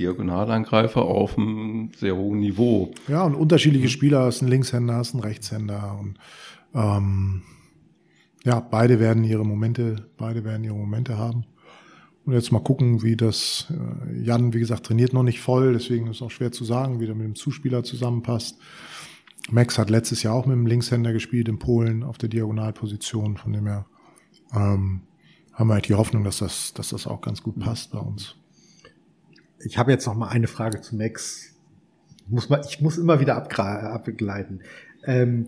Diagonalangreifer 0.00 1.02
auf 1.02 1.36
einem 1.36 1.90
sehr 1.96 2.16
hohen 2.16 2.40
Niveau. 2.40 2.92
Ja, 3.06 3.22
und 3.24 3.34
unterschiedliche 3.34 3.88
Spieler, 3.88 4.24
hast 4.24 4.40
einen 4.40 4.50
Linkshänder, 4.50 4.94
hast 4.94 5.14
einen 5.14 5.22
Rechtshänder 5.22 5.98
und 6.00 6.18
ähm, 6.74 7.42
ja, 8.44 8.60
beide 8.60 8.98
werden 8.98 9.24
ihre 9.24 9.44
Momente, 9.44 10.08
beide 10.16 10.44
werden 10.44 10.64
ihre 10.64 10.74
Momente 10.74 11.18
haben. 11.18 11.44
Und 12.24 12.32
jetzt 12.32 12.52
mal 12.52 12.62
gucken, 12.62 13.02
wie 13.02 13.16
das, 13.16 13.66
äh, 13.70 14.22
Jan, 14.22 14.54
wie 14.54 14.60
gesagt, 14.60 14.86
trainiert 14.86 15.12
noch 15.12 15.22
nicht 15.22 15.40
voll, 15.40 15.74
deswegen 15.74 16.06
ist 16.06 16.16
es 16.16 16.22
auch 16.22 16.30
schwer 16.30 16.52
zu 16.52 16.64
sagen, 16.64 17.00
wie 17.00 17.06
der 17.06 17.14
mit 17.14 17.26
dem 17.26 17.34
Zuspieler 17.34 17.82
zusammenpasst. 17.82 18.58
Max 19.50 19.78
hat 19.78 19.90
letztes 19.90 20.22
Jahr 20.22 20.34
auch 20.34 20.46
mit 20.46 20.54
dem 20.54 20.66
Linkshänder 20.66 21.12
gespielt 21.12 21.48
in 21.48 21.58
Polen 21.58 22.02
auf 22.02 22.18
der 22.18 22.28
Diagonalposition, 22.28 23.36
von 23.36 23.52
dem 23.52 23.66
her 23.66 23.86
ähm, 24.54 25.02
haben 25.52 25.68
wir 25.68 25.74
halt 25.74 25.88
die 25.88 25.94
Hoffnung, 25.94 26.24
dass 26.24 26.38
das, 26.38 26.72
dass 26.72 26.90
das 26.90 27.06
auch 27.06 27.20
ganz 27.20 27.42
gut 27.42 27.58
passt 27.58 27.90
bei 27.90 27.98
uns. 27.98 28.36
Ich 29.64 29.78
habe 29.78 29.92
jetzt 29.92 30.06
noch 30.06 30.14
mal 30.14 30.28
eine 30.28 30.46
Frage 30.46 30.80
zu 30.80 30.96
Max. 30.96 31.54
Muss 32.28 32.48
man, 32.48 32.60
ich 32.68 32.80
muss 32.80 32.98
immer 32.98 33.20
wieder 33.20 33.36
abgleiten. 33.36 34.60
Ähm, 35.04 35.46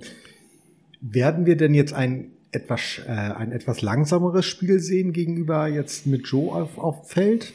werden 1.00 1.46
wir 1.46 1.56
denn 1.56 1.74
jetzt 1.74 1.92
ein 1.92 2.32
etwas, 2.50 3.00
äh, 3.06 3.10
ein 3.10 3.52
etwas 3.52 3.82
langsameres 3.82 4.46
Spiel 4.46 4.78
sehen 4.78 5.12
gegenüber 5.12 5.66
jetzt 5.66 6.06
mit 6.06 6.26
Joe 6.26 6.52
auf, 6.52 6.78
auf 6.78 7.08
Feld? 7.08 7.52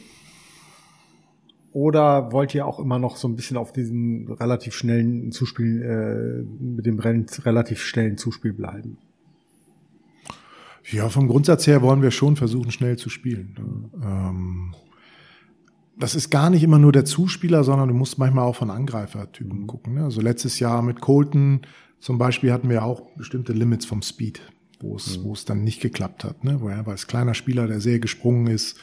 Oder 1.72 2.32
wollt 2.32 2.54
ihr 2.54 2.66
auch 2.66 2.80
immer 2.80 2.98
noch 2.98 3.16
so 3.16 3.28
ein 3.28 3.36
bisschen 3.36 3.56
auf 3.56 3.72
diesem 3.72 4.32
relativ 4.32 4.74
schnellen 4.74 5.30
Zuspiel, 5.30 5.82
äh, 5.82 6.62
mit 6.62 6.86
dem 6.86 6.98
relativ 6.98 7.80
schnellen 7.82 8.16
Zuspiel 8.16 8.52
bleiben? 8.52 8.98
Ja, 10.90 11.08
vom 11.10 11.28
Grundsatz 11.28 11.66
her 11.66 11.82
wollen 11.82 12.02
wir 12.02 12.10
schon 12.10 12.36
versuchen, 12.36 12.70
schnell 12.70 12.96
zu 12.96 13.10
spielen. 13.10 13.90
Ähm, 14.02 14.74
das 15.98 16.14
ist 16.14 16.30
gar 16.30 16.50
nicht 16.50 16.62
immer 16.62 16.78
nur 16.78 16.92
der 16.92 17.04
Zuspieler, 17.04 17.64
sondern 17.64 17.88
du 17.88 17.94
musst 17.94 18.18
manchmal 18.18 18.44
auch 18.44 18.56
von 18.56 18.70
Angreifertypen 18.70 19.66
gucken. 19.66 19.94
Ne? 19.94 20.04
Also 20.04 20.20
letztes 20.20 20.58
Jahr 20.58 20.82
mit 20.82 21.00
Colton 21.00 21.62
zum 22.00 22.18
Beispiel 22.18 22.52
hatten 22.52 22.70
wir 22.70 22.84
auch 22.84 23.10
bestimmte 23.16 23.52
Limits 23.52 23.84
vom 23.84 24.02
Speed, 24.02 24.40
wo 24.80 24.96
es, 24.96 25.18
mhm. 25.18 25.24
wo 25.24 25.32
es 25.32 25.44
dann 25.44 25.64
nicht 25.64 25.80
geklappt 25.80 26.24
hat. 26.24 26.44
Ne? 26.44 26.60
Wo 26.60 26.68
er 26.68 26.86
als 26.86 27.06
kleiner 27.06 27.34
Spieler, 27.34 27.66
der 27.66 27.80
sehr 27.80 27.98
gesprungen 27.98 28.46
ist, 28.46 28.78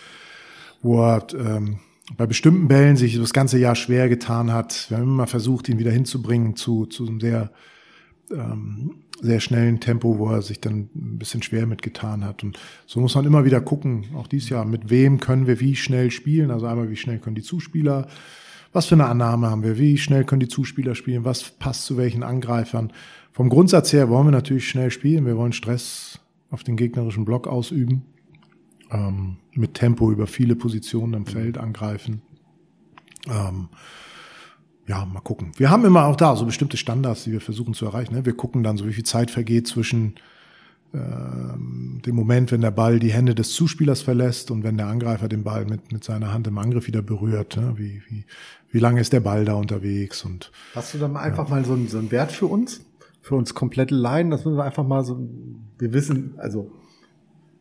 wo 0.82 1.02
er 1.02 1.26
ähm, 1.34 1.80
bei 2.18 2.26
bestimmten 2.26 2.68
Bällen 2.68 2.98
sich 2.98 3.18
das 3.18 3.34
ganze 3.34 3.58
Jahr 3.58 3.76
schwer 3.76 4.10
getan 4.10 4.52
hat. 4.52 4.90
Wir 4.90 4.98
haben 4.98 5.04
immer 5.04 5.28
versucht, 5.28 5.70
ihn 5.70 5.80
wieder 5.80 5.92
hinzubringen 5.92 6.56
zu, 6.56 6.86
zu 6.86 7.08
einem 7.08 7.20
sehr 7.20 7.52
ähm, 8.32 8.96
sehr 9.22 9.40
schnellen 9.40 9.80
Tempo, 9.80 10.18
wo 10.18 10.30
er 10.30 10.42
sich 10.42 10.60
dann 10.60 10.90
ein 10.96 11.18
bisschen 11.18 11.42
schwer 11.42 11.66
mitgetan 11.66 12.26
hat. 12.26 12.44
Und 12.44 12.60
so 12.86 13.00
muss 13.00 13.16
man 13.16 13.26
immer 13.26 13.46
wieder 13.46 13.62
gucken, 13.62 14.08
auch 14.16 14.28
dieses 14.28 14.50
Jahr, 14.50 14.66
mit 14.66 14.90
wem 14.90 15.20
können 15.20 15.48
wir 15.48 15.60
wie 15.60 15.76
schnell 15.76 16.12
spielen. 16.12 16.52
Also 16.52 16.66
einmal, 16.66 16.90
wie 16.90 16.98
schnell 16.98 17.20
können 17.20 17.36
die 17.36 17.42
Zuspieler, 17.42 18.08
was 18.74 18.88
für 18.88 18.96
eine 18.96 19.06
Annahme 19.06 19.50
haben 19.50 19.64
wir, 19.64 19.78
wie 19.78 19.98
schnell 19.98 20.26
können 20.26 20.42
die 20.42 20.50
Zuspieler 20.50 20.96
spielen, 20.96 21.24
was 21.24 21.52
passt 21.52 21.86
zu 21.86 21.98
welchen 21.98 22.24
Angreifern. 22.24 22.92
Vom 23.32 23.50
Grundsatz 23.50 23.94
her 23.94 24.10
wollen 24.10 24.28
wir 24.28 24.32
natürlich 24.32 24.68
schnell 24.68 24.92
spielen. 24.92 25.26
Wir 25.26 25.38
wollen 25.38 25.54
Stress 25.54 26.20
auf 26.50 26.64
den 26.64 26.76
gegnerischen 26.76 27.26
Block 27.26 27.48
ausüben, 27.48 28.04
ähm, 28.92 29.38
mit 29.54 29.74
Tempo 29.76 30.12
über 30.12 30.28
viele 30.28 30.56
Positionen 30.56 31.14
im 31.14 31.26
Feld 31.26 31.58
angreifen. 31.58 32.22
Ähm, 33.28 33.70
ja, 34.88 35.06
mal 35.06 35.22
gucken. 35.22 35.52
Wir 35.58 35.70
haben 35.70 35.86
immer 35.86 36.06
auch 36.06 36.16
da 36.16 36.36
so 36.36 36.46
bestimmte 36.46 36.78
Standards, 36.78 37.24
die 37.24 37.32
wir 37.32 37.42
versuchen 37.42 37.74
zu 37.74 37.86
erreichen. 37.86 38.14
Ne? 38.14 38.26
Wir 38.26 38.36
gucken 38.36 38.64
dann 38.64 38.78
so, 38.78 38.88
wie 38.88 38.94
viel 38.94 39.06
Zeit 39.06 39.32
vergeht 39.32 39.68
zwischen 39.68 40.16
ähm, 40.94 42.02
dem 42.06 42.16
Moment, 42.16 42.52
wenn 42.52 42.62
der 42.62 42.72
Ball 42.72 43.00
die 43.00 43.12
Hände 43.12 43.34
des 43.34 43.52
Zuspielers 43.52 44.02
verlässt 44.02 44.52
und 44.52 44.64
wenn 44.64 44.78
der 44.78 44.88
Angreifer 44.88 45.28
den 45.28 45.44
Ball 45.44 45.66
mit, 45.66 45.92
mit 45.92 46.04
seiner 46.04 46.32
Hand 46.32 46.48
im 46.48 46.58
Angriff 46.58 46.88
wieder 46.88 47.02
berührt. 47.02 47.58
Ne? 47.58 47.74
Wie, 47.78 48.02
wie, 48.08 48.26
wie 48.72 48.80
lange 48.80 49.02
ist 49.02 49.12
der 49.12 49.20
Ball 49.22 49.44
da 49.44 49.56
unterwegs? 49.56 50.24
Und, 50.24 50.52
Hast 50.76 50.94
du 50.94 51.00
da 51.00 51.08
mal 51.08 51.22
einfach 51.22 51.50
ja. 51.50 51.56
mal 51.56 51.66
so 51.66 51.74
einen, 51.74 51.88
so 51.88 51.98
einen 51.98 52.12
Wert 52.12 52.32
für 52.32 52.48
uns? 52.48 52.82
Für 53.22 53.36
uns 53.36 53.56
komplette 53.56 53.96
Laien? 53.96 54.30
Das 54.30 54.46
müssen 54.46 54.58
wir 54.58 54.64
einfach 54.64 54.86
mal 54.86 55.04
so, 55.04 55.20
wir 55.80 55.94
wissen, 55.94 56.36
also 56.38 56.72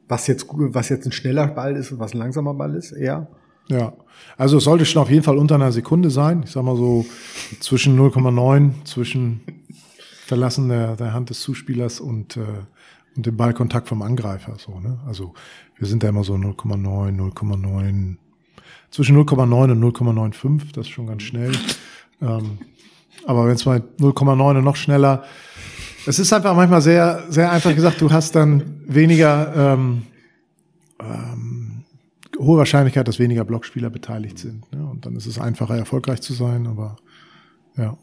was 0.09 0.27
jetzt, 0.27 0.47
was 0.51 0.91
jetzt 0.91 1.07
ein 1.07 1.12
schneller 1.12 1.47
Ball 1.47 1.75
ist 1.77 1.91
und 1.91 1.99
was 1.99 2.12
ein 2.12 2.18
langsamer 2.18 2.53
Ball 2.53 2.75
ist, 2.75 2.93
eher. 2.93 3.29
Ja, 3.69 3.93
also 4.37 4.59
es 4.59 4.65
sollte 4.65 4.85
schon 4.85 5.03
auf 5.03 5.11
jeden 5.11 5.23
Fall 5.23 5.39
unter 5.39 5.55
einer 5.55 5.73
Sekunde 5.73 6.11
sein. 6.11 6.43
Ich 6.45 6.51
sag 6.51 6.65
mal 6.65 6.77
so 6.77 7.07
zwischen 7.61 7.99
0,9, 7.99 8.85
zwischen 8.85 9.41
Verlassen 10.27 10.69
der, 10.69 10.97
der 10.97 11.12
Hand 11.12 11.31
des 11.31 11.41
Zuspielers 11.41 12.01
und, 12.01 12.37
äh, 12.37 12.41
und 13.17 13.27
dem 13.27 13.37
Ballkontakt 13.37 13.89
vom 13.89 14.03
Angreifer. 14.03 14.57
So, 14.59 14.81
ne? 14.81 14.99
Also 15.07 15.35
wir 15.79 15.87
sind 15.87 16.03
da 16.03 16.09
immer 16.09 16.25
so 16.25 16.35
0,9, 16.35 17.17
0,9, 17.17 18.17
zwischen 18.91 19.17
0,9 19.17 19.73
und 19.73 19.83
0,95, 19.97 20.73
das 20.73 20.87
ist 20.87 20.93
schon 20.93 21.07
ganz 21.07 21.23
schnell. 21.23 21.53
Ähm, 22.23 22.59
aber 23.27 23.47
wenn 23.47 23.55
es 23.55 23.67
mal 23.67 23.83
0,9 23.99 24.59
und 24.59 24.65
noch 24.65 24.77
schneller, 24.77 25.25
es 26.07 26.19
ist 26.19 26.33
einfach 26.33 26.55
manchmal 26.55 26.83
sehr, 26.83 27.25
sehr 27.29 27.51
einfach 27.51 27.75
gesagt, 27.75 28.01
du 28.01 28.12
hast 28.12 28.35
dann 28.37 28.83
weniger 28.87 29.75
ähm, 29.75 30.03
ähm, 31.01 31.43
hohe 32.39 32.59
Wahrscheinlichkeit, 32.59 33.07
dass 33.09 33.18
weniger 33.18 33.45
Blockspieler 33.45 33.91
beteiligt 33.91 34.39
sind. 34.39 34.70
Ne? 34.72 34.85
Und 34.85 35.07
dann 35.07 35.16
ist 35.16 35.26
es 35.26 35.39
einfacher, 35.39 35.76
erfolgreich 35.76 36.20
zu 36.20 36.32
sein, 36.32 36.66
aber 36.66 36.97
ja. 37.76 37.97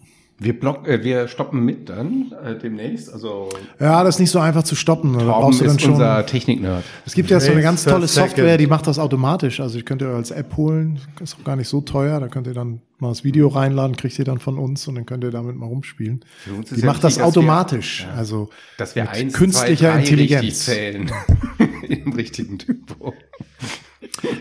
Wir, 0.43 0.59
block, 0.59 0.87
äh, 0.87 1.03
wir 1.03 1.27
stoppen 1.27 1.63
mit 1.63 1.87
dann 1.87 2.33
äh, 2.43 2.57
demnächst. 2.57 3.13
Also 3.13 3.49
ja, 3.79 4.03
das 4.03 4.15
ist 4.15 4.19
nicht 4.19 4.31
so 4.31 4.39
einfach 4.39 4.63
zu 4.63 4.73
stoppen. 4.73 5.13
Da 5.13 5.25
brauchst 5.25 5.61
du 5.61 5.65
dann 5.65 5.77
schon, 5.77 5.91
unser 5.91 6.25
Technik-Nerd. 6.25 6.83
Es 7.05 7.13
gibt 7.13 7.29
ja 7.29 7.39
so 7.39 7.51
eine 7.51 7.61
ganz 7.61 7.83
tolle 7.83 8.07
Software, 8.07 8.57
die 8.57 8.65
macht 8.65 8.87
das 8.87 8.97
automatisch. 8.97 9.59
Also 9.59 9.77
ich 9.77 9.85
könnte 9.85 10.07
als 10.07 10.31
App 10.31 10.57
holen, 10.57 10.99
ist 11.21 11.37
auch 11.39 11.43
gar 11.43 11.55
nicht 11.55 11.67
so 11.67 11.81
teuer. 11.81 12.19
Da 12.19 12.27
könnt 12.27 12.47
ihr 12.47 12.55
dann 12.55 12.81
mal 12.97 13.09
das 13.09 13.23
Video 13.23 13.49
reinladen, 13.49 13.95
kriegt 13.95 14.17
ihr 14.17 14.25
dann 14.25 14.39
von 14.39 14.57
uns 14.57 14.87
und 14.87 14.95
dann 14.95 15.05
könnt 15.05 15.23
ihr 15.23 15.29
damit 15.29 15.57
mal 15.57 15.67
rumspielen. 15.67 16.25
Die 16.47 16.79
ja 16.79 16.87
macht 16.87 17.03
wichtig, 17.03 17.17
das 17.17 17.19
automatisch. 17.19 18.05
Wir, 18.05 18.11
ja, 18.11 18.17
also 18.17 18.49
dass 18.79 18.95
wir 18.95 19.11
eins, 19.11 19.33
künstlicher 19.33 19.91
zwei, 19.91 19.99
Intelligenz 19.99 20.65
zählen 20.65 21.11
im 21.87 22.13
richtigen 22.13 22.57
Tempo. 22.57 23.13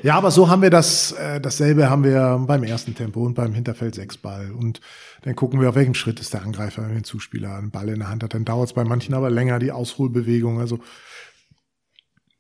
Ja, 0.03 0.17
aber 0.17 0.31
so 0.31 0.49
haben 0.49 0.63
wir 0.63 0.71
das, 0.71 1.13
äh, 1.13 1.41
dasselbe 1.41 1.91
haben 1.91 2.05
wir 2.05 2.43
beim 2.47 2.63
ersten 2.63 2.95
Tempo 2.95 3.25
und 3.25 3.35
beim 3.35 3.55
Hinterfeld 3.55 3.95
sechs 3.95 4.17
Ball. 4.17 4.51
Und 4.53 4.81
dann 5.23 5.37
gucken 5.37 5.61
wir, 5.61 5.69
auf 5.69 5.75
welchem 5.75 5.95
Schritt 5.95 6.21
ist 6.21 6.35
der 6.35 6.43
Angreifer, 6.43 6.83
wenn 6.83 6.95
der 6.95 7.03
Zuspieler 7.03 7.57
einen 7.57 7.71
Ball 7.71 7.89
in 7.89 8.01
der 8.01 8.09
Hand 8.09 8.23
hat. 8.23 8.35
Dann 8.35 8.45
dauert 8.45 8.69
es 8.69 8.75
bei 8.75 8.85
manchen 8.85 9.15
aber 9.15 9.31
länger, 9.31 9.59
die 9.59 9.73
Ausholbewegung. 9.73 10.61
Also 10.61 10.81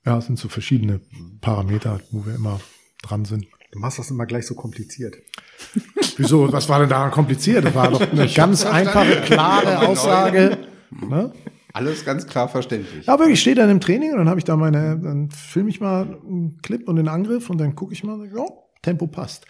ja, 0.05 0.18
es 0.18 0.26
sind 0.26 0.38
so 0.38 0.49
verschiedene 0.49 1.01
Parameter, 1.41 2.01
wo 2.11 2.24
wir 2.24 2.34
immer 2.34 2.61
dran 3.03 3.24
sind. 3.24 3.47
Du 3.72 3.78
machst 3.78 3.99
das 3.99 4.11
immer 4.11 4.26
gleich 4.26 4.47
so 4.47 4.55
kompliziert. 4.55 5.16
Wieso? 6.16 6.53
Was 6.53 6.68
war 6.68 6.80
denn 6.80 6.88
daran 6.88 7.11
kompliziert? 7.11 7.64
Das 7.64 7.74
war 7.74 7.91
doch 7.91 8.01
eine 8.01 8.28
ganz 8.28 8.64
einfache, 8.64 9.20
klare 9.22 9.86
Aussage. 9.86 10.59
Ne? 10.91 11.32
Alles 11.72 12.04
ganz 12.04 12.26
klar 12.26 12.48
verständlich. 12.48 13.06
Ja, 13.06 13.18
wirklich, 13.18 13.34
ich 13.34 13.40
stehe 13.40 13.56
dann 13.56 13.70
im 13.70 13.80
Training 13.80 14.12
und 14.12 14.18
dann 14.18 14.28
habe 14.28 14.40
ich 14.40 14.44
da 14.44 14.56
meine, 14.56 14.98
dann 14.98 15.30
filme 15.30 15.70
ich 15.70 15.80
mal 15.80 16.02
einen 16.02 16.58
Clip 16.62 16.88
und 16.88 16.96
den 16.96 17.08
Angriff 17.08 17.50
und 17.50 17.58
dann 17.58 17.74
gucke 17.74 17.92
ich 17.92 18.04
mal, 18.04 18.26
ja, 18.26 18.44
Tempo 18.82 19.06
passt. 19.06 19.46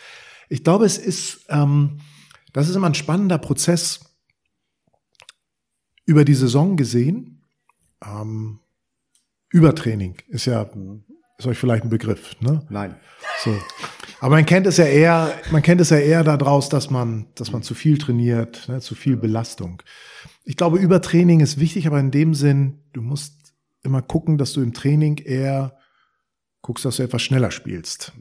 Ich 0.48 0.64
glaube, 0.64 0.84
es 0.84 0.98
ist, 0.98 1.46
ähm, 1.48 2.00
das 2.52 2.68
ist 2.68 2.76
immer 2.76 2.88
ein 2.88 2.94
spannender 2.94 3.38
Prozess 3.38 4.00
über 6.04 6.24
die 6.24 6.34
Saison 6.34 6.76
gesehen. 6.76 7.46
Ähm, 8.04 8.60
Übertraining 9.50 10.16
ist 10.28 10.46
ja, 10.46 10.68
ist 11.40 11.46
euch 11.46 11.58
vielleicht 11.58 11.84
ein 11.84 11.90
Begriff, 11.90 12.36
ne? 12.40 12.62
Nein. 12.68 12.94
So. 13.42 13.58
Aber 14.20 14.36
man 14.36 14.46
kennt 14.46 14.66
es 14.66 14.76
ja 14.76 14.84
eher, 14.84 15.32
man 15.50 15.62
kennt 15.62 15.80
es 15.80 15.90
ja 15.90 15.96
eher 15.96 16.22
daraus, 16.22 16.68
dass 16.68 16.90
man, 16.90 17.26
dass 17.34 17.52
man 17.52 17.62
zu 17.62 17.74
viel 17.74 17.96
trainiert, 17.96 18.68
ne, 18.68 18.80
zu 18.80 18.94
viel 18.94 19.16
Belastung. 19.16 19.82
Ich 20.44 20.56
glaube, 20.56 20.78
Übertraining 20.78 21.40
ist 21.40 21.58
wichtig, 21.58 21.86
aber 21.86 21.98
in 21.98 22.10
dem 22.10 22.34
Sinn, 22.34 22.84
du 22.92 23.00
musst 23.00 23.54
immer 23.82 24.02
gucken, 24.02 24.36
dass 24.36 24.52
du 24.52 24.60
im 24.60 24.74
Training 24.74 25.16
eher 25.16 25.78
guckst, 26.60 26.84
dass 26.84 26.96
du 26.96 27.02
etwas 27.02 27.22
schneller 27.22 27.50
spielst, 27.50 28.12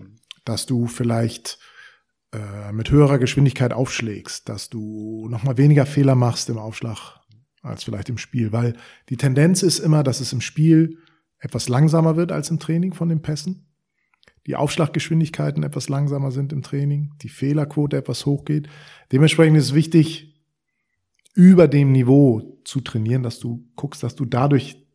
dass 0.45 0.65
du 0.65 0.88
vielleicht 0.88 1.59
äh, 2.32 2.72
mit 2.72 2.89
höherer 2.89 3.20
Geschwindigkeit 3.20 3.74
aufschlägst, 3.74 4.47
dass 4.47 4.70
du 4.70 5.28
nochmal 5.30 5.57
weniger 5.57 5.86
Fehler 5.86 6.15
machst 6.15 6.49
im 6.49 6.57
Aufschlag 6.57 7.20
als 7.61 7.84
vielleicht 7.84 8.07
im 8.07 8.17
Spiel, 8.17 8.53
weil 8.53 8.78
die 9.09 9.17
Tendenz 9.17 9.63
ist 9.63 9.80
immer, 9.80 10.03
dass 10.03 10.22
es 10.22 10.32
im 10.32 10.39
Spiel 10.39 10.99
etwas 11.39 11.69
langsamer 11.69 12.15
wird 12.15 12.31
als 12.31 12.49
im 12.49 12.59
Training 12.59 12.93
von 12.93 13.09
den 13.09 13.21
Pässen. 13.21 13.65
Die 14.47 14.55
Aufschlaggeschwindigkeiten 14.55 15.63
etwas 15.63 15.89
langsamer 15.89 16.31
sind 16.31 16.53
im 16.53 16.63
Training, 16.63 17.13
die 17.21 17.29
Fehlerquote 17.29 17.97
etwas 17.97 18.25
hochgeht. 18.25 18.67
Dementsprechend 19.11 19.57
ist 19.57 19.65
es 19.65 19.73
wichtig, 19.73 20.29
über 21.33 21.67
dem 21.67 21.91
Niveau 21.91 22.59
zu 22.65 22.81
trainieren, 22.81 23.23
dass 23.23 23.39
du 23.39 23.67
guckst, 23.75 24.03
dass 24.03 24.15
du 24.15 24.25
dadurch 24.25 24.85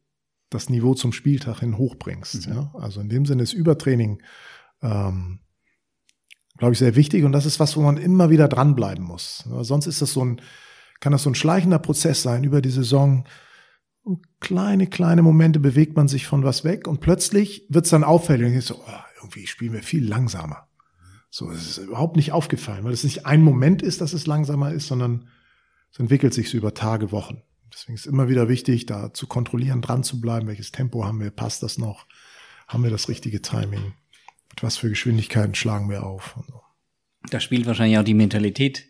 das 0.50 0.68
Niveau 0.68 0.94
zum 0.94 1.12
Spieltag 1.12 1.60
hin 1.60 1.78
hochbringst. 1.78 2.48
Mhm. 2.48 2.54
Ja? 2.54 2.74
Also 2.74 3.00
in 3.00 3.08
dem 3.08 3.26
Sinne 3.26 3.42
ist 3.42 3.52
Übertraining, 3.52 4.22
ähm, 4.82 5.40
glaube 6.56 6.72
ich, 6.72 6.78
sehr 6.78 6.96
wichtig 6.96 7.24
und 7.24 7.32
das 7.32 7.46
ist 7.46 7.60
was, 7.60 7.76
wo 7.76 7.82
man 7.82 7.96
immer 7.96 8.30
wieder 8.30 8.48
dranbleiben 8.48 9.04
muss. 9.04 9.44
Sonst 9.62 9.86
ist 9.86 10.02
das 10.02 10.12
so 10.12 10.24
ein, 10.24 10.40
kann 11.00 11.12
das 11.12 11.24
so 11.24 11.30
ein 11.30 11.34
schleichender 11.34 11.78
Prozess 11.78 12.22
sein 12.22 12.44
über 12.44 12.60
die 12.60 12.70
Saison. 12.70 13.24
Und 14.04 14.38
kleine, 14.38 14.86
kleine 14.86 15.22
Momente 15.22 15.58
bewegt 15.58 15.96
man 15.96 16.08
sich 16.08 16.26
von 16.26 16.44
was 16.44 16.62
weg 16.62 16.86
und 16.86 17.00
plötzlich 17.00 17.66
wird's 17.70 17.88
dann 17.88 18.04
auffällig. 18.04 18.46
Und 18.46 18.58
ich 18.58 18.66
so, 18.66 18.76
oh, 18.76 19.02
irgendwie 19.16 19.46
spielen 19.46 19.72
wir 19.72 19.82
viel 19.82 20.06
langsamer. 20.06 20.68
So, 21.30 21.50
es 21.50 21.66
ist 21.66 21.78
überhaupt 21.78 22.16
nicht 22.16 22.30
aufgefallen, 22.30 22.84
weil 22.84 22.92
es 22.92 23.02
nicht 23.02 23.24
ein 23.24 23.42
Moment 23.42 23.82
ist, 23.82 24.02
dass 24.02 24.12
es 24.12 24.26
langsamer 24.26 24.72
ist, 24.72 24.86
sondern 24.86 25.28
es 25.90 25.98
entwickelt 25.98 26.34
sich 26.34 26.50
so 26.50 26.58
über 26.58 26.74
Tage, 26.74 27.12
Wochen. 27.12 27.42
Deswegen 27.72 27.94
ist 27.94 28.06
immer 28.06 28.28
wieder 28.28 28.48
wichtig, 28.48 28.86
da 28.86 29.12
zu 29.12 29.26
kontrollieren, 29.26 29.80
dran 29.80 30.04
zu 30.04 30.20
bleiben, 30.20 30.46
welches 30.46 30.70
Tempo 30.70 31.04
haben 31.04 31.20
wir, 31.20 31.30
passt 31.30 31.62
das 31.62 31.78
noch, 31.78 32.06
haben 32.68 32.84
wir 32.84 32.90
das 32.90 33.08
richtige 33.08 33.42
Timing, 33.42 33.94
mit 34.50 34.62
was 34.62 34.76
für 34.76 34.90
Geschwindigkeiten 34.90 35.54
schlagen 35.54 35.88
wir 35.88 36.04
auf. 36.04 36.38
Da 37.30 37.40
spielt 37.40 37.66
wahrscheinlich 37.66 37.98
auch 37.98 38.04
die 38.04 38.14
Mentalität 38.14 38.86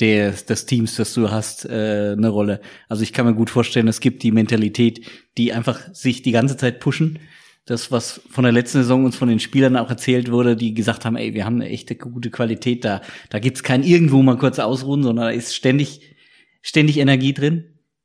des, 0.00 0.44
des 0.44 0.66
Teams, 0.66 0.96
das 0.96 1.14
du 1.14 1.30
hast, 1.30 1.64
äh, 1.64 2.14
eine 2.16 2.28
Rolle. 2.28 2.60
Also 2.88 3.02
ich 3.02 3.12
kann 3.12 3.26
mir 3.26 3.34
gut 3.34 3.50
vorstellen, 3.50 3.88
es 3.88 4.00
gibt 4.00 4.22
die 4.22 4.32
Mentalität, 4.32 5.00
die 5.38 5.52
einfach 5.52 5.80
sich 5.94 6.22
die 6.22 6.32
ganze 6.32 6.56
Zeit 6.56 6.80
pushen. 6.80 7.18
Das, 7.64 7.90
was 7.90 8.20
von 8.30 8.44
der 8.44 8.52
letzten 8.52 8.78
Saison 8.78 9.04
uns 9.04 9.16
von 9.16 9.28
den 9.28 9.40
Spielern 9.40 9.76
auch 9.76 9.90
erzählt 9.90 10.30
wurde, 10.30 10.54
die 10.54 10.74
gesagt 10.74 11.04
haben, 11.04 11.16
ey, 11.16 11.34
wir 11.34 11.44
haben 11.44 11.56
eine 11.56 11.68
echte 11.68 11.96
gute 11.96 12.30
Qualität 12.30 12.84
da. 12.84 13.00
Da 13.30 13.38
gibt's 13.38 13.62
kein 13.62 13.82
irgendwo 13.82 14.22
mal 14.22 14.38
kurz 14.38 14.58
ausruhen, 14.58 15.02
sondern 15.02 15.26
da 15.26 15.30
ist 15.30 15.56
ständig, 15.56 16.14
ständig 16.62 16.98
Energie 16.98 17.32
drin. 17.32 17.64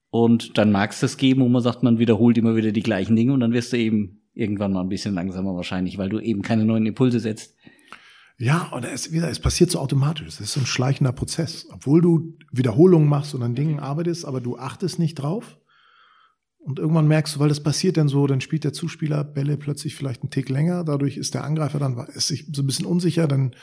Und 0.10 0.58
dann 0.58 0.72
mag 0.72 0.92
es 0.92 1.00
das 1.00 1.18
geben, 1.18 1.42
wo 1.42 1.48
man 1.48 1.62
sagt, 1.62 1.84
man 1.84 2.00
wiederholt 2.00 2.38
immer 2.38 2.56
wieder 2.56 2.72
die 2.72 2.84
gleichen 2.84 3.16
Dinge 3.16 3.34
und 3.34 3.40
dann 3.40 3.54
wirst 3.54 3.72
du 3.72 3.78
eben 3.78 4.22
irgendwann 4.34 4.74
mal 4.74 4.82
ein 4.82 4.90
bisschen 4.90 5.14
langsamer 5.14 5.56
wahrscheinlich, 5.56 5.98
weil 5.98 6.10
du 6.10 6.20
eben 6.20 6.42
keine 6.42 6.66
neuen 6.66 6.86
Impulse 6.86 7.20
setzt. 7.20 7.56
Ja, 8.42 8.70
und 8.72 8.86
es, 8.86 9.12
wieder, 9.12 9.30
es 9.30 9.40
passiert 9.40 9.70
so 9.70 9.80
automatisch. 9.80 10.28
Es 10.28 10.40
ist 10.40 10.54
so 10.54 10.62
ein 10.62 10.66
schleichender 10.66 11.12
Prozess. 11.12 11.68
Obwohl 11.70 12.02
du 12.02 12.38
Wiederholungen 12.52 13.08
machst 13.08 13.36
und 13.36 13.44
an 13.44 13.54
Dingen 13.54 13.80
arbeitest, 13.80 14.26
aber 14.26 14.42
du 14.42 14.58
achtest 14.58 14.98
nicht 14.98 15.14
drauf. 15.16 15.60
Und 16.58 16.80
irgendwann 16.80 17.08
merkst 17.08 17.36
du, 17.36 17.40
weil 17.40 17.50
das 17.50 17.62
passiert 17.62 17.98
dann 17.98 18.08
so, 18.08 18.26
dann 18.26 18.42
spielt 18.42 18.64
der 18.64 18.74
Zuspieler 18.74 19.24
Bälle 19.24 19.58
plötzlich 19.58 19.96
vielleicht 19.96 20.24
einen 20.24 20.32
Tick 20.32 20.50
länger. 20.50 20.84
Dadurch 20.84 21.18
ist 21.18 21.36
der 21.36 21.44
Angreifer 21.44 21.78
dann 21.78 21.96
ist 22.16 22.30
sich 22.30 22.48
so 22.52 22.64
ein 22.64 22.66
bisschen 22.66 22.88
unsicher. 22.88 23.28
Dann 23.28 23.56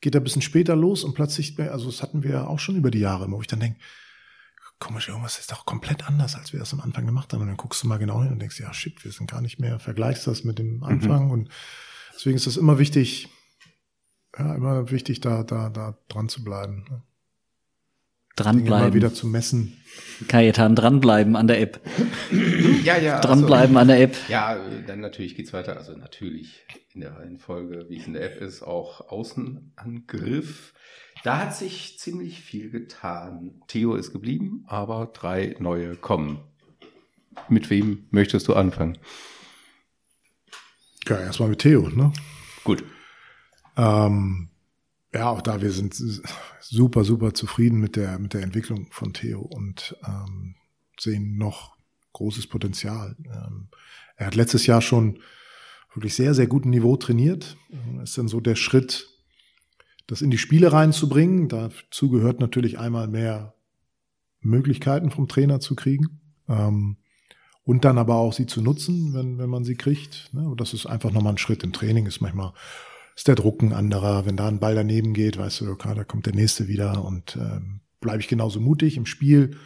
geht 0.00 0.16
er 0.16 0.20
ein 0.20 0.24
bisschen 0.24 0.42
später 0.42 0.74
los 0.74 1.04
und 1.04 1.14
plötzlich, 1.14 1.56
also 1.60 1.86
das 1.86 2.02
hatten 2.02 2.24
wir 2.24 2.50
auch 2.50 2.58
schon 2.58 2.74
über 2.74 2.90
die 2.90 2.98
Jahre, 2.98 3.30
wo 3.30 3.40
ich 3.40 3.46
dann 3.46 3.60
denke, 3.60 3.78
komisch, 4.80 5.08
irgendwas 5.08 5.38
ist 5.38 5.52
doch 5.52 5.66
komplett 5.66 6.04
anders, 6.08 6.34
als 6.34 6.52
wir 6.52 6.58
das 6.58 6.72
am 6.72 6.80
Anfang 6.80 7.06
gemacht 7.06 7.32
haben. 7.32 7.42
Und 7.42 7.46
dann 7.46 7.56
guckst 7.56 7.84
du 7.84 7.86
mal 7.86 7.98
genau 7.98 8.24
hin 8.24 8.32
und 8.32 8.40
denkst, 8.40 8.58
ja, 8.58 8.74
shit, 8.74 9.04
wir 9.04 9.12
sind 9.12 9.30
gar 9.30 9.40
nicht 9.40 9.60
mehr, 9.60 9.78
vergleichst 9.78 10.26
das 10.26 10.42
mit 10.42 10.58
dem 10.58 10.82
Anfang. 10.82 11.26
Mhm. 11.26 11.30
Und 11.30 11.48
deswegen 12.12 12.36
ist 12.36 12.48
es 12.48 12.56
immer 12.56 12.80
wichtig, 12.80 13.28
ja, 14.38 14.54
immer 14.54 14.90
wichtig, 14.90 15.20
da, 15.20 15.42
da, 15.42 15.68
da 15.68 15.98
dran 16.08 16.28
zu 16.28 16.44
bleiben. 16.44 16.84
Ne? 16.90 17.02
Dranbleiben. 18.36 18.86
Immer 18.88 18.94
wieder 18.94 19.14
zu 19.14 19.26
messen. 19.26 19.78
Kajetan, 20.28 20.76
dranbleiben 20.76 21.36
an 21.36 21.46
der 21.46 21.60
App. 21.60 21.80
ja, 22.84 22.98
ja. 22.98 23.20
Dranbleiben 23.20 23.76
also, 23.76 23.80
an 23.80 23.88
der 23.88 24.00
App. 24.02 24.16
Ja, 24.28 24.58
dann 24.86 25.00
natürlich 25.00 25.36
geht's 25.36 25.54
weiter. 25.54 25.78
Also 25.78 25.96
natürlich 25.96 26.66
in 26.92 27.00
der 27.00 27.16
Reihenfolge, 27.16 27.86
wie 27.88 27.96
es 27.96 28.06
in 28.06 28.12
der 28.12 28.24
App 28.24 28.42
ist, 28.42 28.62
auch 28.62 29.08
Außenangriff. 29.08 30.74
Da 31.24 31.38
hat 31.38 31.56
sich 31.56 31.98
ziemlich 31.98 32.42
viel 32.42 32.70
getan. 32.70 33.62
Theo 33.68 33.94
ist 33.94 34.12
geblieben, 34.12 34.64
aber 34.66 35.10
drei 35.14 35.56
neue 35.58 35.96
kommen. 35.96 36.40
Mit 37.48 37.70
wem 37.70 38.06
möchtest 38.10 38.48
du 38.48 38.54
anfangen? 38.54 38.98
Ja, 41.06 41.20
erstmal 41.20 41.48
mit 41.48 41.60
Theo, 41.60 41.88
ne? 41.88 42.12
Gut. 42.64 42.84
Ähm, 43.76 44.48
ja, 45.12 45.30
auch 45.30 45.40
da, 45.42 45.62
wir 45.62 45.72
sind 45.72 45.94
super, 46.60 47.04
super 47.04 47.32
zufrieden 47.34 47.80
mit 47.80 47.96
der, 47.96 48.18
mit 48.18 48.34
der 48.34 48.42
Entwicklung 48.42 48.88
von 48.90 49.12
Theo 49.12 49.40
und 49.40 49.96
ähm, 50.06 50.56
sehen 50.98 51.36
noch 51.36 51.76
großes 52.12 52.46
Potenzial. 52.48 53.16
Ähm, 53.24 53.68
er 54.16 54.26
hat 54.26 54.34
letztes 54.34 54.66
Jahr 54.66 54.82
schon 54.82 55.20
wirklich 55.94 56.14
sehr, 56.14 56.34
sehr 56.34 56.46
guten 56.46 56.70
Niveau 56.70 56.96
trainiert. 56.96 57.56
Ist 58.02 58.18
dann 58.18 58.28
so 58.28 58.40
der 58.40 58.56
Schritt, 58.56 59.08
das 60.06 60.22
in 60.22 60.30
die 60.30 60.38
Spiele 60.38 60.72
reinzubringen. 60.72 61.48
Dazu 61.48 62.10
gehört 62.10 62.40
natürlich 62.40 62.78
einmal 62.78 63.08
mehr 63.08 63.54
Möglichkeiten 64.40 65.10
vom 65.10 65.28
Trainer 65.28 65.60
zu 65.60 65.74
kriegen. 65.74 66.20
Ähm, 66.48 66.98
und 67.64 67.84
dann 67.84 67.98
aber 67.98 68.14
auch 68.14 68.32
sie 68.32 68.46
zu 68.46 68.62
nutzen, 68.62 69.12
wenn, 69.12 69.38
wenn 69.38 69.50
man 69.50 69.64
sie 69.64 69.74
kriegt. 69.74 70.32
Ne? 70.32 70.54
Das 70.56 70.72
ist 70.72 70.86
einfach 70.86 71.10
nochmal 71.10 71.32
ein 71.32 71.38
Schritt 71.38 71.64
im 71.64 71.72
Training, 71.72 72.06
ist 72.06 72.20
manchmal 72.20 72.52
ist 73.16 73.26
der 73.26 73.34
Druck 73.34 73.62
ein 73.62 73.72
anderer. 73.72 74.26
Wenn 74.26 74.36
da 74.36 74.46
ein 74.46 74.60
Ball 74.60 74.74
daneben 74.74 75.14
geht, 75.14 75.38
weißt 75.38 75.62
du, 75.62 75.70
okay, 75.70 75.94
da 75.94 76.04
kommt 76.04 76.26
der 76.26 76.34
nächste 76.34 76.68
wieder 76.68 77.04
und 77.04 77.36
ähm, 77.36 77.80
bleibe 78.00 78.20
ich 78.20 78.28
genauso 78.28 78.60
mutig 78.60 78.96
im 78.96 79.06
Spiel. 79.06 79.56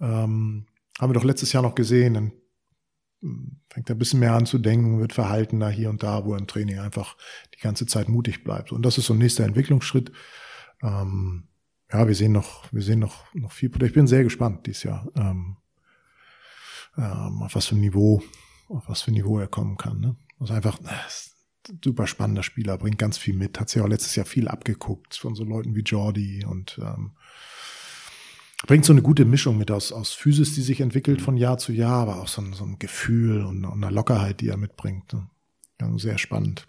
Ähm, 0.00 0.66
haben 0.98 1.10
wir 1.10 1.14
doch 1.14 1.24
letztes 1.24 1.52
Jahr 1.52 1.62
noch 1.62 1.74
gesehen, 1.74 2.14
dann 2.14 2.32
hm, 3.20 3.60
fängt 3.68 3.90
er 3.90 3.94
ein 3.94 3.98
bisschen 3.98 4.20
mehr 4.20 4.32
an 4.32 4.46
zu 4.46 4.58
denken, 4.58 4.98
wird 4.98 5.12
verhaltener 5.12 5.68
hier 5.68 5.90
und 5.90 6.02
da, 6.02 6.24
wo 6.24 6.32
er 6.32 6.38
im 6.38 6.46
Training 6.46 6.78
einfach 6.78 7.16
die 7.54 7.60
ganze 7.60 7.84
Zeit 7.84 8.08
mutig 8.08 8.44
bleibt. 8.44 8.72
Und 8.72 8.82
das 8.82 8.96
ist 8.96 9.06
so 9.06 9.12
ein 9.12 9.18
nächster 9.18 9.44
Entwicklungsschritt. 9.44 10.10
Ähm, 10.82 11.48
ja, 11.92 12.08
wir 12.08 12.14
sehen 12.14 12.32
noch, 12.32 12.72
wir 12.72 12.82
sehen 12.82 13.00
noch, 13.00 13.32
noch 13.34 13.52
viel. 13.52 13.70
Ich 13.82 13.92
bin 13.92 14.06
sehr 14.06 14.24
gespannt 14.24 14.66
dieses 14.66 14.84
Jahr, 14.84 15.06
ähm, 15.16 15.56
ähm, 16.96 17.42
auf 17.42 17.54
was 17.54 17.66
für 17.66 17.74
ein 17.74 17.80
Niveau, 17.80 18.22
auf 18.68 18.88
was 18.88 19.02
für 19.02 19.10
ein 19.10 19.14
Niveau 19.14 19.38
er 19.38 19.48
kommen 19.48 19.76
kann. 19.76 20.00
Ne? 20.00 20.16
Also 20.38 20.54
einfach, 20.54 20.78
super 21.84 22.06
spannender 22.06 22.42
Spieler, 22.42 22.78
bringt 22.78 22.98
ganz 22.98 23.18
viel 23.18 23.34
mit, 23.34 23.60
hat 23.60 23.68
sich 23.68 23.82
auch 23.82 23.88
letztes 23.88 24.16
Jahr 24.16 24.26
viel 24.26 24.48
abgeguckt 24.48 25.16
von 25.16 25.34
so 25.34 25.44
Leuten 25.44 25.74
wie 25.74 25.82
Jordi 25.82 26.44
und 26.44 26.78
ähm, 26.82 27.12
bringt 28.66 28.84
so 28.84 28.92
eine 28.92 29.02
gute 29.02 29.24
Mischung 29.24 29.58
mit 29.58 29.70
aus, 29.70 29.92
aus 29.92 30.12
Physis, 30.12 30.54
die 30.54 30.62
sich 30.62 30.80
entwickelt 30.80 31.20
von 31.20 31.36
Jahr 31.36 31.58
zu 31.58 31.72
Jahr, 31.72 32.02
aber 32.02 32.20
auch 32.20 32.28
so 32.28 32.42
ein, 32.42 32.52
so 32.52 32.64
ein 32.64 32.78
Gefühl 32.78 33.44
und, 33.44 33.64
und 33.64 33.84
eine 33.84 33.94
Lockerheit, 33.94 34.40
die 34.40 34.48
er 34.48 34.56
mitbringt. 34.56 35.12
Ne? 35.12 35.28
Ja, 35.80 35.98
sehr 35.98 36.18
spannend. 36.18 36.66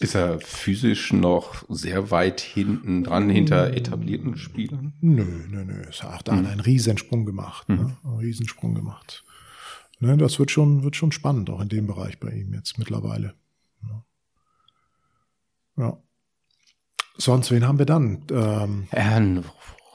Ist 0.00 0.14
er 0.14 0.38
physisch 0.38 1.12
noch 1.12 1.64
sehr 1.68 2.12
weit 2.12 2.40
hinten 2.40 3.02
dran, 3.02 3.28
hinter 3.28 3.72
etablierten 3.72 4.36
Spielern? 4.36 4.92
Nö, 5.00 5.24
nö, 5.48 5.64
nö. 5.64 5.82
Er 5.82 6.14
hat 6.14 6.30
mhm. 6.30 6.46
einen 6.46 6.60
Riesensprung 6.60 7.24
gemacht. 7.24 7.68
Ne? 7.68 7.76
Mhm. 7.76 7.82
Ne? 7.82 7.96
Einen 8.04 8.18
Riesensprung 8.18 8.74
gemacht. 8.74 9.24
Ne, 10.00 10.16
das 10.16 10.38
wird 10.38 10.50
schon, 10.50 10.84
wird 10.84 10.94
schon 10.94 11.10
spannend, 11.10 11.50
auch 11.50 11.60
in 11.60 11.68
dem 11.68 11.86
Bereich 11.86 12.20
bei 12.20 12.30
ihm 12.30 12.54
jetzt 12.54 12.78
mittlerweile. 12.78 13.34
Ja. 15.76 15.96
Sonst, 17.16 17.50
wen 17.50 17.66
haben 17.66 17.78
wir 17.78 17.86
dann? 17.86 18.24
Ähm, 18.30 18.86
Herrn 18.90 19.44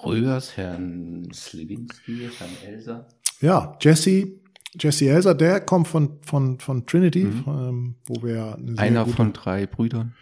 Rögers, 0.04 0.58
Herrn 0.58 1.30
Slewinski, 1.34 2.30
Herrn 2.38 2.52
Elser. 2.66 3.08
Ja, 3.42 3.78
Jesse, 3.82 4.40
Jesse 4.80 5.10
Elser, 5.10 5.36
der 5.36 5.62
kommt 5.62 5.88
von, 5.88 6.20
von, 6.22 6.60
von 6.60 6.86
Trinity, 6.86 7.26
mhm. 7.26 7.44
ähm, 7.48 7.96
wo 8.06 8.24
wir 8.24 8.58
einer 8.78 9.06
gute, 9.06 9.16
von 9.16 9.34
drei 9.34 9.68
Brüdern. 9.68 10.14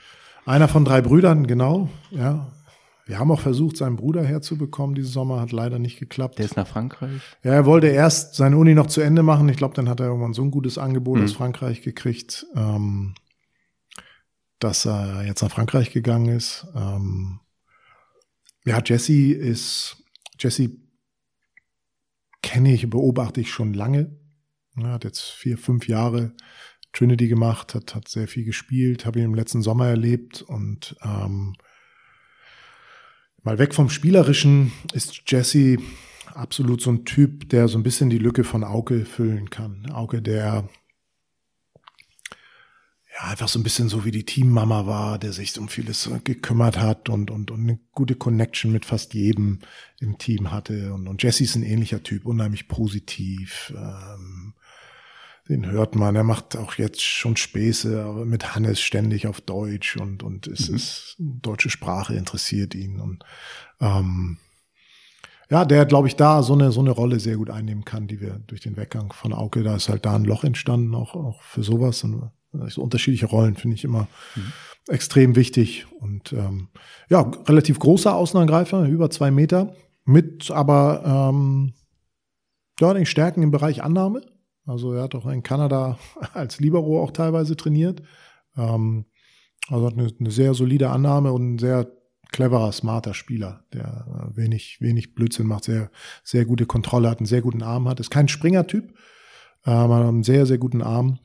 Einer 0.46 0.68
von 0.68 0.86
drei 0.86 1.02
Brüdern, 1.02 1.48
genau, 1.48 1.90
ja. 2.12 2.52
Wir 3.06 3.20
haben 3.20 3.32
auch 3.32 3.42
versucht, 3.42 3.78
seinen 3.78 3.98
Bruder 3.98 4.24
herzubekommen 4.24 4.96
diesen 4.96 5.12
Sommer, 5.12 5.42
hat 5.42 5.52
leider 5.52 5.80
nicht 5.80 6.00
geklappt. 6.00 6.38
Der 6.38 6.46
ist 6.46 6.56
nach 6.56 6.68
Frankreich? 6.68 7.22
Ja, 7.44 7.52
er 7.52 7.66
wollte 7.66 7.88
erst 7.88 8.36
seine 8.36 8.58
Uni 8.58 8.74
noch 8.74 8.88
zu 8.88 9.02
Ende 9.02 9.22
machen. 9.24 9.50
Ich 9.50 9.58
glaube, 9.58 9.74
dann 9.74 9.90
hat 9.90 10.00
er 10.00 10.06
irgendwann 10.06 10.34
so 10.34 10.44
ein 10.44 10.52
gutes 10.52 10.78
Angebot 10.78 11.18
mhm. 11.18 11.26
aus 11.26 11.34
Frankreich 11.34 11.82
gekriegt. 11.82 12.46
Ähm, 12.56 13.16
dass 14.64 14.86
er 14.86 15.26
jetzt 15.26 15.42
nach 15.42 15.52
Frankreich 15.52 15.92
gegangen 15.92 16.36
ist. 16.36 16.68
Ähm, 16.76 17.40
ja, 18.66 18.82
Jesse 18.84 19.34
ist, 19.34 19.98
Jesse 20.40 20.72
kenne 22.42 22.74
ich, 22.74 22.90
beobachte 22.90 23.42
ich 23.42 23.52
schon 23.52 23.74
lange. 23.74 24.16
Er 24.78 24.94
hat 24.94 25.04
jetzt 25.04 25.22
vier, 25.22 25.58
fünf 25.58 25.88
Jahre 25.88 26.34
Trinity 26.94 27.28
gemacht, 27.28 27.74
hat, 27.76 27.96
hat 27.96 28.08
sehr 28.08 28.28
viel 28.28 28.46
gespielt, 28.46 29.06
habe 29.06 29.20
ihn 29.20 29.26
im 29.26 29.36
letzten 29.36 29.62
Sommer 29.62 29.88
erlebt 29.88 30.42
und 30.42 30.96
ähm, 31.04 31.56
mal 33.44 33.58
weg 33.58 33.74
vom 33.74 33.90
Spielerischen 33.90 34.72
ist 34.94 35.24
Jesse 35.28 35.78
absolut 36.34 36.82
so 36.82 36.92
ein 36.92 37.06
Typ, 37.06 37.50
der 37.50 37.68
so 37.68 37.78
ein 37.78 37.84
bisschen 37.84 38.10
die 38.10 38.18
Lücke 38.18 38.44
von 38.44 38.64
Auke 38.64 39.06
füllen 39.06 39.50
kann. 39.50 39.90
Auke, 39.92 40.22
der 40.22 40.70
ja, 43.22 43.30
einfach 43.30 43.48
so 43.48 43.60
ein 43.60 43.64
bisschen 43.64 43.90
so 43.90 44.06
wie 44.06 44.12
die 44.12 44.26
Teammama 44.26 44.86
war, 44.86 45.20
der 45.20 45.34
sich 45.34 45.58
um 45.60 45.70
vieles 45.70 46.10
gekümmert 46.24 46.80
hat 46.80 47.10
und, 47.10 47.32
und, 47.32 47.52
und 47.52 47.60
eine 47.60 47.80
gute 47.92 48.16
Connection 48.16 48.72
mit 48.72 48.86
fast 48.86 49.14
jedem 49.14 49.60
im 50.00 50.18
Team 50.18 50.52
hatte. 50.52 50.94
Und, 50.94 51.08
und 51.08 51.22
Jesse 51.22 51.44
ist 51.44 51.56
ein 51.56 51.64
ähnlicher 51.64 52.04
Typ, 52.04 52.26
unheimlich 52.26 52.68
positiv. 52.68 53.74
Ähm, 53.76 54.54
den 55.50 55.66
hört 55.66 55.96
man, 55.96 56.16
er 56.16 56.24
macht 56.24 56.56
auch 56.56 56.76
jetzt 56.76 57.02
schon 57.02 57.36
Späße, 57.36 58.04
aber 58.04 58.26
mit 58.26 58.56
Hannes 58.56 58.80
ständig 58.80 59.28
auf 59.28 59.42
Deutsch 59.42 59.98
und, 59.98 60.24
und 60.24 60.48
es 60.48 60.70
mhm. 60.70 60.76
ist 60.76 61.16
deutsche 61.20 61.70
Sprache 61.70 62.16
interessiert 62.16 62.74
ihn. 62.74 63.00
Und 63.02 63.24
ähm, 63.80 64.38
ja, 65.50 65.66
der, 65.66 65.86
glaube 65.86 66.08
ich, 66.08 66.16
da 66.16 66.42
so 66.44 66.54
eine, 66.54 66.72
so 66.72 66.80
eine 66.80 66.92
Rolle 66.92 67.20
sehr 67.20 67.36
gut 67.36 67.50
einnehmen 67.50 67.84
kann, 67.84 68.08
die 68.08 68.22
wir 68.22 68.40
durch 68.48 68.62
den 68.62 68.78
Weggang 68.78 69.12
von 69.12 69.34
Auke, 69.34 69.64
da 69.64 69.76
ist 69.76 69.90
halt 69.90 70.06
da 70.06 70.16
ein 70.16 70.24
Loch 70.24 70.46
entstanden, 70.46 70.96
auch, 70.96 71.16
auch 71.16 71.42
für 71.42 71.64
sowas. 71.64 72.04
Und 72.06 72.32
so 72.70 72.82
unterschiedliche 72.82 73.28
Rollen 73.28 73.56
finde 73.56 73.76
ich 73.76 73.84
immer 73.84 74.08
mhm. 74.36 74.52
extrem 74.88 75.36
wichtig. 75.36 75.86
Und 76.00 76.34
ähm, 76.34 76.70
ja, 77.10 77.22
relativ 77.48 77.80
großer 77.80 78.16
Außenangreifer, 78.16 78.88
über 78.88 79.10
zwei 79.10 79.32
Meter, 79.32 79.74
mit 80.06 80.52
aber 80.52 81.04
ähm, 81.06 81.74
ja, 82.80 82.94
den 82.94 83.06
Stärken 83.06 83.44
im 83.44 83.52
Bereich 83.52 83.84
Annahme. 83.84 84.22
Also 84.66 84.94
er 84.94 85.04
hat 85.04 85.16
auch 85.16 85.28
in 85.28 85.44
Kanada 85.44 85.98
als 86.34 86.60
Libero 86.60 87.02
auch 87.02 87.12
teilweise 87.12 87.56
trainiert. 87.56 88.02
Ähm, 88.58 89.06
also 89.70 89.86
hat 89.86 89.94
eine, 89.94 90.12
eine 90.20 90.32
sehr 90.32 90.54
solide 90.54 90.90
Annahme 90.90 91.32
und 91.32 91.56
ein 91.56 91.60
sehr 91.60 91.88
cleverer, 92.32 92.72
smarter 92.72 93.14
Spieler, 93.14 93.66
der 93.74 94.06
äh, 94.08 94.38
wenig, 94.38 94.78
wenig 94.80 95.14
Blödsinn 95.14 95.48
macht, 95.48 95.66
sehr, 95.66 95.92
sehr 96.24 96.46
gute 96.46 96.66
Kontrolle 96.66 97.10
hat, 97.10 97.20
einen 97.20 97.26
sehr 97.26 97.42
guten 97.42 97.62
Arm 97.62 97.88
hat. 97.88 98.00
Ist 98.00 98.10
kein 98.10 98.28
Springer-Typ, 98.28 98.94
äh, 99.66 99.72
hat 99.72 99.92
einen 99.92 100.24
sehr, 100.24 100.46
sehr 100.46 100.58
guten 100.58 100.82
Arm 100.82 101.20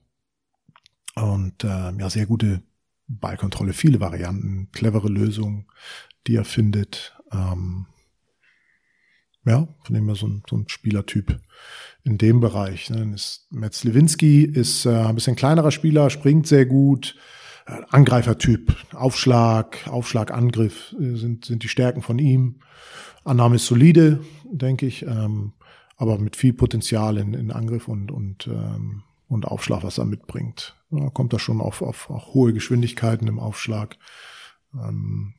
und 1.17 1.65
äh, 1.65 1.93
ja, 1.99 2.11
sehr 2.11 2.27
gute 2.27 2.63
Ballkontrolle, 3.09 3.73
viele 3.73 4.01
Varianten, 4.01 4.69
clevere 4.73 5.09
Lösungen, 5.09 5.67
die 6.27 6.37
er 6.37 6.45
findet. 6.45 7.17
Ähm, 7.33 7.87
ja, 9.45 9.69
von 9.85 9.95
dem 9.95 10.07
her 10.07 10.17
so 10.17 10.27
ein, 10.27 10.43
so 10.49 10.57
ein 10.57 10.69
Spielertyp 10.69 11.41
in 12.03 12.19
dem 12.19 12.41
Bereich. 12.41 12.89
Dann 12.89 13.15
ist 13.15 13.47
Metz 13.51 13.85
Lewinsky 13.85 14.43
ist 14.43 14.87
äh, 14.87 14.91
ein 14.91 15.15
bisschen 15.15 15.37
kleinerer 15.37 15.71
Spieler, 15.71 16.11
springt 16.11 16.47
sehr 16.47 16.67
gut, 16.67 17.17
äh, 17.67 17.81
Angreifertyp, 17.91 18.75
Aufschlag, 18.93 19.87
Aufschlag, 19.87 20.33
Angriff 20.33 20.95
äh, 21.01 21.15
sind, 21.15 21.45
sind 21.45 21.63
die 21.63 21.69
Stärken 21.69 22.03
von 22.03 22.19
ihm. 22.19 22.57
Annahme 23.25 23.57
ist 23.57 23.67
solide, 23.67 24.21
denke 24.45 24.87
ich, 24.87 25.03
ähm, 25.03 25.53
aber 25.97 26.19
mit 26.19 26.37
viel 26.37 26.53
Potenzial 26.53 27.17
in, 27.17 27.35
in 27.35 27.51
Angriff 27.51 27.89
und, 27.89 28.11
und, 28.11 28.47
ähm, 28.49 29.03
und 29.29 29.47
Aufschlag, 29.47 29.83
was 29.83 29.99
er 29.99 30.05
mitbringt. 30.05 30.76
Ja, 30.91 31.11
kommt 31.11 31.33
da 31.33 31.39
schon 31.39 31.61
auf, 31.61 31.83
auf, 31.83 32.11
auf 32.11 32.35
hohe 32.35 32.53
Geschwindigkeiten 32.53 33.27
im 33.27 33.39
Aufschlag. 33.39 33.97
Ähm, 34.75 35.35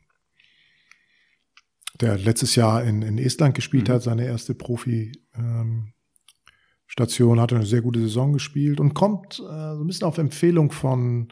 der 2.01 2.17
letztes 2.17 2.55
Jahr 2.55 2.83
in, 2.83 3.01
in 3.01 3.17
Estland 3.17 3.55
gespielt 3.55 3.87
mhm. 3.87 3.93
hat, 3.93 4.03
seine 4.03 4.25
erste 4.25 4.53
Profi-Station, 4.53 7.37
ähm, 7.37 7.41
hat 7.41 7.53
eine 7.53 7.65
sehr 7.65 7.81
gute 7.81 8.01
Saison 8.01 8.33
gespielt 8.33 8.79
und 8.79 8.93
kommt 8.93 9.39
äh, 9.39 9.75
so 9.75 9.81
ein 9.81 9.87
bisschen 9.87 10.07
auf 10.07 10.17
Empfehlung 10.17 10.71
von 10.71 11.29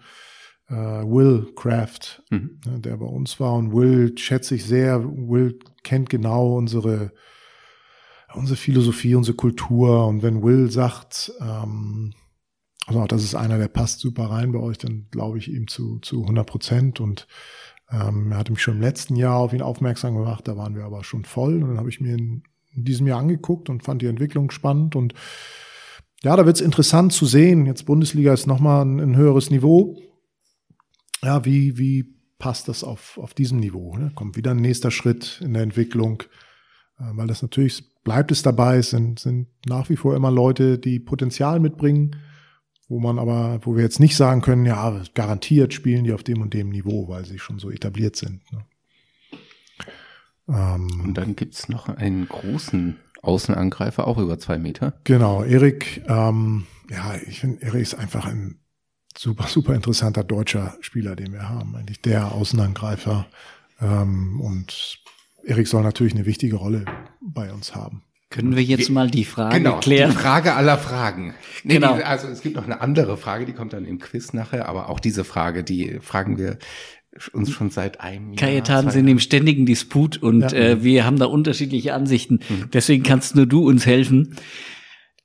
äh, 0.68 0.74
Will 0.74 1.54
Kraft, 1.56 2.24
mhm. 2.30 2.60
ne, 2.66 2.80
der 2.80 2.98
bei 2.98 3.06
uns 3.06 3.40
war. 3.40 3.54
Und 3.54 3.74
Will 3.74 4.18
schätze 4.18 4.56
ich 4.56 4.66
sehr. 4.66 5.04
Will 5.04 5.60
kennt 5.84 6.10
genau 6.10 6.56
unsere, 6.56 7.12
unsere 8.34 8.58
Philosophie, 8.58 9.16
unsere 9.16 9.38
Kultur. 9.38 10.08
Und 10.08 10.24
wenn 10.24 10.44
Will 10.44 10.72
sagt, 10.72 11.32
ähm, 11.40 12.14
also 12.86 13.06
das 13.06 13.24
ist 13.24 13.36
einer, 13.36 13.58
der 13.58 13.68
passt 13.68 14.00
super 14.00 14.26
rein 14.26 14.52
bei 14.52 14.60
euch, 14.60 14.78
dann 14.78 15.08
glaube 15.12 15.38
ich 15.38 15.52
ihm 15.52 15.68
zu, 15.68 16.00
zu 16.00 16.22
100 16.22 16.46
Prozent. 16.46 17.00
Und 17.00 17.28
ähm, 17.92 18.32
er 18.32 18.38
hatte 18.38 18.52
mich 18.52 18.62
schon 18.62 18.76
im 18.76 18.82
letzten 18.82 19.16
Jahr 19.16 19.38
auf 19.38 19.54
ihn 19.54 19.62
aufmerksam 19.62 20.16
gemacht, 20.16 20.48
da 20.48 20.58
waren 20.58 20.76
wir 20.76 20.84
aber 20.84 21.04
schon 21.04 21.26
voll. 21.26 21.64
Und 21.64 21.70
dann 21.70 21.78
habe 21.78 21.90
ich 21.90 22.02
mir 22.02 22.14
in, 22.14 22.44
in 22.76 22.84
diesem 22.84 23.08
Jahr 23.08 23.20
angeguckt 23.20 23.70
und 23.70 23.84
fand 23.84 24.02
die 24.02 24.08
Entwicklung 24.08 24.52
spannend. 24.52 24.96
Und 24.96 25.14
ja, 26.24 26.36
da 26.36 26.46
wird 26.46 26.58
es 26.58 26.62
interessant 26.62 27.14
zu 27.14 27.26
sehen. 27.26 27.66
Jetzt 27.66 27.86
Bundesliga 27.86 28.34
ist 28.34 28.48
nochmal 28.48 28.86
ein, 28.86 29.00
ein 29.00 29.16
höheres 29.16 29.50
Niveau 29.50 29.98
ja, 31.26 31.44
wie, 31.44 31.78
wie 31.78 32.06
passt 32.38 32.68
das 32.68 32.84
auf, 32.84 33.18
auf 33.18 33.34
diesem 33.34 33.60
Niveau? 33.60 33.98
Ne? 33.98 34.12
Kommt 34.14 34.38
wieder 34.38 34.52
ein 34.52 34.58
nächster 34.58 34.92
Schritt 34.92 35.42
in 35.44 35.54
der 35.54 35.64
Entwicklung, 35.64 36.24
äh, 37.00 37.04
weil 37.14 37.28
das 37.28 37.42
natürlich 37.42 37.84
bleibt 38.04 38.32
es 38.32 38.44
dabei, 38.44 38.78
es 38.78 38.92
sind, 38.92 39.20
sind 39.20 39.48
nach 39.66 39.90
wie 39.90 39.96
vor 39.96 40.16
immer 40.16 40.32
Leute, 40.32 40.78
die 40.78 41.00
Potenzial 41.00 41.60
mitbringen, 41.60 42.16
wo 42.88 43.00
man 43.00 43.20
aber, 43.20 43.60
wo 43.64 43.76
wir 43.76 43.84
jetzt 43.84 44.00
nicht 44.00 44.16
sagen 44.16 44.42
können, 44.42 44.66
ja, 44.66 45.02
garantiert 45.14 45.74
spielen 45.74 46.04
die 46.04 46.14
auf 46.14 46.24
dem 46.24 46.42
und 46.42 46.54
dem 46.54 46.70
Niveau, 46.70 47.08
weil 47.08 47.26
sie 47.26 47.40
schon 47.40 47.60
so 47.60 47.72
etabliert 47.72 48.16
sind. 48.16 48.42
Ne? 48.52 48.66
Ähm, 50.48 51.02
und 51.04 51.14
dann 51.16 51.36
gibt's 51.36 51.70
noch 51.70 51.90
einen 51.90 52.28
großen 52.28 52.98
Außenangreifer, 53.22 54.08
auch 54.08 54.20
über 54.20 54.38
zwei 54.38 54.60
Meter. 54.60 54.94
Genau, 55.04 55.44
Erik, 55.44 56.04
ähm, 56.08 56.68
ja, 56.90 57.16
ich 57.28 57.40
finde, 57.40 57.64
Erik 57.64 57.82
ist 57.82 57.96
einfach 57.96 58.26
ein 58.26 58.60
super, 59.18 59.48
super 59.48 59.74
interessanter 59.74 60.24
deutscher 60.24 60.78
Spieler, 60.82 61.16
den 61.16 61.34
wir 61.34 61.50
haben. 61.50 61.76
Eigentlich 61.76 62.02
der 62.02 62.32
Außenangreifer. 62.32 63.26
Ähm, 63.82 64.40
und 64.40 65.00
Erik 65.44 65.68
soll 65.68 65.84
natürlich 65.84 66.14
eine 66.14 66.26
wichtige 66.26 66.58
Rolle 66.58 66.86
bei 67.22 67.52
uns 67.52 67.74
haben. 67.74 68.04
Können 68.36 68.58
wir 68.58 68.64
jetzt 68.64 68.90
mal 68.90 69.10
die 69.10 69.24
Frage 69.24 69.60
genau, 69.60 69.80
klären? 69.80 70.12
Die 70.12 70.18
Frage 70.18 70.56
aller 70.56 70.78
Fragen. 70.78 71.34
Nee, 71.64 71.76
genau. 71.76 71.96
Die, 71.96 72.04
also 72.04 72.28
es 72.28 72.42
gibt 72.42 72.58
noch 72.58 72.66
eine 72.66 72.82
andere 72.82 73.16
Frage, 73.16 73.46
die 73.46 73.54
kommt 73.54 73.72
dann 73.72 73.86
im 73.86 73.98
Quiz 73.98 74.34
nachher, 74.34 74.68
aber 74.68 74.90
auch 74.90 75.00
diese 75.00 75.24
Frage, 75.24 75.64
die 75.64 76.00
fragen 76.02 76.38
wir 76.38 76.58
uns 77.32 77.50
schon 77.50 77.70
seit 77.70 78.02
einem 78.02 78.34
Jahr. 78.34 78.36
Kajetan 78.36 78.90
sind 78.90 79.08
im 79.08 79.20
ständigen 79.20 79.66
Disput 79.66 80.18
und 80.18 80.52
ja. 80.52 80.58
äh, 80.58 80.84
wir 80.84 81.06
haben 81.06 81.18
da 81.18 81.28
unterschiedliche 81.28 81.94
Ansichten. 81.94 82.42
Mhm. 82.50 82.72
Deswegen 82.74 83.04
kannst 83.04 83.38
nur 83.38 83.46
du 83.46 83.66
uns 83.70 83.86
helfen. 83.86 84.36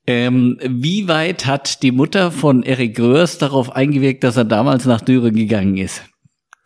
Ähm, 0.07 0.57
wie 0.65 1.09
weit 1.09 1.45
hat 1.45 1.83
die 1.83 1.91
Mutter 1.91 2.31
von 2.31 2.63
Eric 2.63 2.95
Gröers 2.95 3.37
darauf 3.39 3.75
eingewirkt, 3.75 4.23
dass 4.23 4.37
er 4.37 4.45
damals 4.45 4.85
nach 4.85 5.01
Düren 5.01 5.35
gegangen 5.35 5.75
ist? 5.75 6.01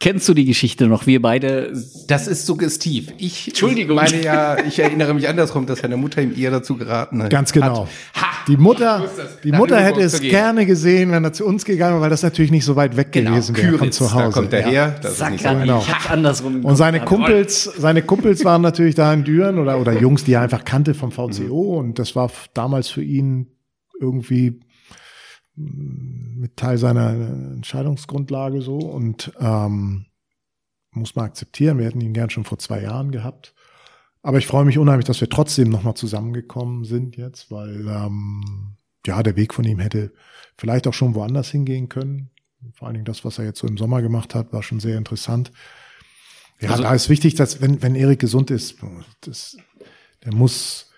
Kennst 0.02 0.28
du 0.28 0.34
die 0.34 0.46
Geschichte 0.46 0.88
noch? 0.88 1.08
Wir 1.08 1.22
beide. 1.22 1.72
Das 2.08 2.28
ist 2.28 2.46
suggestiv. 2.46 3.14
Ich 3.18 3.48
Entschuldigung. 3.48 3.96
meine 3.96 4.22
ja, 4.22 4.58
ich 4.64 4.78
erinnere 4.78 5.14
mich 5.14 5.28
andersrum, 5.28 5.66
dass 5.66 5.80
seine 5.80 5.96
Mutter 5.96 6.22
ihm 6.22 6.36
eher 6.38 6.52
dazu 6.52 6.76
geraten 6.76 7.24
hat. 7.24 7.30
Ganz 7.30 7.54
genau. 7.54 7.88
Ha, 8.14 8.26
die 8.48 8.58
Mutter, 8.58 9.10
die 9.44 9.54
Mutter 9.54 9.80
hätte 9.80 10.02
es 10.02 10.20
gerne 10.20 10.66
gesehen, 10.66 11.12
wenn 11.12 11.24
er 11.24 11.32
zu 11.32 11.46
uns 11.46 11.64
gegangen 11.64 11.94
wäre, 11.94 12.02
weil 12.02 12.10
das 12.10 12.24
natürlich 12.24 12.52
nicht 12.52 12.66
so 12.66 12.76
weit 12.76 12.98
weg 12.98 13.14
genau. 13.14 13.32
gewesen 13.32 13.56
wäre 13.56 13.78
von 13.78 13.92
zu 13.92 14.14
Hause. 14.14 14.26
Da 14.26 14.32
kommt 14.32 14.54
er 14.54 14.60
ja. 14.62 14.68
her. 14.68 15.00
Das 15.02 15.18
Sag 15.18 15.34
ist 15.34 15.44
nicht 15.44 15.52
so 15.52 15.60
genau. 15.60 15.80
Ich 15.80 15.94
hab's 15.94 16.10
andersrum. 16.10 16.66
Und 16.66 16.76
seine 16.76 17.00
Kumpels, 17.00 17.64
seine 17.64 18.02
Kumpels 18.02 18.44
waren 18.44 18.62
natürlich 18.62 18.96
da 18.96 19.14
in 19.14 19.24
Düren 19.24 19.58
oder, 19.60 19.80
oder 19.80 19.94
Jungs, 19.94 20.26
die 20.26 20.34
er 20.34 20.42
einfach 20.42 20.66
kannte 20.66 20.94
vom 20.94 21.12
VCO 21.12 21.72
mhm. 21.72 21.78
und 21.78 22.00
das 22.00 22.16
war 22.16 22.30
damals 22.54 22.90
für 22.90 23.04
ihn 23.04 23.48
irgendwie 24.00 24.60
mit 25.56 26.58
Teil 26.58 26.78
seiner 26.78 27.10
Entscheidungsgrundlage 27.10 28.62
so 28.62 28.78
und 28.78 29.32
ähm, 29.40 30.06
muss 30.92 31.16
man 31.16 31.26
akzeptieren. 31.26 31.78
Wir 31.78 31.86
hätten 31.86 32.02
ihn 32.02 32.14
gern 32.14 32.30
schon 32.30 32.44
vor 32.44 32.60
zwei 32.60 32.82
Jahren 32.82 33.12
gehabt. 33.12 33.54
Aber 34.22 34.38
ich 34.40 34.48
freue 34.48 34.66
mich 34.66 34.78
unheimlich, 34.78 35.06
dass 35.06 35.22
wir 35.22 35.30
trotzdem 35.30 35.70
nochmal 35.70 35.94
zusammengekommen 35.94 36.84
sind 36.84 37.16
jetzt, 37.16 37.52
weil 37.52 37.88
ähm, 37.88 38.76
ja, 39.06 39.22
der 39.22 39.36
Weg 39.36 39.54
von 39.54 39.66
ihm 39.66 39.80
hätte 39.80 40.14
vielleicht 40.58 40.88
auch 40.88 40.94
schon 40.94 41.14
woanders 41.14 41.50
hingehen 41.50 41.90
können. 41.90 42.32
Vor 42.74 42.88
allen 42.88 42.96
Dingen 42.96 43.06
das, 43.06 43.24
was 43.24 43.38
er 43.38 43.46
jetzt 43.46 43.60
so 43.60 43.68
im 43.68 43.78
Sommer 43.78 44.02
gemacht 44.02 44.34
hat, 44.34 44.52
war 44.52 44.64
schon 44.64 44.80
sehr 44.80 44.98
interessant. 44.98 45.52
Ja, 46.60 46.72
also, 46.72 46.84
da 46.84 46.94
ist 46.96 47.10
wichtig, 47.10 47.36
dass 47.36 47.62
wenn, 47.62 47.82
wenn 47.84 47.96
Erik 47.96 48.20
gesund 48.20 48.50
ist, 48.50 48.78
das, 49.22 49.58
der 50.24 50.34
muss 50.34 50.90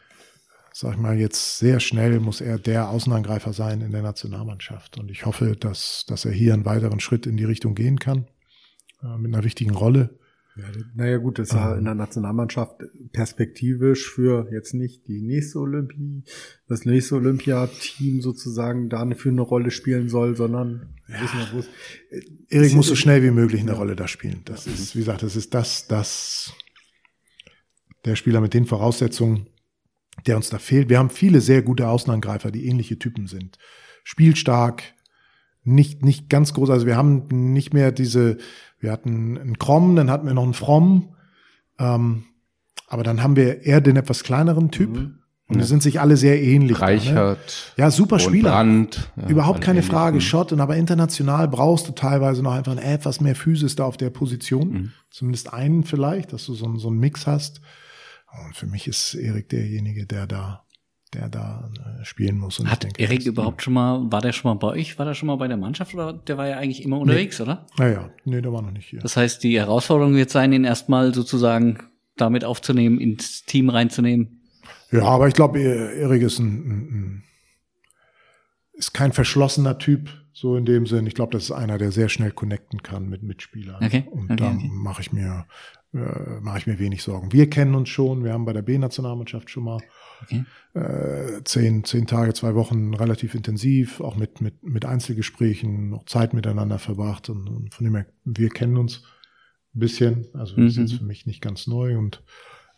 sag 0.80 0.94
ich 0.94 1.00
mal, 1.00 1.18
jetzt 1.18 1.58
sehr 1.58 1.80
schnell 1.80 2.20
muss 2.20 2.40
er 2.40 2.60
der 2.60 2.90
Außenangreifer 2.90 3.52
sein 3.52 3.82
in 3.82 3.90
der 3.90 4.04
Nationalmannschaft. 4.04 5.00
Und 5.00 5.10
ich 5.10 5.26
hoffe, 5.26 5.56
dass, 5.60 6.06
dass 6.08 6.24
er 6.24 6.32
hier 6.32 6.54
einen 6.54 6.66
weiteren 6.66 7.00
Schritt 7.00 7.26
in 7.26 7.36
die 7.36 7.46
Richtung 7.46 7.74
gehen 7.74 7.98
kann, 7.98 8.28
äh, 9.02 9.18
mit 9.18 9.34
einer 9.34 9.44
wichtigen 9.44 9.74
Rolle. 9.74 10.20
Ja, 10.56 10.66
naja 10.94 11.18
gut, 11.18 11.40
das 11.40 11.50
ist 11.50 11.56
ähm, 11.56 11.80
in 11.80 11.86
der 11.86 11.96
Nationalmannschaft 11.96 12.76
perspektivisch 13.12 14.08
für 14.08 14.50
jetzt 14.52 14.76
nicht 14.76 15.08
die 15.08 15.24
nächste 15.24 15.58
Olympie, 15.60 16.24
das 16.68 16.86
nächste 16.86 17.16
Olympiateam 17.16 18.22
sozusagen 18.22 18.90
da 18.90 19.04
für 19.16 19.30
eine 19.30 19.42
Rolle 19.42 19.72
spielen 19.72 20.10
soll, 20.10 20.36
sondern 20.36 20.94
ja. 21.08 21.22
wissen 21.24 21.40
wir, 21.40 21.54
wo 21.54 21.60
es. 21.60 21.70
Erik 22.50 22.76
muss 22.76 22.88
so 22.88 22.96
schnell 22.96 23.24
wie 23.24 23.32
möglich 23.32 23.62
eine 23.62 23.72
ja. 23.72 23.78
Rolle 23.78 23.96
da 23.96 24.08
spielen. 24.08 24.42
Das 24.46 24.68
ja. 24.68 24.74
ist, 24.74 24.96
wie 24.96 25.00
gesagt, 25.00 25.24
das 25.24 25.36
ist 25.36 25.56
das, 25.56 25.88
das 25.88 26.54
der 28.06 28.16
Spieler 28.16 28.42
mit 28.42 28.54
den 28.54 28.66
Voraussetzungen, 28.66 29.48
der 30.28 30.36
uns 30.36 30.50
da 30.50 30.60
fehlt. 30.60 30.90
Wir 30.90 31.00
haben 31.00 31.10
viele 31.10 31.42
sehr 31.42 31.62
gute 31.62 31.88
Außenangreifer, 31.88 32.52
die 32.52 32.68
ähnliche 32.68 33.00
Typen 33.00 33.28
sind. 33.28 33.58
Spielstark, 34.04 34.84
nicht, 35.64 36.04
nicht 36.04 36.30
ganz 36.30 36.54
groß. 36.54 36.70
Also 36.70 36.86
wir 36.86 36.96
haben 36.96 37.28
nicht 37.54 37.74
mehr 37.74 37.92
diese, 37.92 38.38
wir 38.80 38.92
hatten 38.92 39.38
einen 39.38 39.60
Krom, 39.60 39.96
dann 39.96 40.10
hatten 40.10 40.28
wir 40.28 40.34
noch 40.34 40.44
einen 40.44 40.54
Fromm. 40.54 41.16
Ähm, 41.80 42.24
aber 42.88 43.04
dann 43.04 43.22
haben 43.22 43.36
wir 43.36 43.64
eher 43.64 43.82
den 43.82 43.98
etwas 43.98 44.24
kleineren 44.24 44.72
Typ. 44.72 44.96
Mhm. 44.96 45.20
Und 45.50 45.60
die 45.60 45.66
sind 45.66 45.82
sich 45.82 46.02
alle 46.02 46.18
sehr 46.18 46.42
ähnlich. 46.42 46.82
Reichert. 46.82 47.38
Ne? 47.78 47.84
Ja, 47.84 47.92
super 47.92 48.20
Spieler. 48.20 48.52
Brand, 48.52 49.10
ja, 49.16 49.30
Überhaupt 49.30 49.62
keine 49.62 49.82
Frage. 49.82 50.20
Shot. 50.20 50.52
Und 50.52 50.60
aber 50.60 50.76
international 50.76 51.48
brauchst 51.48 51.88
du 51.88 51.94
teilweise 51.94 52.44
noch 52.44 52.52
einfach 52.52 52.76
etwas 52.76 53.22
mehr 53.22 53.36
Physis 53.36 53.78
da 53.78 53.86
auf 53.86 53.96
der 53.96 54.10
Position. 54.10 54.70
Mhm. 54.70 54.92
Zumindest 55.10 55.54
einen 55.54 55.84
vielleicht, 55.84 56.34
dass 56.34 56.46
du 56.46 56.54
so, 56.54 56.76
so 56.76 56.90
einen 56.90 57.00
Mix 57.00 57.28
hast. 57.28 57.62
Und 58.46 58.56
für 58.56 58.68
mich 58.68 58.88
ist 58.88 59.16
Erik 59.16 59.50
derjenige, 59.50 60.06
der 60.06 60.28
da 60.28 60.68
der 61.14 61.30
da 61.30 61.72
äh, 62.02 62.06
spielen 62.06 62.38
muss. 62.38 62.60
Und 62.60 62.70
Hat 62.70 62.84
denke, 62.84 63.02
Erik 63.02 63.26
überhaupt 63.26 63.62
schon 63.62 63.74
mal, 63.74 64.12
war 64.12 64.22
der 64.22 64.34
schon 64.34 64.52
mal 64.52 64.56
bei 64.56 64.68
euch, 64.68 65.00
war 65.00 65.06
der 65.06 65.14
schon 65.14 65.28
mal 65.28 65.38
bei 65.38 65.48
der 65.48 65.58
Mannschaft 65.58 65.94
oder 65.94 66.14
der 66.14 66.38
war 66.38 66.48
ja 66.48 66.58
eigentlich 66.58 66.84
immer 66.84 67.00
unterwegs, 67.00 67.40
nee. 67.40 67.44
oder? 67.44 67.66
Naja, 67.78 68.10
nee, 68.26 68.42
der 68.42 68.52
war 68.52 68.62
noch 68.62 68.72
nicht 68.72 68.90
hier. 68.90 69.00
Das 69.00 69.16
heißt, 69.16 69.44
die 69.44 69.58
Herausforderung 69.58 70.16
wird 70.16 70.30
sein, 70.30 70.52
ihn 70.52 70.64
erstmal 70.64 71.14
sozusagen 71.14 71.80
damit 72.18 72.44
aufzunehmen, 72.44 73.00
ins 73.00 73.46
Team 73.46 73.70
reinzunehmen. 73.70 74.42
Ja, 74.92 75.04
aber 75.04 75.28
ich 75.28 75.34
glaube, 75.34 75.60
Erik 75.60 76.22
ist 76.24 76.40
ein, 76.40 76.48
ein, 76.48 76.72
ein, 76.72 77.24
ist 78.74 78.94
kein 78.94 79.14
verschlossener 79.14 79.78
Typ, 79.78 80.10
So 80.34 80.56
in 80.56 80.66
dem 80.66 80.86
Sinn, 80.86 81.08
ich 81.08 81.16
glaube, 81.16 81.32
das 81.32 81.46
ist 81.46 81.52
einer, 81.52 81.78
der 81.78 81.92
sehr 81.92 82.10
schnell 82.10 82.32
connecten 82.32 82.84
kann 82.84 83.10
mit 83.10 83.24
Mitspielern. 83.24 83.84
Okay. 83.84 84.06
Und 84.12 84.26
okay, 84.32 84.36
da 84.36 84.52
okay. 84.52 84.70
mache 84.72 85.02
ich 85.02 85.12
mir 85.12 85.46
äh, 85.94 86.40
mache 86.42 86.60
ich 86.60 86.68
mir 86.68 86.80
wenig 86.80 87.04
Sorgen. 87.04 87.32
Wir 87.32 87.50
kennen 87.50 87.76
uns 87.76 87.90
schon, 87.90 88.24
wir 88.24 88.34
haben 88.34 88.46
bei 88.46 88.54
der 88.54 88.62
B-Nationalmannschaft 88.62 89.50
schon 89.50 89.64
mal 89.64 89.80
Okay. 90.24 90.46
äh, 90.74 91.44
zehn, 91.44 91.84
zehn 91.84 92.08
Tage, 92.08 92.34
zwei 92.34 92.56
Wochen 92.56 92.94
relativ 92.96 93.36
intensiv, 93.36 94.02
auch 94.02 94.16
mit, 94.16 94.42
mit, 94.42 94.64
mit 94.64 94.84
Einzelgesprächen, 94.86 95.90
noch 95.90 96.06
Zeit 96.06 96.34
miteinander 96.34 96.80
verbracht 96.80 97.30
und, 97.30 97.48
und 97.48 97.74
von 97.74 97.84
dem 97.86 97.96
her, 97.96 98.08
wir 98.26 98.50
kennen 98.50 98.78
uns 98.78 99.04
ein 99.76 99.80
bisschen, 99.80 100.26
also 100.34 100.56
das 100.56 100.72
ist 100.72 100.78
Mhm. 100.78 100.84
jetzt 100.84 100.94
für 100.96 101.04
mich 101.06 101.26
nicht 101.28 101.42
ganz 101.42 101.68
neu 101.68 101.98
und 101.98 102.24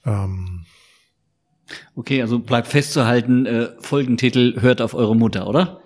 ähm, 0.06 0.66
Okay, 1.96 2.22
also 2.22 2.40
bleibt 2.40 2.68
festzuhalten, 2.68 3.46
äh, 3.46 3.70
Folgentitel 3.80 4.60
hört 4.60 4.82
auf 4.82 4.94
eure 4.94 5.16
Mutter, 5.16 5.48
oder? 5.48 5.82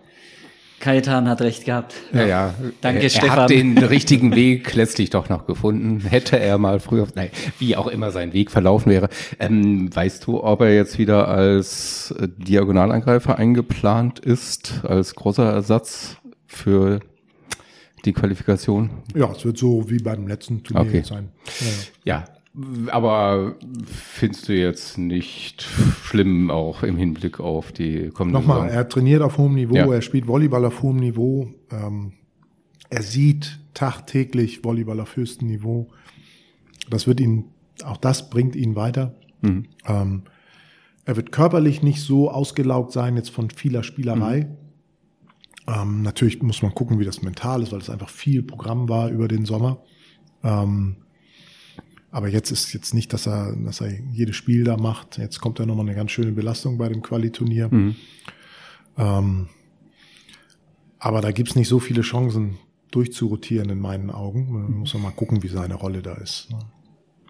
Kajetan 0.84 1.30
hat 1.30 1.40
recht 1.42 1.64
gehabt. 1.64 1.94
Ja, 2.12 2.26
ja. 2.26 2.54
Danke, 2.82 3.00
er, 3.00 3.04
Er 3.06 3.10
Stefan. 3.10 3.30
hat 3.32 3.50
den 3.50 3.78
richtigen 3.96 4.36
Weg 4.36 4.74
letztlich 4.76 5.10
doch 5.10 5.30
noch 5.30 5.46
gefunden. 5.48 6.02
Hätte 6.02 6.38
er 6.38 6.58
mal 6.58 6.82
früher, 6.82 7.08
nein, 7.16 7.30
wie 7.58 7.78
auch 7.78 7.88
immer 7.88 8.12
sein 8.12 8.34
Weg 8.34 8.52
verlaufen 8.52 8.92
wäre. 8.92 9.08
Ähm, 9.40 9.96
weißt 9.96 10.28
du, 10.28 10.44
ob 10.44 10.60
er 10.60 10.76
jetzt 10.76 10.98
wieder 10.98 11.30
als 11.30 12.14
Diagonalangreifer 12.38 13.38
eingeplant 13.38 14.20
ist, 14.20 14.84
als 14.84 15.16
großer 15.16 15.50
Ersatz 15.52 16.18
für 16.46 17.00
die 18.04 18.12
Qualifikation? 18.12 18.90
ja, 19.16 19.32
es 19.32 19.46
wird 19.46 19.58
so 19.58 19.90
wie 19.90 20.00
beim 20.00 20.28
letzten 20.28 20.64
Turnier 20.64 20.86
Okay. 20.90 21.04
sein. 21.06 21.30
Ja, 21.62 21.68
ja. 22.04 22.24
Ja, 22.26 22.26
aber 22.88 23.56
findest 23.86 24.48
du 24.48 24.54
jetzt 24.54 24.98
nicht 24.98 25.64
schlimm 26.04 26.52
auch 26.52 26.84
im 26.84 26.98
Hinblick 26.98 27.40
auf 27.40 27.72
die 27.72 28.10
kommende 28.10 28.40
Nochmal, 28.40 28.62
Saison? 28.64 28.76
er 28.78 28.90
trainiert 28.90 29.22
auf 29.24 29.38
hohem 29.38 29.56
Niveau, 29.56 29.76
Ja. 29.76 29.92
er 29.92 30.02
spielt 30.02 30.28
Volleyball 30.28 30.66
auf 30.66 30.82
hohem 30.84 30.98
Niveau, 30.98 31.50
ähm, 31.72 32.14
er 32.90 33.02
sieht 33.02 33.60
tagtäglich 33.74 34.64
Volleyball 34.64 35.00
auf 35.00 35.16
höchstem 35.16 35.48
Niveau. 35.48 35.88
Das 36.90 37.08
wird 37.08 37.20
ihn, 37.20 37.46
auch 37.84 37.98
das 37.98 38.30
bringt 38.30 38.56
ihn 38.56 38.76
weiter. 38.76 39.16
Mhm. 39.42 39.66
Ähm, 39.88 40.24
er 41.06 41.16
wird 41.16 41.32
körperlich 41.32 41.82
nicht 41.82 42.02
so 42.02 42.30
ausgelaugt 42.30 42.92
sein 42.92 43.16
jetzt 43.18 43.30
von 43.30 43.50
vieler 43.50 43.82
Spielerei. 43.84 44.48
Ähm, 45.68 46.02
natürlich 46.04 46.42
muss 46.44 46.62
man 46.62 46.76
gucken, 46.76 47.00
wie 47.00 47.06
das 47.06 47.22
mental 47.24 47.64
ist, 47.64 47.72
weil 47.72 47.80
es 47.80 47.90
einfach 47.90 48.10
viel 48.10 48.44
Programm 48.44 48.90
war 48.90 49.10
über 49.10 49.28
den 49.28 49.46
Sommer. 49.46 49.82
Ähm, 50.44 50.98
aber 52.14 52.30
jetzt 52.30 52.52
ist 52.52 52.74
jetzt 52.74 52.94
nicht, 52.94 53.12
dass 53.12 53.26
er, 53.26 53.56
dass 53.56 53.82
er 53.82 53.92
jedes 54.12 54.36
Spiel 54.36 54.64
da 54.64 54.78
macht. 54.78 55.18
Jetzt 55.18 55.42
kommt 55.42 55.58
ja 55.58 55.66
nochmal 55.66 55.88
eine 55.88 55.96
ganz 55.96 56.12
schöne 56.12 56.32
Belastung 56.32 56.78
bei 56.78 56.88
dem 56.88 57.02
Qualiturnier. 57.02 57.70
Mhm. 57.74 57.96
Ähm, 59.00 59.50
aber 61.00 61.22
da 61.22 61.32
gibt's 61.32 61.56
nicht 61.56 61.68
so 61.68 61.80
viele 61.80 62.02
Chancen 62.02 62.60
durchzurotieren 62.92 63.72
in 63.72 63.80
meinen 63.80 64.12
Augen. 64.12 64.52
Man 64.52 64.72
muss 64.74 64.94
ja 64.94 65.00
mal 65.00 65.10
gucken, 65.10 65.42
wie 65.42 65.48
seine 65.48 65.74
Rolle 65.74 66.04
da 66.04 66.14
ist. 66.14 66.50
ne? 66.52 66.60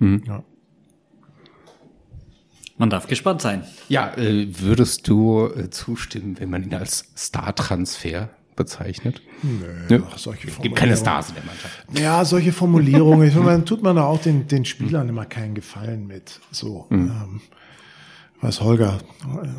Mhm. 0.01 0.23
Ja. 0.27 0.43
Man 2.77 2.89
darf 2.89 3.07
gespannt 3.07 3.41
sein. 3.41 3.63
Ja, 3.87 4.13
äh, 4.17 4.47
würdest 4.59 5.07
du 5.07 5.45
äh, 5.45 5.69
zustimmen, 5.69 6.35
wenn 6.39 6.49
man 6.49 6.61
ihn 6.61 6.73
als 6.73 7.13
Star-Transfer 7.15 8.31
bezeichnet? 8.55 9.21
Nö, 9.41 9.67
Nö. 9.89 10.03
ach, 10.09 10.17
solche 10.17 10.47
Es 10.47 10.59
gibt 10.59 10.75
keine 10.75 10.95
Formulierungen. 10.95 10.97
Stars 10.97 11.29
in 11.29 11.35
der 11.35 11.43
Mannschaft. 11.45 11.99
Ja, 11.99 12.25
solche 12.25 12.51
Formulierungen. 12.51 13.27
Ich 13.27 13.35
meine, 13.35 13.51
dann 13.51 13.65
tut 13.65 13.83
man 13.83 13.95
da 13.95 14.05
auch 14.05 14.21
den, 14.21 14.47
den 14.47 14.65
Spielern 14.65 15.09
immer 15.09 15.25
keinen 15.25 15.55
Gefallen 15.55 16.07
mit. 16.07 16.39
So. 16.51 16.87
Ähm, 16.91 17.41
weiß 18.41 18.61
Holger, 18.61 18.99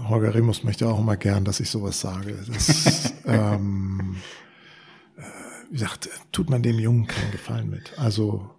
Holger 0.08 0.34
Remus 0.34 0.62
möchte 0.62 0.86
auch 0.86 1.00
immer 1.00 1.16
gern, 1.16 1.44
dass 1.44 1.60
ich 1.60 1.70
sowas 1.70 2.00
sage. 2.00 2.36
Das, 2.52 3.14
ähm, 3.26 4.16
äh, 5.16 5.22
wie 5.70 5.74
gesagt, 5.74 6.08
tut 6.32 6.50
man 6.50 6.62
dem 6.62 6.78
Jungen 6.78 7.06
keinen 7.06 7.32
Gefallen 7.32 7.70
mit. 7.70 7.98
Also, 7.98 8.50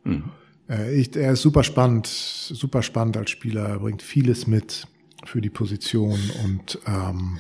äh, 0.70 0.94
ich, 0.96 1.16
er 1.16 1.34
ist 1.34 1.42
super 1.42 1.64
spannend, 1.64 2.08
super 2.08 2.82
spannend 2.82 3.18
als 3.18 3.30
Spieler. 3.30 3.68
Er 3.68 3.80
bringt 3.80 4.02
vieles 4.02 4.48
mit 4.48 4.88
für 5.26 5.42
die 5.42 5.50
Position 5.50 6.20
und, 6.44 6.80
ähm, 6.88 7.40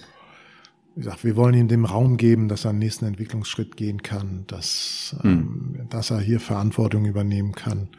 wie 0.95 1.01
gesagt, 1.01 1.25
wir 1.25 1.35
wollen 1.35 1.55
ihm 1.55 1.67
den 1.67 1.83
Raum 1.83 2.15
geben, 2.15 2.47
dass 2.47 2.65
er 2.65 2.69
einen 2.69 2.79
nächsten 2.79 3.05
Entwicklungsschritt 3.05 3.75
gehen 3.75 4.01
kann, 4.01 4.45
dass, 4.47 5.15
ähm, 5.23 5.87
dass 5.89 6.09
er 6.09 6.21
hier 6.21 6.39
Verantwortung 6.39 7.05
übernehmen 7.05 7.51
kann. 7.51 7.89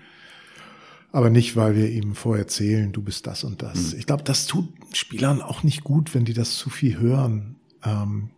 Aber 1.12 1.28
nicht, 1.28 1.56
weil 1.56 1.76
wir 1.76 1.90
ihm 1.90 2.14
vorher 2.14 2.44
erzählen, 2.44 2.92
du 2.92 3.02
bist 3.02 3.26
das 3.26 3.44
und 3.44 3.62
das. 3.62 3.92
Ich 3.92 4.06
glaube, 4.06 4.22
das 4.22 4.46
tut 4.46 4.68
Spielern 4.92 5.42
auch 5.42 5.62
nicht 5.62 5.84
gut, 5.84 6.14
wenn 6.14 6.24
die 6.24 6.32
das 6.32 6.56
zu 6.56 6.70
viel 6.70 6.98
hören. 6.98 7.56
Ähm, 7.84 8.30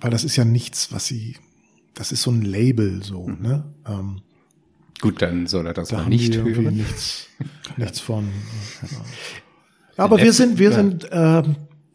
weil 0.00 0.10
das 0.10 0.24
ist 0.24 0.36
ja 0.36 0.44
nichts, 0.44 0.92
was 0.92 1.06
sie, 1.06 1.36
das 1.94 2.12
ist 2.12 2.22
so 2.22 2.30
ein 2.30 2.42
Label 2.42 3.02
so, 3.02 3.28
ne? 3.28 3.72
Ähm, 3.86 4.20
Gut, 5.00 5.20
dann 5.20 5.46
soll 5.46 5.66
er 5.66 5.74
das 5.74 5.88
da 5.88 5.98
haben 5.98 6.08
nicht 6.08 6.34
hören. 6.36 6.76
nichts, 6.76 7.28
nichts 7.76 8.00
von. 8.00 8.28
Ja. 8.82 8.98
Aber 10.04 10.18
wir 10.18 10.32
sind, 10.32 10.58
wir 10.58 10.72
sind, 10.72 11.08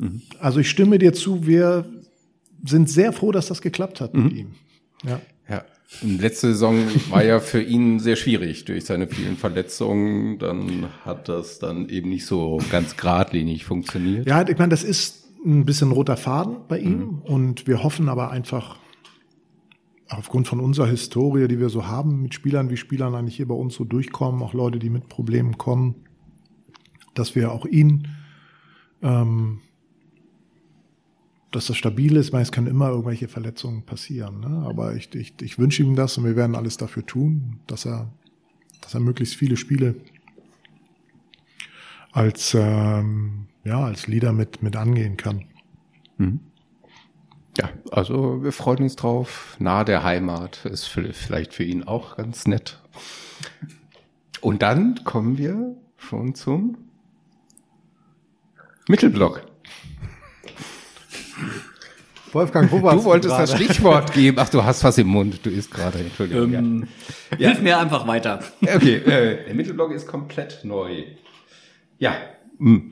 ähm, 0.02 0.22
also 0.40 0.60
ich 0.60 0.70
stimme 0.70 1.00
dir 1.00 1.14
zu, 1.14 1.46
wir 1.46 1.86
sind 2.66 2.90
sehr 2.90 3.14
froh, 3.14 3.32
dass 3.32 3.48
das 3.48 3.62
geklappt 3.62 4.02
hat 4.02 4.14
mit 4.14 4.34
ihm. 4.34 4.52
Ja. 5.04 5.22
Ja. 5.50 5.64
Und 6.02 6.22
letzte 6.22 6.48
Saison 6.48 6.78
war 7.10 7.24
ja 7.24 7.40
für 7.40 7.62
ihn 7.62 8.00
sehr 8.00 8.16
schwierig 8.16 8.66
durch 8.66 8.86
seine 8.86 9.08
vielen 9.08 9.36
Verletzungen. 9.36 10.40
Dann 10.40 10.88
hat 11.04 11.28
das 11.28 11.60
dann 11.60 11.90
eben 11.90 12.10
nicht 12.10 12.26
so 12.26 12.60
ganz 12.72 12.96
geradlinig 12.96 13.66
funktioniert. 13.66 14.28
Ja, 14.28 14.48
ich 14.48 14.58
meine, 14.58 14.70
das 14.70 14.84
ist 14.84 15.28
ein 15.46 15.66
bisschen 15.66 15.92
roter 15.92 16.18
Faden 16.18 16.58
bei 16.68 16.80
ihm 16.80 17.20
und 17.24 17.68
wir 17.68 17.84
hoffen 17.84 18.10
aber 18.10 18.30
einfach 18.30 18.78
aufgrund 20.08 20.48
von 20.48 20.60
unserer 20.60 20.88
Historie, 20.88 21.48
die 21.48 21.60
wir 21.60 21.70
so 21.70 21.88
haben 21.88 22.22
mit 22.22 22.34
Spielern, 22.34 22.70
wie 22.70 22.78
Spielern 22.78 23.16
eigentlich 23.16 23.38
hier 23.38 23.48
bei 23.48 23.56
uns 23.56 23.76
so 23.76 23.84
durchkommen, 23.84 24.44
auch 24.44 24.54
Leute, 24.54 24.78
die 24.78 24.90
mit 24.90 25.10
Problemen 25.10 25.58
kommen, 25.58 25.96
dass 27.14 27.36
wir 27.36 27.52
auch 27.52 27.66
ihn, 27.66 28.08
ähm, 29.02 29.62
dass 31.52 31.68
das 31.68 31.78
stabil 31.78 32.16
ist, 32.16 32.32
weil 32.32 32.42
es 32.42 32.52
können 32.52 32.68
immer 32.68 32.90
irgendwelche 32.90 33.28
Verletzungen 33.28 33.84
passieren. 33.84 34.40
Ne? 34.40 34.66
Aber 34.66 34.96
ich, 34.96 35.14
ich, 35.14 35.34
ich 35.42 35.60
wünsche 35.60 35.84
ihm 35.84 35.96
das 35.96 36.18
und 36.18 36.26
wir 36.26 36.36
werden 36.36 36.56
alles 36.56 36.78
dafür 36.78 37.06
tun, 37.06 37.60
dass 37.68 37.86
er, 37.86 38.12
dass 38.82 38.94
er 38.94 39.02
möglichst 39.02 39.36
viele 39.36 39.58
Spiele 39.58 39.96
als 42.14 42.56
ähm, 42.60 43.48
ja 43.64 43.84
als 43.84 44.08
Leader 44.08 44.34
mit 44.34 44.62
mit 44.64 44.76
angehen 44.76 45.18
kann. 45.18 45.46
Ja, 47.58 47.70
also 47.92 48.44
wir 48.44 48.52
freuen 48.52 48.84
uns 48.84 48.96
drauf. 48.96 49.56
Nahe 49.60 49.84
der 49.86 50.04
Heimat 50.04 50.66
ist 50.66 50.86
vielleicht 50.86 51.54
für 51.54 51.64
ihn 51.64 51.84
auch 51.84 52.18
ganz 52.18 52.48
nett. 52.48 52.82
Und 54.40 54.62
dann 54.62 55.04
kommen 55.04 55.38
wir 55.38 55.76
schon 55.98 56.34
zum 56.34 56.78
Mittelblock. 58.88 59.46
Wolfgang, 62.34 62.72
wo 62.72 62.82
warst 62.82 63.00
Du 63.00 63.04
wolltest 63.06 63.34
das 63.38 63.52
gerade? 63.52 63.64
Stichwort 63.64 64.14
geben. 64.14 64.38
Ach, 64.40 64.50
du 64.50 64.64
hast 64.64 64.84
was 64.84 64.98
im 64.98 65.08
Mund. 65.08 65.46
Du 65.46 65.50
isst 65.50 65.72
gerade. 65.72 66.00
Entschuldigung. 66.00 66.54
Ähm, 66.54 66.88
Hilf 67.38 67.62
mir 67.62 67.78
einfach 67.78 68.08
weiter. 68.08 68.40
ja. 68.62 68.76
Okay, 68.76 68.96
äh, 68.98 69.46
der 69.46 69.54
Mittelblock 69.54 69.92
ist 69.92 70.08
komplett 70.08 70.62
neu. 70.64 71.04
Ja. 71.98 72.16
hm. 72.58 72.92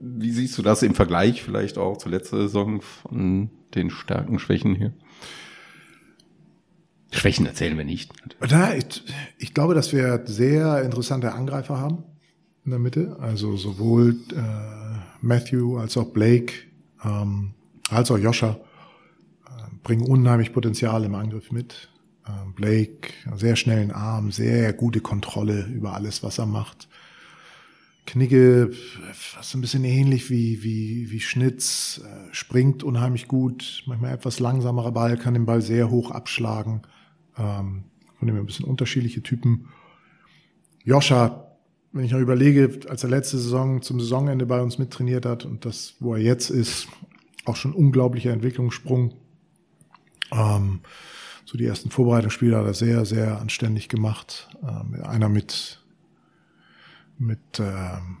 Wie 0.00 0.30
siehst 0.30 0.56
du 0.56 0.62
das 0.62 0.82
im 0.82 0.94
Vergleich 0.94 1.42
vielleicht 1.42 1.76
auch 1.76 1.96
zur 1.96 2.12
letzten 2.12 2.36
Saison 2.36 2.80
von 2.82 3.50
den 3.74 3.90
Stärken, 3.90 4.38
Schwächen 4.38 4.74
hier? 4.76 4.92
Schwächen 7.10 7.46
erzählen 7.46 7.76
wir 7.76 7.84
nicht. 7.84 8.12
Da, 8.48 8.74
ich, 8.74 9.02
ich 9.38 9.54
glaube, 9.54 9.74
dass 9.74 9.92
wir 9.92 10.22
sehr 10.26 10.82
interessante 10.82 11.32
Angreifer 11.32 11.78
haben 11.78 12.04
in 12.64 12.70
der 12.70 12.78
Mitte. 12.80 13.16
Also 13.20 13.56
sowohl 13.56 14.16
äh, 14.36 14.98
Matthew 15.20 15.78
als 15.78 15.96
auch 15.96 16.12
Blake, 16.12 16.52
ähm, 17.04 17.54
als 17.90 18.10
auch 18.10 18.18
Joscha 18.18 18.58
äh, 19.46 19.74
bringen 19.82 20.06
unheimlich 20.06 20.52
Potenzial 20.52 21.04
im 21.04 21.14
Angriff 21.14 21.50
mit. 21.50 21.88
Äh, 22.26 22.30
Blake, 22.54 23.10
sehr 23.36 23.56
schnellen 23.56 23.90
Arm, 23.90 24.30
sehr 24.30 24.72
gute 24.72 25.00
Kontrolle 25.00 25.66
über 25.66 25.94
alles, 25.94 26.22
was 26.22 26.38
er 26.38 26.46
macht. 26.46 26.88
Knigge, 28.06 28.70
fast 29.12 29.54
ein 29.54 29.60
bisschen 29.60 29.84
ähnlich 29.84 30.30
wie, 30.30 30.62
wie, 30.62 31.10
wie 31.10 31.20
Schnitz, 31.20 32.00
äh, 32.02 32.34
springt 32.34 32.82
unheimlich 32.82 33.28
gut, 33.28 33.82
manchmal 33.86 34.14
etwas 34.14 34.40
langsamerer 34.40 34.92
Ball, 34.92 35.18
kann 35.18 35.34
den 35.34 35.44
Ball 35.44 35.60
sehr 35.60 35.90
hoch 35.90 36.10
abschlagen. 36.10 36.82
Ähm, 37.36 37.84
von 38.18 38.26
dem 38.26 38.36
ein 38.36 38.46
bisschen 38.46 38.66
unterschiedliche 38.66 39.22
Typen. 39.22 39.68
Joscha, 40.84 41.47
wenn 41.92 42.04
ich 42.04 42.12
noch 42.12 42.20
überlege, 42.20 42.80
als 42.88 43.02
er 43.02 43.10
letzte 43.10 43.38
Saison 43.38 43.82
zum 43.82 44.00
Saisonende 44.00 44.46
bei 44.46 44.60
uns 44.60 44.78
mittrainiert 44.78 45.24
hat 45.24 45.44
und 45.44 45.64
das, 45.64 45.94
wo 46.00 46.14
er 46.14 46.20
jetzt 46.20 46.50
ist, 46.50 46.88
auch 47.44 47.56
schon 47.56 47.72
unglaublicher 47.72 48.32
Entwicklungssprung. 48.32 49.14
Ähm, 50.32 50.80
so 51.44 51.56
die 51.56 51.64
ersten 51.64 51.90
Vorbereitungsspiele 51.90 52.56
hat 52.56 52.66
er 52.66 52.74
sehr, 52.74 53.06
sehr 53.06 53.40
anständig 53.40 53.88
gemacht. 53.88 54.50
Ähm, 54.62 55.02
einer 55.02 55.30
mit, 55.30 55.82
mit 57.16 57.38
ähm, 57.58 58.18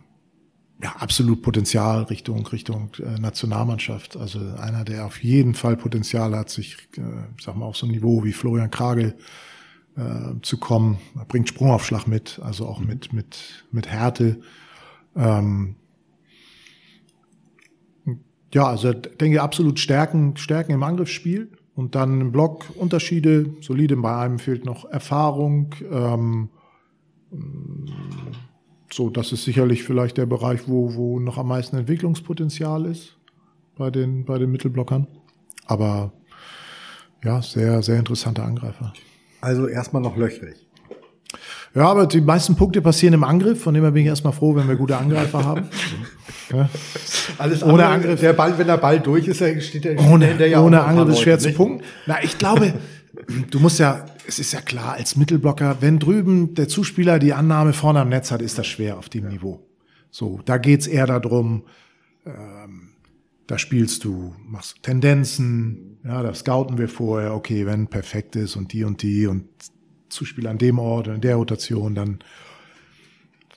ja, 0.82 0.92
absolut 0.96 1.42
Potenzial 1.42 2.04
Richtung, 2.04 2.46
Richtung 2.46 2.90
äh, 2.98 3.20
Nationalmannschaft. 3.20 4.16
Also 4.16 4.38
einer, 4.58 4.84
der 4.84 5.04
auf 5.04 5.22
jeden 5.22 5.54
Fall 5.54 5.76
Potenzial 5.76 6.34
hat, 6.34 6.48
sich, 6.48 6.88
äh, 6.96 7.02
sag 7.38 7.56
mal, 7.56 7.66
auf 7.66 7.76
so 7.76 7.86
ein 7.86 7.92
Niveau 7.92 8.24
wie 8.24 8.32
Florian 8.32 8.70
Kragel 8.70 9.14
äh, 9.98 10.40
zu 10.42 10.58
kommen. 10.58 10.98
Er 11.16 11.24
bringt 11.24 11.48
Sprungaufschlag 11.48 12.06
mit, 12.06 12.40
also 12.42 12.66
auch 12.66 12.80
mit, 12.80 13.12
mit, 13.12 13.64
mit 13.72 13.88
Härte. 13.88 14.40
Ähm, 15.16 15.74
ja, 18.54 18.66
also 18.66 18.90
ich 18.90 18.96
denke 19.18 19.42
absolut 19.42 19.78
Stärken, 19.80 20.36
Stärken 20.36 20.72
im 20.72 20.82
Angriffsspiel 20.82 21.50
und 21.74 21.94
dann 21.94 22.20
im 22.20 22.32
Block 22.32 22.66
Unterschiede, 22.76 23.50
solide. 23.60 23.96
Bei 23.96 24.16
einem 24.18 24.38
fehlt 24.38 24.64
noch 24.64 24.84
Erfahrung. 24.84 25.74
Ähm, 25.90 26.50
so, 28.90 29.10
das 29.10 29.32
ist 29.32 29.44
sicherlich 29.44 29.82
vielleicht 29.82 30.16
der 30.16 30.26
Bereich, 30.26 30.68
wo, 30.68 30.94
wo 30.94 31.18
noch 31.18 31.38
am 31.38 31.48
meisten 31.48 31.76
Entwicklungspotenzial 31.76 32.86
ist 32.86 33.18
bei 33.76 33.90
den, 33.90 34.24
bei 34.24 34.38
den 34.38 34.50
Mittelblockern. 34.50 35.06
Aber 35.66 36.12
ja, 37.22 37.42
sehr, 37.42 37.82
sehr 37.82 37.98
interessanter 37.98 38.44
Angreifer. 38.44 38.92
Also 39.40 39.66
erstmal 39.68 40.02
noch 40.02 40.16
löchrig. 40.16 40.56
Ja, 41.74 41.84
aber 41.84 42.06
die 42.06 42.20
meisten 42.20 42.56
Punkte 42.56 42.80
passieren 42.80 43.14
im 43.14 43.24
Angriff, 43.24 43.62
von 43.62 43.74
dem 43.74 43.82
her 43.82 43.92
bin 43.92 44.02
ich 44.02 44.08
erstmal 44.08 44.32
froh, 44.32 44.56
wenn 44.56 44.68
wir 44.68 44.76
gute 44.76 44.96
Angreifer 44.96 45.44
haben. 45.44 45.68
Ja. 46.50 46.66
Alles 47.36 47.62
ohne 47.62 47.72
andere, 47.72 47.88
Angriff. 47.88 48.20
Der 48.20 48.32
Ball, 48.32 48.56
wenn 48.56 48.66
der 48.66 48.78
Ball 48.78 49.00
durch 49.00 49.28
ist, 49.28 49.36
steht 49.36 49.84
der 49.84 50.00
ohne, 50.00 50.34
der 50.34 50.62
ohne 50.62 50.82
Angriff 50.82 51.10
ist 51.10 51.20
schwer 51.20 51.38
zu 51.38 51.52
punkten. 51.52 51.84
Na, 52.06 52.22
ich 52.22 52.38
glaube, 52.38 52.72
du 53.50 53.58
musst 53.58 53.78
ja, 53.78 54.06
es 54.26 54.38
ist 54.38 54.54
ja 54.54 54.62
klar, 54.62 54.94
als 54.94 55.14
Mittelblocker, 55.14 55.76
wenn 55.80 55.98
drüben 55.98 56.54
der 56.54 56.66
Zuspieler 56.66 57.18
die 57.18 57.34
Annahme 57.34 57.74
vorne 57.74 58.00
am 58.00 58.08
Netz 58.08 58.30
hat, 58.30 58.40
ist 58.40 58.56
das 58.56 58.66
schwer 58.66 58.96
auf 58.96 59.10
dem 59.10 59.28
Niveau. 59.28 59.60
So, 60.10 60.40
da 60.46 60.56
geht's 60.56 60.86
eher 60.86 61.06
darum, 61.06 61.64
ähm, 62.24 62.32
da 63.48 63.56
spielst 63.56 64.04
du, 64.04 64.34
machst 64.46 64.82
Tendenzen, 64.82 65.98
ja, 66.04 66.22
da 66.22 66.34
scouten 66.34 66.76
wir 66.76 66.88
vorher, 66.88 67.34
okay, 67.34 67.64
wenn 67.64 67.88
perfekt 67.88 68.36
ist 68.36 68.56
und 68.56 68.74
die 68.74 68.84
und 68.84 69.02
die 69.02 69.26
und 69.26 69.48
Zuspieler 70.10 70.50
an 70.50 70.58
dem 70.58 70.78
Ort 70.78 71.08
in 71.08 71.22
der 71.22 71.36
Rotation, 71.36 71.94
dann 71.94 72.18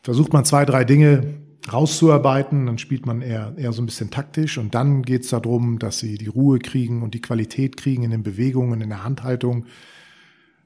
versucht 0.02 0.32
man 0.32 0.46
zwei, 0.46 0.64
drei 0.64 0.86
Dinge 0.86 1.34
rauszuarbeiten, 1.72 2.68
dann 2.68 2.78
spielt 2.78 3.06
man 3.06 3.22
eher, 3.22 3.54
eher 3.58 3.74
so 3.74 3.82
ein 3.82 3.86
bisschen 3.86 4.10
taktisch 4.10 4.58
und 4.58 4.74
dann 4.74 5.04
geht 5.04 5.24
es 5.24 5.30
darum, 5.30 5.78
dass 5.78 6.00
sie 6.00 6.18
die 6.18 6.28
Ruhe 6.28 6.60
kriegen 6.60 7.04
und 7.04 7.14
die 7.14 7.22
Qualität 7.22 7.76
kriegen 7.76 8.04
in 8.04 8.12
den 8.12 8.24
Bewegungen, 8.24 8.80
in 8.80 8.90
der 8.90 9.04
Handhaltung, 9.04 9.66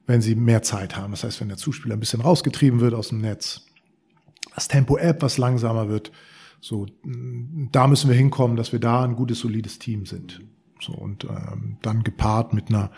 wenn 0.06 0.20
sie 0.20 0.36
mehr 0.36 0.62
Zeit 0.62 0.96
haben. 0.96 1.10
Das 1.10 1.24
heißt, 1.24 1.40
wenn 1.40 1.48
der 1.48 1.58
Zuspieler 1.58 1.96
ein 1.96 2.00
bisschen 2.00 2.20
rausgetrieben 2.20 2.78
wird 2.78 2.94
aus 2.94 3.08
dem 3.08 3.18
Netz, 3.18 3.66
das 4.54 4.68
Tempo 4.68 4.96
etwas 4.96 5.36
langsamer 5.36 5.88
wird, 5.88 6.12
so, 6.60 6.86
da 7.72 7.86
müssen 7.86 8.10
wir 8.10 8.16
hinkommen, 8.16 8.56
dass 8.56 8.72
wir 8.72 8.80
da 8.80 9.04
ein 9.04 9.16
gutes, 9.16 9.40
solides 9.40 9.78
Team 9.78 10.06
sind. 10.06 10.42
So, 10.80 10.92
und 10.92 11.24
ähm, 11.24 11.78
dann 11.82 12.02
gepaart 12.02 12.52
mit 12.52 12.68
einer, 12.68 12.90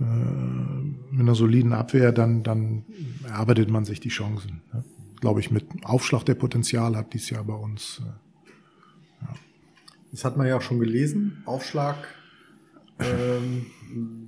äh, 0.00 0.04
mit 0.04 1.20
einer 1.20 1.34
soliden 1.34 1.72
Abwehr, 1.72 2.12
dann, 2.12 2.44
dann 2.44 2.84
erarbeitet 3.26 3.70
man 3.70 3.84
sich 3.84 3.98
die 3.98 4.08
Chancen. 4.08 4.62
Ne? 4.72 4.84
glaube 5.24 5.40
ich, 5.40 5.50
mit 5.50 5.64
Aufschlag, 5.84 6.24
der 6.24 6.34
Potenzial 6.34 6.96
hat 6.96 7.14
dies 7.14 7.30
Jahr 7.30 7.44
bei 7.44 7.54
uns. 7.54 8.02
Äh, 8.04 9.24
ja. 9.24 9.34
Das 10.12 10.22
hat 10.22 10.36
man 10.36 10.46
ja 10.46 10.58
auch 10.58 10.60
schon 10.60 10.78
gelesen. 10.78 11.42
Aufschlag 11.46 11.96
ähm, 13.00 13.66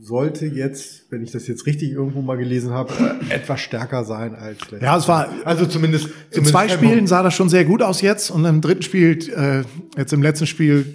sollte 0.01 0.47
jetzt, 0.47 1.10
wenn 1.10 1.22
ich 1.22 1.32
das 1.32 1.48
jetzt 1.48 1.66
richtig 1.66 1.90
irgendwo 1.90 2.22
mal 2.22 2.36
gelesen 2.36 2.70
habe, 2.70 2.93
äh, 3.28 3.34
etwas 3.34 3.60
stärker 3.60 4.05
sein 4.05 4.34
als 4.34 4.60
letztes 4.60 4.82
Ja, 4.82 4.97
es 4.97 5.09
war 5.09 5.28
also 5.44 5.66
zumindest, 5.66 6.09
in 6.30 6.44
zwei 6.44 6.68
Spielen 6.68 7.06
sah 7.06 7.22
das 7.22 7.34
schon 7.34 7.48
sehr 7.48 7.64
gut 7.64 7.82
aus 7.82 8.01
jetzt 8.01 8.30
und 8.30 8.44
im 8.44 8.60
dritten 8.60 8.82
Spiel, 8.82 9.18
äh, 9.34 9.62
jetzt 9.98 10.12
im 10.12 10.22
letzten 10.22 10.47
Spiel 10.47 10.86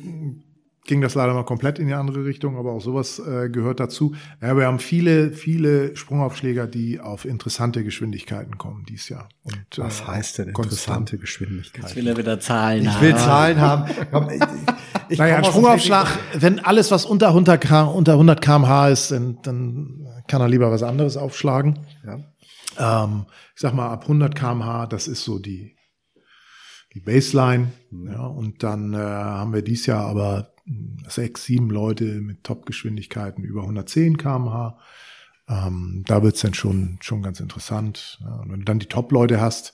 ging 0.92 1.00
das 1.00 1.16
leider 1.16 1.34
mal 1.34 1.46
komplett 1.46 1.80
in 1.80 1.88
die 1.88 1.94
andere 1.94 2.26
Richtung, 2.26 2.58
aber 2.58 2.74
auch 2.74 2.82
sowas 2.82 3.18
äh, 3.18 3.48
gehört 3.50 3.80
dazu. 3.80 4.14
Ja, 4.42 4.58
wir 4.58 4.66
haben 4.66 4.78
viele, 4.78 5.32
viele 5.32 5.96
Sprungaufschläger, 5.96 6.68
die 6.68 7.00
auf 7.00 7.24
interessante 7.24 7.86
Geschwindigkeiten 7.86 8.58
kommen 8.58 8.84
dieses 8.90 9.08
Jahr. 9.08 9.30
Und, 9.44 9.56
Was 9.78 10.02
äh, 10.02 10.04
heißt 10.08 10.40
denn 10.40 10.50
interessante 10.50 11.18
Geschwindigkeiten? 11.18 11.88
Jetzt 11.88 11.96
will 11.96 12.08
er 12.08 12.18
wieder 12.18 12.42
Zahlen 12.42 12.82
ich 12.82 12.90
haben. 12.90 12.96
Ich 12.98 13.02
will 13.02 13.16
Zahlen 13.16 13.62
haben. 13.62 13.90
ich, 14.32 14.42
ich 15.08 15.18
naja, 15.18 15.38
ein 15.38 15.46
Sprungaufschlag, 15.46 16.08
wenn 16.34 16.60
alles, 16.60 16.92
was 16.92 17.06
unter 17.06 17.30
100 17.30 17.62
km, 17.62 17.88
unter 17.88 18.12
100 18.12 18.42
kmh 18.42 18.90
ist, 18.90 19.12
dann, 19.12 19.38
dann 19.44 20.08
kann 20.28 20.42
er 20.42 20.50
lieber 20.50 20.72
was 20.72 20.84
anderes 20.84 21.16
aufschlagen. 21.16 21.80
Ja. 22.06 23.06
Ähm, 23.06 23.28
ich 23.56 23.62
sag 23.62 23.74
mal, 23.74 23.92
ab 23.92 24.02
100 24.02 24.36
kmh, 24.36 24.88
das 24.88 25.08
ist 25.08 25.24
so 25.24 25.40
die, 25.40 25.74
die 26.94 27.00
Baseline. 27.00 27.72
Ja, 27.92 28.26
und 28.26 28.62
dann 28.64 28.94
äh, 28.94 28.98
haben 28.98 29.54
wir 29.54 29.62
dieses 29.62 29.86
Jahr 29.86 30.06
aber 30.06 30.52
sechs, 31.12 31.46
sieben 31.46 31.70
Leute 31.70 32.06
mit 32.22 32.44
Top-Geschwindigkeiten 32.44 33.44
über 33.44 33.62
110 33.62 34.18
kmh. 34.18 34.78
Ähm, 35.50 36.04
da 36.08 36.24
wird's 36.24 36.42
dann 36.42 36.54
schon, 36.54 36.98
schon 37.02 37.22
ganz 37.22 37.40
interessant. 37.40 38.20
Ja, 38.22 38.36
und 38.36 38.52
wenn 38.52 38.60
du 38.60 38.66
dann 38.66 38.80
die 38.80 38.88
Top-Leute 38.88 39.42
hast, 39.42 39.74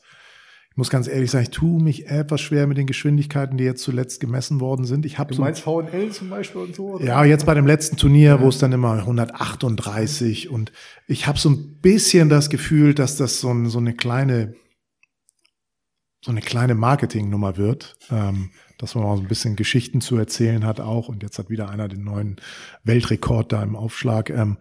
ich 0.72 0.78
muss 0.78 0.92
ganz 0.92 1.08
ehrlich 1.08 1.32
sagen, 1.32 1.44
ich 1.44 1.50
tue 1.50 1.82
mich 1.82 2.06
etwas 2.08 2.40
schwer 2.40 2.68
mit 2.68 2.78
den 2.78 2.86
Geschwindigkeiten, 2.86 3.58
die 3.58 3.64
jetzt 3.64 3.82
zuletzt 3.82 4.20
gemessen 4.20 4.60
worden 4.60 4.86
sind. 4.86 5.08
Ich 5.08 5.18
hab 5.18 5.30
du 5.30 5.34
so, 5.34 5.42
meinst 5.42 5.62
VNL 5.62 6.12
zum 6.12 6.30
Beispiel 6.30 6.62
und 6.62 6.76
so? 6.76 6.94
Oder? 6.94 7.06
Ja, 7.06 7.24
jetzt 7.24 7.48
bei 7.48 7.56
dem 7.56 7.66
letzten 7.66 7.98
Turnier, 7.98 8.30
ja. 8.30 8.42
wo 8.42 8.50
es 8.50 8.60
dann 8.60 8.72
immer 8.72 8.94
138 8.94 10.52
und 10.52 10.72
ich 11.08 11.26
habe 11.26 11.40
so 11.40 11.50
ein 11.50 11.80
bisschen 11.82 12.30
das 12.30 12.52
Gefühl, 12.52 12.94
dass 12.94 13.18
das 13.18 13.40
so, 13.40 13.50
ein, 13.50 13.66
so 13.66 13.80
eine 13.80 13.96
kleine 13.96 14.54
so 16.28 16.32
eine 16.32 16.42
kleine 16.42 16.76
Marketingnummer 16.76 17.58
wird. 17.58 17.98
Ähm, 18.12 18.52
dass 18.78 18.96
man 18.96 19.04
mal 19.04 19.18
so 19.18 19.24
ein 19.24 19.28
bisschen 19.28 19.56
Geschichten 19.56 20.02
zu 20.02 20.18
erzählen 20.18 20.66
hat 20.66 20.80
auch. 20.80 21.10
Und 21.10 21.24
jetzt 21.24 21.40
hat 21.40 21.50
wieder 21.50 21.70
einer 21.70 21.88
den 21.88 22.04
neuen 22.04 22.38
Weltrekord 22.84 23.52
da 23.52 23.64
im 23.64 23.76
Aufschlag. 23.76 24.30
Ähm, 24.30 24.58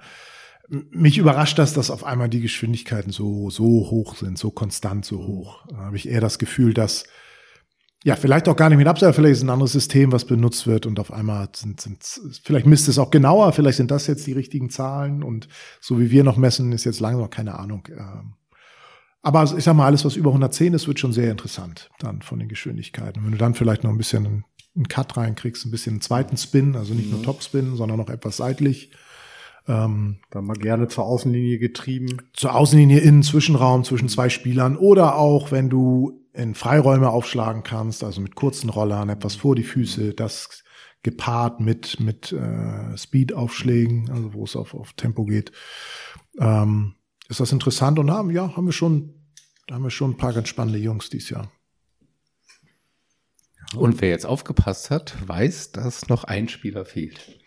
mich 0.68 1.18
überrascht 1.18 1.58
das, 1.58 1.74
dass 1.74 1.90
auf 1.90 2.04
einmal 2.04 2.28
die 2.28 2.40
Geschwindigkeiten 2.40 3.12
so, 3.12 3.50
so 3.50 3.64
hoch 3.64 4.16
sind, 4.16 4.38
so 4.38 4.50
konstant 4.50 5.04
so 5.04 5.18
hoch. 5.18 5.64
Da 5.68 5.76
habe 5.76 5.96
ich 5.96 6.08
eher 6.08 6.20
das 6.20 6.38
Gefühl, 6.38 6.74
dass 6.74 7.04
ja, 8.04 8.14
vielleicht 8.14 8.48
auch 8.48 8.56
gar 8.56 8.68
nicht 8.68 8.78
mit 8.78 8.86
Absatz, 8.86 9.16
vielleicht 9.16 9.36
ist 9.36 9.42
ein 9.42 9.50
anderes 9.50 9.72
System, 9.72 10.12
was 10.12 10.24
benutzt 10.24 10.66
wird 10.66 10.86
und 10.86 11.00
auf 11.00 11.12
einmal 11.12 11.48
sind, 11.56 11.80
sind, 11.80 12.04
vielleicht 12.44 12.66
misst 12.66 12.86
es 12.88 12.98
auch 12.98 13.10
genauer, 13.10 13.52
vielleicht 13.52 13.78
sind 13.78 13.90
das 13.90 14.06
jetzt 14.06 14.26
die 14.28 14.32
richtigen 14.32 14.70
Zahlen 14.70 15.24
und 15.24 15.48
so 15.80 15.98
wie 15.98 16.12
wir 16.12 16.22
noch 16.22 16.36
messen, 16.36 16.70
ist 16.70 16.84
jetzt 16.84 17.00
langsam, 17.00 17.28
keine 17.30 17.58
Ahnung. 17.58 17.88
Ähm, 17.90 18.34
aber 19.26 19.42
ich 19.58 19.64
sag 19.64 19.74
mal, 19.74 19.86
alles, 19.86 20.04
was 20.04 20.14
über 20.14 20.30
110 20.30 20.72
ist, 20.74 20.86
wird 20.86 21.00
schon 21.00 21.12
sehr 21.12 21.32
interessant 21.32 21.90
dann 21.98 22.22
von 22.22 22.38
den 22.38 22.46
Geschwindigkeiten. 22.46 23.24
Wenn 23.24 23.32
du 23.32 23.38
dann 23.38 23.54
vielleicht 23.54 23.82
noch 23.82 23.90
ein 23.90 23.98
bisschen 23.98 24.44
einen, 24.76 24.88
Cut 24.88 25.16
reinkriegst, 25.16 25.66
ein 25.66 25.72
bisschen 25.72 25.94
einen 25.94 26.00
zweiten 26.00 26.36
Spin, 26.36 26.76
also 26.76 26.94
nicht 26.94 27.06
mhm. 27.06 27.16
nur 27.16 27.22
Topspin, 27.24 27.74
sondern 27.74 27.98
noch 27.98 28.08
etwas 28.08 28.36
seitlich. 28.36 28.92
Ähm, 29.66 30.18
dann 30.30 30.44
mal 30.44 30.54
gerne 30.54 30.86
zur 30.86 31.06
Außenlinie 31.06 31.58
getrieben. 31.58 32.18
Zur 32.34 32.54
Außenlinie 32.54 33.00
innen, 33.00 33.24
Zwischenraum 33.24 33.82
zwischen 33.82 34.08
zwei 34.08 34.28
Spielern 34.28 34.76
oder 34.76 35.16
auch, 35.16 35.50
wenn 35.50 35.70
du 35.70 36.24
in 36.32 36.54
Freiräume 36.54 37.10
aufschlagen 37.10 37.64
kannst, 37.64 38.04
also 38.04 38.20
mit 38.20 38.36
kurzen 38.36 38.70
Rollern, 38.70 39.08
etwas 39.08 39.34
vor 39.34 39.56
die 39.56 39.64
Füße, 39.64 40.14
das 40.14 40.62
gepaart 41.02 41.58
mit, 41.58 41.98
mit 41.98 42.30
äh, 42.30 42.96
Speed-Aufschlägen, 42.96 44.08
also 44.08 44.34
wo 44.34 44.44
es 44.44 44.54
auf, 44.54 44.72
auf 44.72 44.92
Tempo 44.92 45.24
geht. 45.24 45.50
Ähm, 46.38 46.94
ist 47.28 47.40
das 47.40 47.52
interessant 47.52 47.98
und 47.98 48.10
haben, 48.10 48.30
ja, 48.30 48.56
haben 48.56 48.66
wir 48.66 48.72
schon, 48.72 49.15
haben 49.70 49.82
wir 49.82 49.90
schon 49.90 50.12
ein 50.12 50.16
paar 50.16 50.32
ganz 50.32 50.48
spannende 50.48 50.78
Jungs 50.78 51.10
dieses 51.10 51.30
Jahr. 51.30 51.50
Und 53.74 54.00
wer 54.00 54.10
jetzt 54.10 54.26
aufgepasst 54.26 54.90
hat, 54.90 55.14
weiß, 55.26 55.72
dass 55.72 56.08
noch 56.08 56.24
ein 56.24 56.48
Spieler 56.48 56.84
fehlt. 56.84 57.40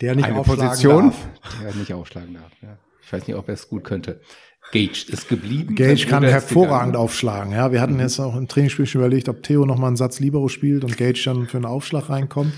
Der 0.00 0.14
nicht 0.14 0.26
Eine 0.26 0.38
aufschlagen 0.38 0.68
Position, 0.68 1.04
darf. 1.06 1.60
Der 1.62 1.74
nicht 1.74 1.92
aufschlagen 1.92 2.34
darf. 2.34 2.52
Ja. 2.62 2.78
Ich 3.02 3.12
weiß 3.12 3.26
nicht, 3.26 3.36
ob 3.36 3.48
er 3.48 3.54
es 3.54 3.68
gut 3.68 3.84
könnte. 3.84 4.20
Gage 4.72 5.06
ist 5.08 5.28
geblieben. 5.28 5.76
Gage 5.76 6.06
kann 6.06 6.24
hervorragend 6.24 6.96
aufschlagen. 6.96 7.52
Ja, 7.52 7.70
wir 7.70 7.80
hatten 7.80 7.94
mhm. 7.94 8.00
jetzt 8.00 8.18
auch 8.18 8.34
im 8.34 8.48
Trainingsspiel 8.48 8.86
schon 8.86 9.00
überlegt, 9.00 9.28
ob 9.28 9.42
Theo 9.42 9.64
noch 9.64 9.78
mal 9.78 9.86
einen 9.86 9.96
Satz 9.96 10.18
Libero 10.18 10.48
spielt 10.48 10.82
und 10.84 10.96
Gage 10.96 11.22
dann 11.24 11.46
für 11.46 11.56
einen 11.56 11.66
Aufschlag 11.66 12.10
reinkommt. 12.10 12.52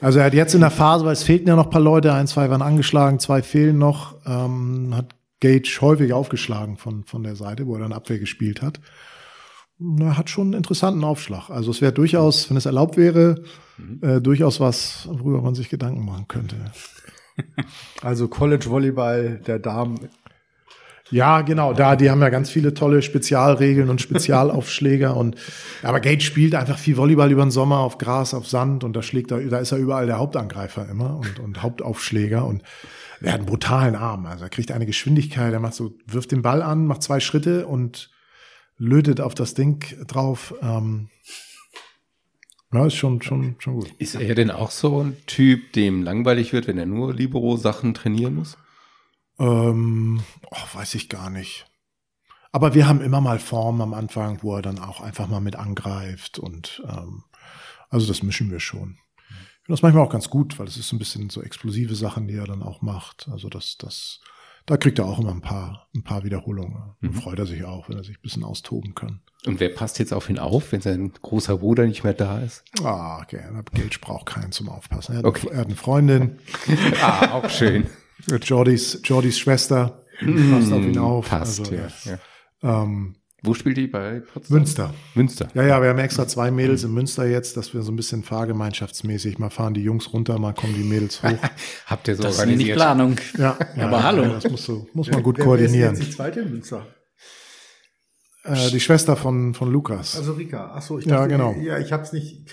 Also 0.00 0.20
er 0.20 0.26
hat 0.26 0.34
jetzt 0.34 0.54
in 0.54 0.60
der 0.60 0.70
Phase, 0.70 1.04
weil 1.04 1.12
es 1.12 1.24
fehlten 1.24 1.48
ja 1.48 1.56
noch 1.56 1.64
ein 1.64 1.70
paar 1.70 1.80
Leute, 1.80 2.12
ein, 2.12 2.26
zwei 2.26 2.50
waren 2.50 2.62
angeschlagen, 2.62 3.18
zwei 3.18 3.42
fehlen 3.42 3.78
noch, 3.78 4.16
ähm, 4.26 4.94
hat 4.94 5.14
Gage 5.40 5.78
häufig 5.80 6.12
aufgeschlagen 6.12 6.76
von, 6.76 7.04
von 7.04 7.22
der 7.22 7.36
Seite, 7.36 7.66
wo 7.66 7.74
er 7.74 7.80
dann 7.80 7.92
Abwehr 7.92 8.18
gespielt 8.18 8.62
hat. 8.62 8.80
Er 10.00 10.16
hat 10.16 10.30
schon 10.30 10.48
einen 10.48 10.54
interessanten 10.54 11.04
Aufschlag. 11.04 11.50
Also 11.50 11.70
es 11.70 11.80
wäre 11.80 11.92
durchaus, 11.92 12.48
wenn 12.48 12.56
es 12.56 12.66
erlaubt 12.66 12.96
wäre, 12.96 13.42
mhm. 13.76 14.00
äh, 14.02 14.20
durchaus 14.20 14.60
was, 14.60 15.08
worüber 15.10 15.42
man 15.42 15.54
sich 15.54 15.68
Gedanken 15.68 16.04
machen 16.04 16.28
könnte. 16.28 16.56
Also 18.00 18.28
College 18.28 18.66
Volleyball 18.70 19.40
der 19.44 19.58
Damen 19.58 20.08
ja, 21.10 21.42
genau, 21.42 21.74
da, 21.74 21.96
die 21.96 22.10
haben 22.10 22.22
ja 22.22 22.30
ganz 22.30 22.48
viele 22.48 22.72
tolle 22.72 23.02
Spezialregeln 23.02 23.90
und 23.90 24.00
Spezialaufschläger 24.00 25.16
und, 25.16 25.36
aber 25.82 26.00
Gage 26.00 26.22
spielt 26.22 26.54
einfach 26.54 26.78
viel 26.78 26.96
Volleyball 26.96 27.30
über 27.30 27.44
den 27.44 27.50
Sommer 27.50 27.78
auf 27.78 27.98
Gras, 27.98 28.32
auf 28.32 28.48
Sand 28.48 28.84
und 28.84 28.94
da 28.94 29.02
schlägt 29.02 29.30
er, 29.30 29.40
da 29.40 29.58
ist 29.58 29.72
er 29.72 29.78
überall 29.78 30.06
der 30.06 30.18
Hauptangreifer 30.18 30.88
immer 30.88 31.18
und, 31.18 31.40
und 31.40 31.62
Hauptaufschläger 31.62 32.46
und 32.46 32.62
er 33.24 33.32
hat 33.32 33.40
einen 33.40 33.46
brutalen 33.46 33.96
Arm, 33.96 34.26
also 34.26 34.44
er 34.44 34.50
kriegt 34.50 34.70
eine 34.70 34.86
Geschwindigkeit, 34.86 35.52
er 35.52 35.60
macht 35.60 35.74
so, 35.74 35.96
wirft 36.06 36.32
den 36.32 36.42
Ball 36.42 36.62
an, 36.62 36.86
macht 36.86 37.02
zwei 37.02 37.20
Schritte 37.20 37.66
und 37.66 38.10
lötet 38.76 39.20
auf 39.20 39.34
das 39.34 39.54
Ding 39.54 39.84
drauf. 40.06 40.54
Ähm, 40.60 41.08
ja, 42.72 42.86
ist 42.86 42.94
schon, 42.94 43.22
schon, 43.22 43.56
schon 43.58 43.74
gut. 43.74 43.92
Ist 43.98 44.16
er 44.16 44.34
denn 44.34 44.50
auch 44.50 44.70
so 44.70 45.02
ein 45.02 45.16
Typ, 45.26 45.72
dem 45.74 46.02
langweilig 46.02 46.52
wird, 46.52 46.66
wenn 46.66 46.78
er 46.78 46.86
nur 46.86 47.14
Libero-Sachen 47.14 47.94
trainieren 47.94 48.34
muss? 48.34 48.58
Ähm, 49.38 50.22
oh, 50.50 50.76
weiß 50.78 50.94
ich 50.96 51.08
gar 51.08 51.30
nicht. 51.30 51.66
Aber 52.52 52.74
wir 52.74 52.86
haben 52.86 53.00
immer 53.00 53.20
mal 53.20 53.38
Formen 53.38 53.80
am 53.80 53.94
Anfang, 53.94 54.38
wo 54.42 54.56
er 54.56 54.62
dann 54.62 54.78
auch 54.78 55.00
einfach 55.00 55.28
mal 55.28 55.40
mit 55.40 55.56
angreift 55.56 56.38
und 56.38 56.82
ähm, 56.88 57.24
also 57.90 58.06
das 58.06 58.22
mischen 58.22 58.50
wir 58.50 58.60
schon. 58.60 58.98
Finde 59.64 59.76
das 59.78 59.82
manchmal 59.82 60.04
auch 60.04 60.12
ganz 60.12 60.28
gut, 60.28 60.58
weil 60.58 60.66
es 60.66 60.76
ist 60.76 60.88
so 60.88 60.96
ein 60.96 60.98
bisschen 60.98 61.30
so 61.30 61.42
explosive 61.42 61.94
Sachen, 61.94 62.28
die 62.28 62.34
er 62.34 62.44
dann 62.44 62.62
auch 62.62 62.82
macht. 62.82 63.28
Also 63.32 63.48
das, 63.48 63.78
das, 63.78 64.20
da 64.66 64.76
kriegt 64.76 64.98
er 64.98 65.06
auch 65.06 65.18
immer 65.18 65.30
ein 65.30 65.40
paar, 65.40 65.88
ein 65.94 66.02
paar 66.02 66.22
Wiederholungen. 66.22 66.94
Mhm. 67.00 67.14
freut 67.14 67.38
er 67.38 67.46
sich 67.46 67.64
auch, 67.64 67.88
wenn 67.88 67.96
er 67.96 68.04
sich 68.04 68.18
ein 68.18 68.22
bisschen 68.22 68.44
austoben 68.44 68.94
kann. 68.94 69.20
Und 69.46 69.60
wer 69.60 69.70
passt 69.70 69.98
jetzt 69.98 70.12
auf 70.12 70.28
ihn 70.28 70.38
auf, 70.38 70.70
wenn 70.72 70.82
sein 70.82 71.10
großer 71.22 71.56
Bruder 71.56 71.86
nicht 71.86 72.04
mehr 72.04 72.12
da 72.12 72.40
ist? 72.40 72.62
Ah, 72.82 73.22
okay. 73.22 73.40
Geld 73.72 73.98
braucht 74.02 74.26
keinen 74.26 74.52
zum 74.52 74.68
Aufpassen. 74.68 75.12
Er 75.12 75.18
hat, 75.20 75.24
okay. 75.24 75.48
er 75.50 75.60
hat 75.60 75.66
eine 75.66 75.76
Freundin. 75.76 76.38
ah, 77.02 77.32
auch 77.32 77.48
schön. 77.48 77.86
Jordis, 78.42 79.00
Jordis 79.02 79.38
Schwester 79.38 80.04
passt 80.18 80.72
auf 80.72 80.82
ihn 80.82 80.98
auf. 80.98 81.28
Passt, 81.28 81.60
also, 81.60 81.74
ja. 81.74 81.88
ja. 82.04 82.82
Ähm, 82.82 83.16
Wo 83.44 83.52
spielt 83.52 83.76
die 83.76 83.86
bei 83.86 84.20
Potsdam? 84.20 84.56
Münster. 84.56 84.94
Münster. 85.14 85.48
Ja, 85.54 85.64
ja, 85.64 85.82
wir 85.82 85.90
haben 85.90 85.98
extra 85.98 86.26
zwei 86.26 86.50
Mädels 86.50 86.82
in 86.82 86.94
Münster 86.94 87.26
jetzt, 87.26 87.58
dass 87.58 87.74
wir 87.74 87.82
so 87.82 87.92
ein 87.92 87.96
bisschen 87.96 88.22
fahrgemeinschaftsmäßig 88.22 89.38
mal 89.38 89.50
fahren 89.50 89.74
die 89.74 89.82
Jungs 89.82 90.12
runter, 90.14 90.38
mal 90.38 90.54
kommen 90.54 90.74
die 90.74 90.82
Mädels 90.82 91.22
hoch. 91.22 91.36
Habt 91.86 92.08
ihr 92.08 92.16
so 92.16 92.22
das 92.22 92.38
organisiert? 92.38 92.78
Das 92.78 92.82
ist 92.82 92.82
Planung. 92.82 93.16
Ja, 93.36 93.58
ja 93.76 93.86
aber 93.86 93.98
ja, 93.98 94.02
hallo. 94.02 94.24
Das 94.28 94.50
muss, 94.50 94.64
so, 94.64 94.86
muss 94.94 95.10
man 95.10 95.22
gut 95.22 95.38
koordinieren. 95.38 95.72
Wer 95.72 95.92
ist 95.92 95.98
jetzt 95.98 96.08
die 96.08 96.16
zweite 96.16 96.40
in 96.40 96.52
Münster? 96.52 96.86
Äh, 98.44 98.70
die 98.70 98.80
Schwester 98.80 99.16
von, 99.16 99.52
von 99.52 99.70
Lukas. 99.70 100.16
Also 100.16 100.32
Rika. 100.32 100.72
Ach 100.74 100.82
so, 100.82 100.98
ich 100.98 101.04
dachte, 101.04 101.20
ja, 101.20 101.26
genau. 101.26 101.54
Ja, 101.60 101.78
ich 101.78 101.92
hab's 101.92 102.12
nicht, 102.12 102.48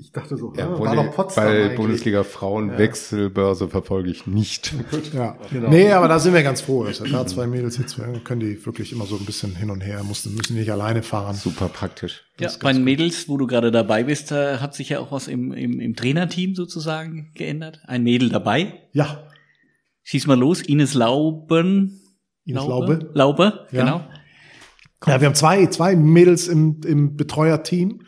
ich 0.00 0.12
dachte 0.12 0.36
so, 0.36 0.52
ja, 0.56 0.66
ah, 0.66 0.80
war 0.80 0.96
doch 0.96 1.14
Potsdam 1.14 1.44
Bei 1.44 1.62
eigentlich. 1.62 1.76
Bundesliga 1.76 2.24
Frauenwechselbörse 2.24 3.64
ja. 3.64 3.70
verfolge 3.70 4.10
ich 4.10 4.26
nicht. 4.26 4.72
ja, 5.12 5.36
genau. 5.52 5.68
Nee, 5.68 5.90
aber 5.92 6.08
da 6.08 6.18
sind 6.18 6.32
wir 6.32 6.42
ganz 6.42 6.62
froh. 6.62 6.84
Also 6.84 7.04
da 7.04 7.26
zwei 7.26 7.46
Mädels 7.46 7.76
jetzt 7.76 8.00
können 8.24 8.40
die 8.40 8.64
wirklich 8.64 8.92
immer 8.92 9.04
so 9.04 9.16
ein 9.16 9.26
bisschen 9.26 9.54
hin 9.54 9.70
und 9.70 9.82
her, 9.82 10.02
müssen, 10.02 10.34
müssen 10.34 10.56
nicht 10.56 10.72
alleine 10.72 11.02
fahren. 11.02 11.36
Super 11.36 11.68
praktisch. 11.68 12.24
Ja, 12.38 12.50
bei 12.62 12.72
den 12.72 12.82
Mädels, 12.82 13.28
wo 13.28 13.36
du 13.36 13.46
gerade 13.46 13.70
dabei 13.70 14.04
bist, 14.04 14.30
hat 14.32 14.74
sich 14.74 14.88
ja 14.88 15.00
auch 15.00 15.12
was 15.12 15.28
im, 15.28 15.52
im, 15.52 15.78
im 15.78 15.94
Trainerteam 15.94 16.54
sozusagen 16.54 17.32
geändert. 17.34 17.80
Ein 17.86 18.02
Mädel 18.02 18.30
dabei. 18.30 18.80
Ja. 18.92 19.28
Schieß 20.02 20.26
mal 20.26 20.38
los, 20.38 20.62
Ines 20.62 20.94
Lauben. 20.94 22.00
Ines 22.44 22.62
Laube. 22.66 22.94
Laube, 22.94 23.10
Laube 23.14 23.66
ja. 23.70 23.84
genau. 23.84 24.04
Ja, 25.06 25.20
wir 25.20 25.28
haben 25.28 25.34
zwei, 25.34 25.66
zwei 25.66 25.96
Mädels 25.96 26.48
im, 26.48 26.80
im 26.84 27.16
Betreuerteam 27.16 28.02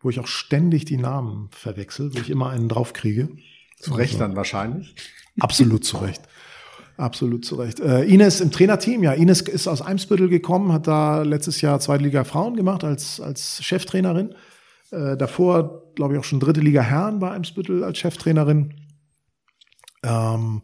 wo 0.00 0.10
ich 0.10 0.18
auch 0.18 0.26
ständig 0.26 0.84
die 0.84 0.96
Namen 0.96 1.48
verwechsel, 1.52 2.14
wo 2.14 2.18
ich 2.18 2.30
immer 2.30 2.50
einen 2.50 2.68
draufkriege. 2.68 3.28
Zu 3.78 3.94
Recht 3.94 4.14
also, 4.14 4.24
dann 4.24 4.36
wahrscheinlich. 4.36 4.94
Absolut 5.38 5.84
zu 5.84 5.98
Recht. 5.98 6.22
Absolut 6.96 7.44
zu 7.44 7.56
Recht. 7.56 7.80
Äh, 7.80 8.04
Ines 8.04 8.40
im 8.40 8.50
Trainerteam, 8.50 9.02
ja, 9.02 9.12
Ines 9.12 9.40
ist 9.42 9.68
aus 9.68 9.80
Eimsbüttel 9.80 10.28
gekommen, 10.28 10.72
hat 10.72 10.86
da 10.86 11.22
letztes 11.22 11.60
Jahr 11.60 11.80
zweite 11.80 12.04
Liga 12.04 12.24
Frauen 12.24 12.56
gemacht 12.56 12.84
als, 12.84 13.20
als 13.20 13.64
Cheftrainerin. 13.64 14.34
Äh, 14.90 15.16
davor, 15.16 15.92
glaube 15.94 16.14
ich, 16.14 16.20
auch 16.20 16.24
schon 16.24 16.40
dritte 16.40 16.60
Liga 16.60 16.82
Herren 16.82 17.18
bei 17.18 17.30
Eimsbüttel 17.30 17.84
als 17.84 17.98
Cheftrainerin. 17.98 18.74
Ähm, 20.02 20.62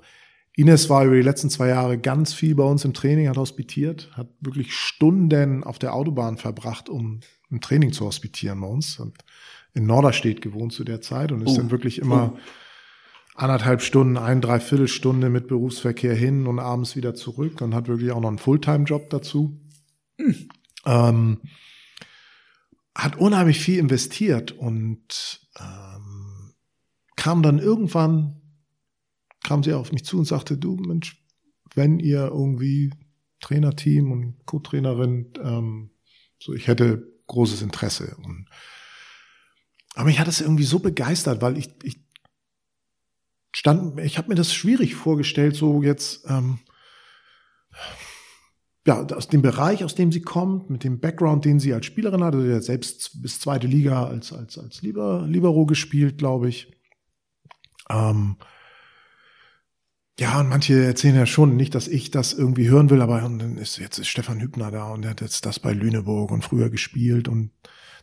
Ines 0.54 0.88
war 0.88 1.04
über 1.04 1.16
die 1.16 1.22
letzten 1.22 1.50
zwei 1.50 1.68
Jahre 1.68 1.98
ganz 1.98 2.32
viel 2.32 2.54
bei 2.54 2.64
uns 2.64 2.84
im 2.84 2.94
Training, 2.94 3.28
hat 3.28 3.36
hospitiert, 3.36 4.10
hat 4.14 4.28
wirklich 4.40 4.74
Stunden 4.74 5.64
auf 5.64 5.78
der 5.78 5.94
Autobahn 5.94 6.38
verbracht, 6.38 6.88
um 6.88 7.20
im 7.50 7.60
Training 7.60 7.92
zu 7.92 8.04
hospitieren 8.04 8.60
bei 8.60 8.66
uns. 8.66 8.98
Hat 8.98 9.12
in 9.74 9.86
Norderstedt 9.86 10.40
gewohnt 10.40 10.72
zu 10.72 10.84
der 10.84 11.00
Zeit 11.00 11.32
und 11.32 11.42
ist 11.42 11.52
oh. 11.52 11.56
dann 11.56 11.70
wirklich 11.70 11.98
immer 11.98 12.32
oh. 12.34 12.38
anderthalb 13.34 13.82
Stunden, 13.82 14.16
ein, 14.16 14.40
dreiviertel 14.40 14.88
Stunde 14.88 15.28
mit 15.28 15.48
Berufsverkehr 15.48 16.14
hin 16.14 16.46
und 16.46 16.58
abends 16.58 16.96
wieder 16.96 17.14
zurück 17.14 17.60
und 17.60 17.74
hat 17.74 17.86
wirklich 17.86 18.10
auch 18.12 18.20
noch 18.20 18.28
einen 18.28 18.38
Fulltime-Job 18.38 19.10
dazu. 19.10 19.60
Mhm. 20.18 20.48
Ähm, 20.86 21.38
hat 22.94 23.16
unheimlich 23.18 23.60
viel 23.60 23.78
investiert 23.78 24.52
und 24.52 25.46
ähm, 25.60 26.54
kam 27.16 27.42
dann 27.42 27.58
irgendwann, 27.58 28.40
kam 29.44 29.62
sie 29.62 29.74
auf 29.74 29.92
mich 29.92 30.04
zu 30.06 30.16
und 30.16 30.24
sagte, 30.24 30.56
du 30.56 30.76
Mensch, 30.76 31.22
wenn 31.74 31.98
ihr 31.98 32.28
irgendwie 32.28 32.90
Trainerteam 33.40 34.10
und 34.10 34.46
Co-Trainerin, 34.46 35.34
ähm, 35.42 35.90
so 36.38 36.54
ich 36.54 36.68
hätte 36.68 37.15
großes 37.26 37.62
Interesse. 37.62 38.16
Und, 38.22 38.46
aber 39.94 40.06
mich 40.06 40.18
hat 40.18 40.28
das 40.28 40.40
irgendwie 40.40 40.64
so 40.64 40.78
begeistert, 40.78 41.42
weil 41.42 41.58
ich, 41.58 41.70
ich 41.82 42.00
stand, 43.54 43.98
ich 44.00 44.18
habe 44.18 44.28
mir 44.28 44.34
das 44.34 44.54
schwierig 44.54 44.94
vorgestellt, 44.94 45.56
so 45.56 45.82
jetzt, 45.82 46.24
ähm, 46.28 46.58
ja, 48.86 49.04
aus 49.04 49.28
dem 49.28 49.42
Bereich, 49.42 49.82
aus 49.82 49.94
dem 49.94 50.12
sie 50.12 50.22
kommt, 50.22 50.70
mit 50.70 50.84
dem 50.84 51.00
Background, 51.00 51.44
den 51.44 51.58
sie 51.58 51.74
als 51.74 51.86
Spielerin 51.86 52.22
hatte, 52.22 52.40
sie 52.46 52.54
hat 52.54 52.62
selbst 52.62 53.20
bis 53.20 53.40
zweite 53.40 53.66
Liga 53.66 54.04
als, 54.06 54.32
als, 54.32 54.58
als 54.58 54.82
Liber, 54.82 55.26
Libero 55.26 55.66
gespielt, 55.66 56.18
glaube 56.18 56.48
ich. 56.48 56.72
Ähm, 57.90 58.36
ja, 60.18 60.40
und 60.40 60.48
manche 60.48 60.84
erzählen 60.84 61.16
ja 61.16 61.26
schon 61.26 61.56
nicht, 61.56 61.74
dass 61.74 61.88
ich 61.88 62.10
das 62.10 62.32
irgendwie 62.32 62.68
hören 62.68 62.88
will, 62.88 63.02
aber 63.02 63.20
dann 63.20 63.58
ist 63.58 63.78
jetzt 63.78 63.98
ist 63.98 64.08
Stefan 64.08 64.40
Hübner 64.40 64.70
da 64.70 64.92
und 64.92 65.02
der 65.02 65.10
hat 65.10 65.20
jetzt 65.20 65.44
das 65.44 65.60
bei 65.60 65.72
Lüneburg 65.72 66.30
und 66.30 66.42
früher 66.42 66.70
gespielt 66.70 67.28
und 67.28 67.50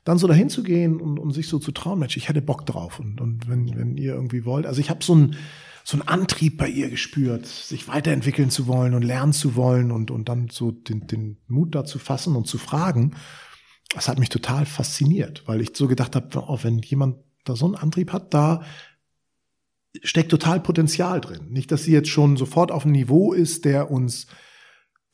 dann 0.03 0.17
so 0.17 0.27
dahin 0.27 0.49
zu 0.49 0.63
gehen 0.63 0.99
und, 0.99 1.17
und 1.17 1.31
sich 1.31 1.47
so 1.47 1.59
zu 1.59 1.71
trauen, 1.71 1.99
Mensch, 1.99 2.17
ich 2.17 2.29
hätte 2.29 2.41
Bock 2.41 2.65
drauf 2.65 2.99
und, 2.99 3.19
und 3.19 3.47
wenn, 3.47 3.75
wenn 3.77 3.97
ihr 3.97 4.13
irgendwie 4.13 4.45
wollt. 4.45 4.65
Also 4.65 4.79
ich 4.79 4.89
habe 4.89 5.03
so 5.03 5.15
ein 5.15 5.35
so 5.83 5.97
einen 5.97 6.07
Antrieb 6.07 6.57
bei 6.57 6.69
ihr 6.69 6.89
gespürt, 6.89 7.45
sich 7.45 7.87
weiterentwickeln 7.87 8.49
zu 8.49 8.67
wollen 8.67 8.93
und 8.93 9.03
lernen 9.03 9.33
zu 9.33 9.55
wollen 9.55 9.91
und, 9.91 10.11
und 10.11 10.29
dann 10.29 10.47
so 10.49 10.71
den, 10.71 11.07
den 11.07 11.37
Mut 11.47 11.75
dazu 11.75 11.99
fassen 11.99 12.35
und 12.35 12.47
zu 12.47 12.57
fragen. 12.57 13.15
Das 13.93 14.07
hat 14.07 14.17
mich 14.17 14.29
total 14.29 14.65
fasziniert, 14.65 15.43
weil 15.45 15.59
ich 15.59 15.71
so 15.75 15.87
gedacht 15.87 16.15
habe, 16.15 16.29
oh, 16.47 16.59
wenn 16.61 16.79
jemand 16.79 17.17
da 17.43 17.55
so 17.55 17.65
einen 17.65 17.75
Antrieb 17.75 18.13
hat, 18.13 18.33
da 18.33 18.63
steckt 20.01 20.31
total 20.31 20.59
Potenzial 20.59 21.21
drin. 21.21 21.47
Nicht, 21.49 21.71
dass 21.71 21.83
sie 21.83 21.91
jetzt 21.91 22.09
schon 22.09 22.37
sofort 22.37 22.71
auf 22.71 22.83
einem 22.83 22.93
Niveau 22.93 23.33
ist, 23.33 23.65
der 23.65 23.91
uns 23.91 24.27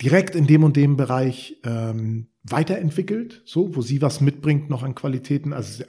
direkt 0.01 0.35
in 0.35 0.47
dem 0.47 0.63
und 0.63 0.77
dem 0.77 0.95
Bereich 0.95 1.59
ähm, 1.63 2.29
weiterentwickelt, 2.43 3.41
so, 3.45 3.75
wo 3.75 3.81
sie 3.81 4.01
was 4.01 4.21
mitbringt 4.21 4.69
noch 4.69 4.83
an 4.83 4.95
Qualitäten. 4.95 5.51
Also 5.51 5.83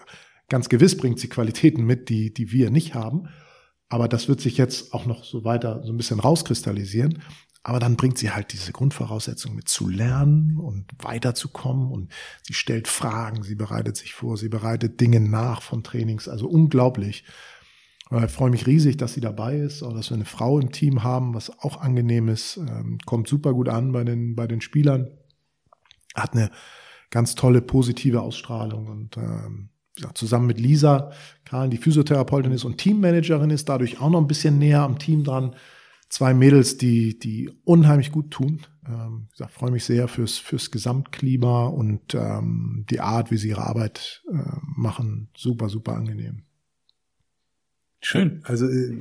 ganz 0.48 0.68
gewiss 0.68 0.96
bringt 0.96 1.20
sie 1.20 1.28
Qualitäten 1.28 1.84
mit, 1.84 2.08
die, 2.08 2.34
die 2.34 2.50
wir 2.50 2.70
nicht 2.70 2.94
haben. 2.94 3.28
Aber 3.88 4.08
das 4.08 4.28
wird 4.28 4.40
sich 4.40 4.56
jetzt 4.56 4.92
auch 4.94 5.06
noch 5.06 5.24
so 5.24 5.44
weiter 5.44 5.82
so 5.84 5.92
ein 5.92 5.96
bisschen 5.96 6.20
rauskristallisieren. 6.20 7.22
Aber 7.62 7.78
dann 7.78 7.96
bringt 7.96 8.18
sie 8.18 8.30
halt 8.30 8.52
diese 8.52 8.72
Grundvoraussetzung 8.72 9.54
mit 9.54 9.68
zu 9.68 9.88
lernen 9.88 10.56
und 10.56 10.86
weiterzukommen 10.98 11.90
und 11.90 12.10
sie 12.42 12.54
stellt 12.54 12.88
Fragen, 12.88 13.42
sie 13.42 13.54
bereitet 13.54 13.98
sich 13.98 14.14
vor, 14.14 14.38
sie 14.38 14.48
bereitet 14.48 15.00
Dinge 15.00 15.20
nach 15.20 15.60
von 15.60 15.84
Trainings. 15.84 16.26
Also 16.26 16.48
unglaublich. 16.48 17.24
Ich 18.12 18.32
freue 18.32 18.50
mich 18.50 18.66
riesig, 18.66 18.96
dass 18.96 19.14
sie 19.14 19.20
dabei 19.20 19.56
ist, 19.56 19.84
auch 19.84 19.92
dass 19.92 20.10
wir 20.10 20.16
eine 20.16 20.24
Frau 20.24 20.58
im 20.58 20.72
Team 20.72 21.04
haben, 21.04 21.32
was 21.32 21.56
auch 21.60 21.80
angenehm 21.80 22.28
ist. 22.28 22.56
Ähm, 22.56 22.98
kommt 23.06 23.28
super 23.28 23.54
gut 23.54 23.68
an 23.68 23.92
bei 23.92 24.02
den, 24.02 24.34
bei 24.34 24.48
den 24.48 24.60
Spielern. 24.60 25.08
Hat 26.16 26.32
eine 26.32 26.50
ganz 27.10 27.36
tolle 27.36 27.62
positive 27.62 28.20
Ausstrahlung 28.20 28.88
und 28.88 29.16
ähm, 29.16 29.70
ja, 29.98 30.12
zusammen 30.14 30.46
mit 30.46 30.58
Lisa, 30.58 31.12
Karl, 31.44 31.68
die 31.68 31.76
Physiotherapeutin 31.76 32.52
ist 32.52 32.64
und 32.64 32.78
Teammanagerin 32.78 33.50
ist, 33.50 33.68
dadurch 33.68 34.00
auch 34.00 34.10
noch 34.10 34.20
ein 34.20 34.26
bisschen 34.26 34.58
näher 34.58 34.82
am 34.82 34.98
Team 34.98 35.24
dran. 35.24 35.54
Zwei 36.08 36.34
Mädels, 36.34 36.78
die, 36.78 37.18
die 37.18 37.50
unheimlich 37.64 38.10
gut 38.10 38.32
tun. 38.32 38.62
Ähm, 38.86 39.28
ich 39.38 39.46
freue 39.50 39.70
mich 39.70 39.84
sehr 39.84 40.08
fürs, 40.08 40.38
fürs 40.38 40.72
Gesamtklima 40.72 41.66
und 41.66 42.14
ähm, 42.14 42.84
die 42.90 43.00
Art, 43.00 43.30
wie 43.30 43.36
sie 43.36 43.50
ihre 43.50 43.66
Arbeit 43.66 44.24
äh, 44.32 44.56
machen. 44.76 45.28
Super, 45.36 45.68
super 45.68 45.94
angenehm. 45.94 46.42
Schön. 48.00 48.42
Also 48.44 48.66
äh, 48.66 48.98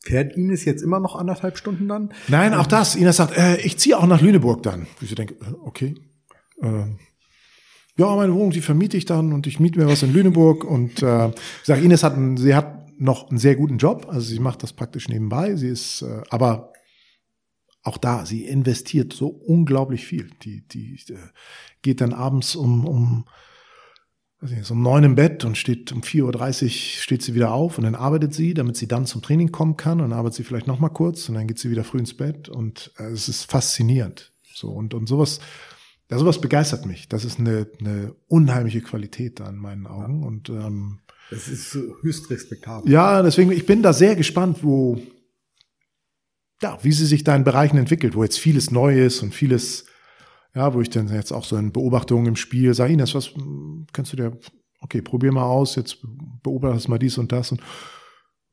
fährt 0.00 0.36
Ines 0.36 0.64
jetzt 0.64 0.82
immer 0.82 0.98
noch 0.98 1.14
anderthalb 1.14 1.58
Stunden 1.58 1.88
dann? 1.88 2.12
Nein, 2.28 2.54
auch 2.54 2.66
das. 2.66 2.96
Ines 2.96 3.16
sagt, 3.16 3.36
äh, 3.36 3.56
ich 3.58 3.78
ziehe 3.78 3.98
auch 3.98 4.06
nach 4.06 4.22
Lüneburg 4.22 4.62
dann. 4.62 4.86
Ich 5.00 5.14
denke, 5.14 5.34
äh, 5.34 5.52
okay. 5.62 5.94
Äh, 6.62 6.84
ja, 7.96 8.16
meine 8.16 8.34
Wohnung, 8.34 8.50
die 8.50 8.60
vermiete 8.60 8.96
ich 8.96 9.04
dann 9.04 9.32
und 9.32 9.46
ich 9.46 9.60
miete 9.60 9.78
mir 9.78 9.86
was 9.86 10.02
in 10.02 10.12
Lüneburg. 10.12 10.64
Und 10.64 11.02
äh, 11.02 11.28
ich 11.28 11.64
sage, 11.64 11.82
Ines 11.82 12.02
hat, 12.02 12.14
einen, 12.14 12.36
sie 12.36 12.54
hat 12.54 12.98
noch 12.98 13.28
einen 13.28 13.38
sehr 13.38 13.56
guten 13.56 13.76
Job. 13.76 14.06
Also 14.08 14.26
sie 14.26 14.40
macht 14.40 14.62
das 14.62 14.72
praktisch 14.72 15.08
nebenbei. 15.08 15.54
Sie 15.56 15.68
ist, 15.68 16.02
äh, 16.02 16.22
aber 16.30 16.72
auch 17.82 17.98
da, 17.98 18.24
sie 18.24 18.46
investiert 18.46 19.12
so 19.12 19.28
unglaublich 19.28 20.06
viel. 20.06 20.30
Die, 20.42 20.66
die 20.66 20.98
äh, 21.10 21.18
geht 21.82 22.00
dann 22.00 22.14
abends 22.14 22.56
um, 22.56 22.86
um 22.86 23.26
ist 24.40 24.70
um 24.70 24.82
neun 24.82 25.04
im 25.04 25.14
Bett 25.14 25.44
und 25.44 25.56
steht 25.56 25.92
um 25.92 26.02
4.30 26.02 26.64
Uhr 26.64 26.70
steht 26.70 27.22
sie 27.22 27.34
wieder 27.34 27.52
auf 27.52 27.78
und 27.78 27.84
dann 27.84 27.94
arbeitet 27.94 28.34
sie, 28.34 28.52
damit 28.52 28.76
sie 28.76 28.86
dann 28.86 29.06
zum 29.06 29.22
Training 29.22 29.52
kommen 29.52 29.76
kann 29.76 30.00
und 30.00 30.10
dann 30.10 30.18
arbeitet 30.18 30.36
sie 30.36 30.44
vielleicht 30.44 30.66
noch 30.66 30.80
mal 30.80 30.90
kurz 30.90 31.28
und 31.28 31.34
dann 31.34 31.46
geht 31.46 31.58
sie 31.58 31.70
wieder 31.70 31.84
früh 31.84 31.98
ins 31.98 32.14
Bett 32.14 32.48
und 32.48 32.92
äh, 32.98 33.04
es 33.04 33.28
ist 33.28 33.50
faszinierend. 33.50 34.32
So 34.54 34.68
und, 34.68 34.94
und 34.94 35.08
sowas, 35.08 35.40
ja, 36.10 36.18
sowas 36.18 36.40
begeistert 36.40 36.86
mich. 36.86 37.08
Das 37.08 37.24
ist 37.24 37.38
eine, 37.38 37.66
eine 37.80 38.14
unheimliche 38.28 38.82
Qualität 38.82 39.40
da 39.40 39.48
in 39.48 39.56
meinen 39.56 39.86
Augen. 39.86 40.20
Ja. 40.20 40.26
Und 40.26 40.48
ähm, 40.50 40.98
das 41.30 41.48
ist 41.48 41.74
höchst 42.02 42.30
respektabel. 42.30 42.90
Ja, 42.90 43.22
deswegen, 43.22 43.50
ich 43.50 43.66
bin 43.66 43.82
da 43.82 43.92
sehr 43.92 44.14
gespannt, 44.14 44.58
wo, 44.62 45.00
ja, 46.62 46.78
wie 46.82 46.92
sie 46.92 47.06
sich 47.06 47.24
da 47.24 47.34
in 47.34 47.44
Bereichen 47.44 47.78
entwickelt, 47.78 48.14
wo 48.14 48.22
jetzt 48.22 48.38
vieles 48.38 48.70
neu 48.70 49.04
ist 49.04 49.22
und 49.22 49.34
vieles, 49.34 49.86
ja, 50.54 50.72
wo 50.74 50.80
ich 50.80 50.90
dann 50.90 51.08
jetzt 51.08 51.32
auch 51.32 51.44
so 51.44 51.56
in 51.56 51.72
Beobachtungen 51.72 52.26
im 52.26 52.36
Spiel 52.36 52.74
sage, 52.74 52.92
Ines, 52.92 53.14
was 53.14 53.32
kannst 53.92 54.12
du 54.12 54.16
dir, 54.16 54.38
okay, 54.80 55.02
probier 55.02 55.32
mal 55.32 55.44
aus, 55.44 55.76
jetzt 55.76 55.98
beobachtest 56.42 56.88
mal 56.88 56.98
dies 56.98 57.18
und 57.18 57.32
das 57.32 57.52
und 57.52 57.60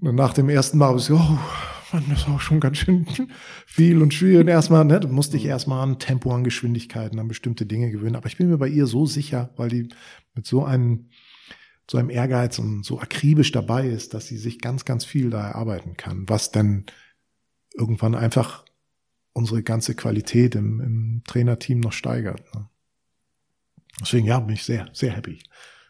nach 0.01 0.33
dem 0.33 0.49
ersten 0.49 0.77
Mal 0.77 0.87
habe 0.87 0.97
ich 0.97 1.05
so, 1.05 1.15
oh, 1.15 1.39
Mann, 1.93 2.05
das 2.09 2.27
war 2.27 2.39
schon 2.39 2.59
ganz 2.59 2.77
schön 2.77 3.05
viel 3.65 4.01
und 4.01 4.13
schwierig. 4.13 4.41
Und 4.41 4.47
erstmal, 4.47 4.83
ne, 4.83 4.99
musste 5.09 5.37
ich 5.37 5.45
erstmal 5.45 5.83
an 5.83 5.99
Tempo, 5.99 6.33
an 6.33 6.43
Geschwindigkeiten, 6.43 7.19
an 7.19 7.27
bestimmte 7.27 7.65
Dinge 7.65 7.91
gewöhnen. 7.91 8.15
Aber 8.15 8.27
ich 8.27 8.37
bin 8.37 8.49
mir 8.49 8.57
bei 8.57 8.67
ihr 8.67 8.87
so 8.87 9.05
sicher, 9.05 9.51
weil 9.57 9.69
die 9.69 9.89
mit 10.33 10.47
so 10.47 10.63
einem, 10.63 11.09
so 11.89 11.97
einem 11.97 12.09
Ehrgeiz 12.09 12.57
und 12.59 12.83
so 12.83 12.99
akribisch 12.99 13.51
dabei 13.51 13.87
ist, 13.87 14.13
dass 14.13 14.27
sie 14.27 14.37
sich 14.37 14.59
ganz, 14.59 14.85
ganz 14.85 15.05
viel 15.05 15.29
da 15.29 15.49
erarbeiten 15.49 15.97
kann, 15.97 16.27
was 16.27 16.51
dann 16.51 16.85
irgendwann 17.73 18.15
einfach 18.15 18.65
unsere 19.33 19.63
ganze 19.63 19.95
Qualität 19.95 20.55
im, 20.55 20.79
im 20.81 21.21
Trainerteam 21.25 21.79
noch 21.79 21.93
steigert. 21.93 22.43
Ne? 22.53 22.67
Deswegen, 24.01 24.27
ja, 24.27 24.39
bin 24.39 24.55
ich 24.55 24.63
sehr, 24.63 24.89
sehr 24.93 25.11
happy. 25.11 25.39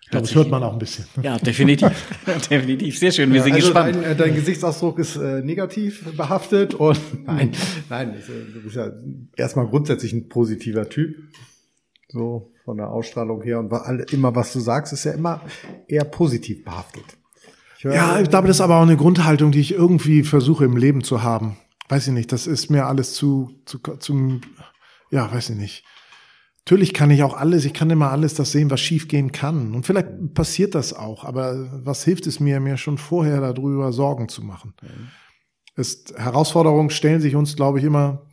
Ich 0.01 0.09
glaube, 0.09 0.27
das 0.27 0.35
hört 0.35 0.49
man 0.49 0.61
auch 0.61 0.73
ein 0.73 0.79
bisschen. 0.79 1.05
Ja, 1.21 1.37
definitiv. 1.37 1.89
definitiv. 2.49 2.99
Sehr 2.99 3.13
schön. 3.13 3.29
Wir 3.29 3.37
ja, 3.37 3.43
sind 3.43 3.53
also 3.53 3.67
gespannt. 3.67 3.95
Dein, 4.03 4.17
dein 4.17 4.35
Gesichtsausdruck 4.35 4.99
ist 4.99 5.15
äh, 5.15 5.41
negativ 5.41 6.17
behaftet 6.17 6.73
und 6.73 6.99
nein, 7.25 7.51
nein, 7.89 8.15
äh, 8.15 8.53
du 8.53 8.61
bist 8.63 8.75
ja 8.75 8.91
erstmal 9.37 9.67
grundsätzlich 9.67 10.11
ein 10.11 10.27
positiver 10.27 10.89
Typ. 10.89 11.15
So 12.09 12.51
von 12.65 12.75
der 12.75 12.89
Ausstrahlung 12.89 13.41
her 13.41 13.59
und 13.59 13.71
immer 14.11 14.35
was 14.35 14.51
du 14.51 14.59
sagst, 14.59 14.91
ist 14.91 15.05
ja 15.05 15.13
immer 15.13 15.41
eher 15.87 16.03
positiv 16.03 16.65
behaftet. 16.65 17.05
Ich 17.77 17.85
ja, 17.85 18.19
ich 18.19 18.29
glaube, 18.29 18.47
das 18.47 18.57
ist 18.57 18.61
aber 18.61 18.77
auch 18.77 18.83
eine 18.83 18.97
Grundhaltung, 18.97 19.51
die 19.51 19.61
ich 19.61 19.73
irgendwie 19.73 20.23
versuche 20.23 20.65
im 20.65 20.75
Leben 20.75 21.03
zu 21.03 21.23
haben. 21.23 21.57
Weiß 21.91 22.07
ich 22.07 22.13
nicht, 22.13 22.31
das 22.31 22.47
ist 22.47 22.69
mir 22.69 22.85
alles 22.87 23.13
zu, 23.13 23.61
zu, 23.65 23.79
zu 23.79 24.41
ja, 25.11 25.31
weiß 25.31 25.51
ich 25.51 25.57
nicht 25.57 25.83
Natürlich 26.65 26.93
kann 26.93 27.09
ich 27.09 27.23
auch 27.23 27.33
alles, 27.33 27.65
ich 27.65 27.73
kann 27.73 27.89
immer 27.89 28.11
alles 28.11 28.35
das 28.35 28.51
sehen, 28.51 28.69
was 28.69 28.79
schiefgehen 28.79 29.31
kann. 29.31 29.73
Und 29.73 29.85
vielleicht 29.85 30.33
passiert 30.35 30.75
das 30.75 30.93
auch, 30.93 31.23
aber 31.25 31.85
was 31.85 32.03
hilft 32.03 32.27
es 32.27 32.39
mir, 32.39 32.59
mir 32.59 32.77
schon 32.77 32.99
vorher 32.99 33.41
darüber 33.41 33.91
Sorgen 33.91 34.29
zu 34.29 34.43
machen? 34.43 34.75
Mhm. 34.81 35.07
Es, 35.75 36.05
Herausforderungen 36.15 36.91
stellen 36.91 37.19
sich 37.19 37.35
uns, 37.35 37.55
glaube 37.55 37.79
ich, 37.79 37.85
immer 37.85 38.27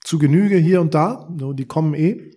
zu 0.00 0.18
Genüge 0.18 0.56
hier 0.56 0.80
und 0.80 0.94
da. 0.94 1.28
Die 1.30 1.66
kommen 1.66 1.92
eh. 1.92 2.32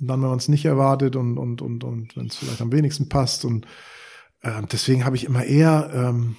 Und 0.00 0.08
dann, 0.08 0.22
wenn 0.22 0.28
man 0.28 0.38
es 0.38 0.48
nicht 0.48 0.64
erwartet 0.64 1.14
und, 1.14 1.38
und, 1.38 1.62
und, 1.62 1.84
und 1.84 2.16
wenn 2.16 2.26
es 2.26 2.36
vielleicht 2.36 2.60
am 2.60 2.72
wenigsten 2.72 3.08
passt. 3.08 3.44
Und 3.44 3.66
äh, 4.42 4.62
deswegen 4.72 5.04
habe 5.04 5.16
ich 5.16 5.24
immer 5.24 5.44
eher 5.44 5.90
ähm, 5.94 6.36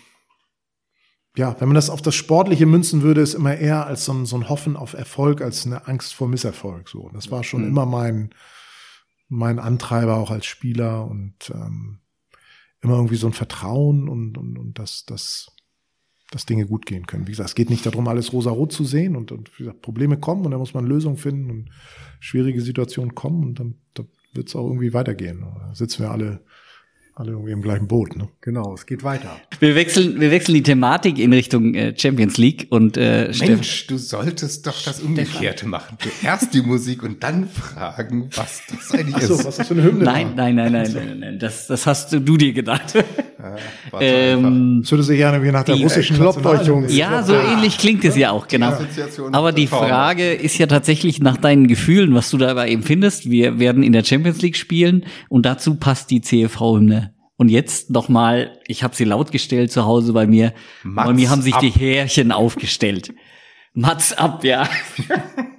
ja, 1.37 1.55
wenn 1.59 1.67
man 1.67 1.75
das 1.75 1.89
auf 1.89 2.01
das 2.01 2.15
Sportliche 2.15 2.65
münzen 2.65 3.01
würde, 3.01 3.21
ist 3.21 3.33
immer 3.33 3.55
eher 3.55 3.85
als 3.85 4.05
so 4.05 4.13
ein, 4.13 4.25
so 4.25 4.35
ein 4.35 4.49
Hoffen 4.49 4.75
auf 4.75 4.93
Erfolg 4.93 5.41
als 5.41 5.65
eine 5.65 5.87
Angst 5.87 6.13
vor 6.13 6.27
Misserfolg. 6.27 6.89
So, 6.89 7.09
das 7.13 7.31
war 7.31 7.43
schon 7.43 7.61
mhm. 7.61 7.67
immer 7.67 7.85
mein 7.85 8.29
mein 9.31 9.59
Antreiber 9.59 10.17
auch 10.17 10.31
als 10.31 10.47
Spieler 10.47 11.05
und 11.05 11.51
ähm, 11.53 11.99
immer 12.81 12.95
irgendwie 12.95 13.15
so 13.15 13.27
ein 13.27 13.33
Vertrauen 13.33 14.09
und 14.09 14.37
und, 14.37 14.57
und 14.57 14.79
dass 14.79 15.05
dass 15.05 15.51
dass 16.31 16.45
Dinge 16.45 16.65
gut 16.65 16.85
gehen 16.85 17.07
können. 17.07 17.27
Wie 17.27 17.31
gesagt, 17.31 17.49
es 17.49 17.55
geht 17.55 17.69
nicht 17.69 17.85
darum, 17.85 18.07
alles 18.07 18.33
rosa-rot 18.33 18.71
zu 18.71 18.83
sehen 18.83 19.15
und, 19.15 19.31
und 19.31 19.51
wie 19.57 19.63
gesagt, 19.63 19.81
Probleme 19.81 20.19
kommen 20.19 20.45
und 20.45 20.51
da 20.51 20.57
muss 20.57 20.73
man 20.73 20.85
Lösungen 20.85 21.17
finden 21.17 21.49
und 21.49 21.69
schwierige 22.19 22.61
Situationen 22.61 23.15
kommen 23.15 23.43
und 23.43 23.59
dann, 23.59 23.75
dann 23.95 24.07
wird 24.33 24.47
es 24.47 24.55
auch 24.55 24.67
irgendwie 24.67 24.93
weitergehen. 24.93 25.41
Da 25.41 25.73
sitzen 25.73 26.03
wir 26.03 26.11
alle 26.11 26.43
alle 27.19 27.31
irgendwie 27.31 27.51
im 27.51 27.61
gleichen 27.61 27.87
Boot. 27.87 28.15
Ne? 28.15 28.29
Genau, 28.39 28.73
es 28.73 28.85
geht 28.85 29.03
weiter. 29.03 29.35
Wir 29.59 29.75
wechseln, 29.75 30.21
wir 30.21 30.31
wechseln 30.31 30.53
die 30.53 30.63
Thematik 30.63 31.19
in 31.19 31.33
Richtung 31.33 31.75
äh, 31.75 31.93
Champions 31.97 32.37
League 32.37 32.67
und 32.69 32.95
äh, 32.95 33.29
Mensch, 33.39 33.87
du 33.87 33.97
solltest 33.97 34.65
doch 34.65 34.81
das 34.81 35.01
Umgekehrte 35.01 35.67
machen. 35.67 35.97
Erst 36.23 36.53
die 36.53 36.61
Musik 36.61 37.03
und 37.03 37.21
dann 37.21 37.49
fragen, 37.49 38.29
was 38.35 38.61
das 38.69 38.91
eigentlich 38.97 39.15
Ach 39.17 39.21
so, 39.21 39.33
ist. 39.33 39.45
Was 39.45 39.57
das 39.57 39.67
für 39.67 39.73
eine 39.73 39.83
Hymne 39.83 40.05
nein, 40.05 40.31
nein, 40.37 40.55
nein, 40.55 40.71
nein, 40.71 40.91
nein, 40.93 41.07
nein, 41.07 41.19
nein, 41.19 41.39
das, 41.39 41.67
das 41.67 41.85
hast 41.85 42.13
du 42.13 42.37
dir 42.37 42.53
gedacht. 42.53 42.93
Ja, 42.93 43.55
ähm, 43.99 44.79
das 44.81 44.91
würde 44.91 45.03
sich 45.03 45.17
gerne 45.17 45.43
wie 45.43 45.51
nach 45.51 45.63
der 45.63 45.75
die, 45.75 45.83
russischen 45.83 46.21
äh, 46.21 46.91
Ja, 46.93 47.23
so 47.23 47.33
ähnlich 47.33 47.77
klingt 47.77 48.05
es 48.05 48.15
ja 48.15 48.31
auch, 48.31 48.47
genau. 48.47 48.77
Aber 49.33 49.51
die 49.51 49.67
Frage 49.67 50.33
ist 50.33 50.57
ja 50.57 50.67
tatsächlich 50.67 51.19
nach 51.19 51.35
deinen 51.35 51.67
Gefühlen, 51.67 52.13
was 52.13 52.29
du 52.29 52.37
dabei 52.37 52.69
eben 52.69 52.83
findest. 52.83 53.29
Wir 53.29 53.59
werden 53.59 53.83
in 53.83 53.91
der 53.91 54.05
Champions 54.05 54.41
League 54.41 54.55
spielen 54.55 55.05
und 55.27 55.45
dazu 55.45 55.75
passt 55.75 56.11
die 56.11 56.21
CFV-Hymne 56.21 57.08
und 57.39 57.47
jetzt 57.47 57.89
nochmal, 57.89 58.59
ich 58.67 58.83
habe 58.83 58.93
sie 58.93 59.05
laut 59.05 59.31
gestellt 59.31 59.71
zu 59.71 59.85
Hause 59.85 60.11
bei 60.11 60.27
mir. 60.27 60.53
Mats 60.83 61.07
bei 61.07 61.13
mir 61.13 61.29
haben 61.29 61.41
sich 61.41 61.53
ab. 61.53 61.61
die 61.61 61.69
Härchen 61.69 62.33
aufgestellt. 62.33 63.13
Mats 63.73 64.11
ab, 64.11 64.43
ja. 64.43 64.67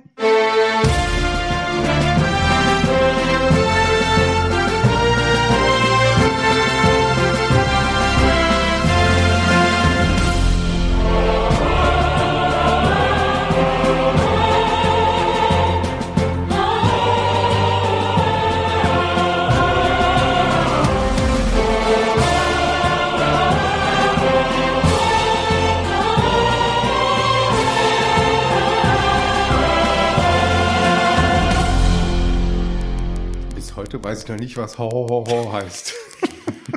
heute 33.91 34.05
weiß 34.05 34.23
ich 34.23 34.29
noch 34.29 34.37
nicht, 34.37 34.57
was 34.57 34.79
Ho 34.79 34.89
Ho 34.89 35.09
Ho 35.09 35.25
Ho 35.29 35.53
heißt. 35.53 35.95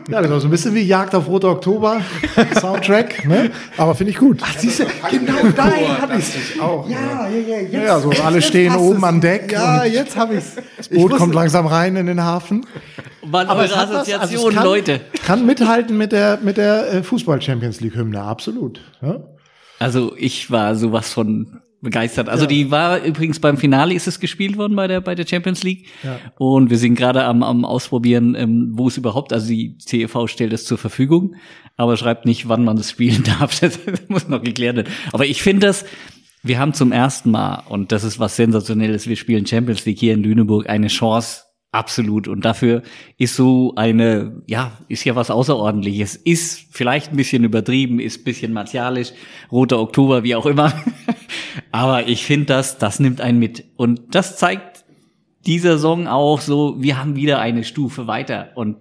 Ja, 0.09 0.27
war 0.29 0.39
so 0.39 0.47
ein 0.47 0.51
bisschen 0.51 0.73
wie 0.75 0.81
Jagd 0.81 1.15
auf 1.15 1.27
Rote 1.27 1.47
Oktober 1.47 2.01
Soundtrack, 2.59 3.25
ne? 3.25 3.51
Aber 3.77 3.95
finde 3.95 4.11
ich 4.11 4.17
gut. 4.17 4.41
Ach, 4.43 4.57
siehst 4.57 4.79
du, 4.79 4.85
genau 5.09 5.49
dahin 5.55 6.01
habe 6.01 6.17
ich 6.17 6.59
auch. 6.59 6.89
Ja, 6.89 7.29
ja, 7.29 7.37
ja. 7.37 7.57
Jetzt, 7.61 7.73
ja, 7.73 7.99
so 7.99 8.09
alle 8.09 8.41
stehen 8.41 8.75
oben 8.75 9.05
am 9.05 9.21
Deck. 9.21 9.51
Ja, 9.51 9.85
jetzt 9.85 10.17
habe 10.17 10.35
ich's. 10.35 10.55
Das 10.77 10.89
Boot 10.89 11.11
ich 11.11 11.17
kommt 11.17 11.33
langsam 11.33 11.67
rein 11.67 11.95
in 11.95 12.07
den 12.07 12.21
Hafen. 12.21 12.65
Wann 13.21 13.47
Aber 13.47 13.61
eure 13.61 13.77
Assoziation, 13.77 14.19
also 14.19 14.49
kann, 14.49 14.65
Leute. 14.65 15.01
Kann 15.25 15.45
mithalten 15.45 15.95
mit 15.95 16.11
der 16.11 16.39
mit 16.41 16.57
der 16.57 16.91
äh, 16.91 17.03
Fußball 17.03 17.41
Champions 17.41 17.79
League 17.79 17.95
Hymne, 17.95 18.21
absolut. 18.21 18.81
Ja? 19.01 19.21
Also 19.79 20.13
ich 20.17 20.51
war 20.51 20.75
sowas 20.75 21.13
von 21.13 21.61
begeistert. 21.83 22.29
Also 22.29 22.45
ja. 22.45 22.49
die 22.49 22.71
war 22.71 23.03
übrigens 23.03 23.39
beim 23.39 23.57
Finale 23.57 23.93
ist 23.93 24.07
es 24.07 24.19
gespielt 24.19 24.57
worden 24.57 24.75
bei 24.75 24.87
der 24.87 25.01
bei 25.01 25.13
der 25.13 25.27
Champions 25.27 25.61
League 25.63 25.87
ja. 26.01 26.19
und 26.37 26.69
wir 26.69 26.77
sind 26.77 26.95
gerade 26.95 27.25
am, 27.25 27.43
am 27.43 27.65
ausprobieren, 27.65 28.33
ähm, 28.35 28.71
wo 28.73 28.87
es 28.87 28.97
überhaupt. 28.97 29.33
Also 29.33 29.47
die 29.47 29.77
CEV 29.77 30.27
stellt 30.27 30.53
es 30.53 30.65
zur 30.65 30.77
Verfügung, 30.77 31.35
aber 31.77 31.97
schreibt 31.97 32.25
nicht, 32.25 32.49
wann 32.49 32.63
man 32.63 32.77
es 32.77 32.89
spielen 32.89 33.23
darf. 33.39 33.59
Das 33.59 33.79
muss 34.07 34.27
noch 34.27 34.41
geklärt 34.41 34.77
werden. 34.77 34.91
Aber 35.11 35.25
ich 35.25 35.43
finde 35.43 35.67
das. 35.67 35.85
Wir 36.45 36.59
haben 36.59 36.73
zum 36.73 36.91
ersten 36.91 37.31
Mal 37.31 37.63
und 37.69 37.93
das 37.93 38.03
ist 38.03 38.19
was 38.19 38.35
sensationelles. 38.35 39.07
Wir 39.07 39.15
spielen 39.15 39.45
Champions 39.45 39.85
League 39.85 39.99
hier 39.99 40.13
in 40.13 40.23
Lüneburg 40.23 40.67
eine 40.67 40.87
Chance 40.87 41.43
Absolut. 41.73 42.27
Und 42.27 42.45
dafür 42.45 42.83
ist 43.17 43.35
so 43.35 43.73
eine, 43.75 44.43
ja, 44.45 44.73
ist 44.89 45.05
ja 45.05 45.15
was 45.15 45.31
Außerordentliches. 45.31 46.15
Ist 46.15 46.67
vielleicht 46.69 47.11
ein 47.11 47.17
bisschen 47.17 47.43
übertrieben, 47.43 47.99
ist 47.99 48.21
ein 48.21 48.23
bisschen 48.25 48.53
martialisch, 48.53 49.11
roter 49.51 49.79
Oktober, 49.79 50.23
wie 50.23 50.35
auch 50.35 50.45
immer. 50.45 50.71
Aber 51.71 52.07
ich 52.07 52.25
finde 52.25 52.45
das, 52.45 52.77
das 52.77 52.99
nimmt 52.99 53.21
einen 53.21 53.39
mit. 53.39 53.65
Und 53.75 54.13
das 54.13 54.37
zeigt 54.37 54.85
dieser 55.47 55.79
Song 55.79 56.07
auch 56.07 56.41
so, 56.41 56.75
wir 56.79 56.99
haben 56.99 57.15
wieder 57.15 57.39
eine 57.39 57.63
Stufe 57.63 58.05
weiter. 58.05 58.51
Und 58.53 58.77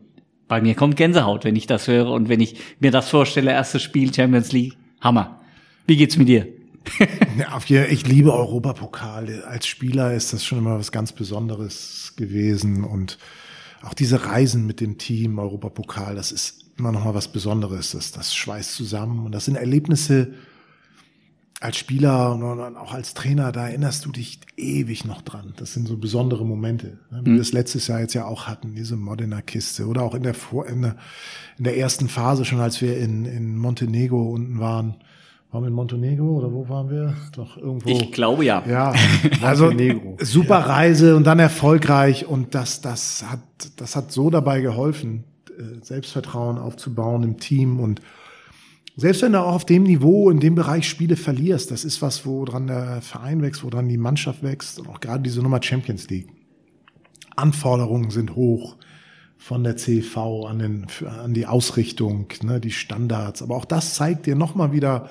bei 0.47 0.61
mir 0.61 0.75
kommt 0.75 0.97
Gänsehaut, 0.97 1.47
wenn 1.47 1.57
ich 1.57 1.67
das 1.67 1.89
höre 1.89 2.11
und 2.11 2.29
wenn 2.29 2.41
ich 2.41 2.57
mir 2.79 2.91
das 2.91 3.09
vorstelle, 3.09 3.53
erstes 3.53 3.81
Spiel 3.81 4.13
Champions 4.13 4.53
League. 4.53 4.77
Hammer. 5.01 5.41
Wie 5.87 5.97
geht's 5.97 6.19
mit 6.19 6.29
dir? 6.29 6.47
ja, 7.39 7.85
ich 7.85 8.07
liebe 8.07 8.33
Europapokale. 8.33 9.47
Als 9.47 9.67
Spieler 9.67 10.15
ist 10.15 10.33
das 10.33 10.45
schon 10.45 10.59
immer 10.59 10.79
was 10.79 10.93
ganz 10.93 11.13
Besonderes 11.13 12.15
gewesen 12.17 12.85
und 12.85 13.19
auch 13.83 13.95
diese 13.95 14.27
Reisen 14.27 14.67
mit 14.67 14.81
dem 14.81 14.99
Team, 14.99 15.39
Europapokal, 15.39 16.15
das 16.15 16.31
ist 16.31 16.67
immer 16.79 16.93
noch 16.93 17.05
mal 17.05 17.15
was 17.15 17.29
Besonderes. 17.29 17.93
Das, 17.93 18.13
das 18.13 18.35
schweißt 18.35 18.75
zusammen 18.75 19.27
und 19.27 19.33
das 19.33 19.45
sind 19.45 19.57
Erlebnisse 19.57 20.35
als 21.61 21.77
Spieler 21.77 22.35
und 22.35 22.77
auch 22.77 22.93
als 22.93 23.15
Trainer, 23.15 23.53
da 23.53 23.69
erinnerst 23.69 24.05
du 24.05 24.11
dich 24.11 24.41
ewig 24.57 25.05
noch 25.05 25.23
dran. 25.23 25.55
Das 25.57 25.73
sind 25.73 25.87
so 25.87 25.97
besondere 25.97 26.45
Momente, 26.45 26.99
ne, 27.11 27.21
wie 27.25 27.31
mhm. 27.31 27.35
wir 27.35 27.41
es 27.41 27.53
letztes 27.53 27.87
Jahr 27.87 28.01
jetzt 28.01 28.15
ja 28.15 28.25
auch 28.25 28.49
hatten, 28.49 28.75
diese 28.75 28.97
Modena 28.97 29.43
Kiste 29.43 29.87
oder 29.87 30.03
auch 30.03 30.15
in 30.15 30.25
der, 30.25 30.35
in 30.67 30.83
der, 30.83 30.97
in 31.59 31.65
der 31.65 31.77
ersten 31.77 32.09
Phase 32.09 32.45
schon, 32.45 32.61
als 32.61 32.81
wir 32.81 32.99
in, 32.99 33.27
in 33.27 33.57
Montenegro 33.57 34.31
unten 34.31 34.59
waren 34.59 34.97
Waren 35.53 35.65
wir 35.65 35.69
in 35.69 35.75
Montenegro 35.75 36.39
oder 36.39 36.51
wo 36.51 36.67
waren 36.71 36.89
wir? 36.89 37.15
Doch 37.37 37.59
irgendwo. 37.59 37.91
Ich 37.91 38.11
glaube 38.11 38.43
ja. 38.43 38.65
Ja, 38.67 38.95
also 39.43 39.71
super 40.19 40.61
Reise 40.61 41.15
und 41.15 41.27
dann 41.27 41.39
erfolgreich 41.39 42.27
und 42.27 42.55
das, 42.55 42.81
das 42.81 43.23
hat, 43.31 43.41
das 43.77 43.95
hat 43.95 44.13
so 44.13 44.31
dabei 44.31 44.63
geholfen, 44.63 45.25
äh, 45.51 45.85
Selbstvertrauen 45.85 46.57
aufzubauen 46.57 47.23
im 47.23 47.39
Team 47.39 47.81
und 47.81 48.01
selbst 48.97 49.21
wenn 49.23 49.33
du 49.33 49.41
auch 49.41 49.55
auf 49.55 49.67
dem 49.67 49.83
Niveau, 49.83 50.31
in 50.31 50.41
dem 50.41 50.55
Bereich 50.55 50.89
Spiele 50.89 51.17
verlierst, 51.17 51.71
das 51.71 51.85
ist 51.85 52.01
was, 52.01 52.25
woran 52.25 52.67
der 52.67 53.03
Verein 53.03 53.43
wächst, 53.43 53.63
woran 53.63 53.89
die 53.89 53.99
Mannschaft 53.99 54.43
wächst 54.43 54.81
und 54.81 54.89
auch 54.89 55.01
gerade 55.01 55.23
diese 55.23 55.43
Nummer 55.43 55.63
Champions 55.63 56.09
League. 56.09 56.29
Anforderungen 57.37 58.11
sind 58.11 58.37
hoch 58.37 58.77
von 59.37 59.65
der 59.65 59.77
CV 59.77 60.47
an, 60.47 60.59
den, 60.59 60.87
an 61.23 61.35
die 61.35 61.47
Ausrichtung, 61.47 62.29
ne, 62.43 62.59
die 62.61 62.71
Standards. 62.71 63.43
Aber 63.43 63.57
auch 63.57 63.65
das 63.65 63.95
zeigt 63.95 64.27
dir 64.27 64.37
nochmal 64.37 64.73
wieder, 64.73 65.11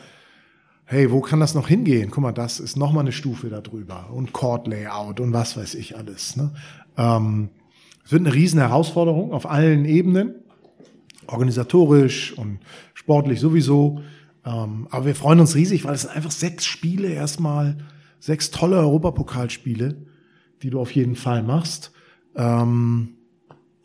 hey, 0.91 1.09
wo 1.09 1.21
kann 1.21 1.39
das 1.39 1.55
noch 1.55 1.69
hingehen? 1.69 2.11
Guck 2.11 2.21
mal, 2.21 2.33
das 2.33 2.59
ist 2.59 2.75
nochmal 2.75 3.03
eine 3.03 3.13
Stufe 3.13 3.47
darüber 3.47 4.09
und 4.11 4.33
Court 4.33 4.67
Layout 4.67 5.21
und 5.21 5.31
was 5.31 5.55
weiß 5.55 5.75
ich 5.75 5.95
alles. 5.95 6.35
Ne? 6.35 6.51
Ähm, 6.97 7.49
es 8.03 8.11
wird 8.11 8.25
eine 8.25 8.33
riesen 8.33 8.59
Herausforderung 8.59 9.31
auf 9.31 9.49
allen 9.49 9.85
Ebenen, 9.85 10.35
organisatorisch 11.27 12.37
und 12.37 12.59
sportlich 12.93 13.39
sowieso. 13.39 14.01
Ähm, 14.45 14.89
aber 14.91 15.05
wir 15.05 15.15
freuen 15.15 15.39
uns 15.39 15.55
riesig, 15.55 15.85
weil 15.85 15.93
es 15.93 16.01
sind 16.01 16.13
einfach 16.13 16.31
sechs 16.31 16.65
Spiele 16.65 17.07
erstmal, 17.07 17.77
sechs 18.19 18.51
tolle 18.51 18.77
Europapokalspiele, 18.77 19.95
die 20.61 20.69
du 20.71 20.81
auf 20.81 20.91
jeden 20.91 21.15
Fall 21.15 21.41
machst. 21.41 21.93
Ähm, 22.35 23.15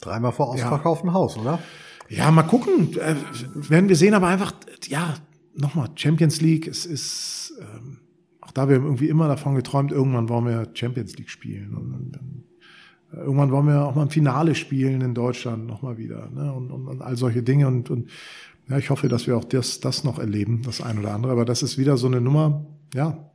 Dreimal 0.01 0.33
vor 0.33 0.49
ausverkauftem 0.49 1.11
ja. 1.11 1.15
Haus, 1.15 1.37
oder? 1.37 1.61
Ja, 2.09 2.33
mal 2.33 2.43
gucken. 2.43 2.99
Äh, 2.99 3.15
werden 3.55 3.89
wir 3.89 3.97
sehen, 3.97 4.15
aber 4.15 4.27
einfach, 4.27 4.53
ja, 4.89 5.15
nochmal, 5.57 5.91
Champions 5.95 6.41
League, 6.41 6.67
es 6.67 6.87
ist, 6.87 7.55
ähm, 7.61 7.99
auch 8.41 8.53
da 8.53 8.69
wir 8.69 8.77
irgendwie 8.77 9.09
immer 9.09 9.29
davon 9.29 9.55
geträumt, 9.55 9.93
irgendwann 9.93 10.29
wollen 10.29 10.47
wir 10.47 10.69
Champions 10.75 11.17
League 11.17 11.31
spielen. 11.31 11.75
Und, 11.75 11.93
und, 11.93 12.17
äh, 13.13 13.17
irgendwann 13.19 13.51
wollen 13.51 13.67
wir 13.67 13.85
auch 13.85 13.95
mal 13.95 14.03
ein 14.03 14.11
Finale 14.11 14.55
spielen 14.55 15.01
in 15.01 15.15
Deutschland 15.15 15.67
nochmal 15.67 15.99
wieder. 15.99 16.31
Ne? 16.31 16.53
Und, 16.53 16.71
und, 16.71 16.87
und 16.87 17.03
all 17.03 17.17
solche 17.17 17.43
Dinge. 17.43 17.67
Und, 17.67 17.91
und 17.91 18.09
ja, 18.69 18.79
ich 18.79 18.91
hoffe, 18.91 19.09
dass 19.09 19.27
wir 19.27 19.37
auch 19.37 19.45
das, 19.45 19.81
das 19.81 20.05
noch 20.05 20.19
erleben, 20.19 20.63
das 20.63 20.81
ein 20.81 20.99
oder 20.99 21.15
andere. 21.15 21.33
Aber 21.33 21.45
das 21.45 21.63
ist 21.63 21.79
wieder 21.79 21.97
so 21.97 22.07
eine 22.07 22.21
Nummer, 22.21 22.67
ja. 22.95 23.31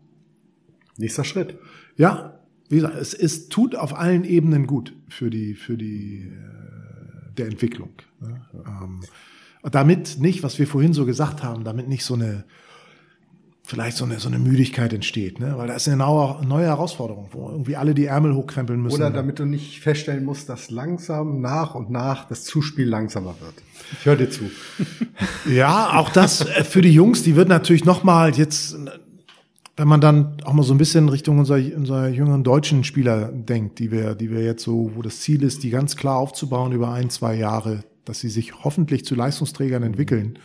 Nächster 0.97 1.23
Schritt. 1.23 1.57
Ja, 1.97 2.39
wie 2.69 2.75
gesagt, 2.75 2.95
es, 2.95 3.13
es 3.13 3.49
tut 3.49 3.75
auf 3.75 3.97
allen 3.97 4.23
Ebenen 4.23 4.67
gut 4.67 4.95
für 5.07 5.29
die, 5.29 5.55
für 5.55 5.77
die 5.77 6.27
äh, 6.27 7.33
der 7.37 7.47
Entwicklung. 7.47 7.89
Ne? 8.19 8.41
Ähm, 8.65 8.99
damit 9.69 10.17
nicht, 10.19 10.43
was 10.43 10.57
wir 10.59 10.67
vorhin 10.67 10.93
so 10.93 11.05
gesagt 11.05 11.43
haben, 11.43 11.63
damit 11.63 11.87
nicht 11.87 12.03
so 12.03 12.15
eine, 12.15 12.45
vielleicht 13.63 13.95
so 13.95 14.05
eine, 14.05 14.19
so 14.19 14.27
eine 14.27 14.39
Müdigkeit 14.39 14.91
entsteht, 14.91 15.39
ne? 15.39 15.53
weil 15.57 15.67
da 15.67 15.75
ist 15.75 15.87
eine 15.87 15.97
neue, 15.97 16.45
neue 16.45 16.65
Herausforderung, 16.65 17.29
wo 17.31 17.49
irgendwie 17.49 17.75
alle 17.75 17.93
die 17.93 18.05
Ärmel 18.05 18.35
hochkrempeln 18.35 18.81
müssen. 18.81 18.95
Oder 18.95 19.11
damit 19.11 19.39
du 19.39 19.45
nicht 19.45 19.79
feststellen 19.79 20.25
musst, 20.25 20.49
dass 20.49 20.71
langsam 20.71 21.41
nach 21.41 21.75
und 21.75 21.89
nach 21.89 22.27
das 22.27 22.43
Zuspiel 22.43 22.87
langsamer 22.87 23.35
wird. 23.39 23.53
Ich 23.99 24.05
höre 24.05 24.15
dir 24.15 24.29
zu. 24.29 24.49
ja, 25.49 25.97
auch 25.97 26.09
das 26.09 26.41
äh, 26.41 26.63
für 26.63 26.81
die 26.81 26.93
Jungs, 26.93 27.23
die 27.23 27.35
wird 27.35 27.49
natürlich 27.49 27.85
nochmal 27.85 28.35
jetzt, 28.35 28.75
wenn 29.77 29.87
man 29.87 30.01
dann 30.01 30.37
auch 30.43 30.53
mal 30.53 30.63
so 30.63 30.73
ein 30.73 30.77
bisschen 30.77 31.07
Richtung 31.07 31.39
unserer, 31.39 31.59
unserer 31.75 32.09
jüngeren 32.09 32.43
deutschen 32.43 32.83
Spieler 32.83 33.31
denkt, 33.31 33.79
die 33.79 33.91
wir, 33.91 34.15
die 34.15 34.31
wir 34.31 34.43
jetzt 34.43 34.63
so, 34.63 34.91
wo 34.95 35.01
das 35.01 35.21
Ziel 35.21 35.43
ist, 35.43 35.63
die 35.63 35.69
ganz 35.69 35.95
klar 35.95 36.17
aufzubauen 36.17 36.71
über 36.71 36.91
ein, 36.91 37.09
zwei 37.09 37.35
Jahre, 37.35 37.83
dass 38.05 38.19
sie 38.19 38.29
sich 38.29 38.63
hoffentlich 38.63 39.05
zu 39.05 39.15
Leistungsträgern 39.15 39.83
entwickeln, 39.83 40.39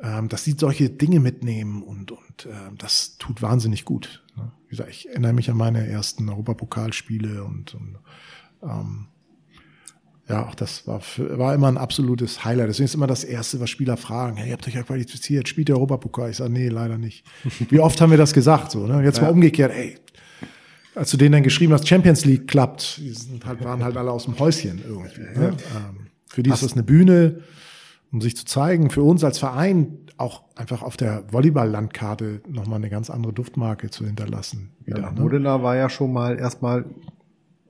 ähm, 0.00 0.28
dass 0.28 0.44
sie 0.44 0.56
solche 0.58 0.90
Dinge 0.90 1.20
mitnehmen 1.20 1.82
und, 1.82 2.12
und 2.12 2.46
äh, 2.46 2.74
das 2.78 3.18
tut 3.18 3.42
wahnsinnig 3.42 3.84
gut. 3.84 4.24
Ne? 4.36 4.50
Wie 4.66 4.70
gesagt, 4.70 4.90
ich 4.90 5.08
erinnere 5.08 5.32
mich 5.32 5.50
an 5.50 5.56
meine 5.56 5.86
ersten 5.86 6.28
Europapokalspiele 6.28 7.44
und, 7.44 7.74
und 7.74 7.98
ähm, 8.62 9.06
ja, 10.28 10.46
auch 10.46 10.54
das 10.54 10.86
war, 10.86 11.00
für, 11.00 11.38
war 11.38 11.54
immer 11.54 11.66
ein 11.66 11.76
absolutes 11.76 12.44
Highlight. 12.44 12.68
Deswegen 12.68 12.84
ist 12.84 12.94
immer 12.94 13.08
das 13.08 13.24
Erste, 13.24 13.58
was 13.58 13.68
Spieler 13.68 13.96
fragen, 13.96 14.36
hey, 14.36 14.48
ihr 14.48 14.52
habt 14.52 14.66
euch 14.68 14.74
ja 14.74 14.84
qualifiziert, 14.84 15.48
spielt 15.48 15.68
ihr 15.68 15.74
Europapokal? 15.74 16.30
Ich 16.30 16.36
sage, 16.36 16.52
nee, 16.52 16.68
leider 16.68 16.98
nicht. 16.98 17.24
Wie 17.68 17.80
oft 17.80 18.00
haben 18.00 18.10
wir 18.10 18.18
das 18.18 18.32
gesagt? 18.32 18.70
So, 18.70 18.86
ne? 18.86 19.02
Jetzt 19.02 19.18
ja. 19.18 19.24
mal 19.24 19.30
umgekehrt, 19.30 19.72
ey, 19.72 19.98
als 20.94 21.10
du 21.10 21.16
denen 21.16 21.32
dann 21.32 21.42
geschrieben 21.42 21.72
hast, 21.72 21.86
Champions 21.86 22.24
League 22.24 22.46
klappt, 22.46 22.98
die 22.98 23.10
sind 23.10 23.44
halt, 23.44 23.64
waren 23.64 23.82
halt 23.82 23.96
alle 23.96 24.12
aus 24.12 24.24
dem 24.24 24.38
Häuschen 24.38 24.80
irgendwie. 24.86 25.20
Ne? 25.20 25.56
Ähm, 25.74 26.09
für 26.30 26.42
die 26.42 26.50
ist 26.50 26.62
das 26.62 26.74
eine 26.74 26.84
Bühne, 26.84 27.40
um 28.12 28.20
sich 28.20 28.36
zu 28.36 28.44
zeigen. 28.44 28.90
Für 28.90 29.02
uns 29.02 29.24
als 29.24 29.38
Verein 29.38 29.98
auch 30.16 30.44
einfach 30.54 30.82
auf 30.82 30.96
der 30.96 31.24
Volleyball-Landkarte 31.32 32.42
nochmal 32.48 32.76
eine 32.76 32.88
ganz 32.88 33.10
andere 33.10 33.32
Duftmarke 33.32 33.90
zu 33.90 34.06
hinterlassen. 34.06 34.70
Wieder, 34.84 35.00
ja, 35.00 35.10
ne? 35.10 35.20
Modena 35.20 35.62
war 35.62 35.76
ja 35.76 35.90
schon 35.90 36.12
mal 36.12 36.38
erstmal 36.38 36.84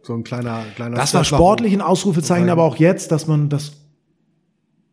so 0.03 0.15
ein 0.15 0.25
kleiner, 0.25 0.65
kleiner. 0.77 0.97
Das 0.97 1.15
war 1.15 1.25
sportlich 1.25 1.73
ein 1.73 1.81
Ausrufezeichen, 1.81 2.51
aber 2.51 2.65
auch 2.65 2.77
jetzt, 2.77 3.13
dass 3.13 3.27
man 3.27 3.49
das 3.49 3.73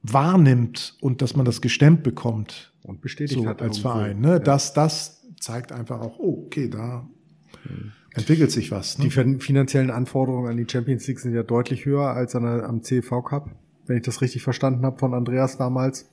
wahrnimmt 0.02 0.95
und 1.02 1.22
dass 1.22 1.35
man 1.35 1.45
das 1.45 1.61
gestemmt 1.61 2.03
bekommt. 2.03 2.73
Und 2.84 3.02
bestätigt 3.02 3.41
so 3.41 3.48
hat. 3.48 3.61
Als 3.61 3.80
Verein. 3.80 4.22
Ne? 4.22 4.34
Ja. 4.34 4.39
Das, 4.39 4.73
das 4.73 5.26
zeigt 5.41 5.73
einfach 5.73 5.99
auch, 5.99 6.19
oh, 6.19 6.44
okay, 6.45 6.69
da 6.69 7.06
hm. 7.64 7.91
Entwickelt 8.18 8.52
sich 8.52 8.72
was. 8.72 8.98
Ne? 8.98 9.06
Die 9.06 9.39
finanziellen 9.39 9.91
Anforderungen 9.91 10.49
an 10.49 10.57
die 10.57 10.68
Champions 10.69 11.07
League 11.07 11.19
sind 11.19 11.34
ja 11.34 11.44
deutlich 11.44 11.85
höher 11.85 12.10
als 12.10 12.35
an, 12.35 12.45
am 12.45 12.84
CV 12.84 13.22
Cup, 13.22 13.49
wenn 13.85 13.98
ich 13.98 14.03
das 14.03 14.22
richtig 14.22 14.44
verstanden 14.44 14.85
habe 14.85 14.98
von 14.99 15.14
Andreas 15.14 15.57
damals. 15.57 16.10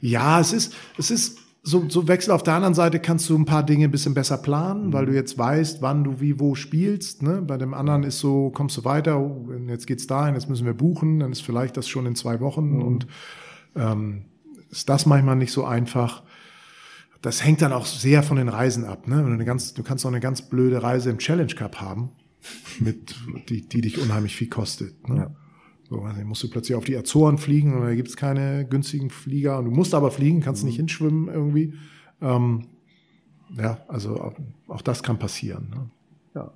Ja, 0.00 0.40
es 0.40 0.52
ist, 0.52 0.74
es 0.98 1.10
ist 1.10 1.38
so, 1.62 1.84
so 1.88 2.08
Wechsel 2.08 2.30
auf 2.30 2.42
der 2.42 2.54
anderen 2.54 2.74
Seite 2.74 3.00
kannst 3.00 3.28
du 3.28 3.36
ein 3.36 3.44
paar 3.44 3.62
Dinge 3.62 3.86
ein 3.86 3.90
bisschen 3.90 4.14
besser 4.14 4.38
planen, 4.38 4.92
weil 4.92 5.06
du 5.06 5.12
jetzt 5.12 5.36
weißt, 5.36 5.82
wann 5.82 6.04
du 6.04 6.20
wie 6.20 6.40
wo 6.40 6.54
spielst. 6.54 7.22
Ne? 7.22 7.42
Bei 7.42 7.58
dem 7.58 7.74
anderen 7.74 8.04
ist 8.04 8.20
so, 8.20 8.50
kommst 8.50 8.76
du 8.76 8.84
weiter, 8.84 9.18
oh, 9.18 9.46
jetzt 9.66 9.86
geht's 9.86 10.06
dahin, 10.06 10.34
jetzt 10.34 10.48
müssen 10.48 10.66
wir 10.66 10.74
buchen, 10.74 11.20
dann 11.20 11.32
ist 11.32 11.42
vielleicht 11.42 11.76
das 11.76 11.88
schon 11.88 12.06
in 12.06 12.14
zwei 12.14 12.40
Wochen 12.40 12.76
mhm. 12.76 12.82
und 12.82 13.06
ähm, 13.76 14.24
ist 14.70 14.88
das 14.88 15.06
manchmal 15.06 15.36
nicht 15.36 15.52
so 15.52 15.64
einfach. 15.64 16.22
Das 17.20 17.44
hängt 17.44 17.62
dann 17.62 17.72
auch 17.72 17.86
sehr 17.86 18.22
von 18.22 18.36
den 18.36 18.48
Reisen 18.48 18.84
ab. 18.84 19.08
Ne? 19.08 19.22
Du, 19.22 19.44
ganz, 19.44 19.74
du 19.74 19.82
kannst 19.82 20.04
auch 20.06 20.10
eine 20.10 20.20
ganz 20.20 20.42
blöde 20.42 20.82
Reise 20.82 21.10
im 21.10 21.18
Challenge 21.18 21.52
Cup 21.54 21.80
haben, 21.80 22.10
mit, 22.78 23.16
die, 23.48 23.68
die 23.68 23.80
dich 23.80 24.00
unheimlich 24.00 24.36
viel 24.36 24.48
kostet. 24.48 25.08
Ne? 25.08 25.16
Ja. 25.16 25.30
So, 25.88 26.02
also 26.02 26.20
musst 26.24 26.42
du 26.42 26.50
plötzlich 26.50 26.76
auf 26.76 26.84
die 26.84 26.96
Azoren 26.96 27.38
fliegen 27.38 27.74
und 27.74 27.82
da 27.82 27.94
gibt's 27.94 28.16
keine 28.16 28.66
günstigen 28.66 29.10
Flieger 29.10 29.58
und 29.58 29.64
du 29.64 29.70
musst 29.70 29.94
aber 29.94 30.10
fliegen, 30.10 30.40
kannst 30.40 30.62
mhm. 30.62 30.68
nicht 30.68 30.76
hinschwimmen 30.76 31.28
irgendwie. 31.28 31.74
Ähm, 32.20 32.66
ja, 33.56 33.78
also 33.88 34.20
auch, 34.20 34.34
auch, 34.66 34.82
das 34.82 35.02
kann 35.02 35.18
passieren. 35.18 35.70
Ne? 35.70 35.90
Ja. 36.34 36.52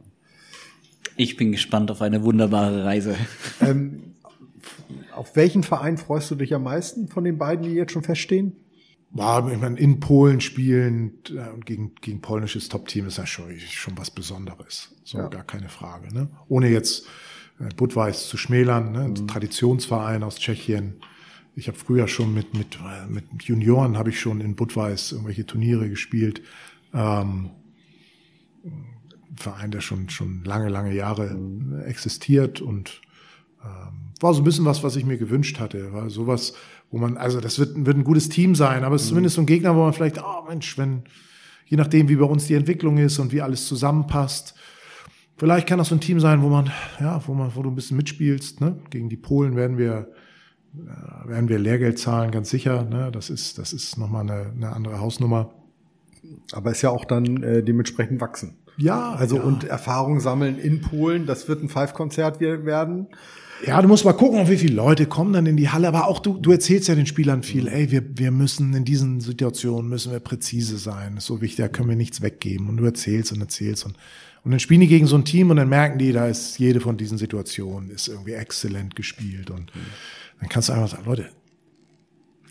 Ich 1.16 1.36
bin 1.36 1.52
gespannt 1.52 1.90
auf 1.90 2.02
eine 2.02 2.22
wunderbare 2.22 2.84
Reise. 2.84 3.16
Ähm, 3.60 4.14
auf 5.14 5.36
welchen 5.36 5.62
Verein 5.62 5.97
freust 5.98 6.30
du 6.30 6.34
dich 6.34 6.55
am 6.55 6.64
meisten 6.64 7.09
von 7.09 7.24
den 7.24 7.39
beiden, 7.39 7.64
die 7.64 7.72
jetzt 7.72 7.93
schon 7.93 8.02
feststehen? 8.02 8.56
Ja, 9.14 9.47
ich 9.47 9.60
meine, 9.60 9.78
in 9.78 10.01
Polen 10.01 10.40
spielen 10.40 11.18
äh, 11.28 11.59
gegen, 11.64 11.94
gegen 12.01 12.20
polnisches 12.22 12.68
Top-Team 12.68 13.06
ist 13.06 13.18
ja 13.18 13.26
schon, 13.26 13.59
schon 13.59 13.98
was 13.98 14.10
Besonderes. 14.10 14.94
So, 15.05 15.18
ja. 15.18 15.28
gar 15.28 15.44
keine 15.44 15.68
Frage. 15.68 16.12
Ne? 16.14 16.28
Ohne 16.48 16.68
jetzt 16.68 17.06
äh, 17.60 17.68
Budweis 17.74 18.28
zu 18.28 18.36
schmälern, 18.39 18.93
ne? 18.93 19.09
Mhm. 19.09 19.28
Traditionsverein 19.28 20.22
aus 20.22 20.36
Tschechien. 20.36 20.94
Ich 21.55 21.68
habe 21.68 21.76
früher 21.76 22.09
schon 22.09 22.32
mit, 22.32 22.55
mit, 22.55 22.78
mit 23.10 23.43
Junioren 23.43 23.98
habe 23.98 24.09
ich 24.09 24.18
schon 24.18 24.40
in 24.40 24.56
Budweis 24.56 25.12
irgendwelche 25.12 25.44
Turniere 25.44 25.90
gespielt. 25.90 26.43
Ähm, 26.94 27.51
Verein, 29.36 29.70
der 29.70 29.80
schon, 29.80 30.09
schon 30.09 30.44
lange, 30.44 30.68
lange 30.68 30.94
Jahre 30.94 31.34
mhm. 31.34 31.80
existiert 31.82 32.62
und 32.62 33.02
ähm, 33.62 34.12
war 34.20 34.32
so 34.32 34.40
ein 34.40 34.44
bisschen 34.44 34.64
was, 34.64 34.82
was 34.82 34.97
ich 34.97 35.05
mir 35.05 35.18
gewünscht 35.18 35.59
hatte. 35.59 35.93
War 35.93 36.09
sowas, 36.09 36.55
wo 36.93 36.98
man, 36.98 37.16
also 37.16 37.40
das 37.40 37.59
wird, 37.59 37.85
wird 37.85 37.97
ein 37.97 38.05
gutes 38.05 38.28
Team 38.28 38.55
sein, 38.55 38.85
aber 38.85 38.94
es 38.94 39.02
ist 39.02 39.09
mhm. 39.09 39.10
zumindest 39.10 39.35
so 39.36 39.43
ein 39.43 39.47
Gegner, 39.47 39.74
wo 39.74 39.82
man 39.82 39.93
vielleicht, 39.93 40.23
oh 40.23 40.44
Mensch, 40.48 40.78
wenn, 40.78 41.02
je 41.66 41.77
nachdem, 41.77 42.09
wie 42.09 42.16
bei 42.16 42.27
uns 42.27 42.47
die 42.47 42.55
Entwicklung 42.55 42.98
ist 42.98 43.19
und 43.19 43.32
wie 43.32 43.43
alles 43.43 43.66
zusammenpasst, 43.66 44.55
Vielleicht 45.43 45.66
kann 45.66 45.78
das 45.78 45.89
so 45.89 45.97
ein 45.97 46.01
Team 46.01 46.20
sein, 46.20 46.40
wo 46.43 46.48
man, 46.48 46.70
ja, 47.01 47.20
wo 47.27 47.35
man, 47.35 47.55
wo 47.56 47.62
du 47.62 47.70
ein 47.70 47.74
bisschen 47.74 47.97
mitspielst. 47.97 48.60
Ne? 48.60 48.77
Gegen 48.90 49.09
die 49.09 49.16
Polen 49.16 49.56
werden 49.56 49.77
wir, 49.77 50.09
äh, 50.73 51.28
werden 51.28 51.48
wir 51.48 51.59
Lehrgeld 51.59 51.98
zahlen, 51.98 52.31
ganz 52.31 52.51
sicher. 52.51 52.85
Ne? 52.85 53.10
Das 53.10 53.28
ist, 53.28 53.59
das 53.59 53.73
ist 53.73 53.98
nochmal 53.98 54.23
eine, 54.23 54.52
eine 54.55 54.73
andere 54.73 55.01
Hausnummer. 55.01 55.52
Aber 56.52 56.70
ist 56.70 56.82
ja 56.82 56.90
auch 56.90 57.05
dann 57.05 57.43
äh, 57.43 57.62
dementsprechend 57.64 58.20
wachsen. 58.20 58.56
Ja. 58.77 59.14
Also 59.14 59.36
ja. 59.36 59.43
und 59.43 59.64
Erfahrung 59.64 60.20
sammeln 60.20 60.60
in 60.60 60.81
Polen. 60.81 61.27
Das 61.27 61.48
wird 61.48 61.60
ein 61.60 61.69
Five-Konzert 61.69 62.39
werden. 62.39 63.09
Ja, 63.64 63.80
du 63.80 63.89
musst 63.89 64.05
mal 64.05 64.12
gucken, 64.12 64.48
wie 64.48 64.56
viele 64.56 64.74
Leute 64.74 65.06
kommen 65.06 65.32
dann 65.32 65.47
in 65.47 65.56
die 65.56 65.68
Halle. 65.68 65.89
Aber 65.89 66.09
auch 66.09 66.18
du, 66.18 66.39
du 66.39 66.51
erzählst 66.51 66.89
ja 66.89 66.94
den 66.94 67.06
Spielern 67.06 67.43
viel. 67.43 67.68
Ey, 67.68 67.90
wir, 67.90 68.02
wir 68.18 68.30
müssen 68.30 68.74
in 68.74 68.84
diesen 68.84 69.20
Situationen 69.20 69.89
müssen 69.89 70.10
wir 70.12 70.20
präzise 70.20 70.78
sein. 70.78 71.14
Das 71.14 71.24
ist 71.24 71.28
so 71.28 71.40
wichtig, 71.40 71.59
da 71.59 71.68
können 71.68 71.89
wir 71.89 71.97
nichts 71.97 72.22
weggeben. 72.22 72.68
Und 72.68 72.78
du 72.78 72.84
erzählst 72.84 73.32
und 73.32 73.40
erzählst 73.40 73.86
und 73.86 73.97
und 74.44 74.51
dann 74.51 74.60
spielen 74.60 74.80
die 74.80 74.89
gegen 74.89 75.06
so 75.06 75.16
ein 75.16 75.24
Team 75.24 75.51
und 75.51 75.56
dann 75.56 75.68
merken 75.68 75.98
die, 75.98 76.12
da 76.12 76.26
ist 76.26 76.59
jede 76.59 76.80
von 76.80 76.97
diesen 76.97 77.16
Situationen 77.16 77.90
ist 77.90 78.09
irgendwie 78.09 78.32
exzellent 78.32 78.97
gespielt. 78.97 79.51
Und 79.51 79.70
dann 80.40 80.48
kannst 80.48 80.68
du 80.68 80.72
einfach 80.72 80.89
sagen, 80.89 81.05
Leute, 81.06 81.28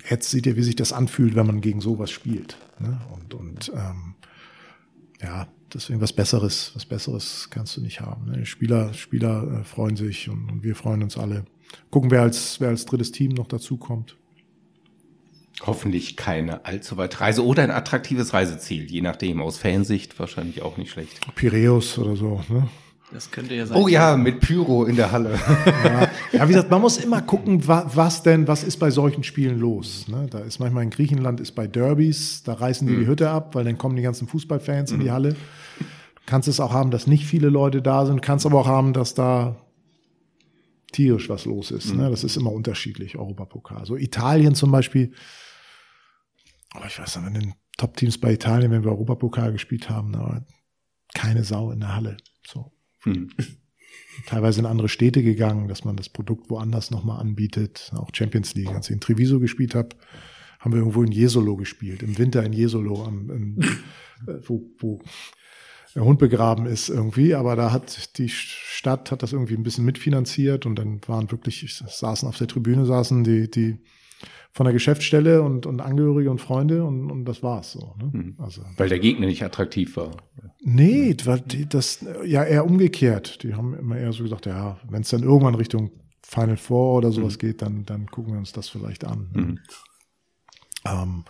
jetzt 0.10 0.30
seht 0.30 0.46
ihr, 0.46 0.56
wie 0.56 0.64
sich 0.64 0.76
das 0.76 0.94
anfühlt, 0.94 1.36
wenn 1.36 1.48
man 1.48 1.60
gegen 1.60 1.82
sowas 1.82 2.10
spielt. 2.10 2.58
Ne? 2.80 3.00
Und, 3.12 3.34
und 3.34 3.72
ähm, 3.76 4.16
ja, 5.22 5.48
deswegen 5.73 6.02
was 6.02 6.14
Besseres, 6.14 6.72
was 6.73 6.85
Besseres 6.85 7.48
kannst 7.49 7.77
du 7.77 7.81
nicht 7.81 8.02
haben. 8.02 8.31
Ne? 8.31 8.45
Spieler, 8.45 8.93
Spieler 8.93 9.61
äh, 9.61 9.64
freuen 9.64 9.95
sich 9.95 10.30
und, 10.30 10.49
und 10.49 10.64
wir 10.64 10.76
freuen 10.76 11.03
uns 11.03 11.18
alle. 11.18 11.45
Gucken, 11.89 12.11
wer 12.11 12.22
als, 12.22 12.60
wer 12.60 12.69
als 12.69 12.85
drittes 12.85 13.11
Team 13.11 13.31
noch 13.31 13.48
dazu 13.48 13.77
kommt. 13.77 14.18
Hoffentlich 15.65 16.18
keine 16.18 16.65
allzu 16.65 16.98
weit 16.98 17.22
Reise 17.22 17.45
oder 17.45 17.64
ein 17.64 17.72
attraktives 17.72 18.34
Reiseziel, 18.34 18.89
je 18.89 19.02
nachdem. 19.02 19.41
Aus 19.41 19.57
Fansicht 19.57 20.18
wahrscheinlich 20.19 20.64
auch 20.64 20.77
nicht 20.77 20.91
schlecht. 20.91 21.19
Piräus 21.35 21.99
oder 21.99 22.15
so. 22.15 22.41
Ne? 22.49 22.68
Das 23.14 23.30
könnte 23.30 23.53
ja 23.56 23.65
sein. 23.65 23.77
Oh 23.77 23.88
ja, 23.88 24.15
mit 24.15 24.39
Pyro 24.39 24.85
in 24.85 24.95
der 24.95 25.11
Halle. 25.11 25.38
Ja, 25.84 26.10
ja 26.31 26.48
wie 26.48 26.53
gesagt, 26.53 26.72
man 26.72 26.81
muss 26.81 26.98
immer 26.98 27.22
gucken, 27.22 27.68
wa 27.68 27.89
was 27.93 28.23
denn, 28.23 28.48
was 28.48 28.64
ist 28.64 28.77
bei 28.77 28.89
solchen 28.89 29.23
Spielen 29.23 29.60
los. 29.60 30.07
Ne? 30.07 30.27
Da 30.30 30.39
ist 30.39 30.60
manchmal 30.60 30.84
in 30.84 30.89
Griechenland 30.89 31.39
ist 31.39 31.52
bei 31.52 31.68
Derbys, 31.68 32.43
da 32.43 32.53
reißen 32.53 32.88
die 32.88 32.93
mhm. 32.93 32.99
die 33.02 33.07
Hütte 33.07 33.30
ab, 33.30 33.53
weil 33.53 33.65
dann 33.65 33.77
kommen 33.77 33.98
die 33.98 34.02
ganzen 34.02 34.27
Fußballfans 34.27 34.91
mhm. 34.91 34.95
in 34.95 35.02
die 35.02 35.10
mhm. 35.10 35.14
Halle. 35.14 35.35
Du 36.32 36.36
kannst 36.36 36.48
es 36.48 36.62
auch 36.62 36.72
haben, 36.72 36.91
dass 36.91 37.08
nicht 37.08 37.26
viele 37.26 37.49
Leute 37.49 37.82
da 37.82 38.06
sind, 38.06 38.22
kannst 38.22 38.45
aber 38.45 38.62
auch 38.62 38.66
haben, 38.66 38.94
dass 38.94 39.14
da 39.14 39.68
tierisch 40.94 41.28
was 41.28 41.44
los 41.44 41.72
ist. 41.72 41.88
Ne? 41.88 41.95
Mhm. 41.95 41.99
Ne? 42.03 42.10
Das 42.10 42.24
ist 42.24 42.38
immer 42.38 42.53
unterschiedlich, 42.53 43.18
Europapokal. 43.18 43.86
So 43.86 43.98
Italien 43.98 44.56
zum 44.56 44.72
Beispiel, 44.72 45.12
aber 46.70 46.86
ich 46.86 46.98
weiß 46.98 47.18
nicht, 47.18 47.28
in 47.28 47.34
den 47.34 47.53
Top-Teams 47.76 48.18
bei 48.18 48.32
Italien, 48.32 48.72
wenn 48.72 48.86
wir 48.86 48.91
Europapokal 48.91 49.52
gespielt 49.52 49.90
haben, 49.90 50.16
aber 50.16 50.45
keine 51.14 51.44
Sau 51.44 51.70
in 51.70 51.82
der 51.82 51.95
Halle. 51.95 52.16
So. 52.48 52.72
Hm. 53.02 53.30
Teilweise 54.26 54.62
in 54.62 54.68
andere 54.68 54.88
Städte 54.88 55.24
gegangen, 55.24 55.68
dass 55.68 55.84
man 55.84 55.98
das 55.98 56.08
Produkt 56.08 56.49
woanders 56.49 56.91
nochmal 56.91 57.20
anbietet. 57.20 57.91
Auch 57.94 58.12
Champions 58.14 58.56
League. 58.56 58.70
Als 58.70 58.90
ich 58.90 58.94
in 58.94 59.02
Treviso 59.02 59.41
gespielt 59.41 59.76
habe, 59.76 59.98
haben 60.62 60.72
wir 60.72 60.80
irgendwo 60.80 61.03
in 61.03 61.12
Jesolo 61.12 61.58
gespielt. 61.58 62.02
Im 62.03 62.18
Winter 62.18 62.41
in 62.45 62.53
Jesolo, 62.53 63.03
am, 63.03 63.30
im, 63.30 63.62
äh, 64.28 64.40
wo, 64.48 64.72
wo 64.80 65.02
Hund 65.96 66.20
begraben 66.20 66.66
ist 66.66 66.90
irgendwie. 66.90 67.36
Aber 67.36 67.56
da 67.56 67.72
hat 67.72 68.18
die 68.18 68.30
Stadt 68.30 69.12
hat 69.12 69.24
das 69.24 69.34
irgendwie 69.34 69.56
ein 69.56 69.64
bisschen 69.64 69.86
mitfinanziert 69.86 70.66
und 70.66 70.76
dann 70.76 71.02
waren 71.08 71.32
wirklich, 71.32 71.84
saßen 71.86 72.28
auf 72.28 72.38
der 72.38 72.48
Tribüne, 72.48 72.86
saßen 72.86 73.24
die, 73.24 73.50
die 73.50 73.80
von 74.54 74.66
der 74.66 74.74
Geschäftsstelle 74.74 75.42
und, 75.42 75.66
und 75.66 75.80
Angehörige 75.80 76.30
und 76.30 76.40
Freunde 76.40 76.84
und, 76.84 77.10
und 77.10 77.26
das 77.26 77.42
war's 77.42 77.72
so. 77.72 77.96
Ne? 77.98 78.10
Mhm. 78.12 78.36
Also, 78.38 78.64
Weil 78.78 78.90
der 78.90 79.00
Gegner 79.00 79.28
nicht 79.28 79.44
attraktiv 79.44 79.96
war. 79.96 80.12
Nee, 80.60 81.16
das 81.16 82.06
ja 82.26 82.44
eher 82.44 82.66
umgekehrt. 82.66 83.44
Die 83.44 83.56
haben 83.56 83.74
immer 83.74 83.98
eher 83.98 84.12
so 84.12 84.24
gesagt, 84.24 84.46
ja, 84.46 84.78
wenn 84.90 85.02
es 85.02 85.10
dann 85.10 85.24
irgendwann 85.24 85.56
Richtung 85.56 85.92
Final 86.22 86.58
Four 86.58 86.98
oder 86.98 87.12
sowas 87.12 87.36
mhm. 87.36 87.40
geht, 87.40 87.62
dann, 87.62 87.86
dann 87.86 88.08
gucken 88.08 88.34
wir 88.34 88.40
uns 88.40 88.52
das 88.52 88.68
vielleicht 88.68 89.06
an. 89.06 89.30
Ne? 89.34 89.42
Mhm. 89.42 89.60
Ähm, 90.86 91.24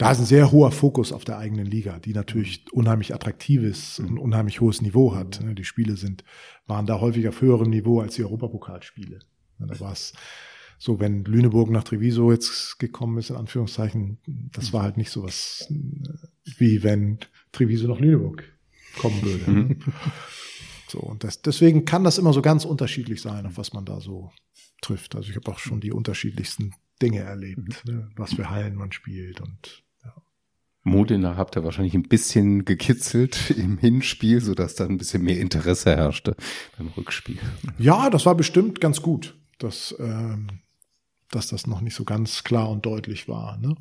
da 0.00 0.12
ist 0.12 0.18
ein 0.18 0.24
sehr 0.24 0.50
hoher 0.50 0.72
Fokus 0.72 1.12
auf 1.12 1.26
der 1.26 1.36
eigenen 1.36 1.66
Liga, 1.66 1.98
die 1.98 2.14
natürlich 2.14 2.64
unheimlich 2.72 3.14
attraktiv 3.14 3.62
ist 3.62 4.00
und 4.00 4.12
mhm. 4.12 4.18
unheimlich 4.18 4.62
hohes 4.62 4.80
Niveau 4.80 5.14
hat. 5.14 5.42
Ne? 5.44 5.54
Die 5.54 5.64
Spiele 5.64 5.98
sind, 5.98 6.24
waren 6.66 6.86
da 6.86 7.00
häufig 7.00 7.28
auf 7.28 7.42
höherem 7.42 7.68
Niveau 7.68 8.00
als 8.00 8.14
die 8.14 8.24
Europapokalspiele. 8.24 9.18
Da 9.58 9.78
war 9.78 9.92
es 9.92 10.14
so, 10.78 11.00
wenn 11.00 11.24
Lüneburg 11.24 11.68
nach 11.68 11.84
Treviso 11.84 12.32
jetzt 12.32 12.78
gekommen 12.78 13.18
ist, 13.18 13.28
in 13.28 13.36
Anführungszeichen, 13.36 14.16
das 14.26 14.72
war 14.72 14.84
halt 14.84 14.96
nicht 14.96 15.10
so 15.10 15.22
was, 15.22 15.68
äh, 15.70 16.56
wie 16.56 16.82
wenn 16.82 17.18
Treviso 17.52 17.86
nach 17.86 18.00
Lüneburg 18.00 18.44
kommen 18.98 19.22
würde. 19.22 19.50
Mhm. 19.50 19.76
So, 20.88 20.98
und 20.98 21.22
das, 21.22 21.40
deswegen 21.40 21.84
kann 21.84 22.02
das 22.02 22.18
immer 22.18 22.32
so 22.32 22.42
ganz 22.42 22.64
unterschiedlich 22.64 23.22
sein, 23.22 23.46
auf 23.46 23.58
was 23.58 23.72
man 23.72 23.84
da 23.84 24.00
so 24.00 24.32
trifft. 24.82 25.14
Also 25.14 25.30
ich 25.30 25.36
habe 25.36 25.48
auch 25.52 25.60
schon 25.60 25.80
die 25.80 25.92
unterschiedlichsten 25.92 26.74
Dinge 27.00 27.20
erlebt, 27.20 27.84
mhm. 27.86 27.94
ne, 27.94 28.10
was 28.16 28.34
für 28.34 28.50
Hallen 28.50 28.74
man 28.74 28.90
spielt 28.90 29.40
und. 29.40 29.84
Modena 30.82 31.36
habt 31.36 31.56
ihr 31.56 31.64
wahrscheinlich 31.64 31.94
ein 31.94 32.08
bisschen 32.08 32.64
gekitzelt 32.64 33.50
im 33.56 33.78
Hinspiel, 33.78 34.40
sodass 34.40 34.74
da 34.74 34.86
ein 34.86 34.98
bisschen 34.98 35.22
mehr 35.22 35.38
Interesse 35.38 35.96
herrschte 35.96 36.36
beim 36.78 36.88
Rückspiel. 36.88 37.38
Ja, 37.78 38.10
das 38.10 38.26
war 38.26 38.34
bestimmt 38.34 38.80
ganz 38.80 39.02
gut. 39.02 39.36
Das, 39.58 39.94
ähm, 39.98 40.60
dass 41.30 41.48
das 41.48 41.66
noch 41.66 41.82
nicht 41.82 41.94
so 41.94 42.04
ganz 42.04 42.44
klar 42.44 42.70
und 42.70 42.86
deutlich 42.86 43.28
war. 43.28 43.58
Ne? 43.58 43.74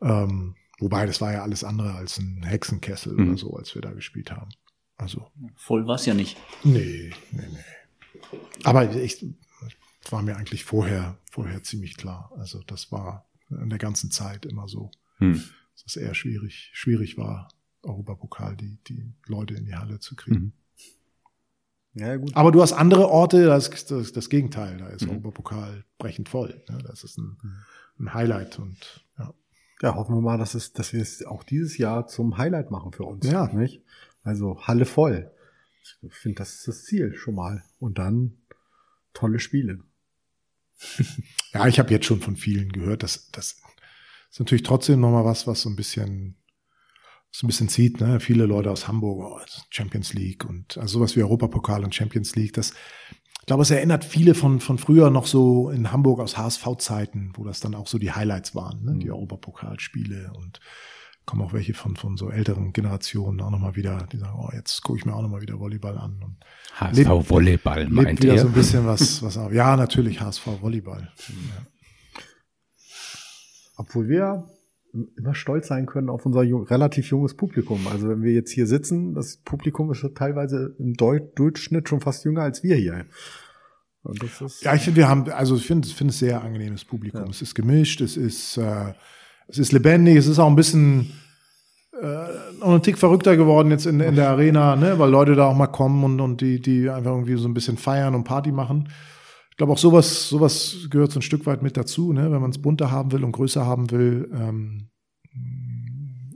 Ähm, 0.00 0.54
wobei, 0.78 1.04
das 1.06 1.20
war 1.20 1.32
ja 1.32 1.42
alles 1.42 1.64
andere 1.64 1.94
als 1.94 2.18
ein 2.18 2.42
Hexenkessel 2.44 3.14
mhm. 3.14 3.28
oder 3.28 3.38
so, 3.38 3.56
als 3.56 3.74
wir 3.74 3.82
da 3.82 3.92
gespielt 3.92 4.30
haben. 4.30 4.50
Also. 4.96 5.26
Voll 5.56 5.86
war 5.86 5.96
es 5.96 6.06
ja 6.06 6.14
nicht. 6.14 6.36
Nee, 6.62 7.12
nee, 7.32 7.42
nee. 7.50 8.38
Aber 8.62 8.94
ich, 8.94 9.24
war 10.08 10.22
mir 10.22 10.36
eigentlich 10.36 10.64
vorher, 10.64 11.18
vorher 11.30 11.62
ziemlich 11.62 11.96
klar. 11.96 12.30
Also 12.36 12.62
das 12.66 12.90
war 12.92 13.26
in 13.50 13.68
der 13.68 13.78
ganzen 13.78 14.10
Zeit 14.10 14.46
immer 14.46 14.68
so, 14.68 14.90
mhm. 15.18 15.42
Dass 15.82 15.96
es 15.96 16.02
eher 16.02 16.14
schwierig, 16.14 16.70
schwierig 16.72 17.16
war, 17.16 17.48
Europapokal 17.82 18.56
die, 18.56 18.78
die 18.88 19.12
Leute 19.26 19.54
in 19.54 19.64
die 19.64 19.74
Halle 19.74 19.98
zu 20.00 20.16
kriegen. 20.16 20.40
Mhm. 20.40 20.52
Ja, 21.94 22.16
gut. 22.16 22.36
Aber 22.36 22.52
du 22.52 22.62
hast 22.62 22.72
andere 22.72 23.08
Orte, 23.08 23.46
das 23.46 23.68
ist 23.68 23.90
das, 23.90 24.12
das 24.12 24.28
Gegenteil. 24.28 24.78
Da 24.78 24.88
ist 24.88 25.02
mhm. 25.02 25.10
Europapokal 25.10 25.84
brechend 25.98 26.28
voll. 26.28 26.62
Ne? 26.68 26.78
Das 26.86 27.02
ist 27.02 27.18
ein, 27.18 27.36
ein 27.98 28.14
Highlight 28.14 28.58
und 28.58 29.04
ja. 29.18 29.34
Ja, 29.82 29.94
hoffen 29.94 30.14
wir 30.14 30.20
mal, 30.20 30.36
dass, 30.36 30.54
es, 30.54 30.72
dass 30.72 30.92
wir 30.92 31.00
es 31.00 31.24
auch 31.24 31.42
dieses 31.42 31.78
Jahr 31.78 32.06
zum 32.06 32.36
Highlight 32.36 32.70
machen 32.70 32.92
für 32.92 33.04
uns. 33.04 33.26
Ja. 33.26 33.46
Nicht? 33.52 33.82
Also 34.22 34.60
Halle 34.66 34.84
voll. 34.84 35.30
Ich 36.02 36.14
finde, 36.14 36.36
das 36.36 36.54
ist 36.54 36.68
das 36.68 36.84
Ziel 36.84 37.14
schon 37.14 37.34
mal. 37.34 37.64
Und 37.78 37.98
dann 37.98 38.36
tolle 39.14 39.38
Spiele. 39.38 39.80
ja, 41.52 41.66
ich 41.66 41.78
habe 41.78 41.90
jetzt 41.90 42.06
schon 42.06 42.20
von 42.20 42.36
vielen 42.36 42.70
gehört, 42.70 43.02
dass 43.02 43.30
das 43.30 43.62
ist 44.30 44.40
natürlich 44.40 44.62
trotzdem 44.62 45.00
nochmal 45.00 45.24
was, 45.24 45.46
was 45.46 45.62
so 45.62 45.68
ein 45.68 45.76
bisschen 45.76 46.36
so 47.32 47.46
ein 47.46 47.48
bisschen 47.48 47.68
zieht, 47.68 48.00
ne? 48.00 48.18
Viele 48.18 48.44
Leute 48.44 48.70
aus 48.70 48.88
Hamburg, 48.88 49.20
oh, 49.20 49.40
Champions 49.70 50.14
League 50.14 50.44
und 50.44 50.78
also 50.78 50.98
sowas 50.98 51.14
wie 51.14 51.22
Europapokal 51.22 51.84
und 51.84 51.94
Champions 51.94 52.34
League, 52.34 52.52
das 52.54 52.72
ich 53.40 53.46
glaube, 53.46 53.62
es 53.62 53.70
erinnert 53.70 54.04
viele 54.04 54.34
von, 54.34 54.60
von 54.60 54.78
früher 54.78 55.10
noch 55.10 55.26
so 55.26 55.70
in 55.70 55.90
Hamburg 55.90 56.20
aus 56.20 56.36
HSV-Zeiten, 56.36 57.32
wo 57.34 57.44
das 57.44 57.58
dann 57.58 57.74
auch 57.74 57.88
so 57.88 57.98
die 57.98 58.12
Highlights 58.12 58.54
waren, 58.54 58.84
ne? 58.84 58.98
die 58.98 59.06
mhm. 59.06 59.12
Europapokalspiele 59.12 60.30
und 60.34 60.60
kommen 61.24 61.42
auch 61.42 61.52
welche 61.52 61.74
von, 61.74 61.96
von 61.96 62.16
so 62.16 62.30
älteren 62.30 62.72
Generationen 62.72 63.40
auch 63.40 63.50
nochmal 63.50 63.76
wieder, 63.76 64.06
die 64.12 64.18
sagen, 64.18 64.38
oh, 64.38 64.50
jetzt 64.54 64.82
gucke 64.82 64.98
ich 64.98 65.04
mir 65.04 65.14
auch 65.14 65.22
nochmal 65.22 65.40
wieder 65.40 65.58
Volleyball 65.58 65.96
an. 65.96 66.20
Und 66.22 66.36
HSV 66.74 67.30
Volleyball 67.30 67.88
meint 67.88 68.22
ihr? 68.22 68.38
so 68.38 68.48
ein 68.48 68.52
bisschen 68.52 68.86
was, 68.86 69.22
was 69.22 69.36
auch, 69.36 69.50
ja, 69.50 69.76
natürlich 69.76 70.20
HSV 70.20 70.46
Volleyball. 70.60 71.10
Ja. 71.28 71.66
Obwohl 73.80 74.08
wir 74.08 74.44
immer 75.16 75.34
stolz 75.34 75.68
sein 75.68 75.86
können 75.86 76.10
auf 76.10 76.26
unser 76.26 76.42
jung, 76.42 76.64
relativ 76.64 77.08
junges 77.08 77.34
Publikum. 77.34 77.86
Also 77.90 78.10
wenn 78.10 78.22
wir 78.22 78.32
jetzt 78.32 78.50
hier 78.50 78.66
sitzen, 78.66 79.14
das 79.14 79.38
Publikum 79.38 79.90
ist 79.90 80.04
teilweise 80.14 80.74
im 80.78 80.94
Durchschnitt 80.96 81.88
schon 81.88 82.00
fast 82.00 82.24
jünger 82.26 82.42
als 82.42 82.62
wir 82.62 82.76
hier. 82.76 83.06
ja, 84.60 84.74
ich 84.74 84.82
finde, 84.82 84.96
wir 84.98 85.08
haben, 85.08 85.30
also 85.30 85.56
ich 85.56 85.66
finde, 85.66 85.88
finde 85.88 86.10
es 86.10 86.18
sehr 86.18 86.42
angenehmes 86.42 86.84
Publikum. 86.84 87.24
Ja. 87.24 87.30
Es 87.30 87.40
ist 87.40 87.54
gemischt, 87.54 88.02
es 88.02 88.18
ist, 88.18 88.58
äh, 88.58 88.92
es 89.48 89.56
ist 89.56 89.72
lebendig, 89.72 90.16
es 90.16 90.26
ist 90.26 90.38
auch 90.38 90.48
ein 90.48 90.56
bisschen 90.56 91.12
äh, 91.98 92.58
noch 92.58 92.74
ein 92.74 92.82
Tick 92.82 92.98
verrückter 92.98 93.38
geworden 93.38 93.70
jetzt 93.70 93.86
in, 93.86 94.00
in 94.00 94.16
der 94.16 94.28
Arena, 94.28 94.76
ne, 94.76 94.98
weil 94.98 95.10
Leute 95.10 95.36
da 95.36 95.46
auch 95.46 95.56
mal 95.56 95.68
kommen 95.68 96.04
und, 96.04 96.20
und 96.20 96.42
die, 96.42 96.60
die 96.60 96.90
einfach 96.90 97.12
irgendwie 97.12 97.36
so 97.36 97.48
ein 97.48 97.54
bisschen 97.54 97.78
feiern 97.78 98.14
und 98.14 98.24
Party 98.24 98.52
machen 98.52 98.88
glaube 99.60 99.74
auch 99.74 99.78
sowas, 99.78 100.30
sowas 100.30 100.86
gehört 100.88 101.12
so 101.12 101.18
ein 101.18 101.22
Stück 101.22 101.44
weit 101.44 101.62
mit 101.62 101.76
dazu, 101.76 102.14
ne? 102.14 102.32
wenn 102.32 102.40
man 102.40 102.50
es 102.50 102.62
bunter 102.62 102.90
haben 102.90 103.12
will 103.12 103.24
und 103.24 103.32
größer 103.32 103.66
haben 103.66 103.90
will, 103.90 104.30
ähm, 104.32 104.88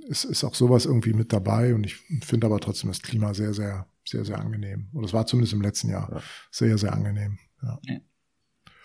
ist, 0.07 0.25
ist 0.25 0.45
auch 0.45 0.55
sowas 0.55 0.85
irgendwie 0.85 1.15
mit 1.15 1.33
dabei 1.33 1.75
und 1.75 1.87
ich 1.87 1.97
finde 2.23 2.47
aber 2.47 2.61
trotzdem 2.61 2.91
das 2.91 3.01
Klima 3.01 3.33
sehr, 3.33 3.55
sehr, 3.55 3.87
sehr, 4.07 4.27
sehr 4.27 4.39
angenehm. 4.39 4.91
Und 4.93 5.05
es 5.05 5.15
war 5.15 5.25
zumindest 5.25 5.55
im 5.55 5.63
letzten 5.63 5.89
Jahr 5.89 6.11
ja. 6.13 6.21
sehr, 6.51 6.77
sehr 6.77 6.93
angenehm. 6.93 7.39
Ja. 7.63 7.79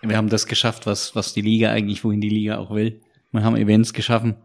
Wir 0.04 0.16
haben 0.16 0.30
das 0.30 0.46
geschafft, 0.46 0.86
was, 0.86 1.18
was 1.18 1.34
die 1.34 1.42
Liga 1.42 1.72
eigentlich, 1.74 2.06
wohin 2.06 2.22
die 2.22 2.30
Liga 2.30 2.60
auch 2.60 2.74
will. 2.74 3.02
Wir 3.34 3.44
haben 3.44 3.58
Events 3.58 3.92
geschaffen, 3.92 4.38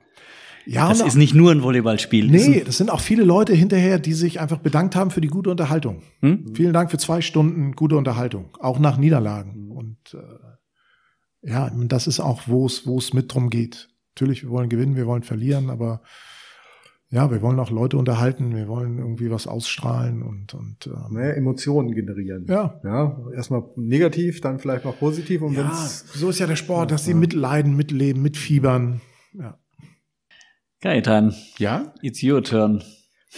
ja, 0.67 0.89
das 0.89 1.01
ist 1.01 1.17
nicht 1.17 1.35
nur 1.35 1.51
ein 1.51 1.63
Volleyballspiel. 1.63 2.31
Nee, 2.31 2.63
das 2.65 2.79
sind 2.79 2.91
auch 2.91 3.01
viele 3.01 3.25
Leute 3.25 3.55
hinterher, 3.55 3.99
die 3.99 4.15
sich 4.15 4.41
einfach 4.41 4.59
bedankt 4.59 4.97
haben 4.97 5.11
für 5.11 5.21
die 5.21 5.29
gute 5.29 5.51
Unterhaltung. 5.51 6.03
Hm? 6.21 6.55
Vielen 6.55 6.73
Dank 6.73 6.91
für 6.91 6.99
zwei 6.99 7.21
Stunden 7.21 7.73
gute 7.73 7.97
Unterhaltung, 7.97 8.49
auch 8.61 8.79
nach 8.79 8.97
Niederlagen. 8.97 9.71
Und 9.71 9.99
äh, 10.15 11.51
ja, 11.51 11.71
das 11.75 12.07
ist 12.07 12.21
auch, 12.21 12.43
wo 12.47 12.67
es 12.67 12.87
wo 12.87 12.99
es 12.99 13.13
mit 13.13 13.33
drum 13.33 13.51
geht. 13.51 13.91
Natürlich, 14.15 14.43
wir 14.43 14.51
wollen 14.51 14.69
gewinnen, 14.69 14.97
wir 14.97 15.07
wollen 15.07 15.23
verlieren, 15.23 15.71
aber 15.71 16.03
ja, 17.11 17.31
wir 17.31 17.43
wollen 17.43 17.61
auch 17.61 17.71
Leute 17.71 17.97
unterhalten, 17.97 18.57
wir 18.57 18.67
wollen 18.67 18.99
irgendwie 18.99 19.31
was 19.31 19.47
ausstrahlen 19.47 20.23
und 20.23 20.55
und 20.55 20.87
ähm, 20.87 21.15
naja, 21.15 21.33
Emotionen 21.35 21.95
generieren. 21.95 22.47
Ja, 22.49 22.81
ja, 22.83 23.17
erstmal 23.35 23.65
negativ, 23.77 24.41
dann 24.41 24.59
vielleicht 24.59 24.85
noch 24.85 24.99
positiv 24.99 25.43
und 25.43 25.55
ja, 25.55 25.71
so 25.73 26.31
ist 26.31 26.39
ja 26.39 26.47
der 26.47 26.57
Sport, 26.57 26.91
dass 26.91 27.05
sie 27.05 27.15
mitleiden, 27.15 27.77
mitleben, 27.77 28.23
mitfiebern. 28.23 29.01
Ja. 29.35 29.59
Gaetan. 30.85 31.35
Ja? 31.57 31.95
It's 32.03 32.23
your 32.23 32.43
turn. 32.45 32.85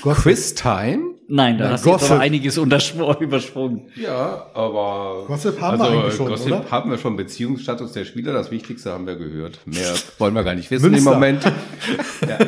Quiz 0.03 0.55
Time. 0.55 1.15
Nein, 1.29 1.59
da 1.59 1.67
Na, 1.67 1.71
hast 1.73 1.85
du 1.87 1.91
jetzt 1.91 2.01
Gossip. 2.01 2.13
aber 2.15 2.21
einiges 2.21 2.57
übersprungen. 3.21 3.89
Ja, 3.95 4.51
aber. 4.53 5.25
Gossip 5.29 5.61
haben 5.61 5.79
wir 5.79 5.89
eigentlich 5.89 6.15
schon, 6.15 6.27
Gossip 6.27 6.47
oder? 6.53 6.71
haben 6.73 6.91
wir 6.91 6.99
schon. 6.99 7.17
Beziehungsstatus 7.17 7.93
der 7.93 8.05
Spieler, 8.05 8.33
das 8.33 8.51
Wichtigste 8.51 8.91
haben 8.93 9.07
wir 9.07 9.15
gehört. 9.15 9.61
Mehr 9.65 9.95
wollen 10.19 10.35
wir 10.35 10.43
gar 10.43 10.57
nicht 10.57 10.73
wissen 10.73 10.91
Münster. 10.91 11.09
im 11.13 11.15
Moment. 11.15 11.45
ja. 12.29 12.39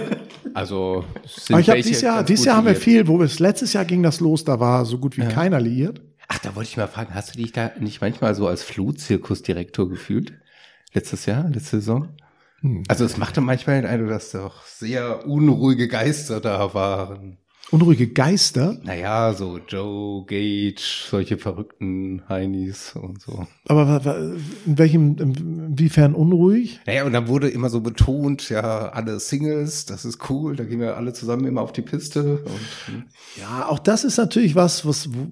Also, 0.53 1.05
sind 1.27 1.55
Aber 1.55 1.61
ich 1.61 1.71
habe 1.71 1.81
dieses 1.81 2.03
Jahr, 2.03 2.25
dieses 2.25 2.45
Jahr 2.45 2.57
haben 2.57 2.67
wir 2.67 2.75
viel, 2.75 3.07
wo 3.07 3.23
es 3.23 3.39
letztes 3.39 3.75
Jahr 3.75 3.85
ging 3.85 4.03
das 4.03 4.19
los, 4.19 4.43
da 4.43 4.59
war 4.59 4.85
so 4.85 4.99
gut 4.99 5.17
wie 5.17 5.23
keiner 5.23 5.61
liiert. 5.61 6.01
Ach, 6.27 6.39
da 6.41 6.57
wollte 6.57 6.71
ich 6.71 6.77
mal 6.77 6.89
fragen, 6.89 7.15
hast 7.15 7.35
du 7.35 7.39
dich 7.39 7.53
da 7.53 7.71
nicht 7.79 8.01
manchmal 8.01 8.35
so 8.35 8.49
als 8.49 8.65
Flutzirkusdirektor 8.65 9.89
gefühlt? 9.89 10.33
Letztes 10.93 11.27
Jahr, 11.27 11.49
letzte 11.49 11.79
Saison? 11.79 12.09
Hm. 12.61 12.83
Also 12.89 13.05
es 13.05 13.17
machte 13.17 13.41
manchmal 13.41 13.81
den 13.81 13.91
Eindruck, 13.91 14.11
dass 14.11 14.33
doch 14.33 14.65
sehr 14.67 15.27
unruhige 15.27 15.89
Geister 15.89 16.41
da 16.41 16.75
waren. 16.75 17.39
Unruhige 17.71 18.09
Geister. 18.09 18.79
Naja, 18.83 19.35
so 19.35 19.59
Joe, 19.69 20.25
Gage, 20.25 20.81
solche 21.11 21.37
verrückten 21.37 22.23
Heinis 22.27 22.97
und 22.97 23.21
so. 23.21 23.47
Aber 23.67 24.01
in 24.65 24.79
welchem, 24.79 25.17
inwiefern 25.19 26.15
unruhig? 26.15 26.81
Naja, 26.87 27.05
und 27.05 27.13
dann 27.13 27.29
wurde 27.29 27.51
immer 27.51 27.69
so 27.69 27.83
betont, 27.83 28.49
ja, 28.49 28.89
alle 28.89 29.21
Singles, 29.21 29.85
das 29.85 30.07
ist 30.07 30.31
cool, 30.31 30.57
da 30.57 30.65
gehen 30.65 30.81
wir 30.81 30.97
alle 30.97 31.13
zusammen 31.13 31.45
immer 31.45 31.61
auf 31.61 31.73
die 31.73 31.83
Piste. 31.83 32.39
Und, 32.39 33.05
Ja, 33.39 33.69
auch 33.69 33.79
das 33.79 34.05
ist 34.05 34.17
natürlich 34.17 34.55
was, 34.55 34.87
was, 34.87 35.11
wo, 35.13 35.27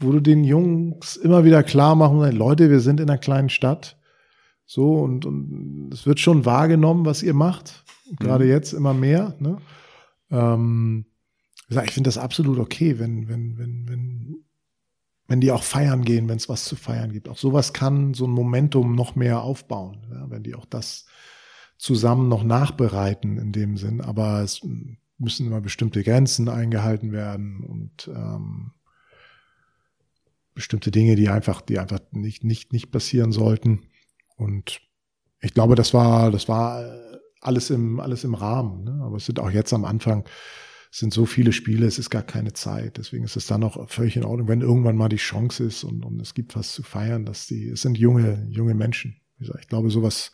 wo 0.00 0.12
du 0.12 0.20
den 0.20 0.44
Jungs 0.44 1.16
immer 1.16 1.44
wieder 1.44 1.64
klar 1.64 1.96
machen 1.96 2.20
Leute, 2.30 2.70
wir 2.70 2.80
sind 2.80 3.00
in 3.00 3.10
einer 3.10 3.18
kleinen 3.18 3.48
Stadt. 3.48 3.99
So, 4.72 5.00
und, 5.00 5.26
und 5.26 5.90
es 5.92 6.06
wird 6.06 6.20
schon 6.20 6.44
wahrgenommen, 6.44 7.04
was 7.04 7.24
ihr 7.24 7.34
macht. 7.34 7.82
Gerade 8.20 8.46
jetzt 8.46 8.72
immer 8.72 8.94
mehr. 8.94 9.34
Ne? 9.40 9.56
Ähm, 10.30 11.06
ich 11.68 11.90
finde 11.90 12.06
das 12.06 12.18
absolut 12.18 12.60
okay, 12.60 13.00
wenn, 13.00 13.28
wenn, 13.28 13.58
wenn, 13.58 13.88
wenn, 13.88 14.44
wenn 15.26 15.40
die 15.40 15.50
auch 15.50 15.64
feiern 15.64 16.04
gehen, 16.04 16.28
wenn 16.28 16.36
es 16.36 16.48
was 16.48 16.66
zu 16.66 16.76
feiern 16.76 17.10
gibt. 17.12 17.28
Auch 17.28 17.36
sowas 17.36 17.72
kann 17.72 18.14
so 18.14 18.28
ein 18.28 18.30
Momentum 18.30 18.94
noch 18.94 19.16
mehr 19.16 19.42
aufbauen, 19.42 20.06
ja? 20.08 20.30
wenn 20.30 20.44
die 20.44 20.54
auch 20.54 20.66
das 20.66 21.06
zusammen 21.76 22.28
noch 22.28 22.44
nachbereiten 22.44 23.38
in 23.38 23.50
dem 23.50 23.76
Sinn. 23.76 24.00
Aber 24.00 24.40
es 24.40 24.60
müssen 25.18 25.48
immer 25.48 25.60
bestimmte 25.60 26.04
Grenzen 26.04 26.48
eingehalten 26.48 27.10
werden 27.10 27.64
und 27.64 28.06
ähm, 28.14 28.70
bestimmte 30.54 30.92
Dinge, 30.92 31.16
die 31.16 31.28
einfach, 31.28 31.60
die 31.60 31.80
einfach 31.80 31.98
nicht, 32.12 32.44
nicht, 32.44 32.72
nicht 32.72 32.92
passieren 32.92 33.32
sollten. 33.32 33.89
Und 34.40 34.80
ich 35.40 35.52
glaube, 35.52 35.74
das 35.74 35.92
war, 35.92 36.30
das 36.30 36.48
war 36.48 36.82
äh, 36.82 37.18
alles 37.42 37.68
im, 37.68 38.00
alles 38.00 38.24
im 38.24 38.34
Rahmen. 38.34 38.84
Ne? 38.84 39.00
Aber 39.02 39.18
es 39.18 39.26
sind 39.26 39.38
auch 39.38 39.50
jetzt 39.50 39.72
am 39.74 39.84
Anfang, 39.84 40.24
sind 40.90 41.12
so 41.12 41.26
viele 41.26 41.52
Spiele, 41.52 41.86
es 41.86 41.98
ist 41.98 42.10
gar 42.10 42.22
keine 42.22 42.54
Zeit. 42.54 42.96
Deswegen 42.96 43.24
ist 43.24 43.36
es 43.36 43.46
dann 43.46 43.62
auch 43.62 43.88
völlig 43.90 44.16
in 44.16 44.24
Ordnung, 44.24 44.48
wenn 44.48 44.62
irgendwann 44.62 44.96
mal 44.96 45.10
die 45.10 45.16
Chance 45.16 45.64
ist 45.64 45.84
und, 45.84 46.04
und 46.04 46.20
es 46.20 46.32
gibt 46.34 46.56
was 46.56 46.72
zu 46.72 46.82
feiern, 46.82 47.26
dass 47.26 47.46
die, 47.46 47.68
es 47.68 47.82
sind 47.82 47.98
junge, 47.98 48.46
junge 48.50 48.74
Menschen. 48.74 49.20
Ich 49.38 49.68
glaube, 49.68 49.90
sowas, 49.90 50.32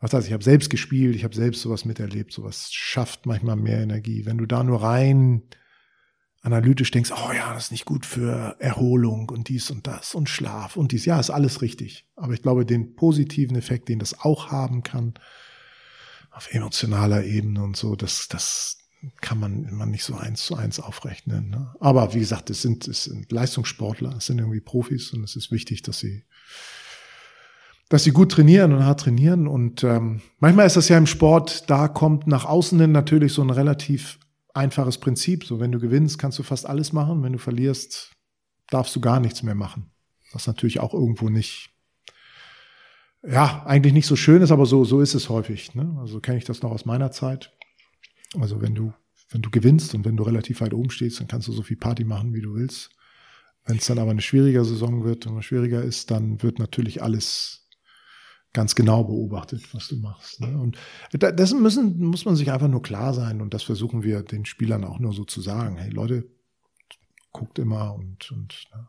was 0.00 0.12
heißt, 0.12 0.26
ich 0.26 0.32
habe 0.32 0.44
selbst 0.44 0.70
gespielt, 0.70 1.14
ich 1.14 1.24
habe 1.24 1.34
selbst 1.34 1.60
sowas 1.60 1.84
miterlebt, 1.84 2.32
sowas 2.32 2.72
schafft 2.72 3.26
manchmal 3.26 3.56
mehr 3.56 3.80
Energie. 3.80 4.24
Wenn 4.24 4.38
du 4.38 4.46
da 4.46 4.64
nur 4.64 4.82
rein 4.82 5.42
analytisch 6.42 6.90
denkst, 6.90 7.12
oh 7.12 7.32
ja, 7.32 7.52
das 7.52 7.64
ist 7.64 7.72
nicht 7.72 7.84
gut 7.84 8.06
für 8.06 8.56
Erholung 8.58 9.28
und 9.28 9.48
dies 9.48 9.70
und 9.70 9.86
das 9.86 10.14
und 10.14 10.28
Schlaf 10.28 10.76
und 10.76 10.92
dies, 10.92 11.04
ja, 11.04 11.20
ist 11.20 11.30
alles 11.30 11.60
richtig. 11.60 12.06
Aber 12.16 12.32
ich 12.32 12.42
glaube, 12.42 12.64
den 12.64 12.96
positiven 12.96 13.56
Effekt, 13.56 13.88
den 13.88 13.98
das 13.98 14.20
auch 14.20 14.50
haben 14.50 14.82
kann, 14.82 15.14
auf 16.30 16.52
emotionaler 16.52 17.24
Ebene 17.24 17.62
und 17.62 17.76
so, 17.76 17.96
das, 17.96 18.28
das 18.28 18.78
kann 19.20 19.38
man 19.38 19.64
immer 19.64 19.86
nicht 19.86 20.04
so 20.04 20.14
eins 20.14 20.44
zu 20.44 20.56
eins 20.56 20.80
aufrechnen. 20.80 21.50
Ne? 21.50 21.74
Aber 21.80 22.14
wie 22.14 22.20
gesagt, 22.20 22.50
es 22.50 22.62
sind, 22.62 22.88
es 22.88 23.04
sind 23.04 23.30
Leistungssportler, 23.32 24.16
es 24.16 24.26
sind 24.26 24.38
irgendwie 24.38 24.60
Profis 24.60 25.12
und 25.12 25.24
es 25.24 25.36
ist 25.36 25.50
wichtig, 25.50 25.82
dass 25.82 25.98
sie 25.98 26.24
dass 27.90 28.04
sie 28.04 28.12
gut 28.12 28.30
trainieren 28.30 28.72
und 28.72 28.84
hart 28.84 29.00
trainieren. 29.00 29.48
Und 29.48 29.82
ähm, 29.82 30.20
manchmal 30.38 30.66
ist 30.66 30.76
das 30.76 30.88
ja 30.88 30.96
im 30.96 31.06
Sport, 31.06 31.68
da 31.68 31.88
kommt 31.88 32.28
nach 32.28 32.44
außen 32.44 32.78
hin 32.78 32.92
natürlich 32.92 33.32
so 33.32 33.42
ein 33.42 33.50
relativ 33.50 34.20
einfaches 34.54 34.98
Prinzip. 34.98 35.44
So, 35.44 35.60
wenn 35.60 35.72
du 35.72 35.78
gewinnst, 35.78 36.18
kannst 36.18 36.38
du 36.38 36.42
fast 36.42 36.66
alles 36.66 36.92
machen. 36.92 37.22
Wenn 37.22 37.32
du 37.32 37.38
verlierst, 37.38 38.12
darfst 38.68 38.94
du 38.94 39.00
gar 39.00 39.20
nichts 39.20 39.42
mehr 39.42 39.54
machen. 39.54 39.90
Was 40.32 40.46
natürlich 40.46 40.80
auch 40.80 40.94
irgendwo 40.94 41.28
nicht, 41.28 41.70
ja, 43.26 43.64
eigentlich 43.66 43.92
nicht 43.92 44.06
so 44.06 44.16
schön 44.16 44.42
ist, 44.42 44.52
aber 44.52 44.66
so, 44.66 44.84
so 44.84 45.00
ist 45.00 45.14
es 45.14 45.28
häufig. 45.28 45.74
Ne? 45.74 45.96
Also 46.00 46.20
kenne 46.20 46.38
ich 46.38 46.44
das 46.44 46.62
noch 46.62 46.70
aus 46.70 46.84
meiner 46.84 47.10
Zeit. 47.10 47.52
Also 48.38 48.62
wenn 48.62 48.74
du, 48.74 48.92
wenn 49.30 49.42
du 49.42 49.50
gewinnst 49.50 49.94
und 49.94 50.04
wenn 50.04 50.16
du 50.16 50.22
relativ 50.22 50.60
weit 50.60 50.72
oben 50.72 50.90
stehst, 50.90 51.20
dann 51.20 51.28
kannst 51.28 51.48
du 51.48 51.52
so 51.52 51.62
viel 51.62 51.76
Party 51.76 52.04
machen, 52.04 52.32
wie 52.32 52.40
du 52.40 52.54
willst. 52.54 52.90
Wenn 53.66 53.76
es 53.76 53.86
dann 53.86 53.98
aber 53.98 54.12
eine 54.12 54.22
schwierige 54.22 54.64
Saison 54.64 55.04
wird 55.04 55.26
und 55.26 55.42
schwieriger 55.42 55.82
ist, 55.82 56.10
dann 56.10 56.42
wird 56.42 56.58
natürlich 56.58 57.02
alles 57.02 57.59
ganz 58.52 58.74
genau 58.74 59.04
beobachtet, 59.04 59.72
was 59.74 59.88
du 59.88 59.96
machst. 59.96 60.40
Ne? 60.40 60.58
Und 60.58 60.76
dessen 61.12 61.62
müssen, 61.62 62.00
muss 62.00 62.24
man 62.24 62.36
sich 62.36 62.50
einfach 62.50 62.68
nur 62.68 62.82
klar 62.82 63.14
sein 63.14 63.40
und 63.40 63.54
das 63.54 63.62
versuchen 63.62 64.02
wir 64.02 64.22
den 64.22 64.44
Spielern 64.44 64.84
auch 64.84 64.98
nur 64.98 65.12
so 65.12 65.24
zu 65.24 65.40
sagen. 65.40 65.76
Hey 65.76 65.90
Leute, 65.90 66.28
guckt 67.32 67.58
immer 67.58 67.94
und, 67.94 68.30
und 68.32 68.64
ne? 68.74 68.88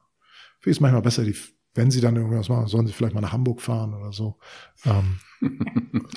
Ich 0.63 0.67
es 0.67 0.79
manchmal 0.79 1.01
besser, 1.01 1.23
die, 1.23 1.35
wenn 1.73 1.89
sie 1.89 2.01
dann 2.01 2.15
irgendwas 2.15 2.49
machen, 2.49 2.67
sollen 2.67 2.85
sie 2.85 2.93
vielleicht 2.93 3.13
mal 3.15 3.21
nach 3.21 3.31
Hamburg 3.31 3.61
fahren 3.61 3.93
oder 3.93 4.11
so. 4.11 4.37
Ähm, 4.85 5.19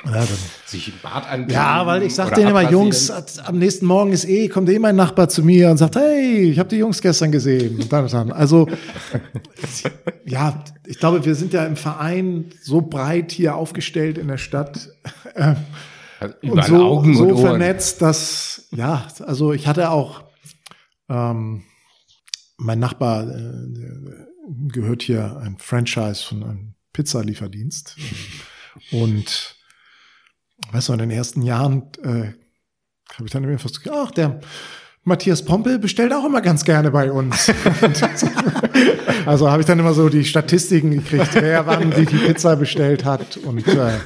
ja, 0.04 0.12
dann, 0.12 0.26
sich 0.66 0.88
im 0.88 0.94
Bad 1.02 1.28
anbieten. 1.28 1.52
ja, 1.52 1.86
weil 1.86 2.02
ich 2.02 2.14
sag 2.14 2.34
denen 2.34 2.50
immer. 2.50 2.68
Jungs, 2.70 3.10
am 3.10 3.58
nächsten 3.58 3.86
Morgen 3.86 4.12
ist 4.12 4.28
eh, 4.28 4.48
kommt 4.48 4.68
eh 4.68 4.78
mein 4.78 4.96
Nachbar 4.96 5.28
zu 5.28 5.44
mir 5.44 5.70
und 5.70 5.76
sagt, 5.76 5.96
hey, 5.96 6.50
ich 6.50 6.58
habe 6.58 6.68
die 6.68 6.76
Jungs 6.76 7.00
gestern 7.00 7.30
gesehen. 7.30 7.80
Und 7.80 7.92
dann, 7.92 8.08
dann, 8.08 8.32
also, 8.32 8.68
ja, 10.26 10.64
ich 10.86 10.98
glaube, 10.98 11.24
wir 11.24 11.34
sind 11.34 11.52
ja 11.52 11.64
im 11.64 11.76
Verein 11.76 12.46
so 12.60 12.82
breit 12.82 13.30
hier 13.30 13.54
aufgestellt 13.54 14.18
in 14.18 14.28
der 14.28 14.38
Stadt. 14.38 14.90
Äh, 15.34 15.56
Also 16.20 16.36
und 16.52 16.64
so, 16.64 16.76
Augen 16.76 17.16
so 17.16 17.24
und 17.24 17.38
vernetzt, 17.38 18.00
dass, 18.00 18.68
ja, 18.70 19.08
also 19.26 19.52
ich 19.52 19.66
hatte 19.66 19.90
auch, 19.90 20.22
ähm, 21.08 21.64
mein 22.56 22.78
Nachbar 22.78 23.24
äh, 23.24 24.33
gehört 24.68 25.02
hier 25.02 25.36
ein 25.38 25.58
Franchise 25.58 26.22
von 26.24 26.42
einem 26.42 26.74
Pizzalieferdienst. 26.92 27.96
Und 28.92 29.56
weißt 30.70 30.88
du, 30.88 30.92
in 30.94 30.98
den 30.98 31.10
ersten 31.10 31.42
Jahren 31.42 31.90
äh, 32.02 32.32
habe 33.12 33.26
ich 33.26 33.30
dann 33.30 33.44
immer 33.44 33.56
gesagt, 33.56 33.88
ach, 33.90 34.10
der 34.10 34.40
Matthias 35.06 35.44
Pompel 35.44 35.78
bestellt 35.78 36.14
auch 36.14 36.24
immer 36.24 36.40
ganz 36.40 36.64
gerne 36.64 36.90
bei 36.90 37.12
uns. 37.12 37.52
also 39.26 39.50
habe 39.50 39.60
ich 39.60 39.66
dann 39.66 39.78
immer 39.78 39.92
so 39.92 40.08
die 40.08 40.24
Statistiken 40.24 40.92
gekriegt, 40.92 41.34
wer 41.34 41.66
wann 41.66 41.94
wie 41.94 42.06
viel 42.06 42.20
Pizza 42.20 42.56
bestellt 42.56 43.04
hat 43.04 43.36
und 43.36 43.68
äh, 43.68 43.98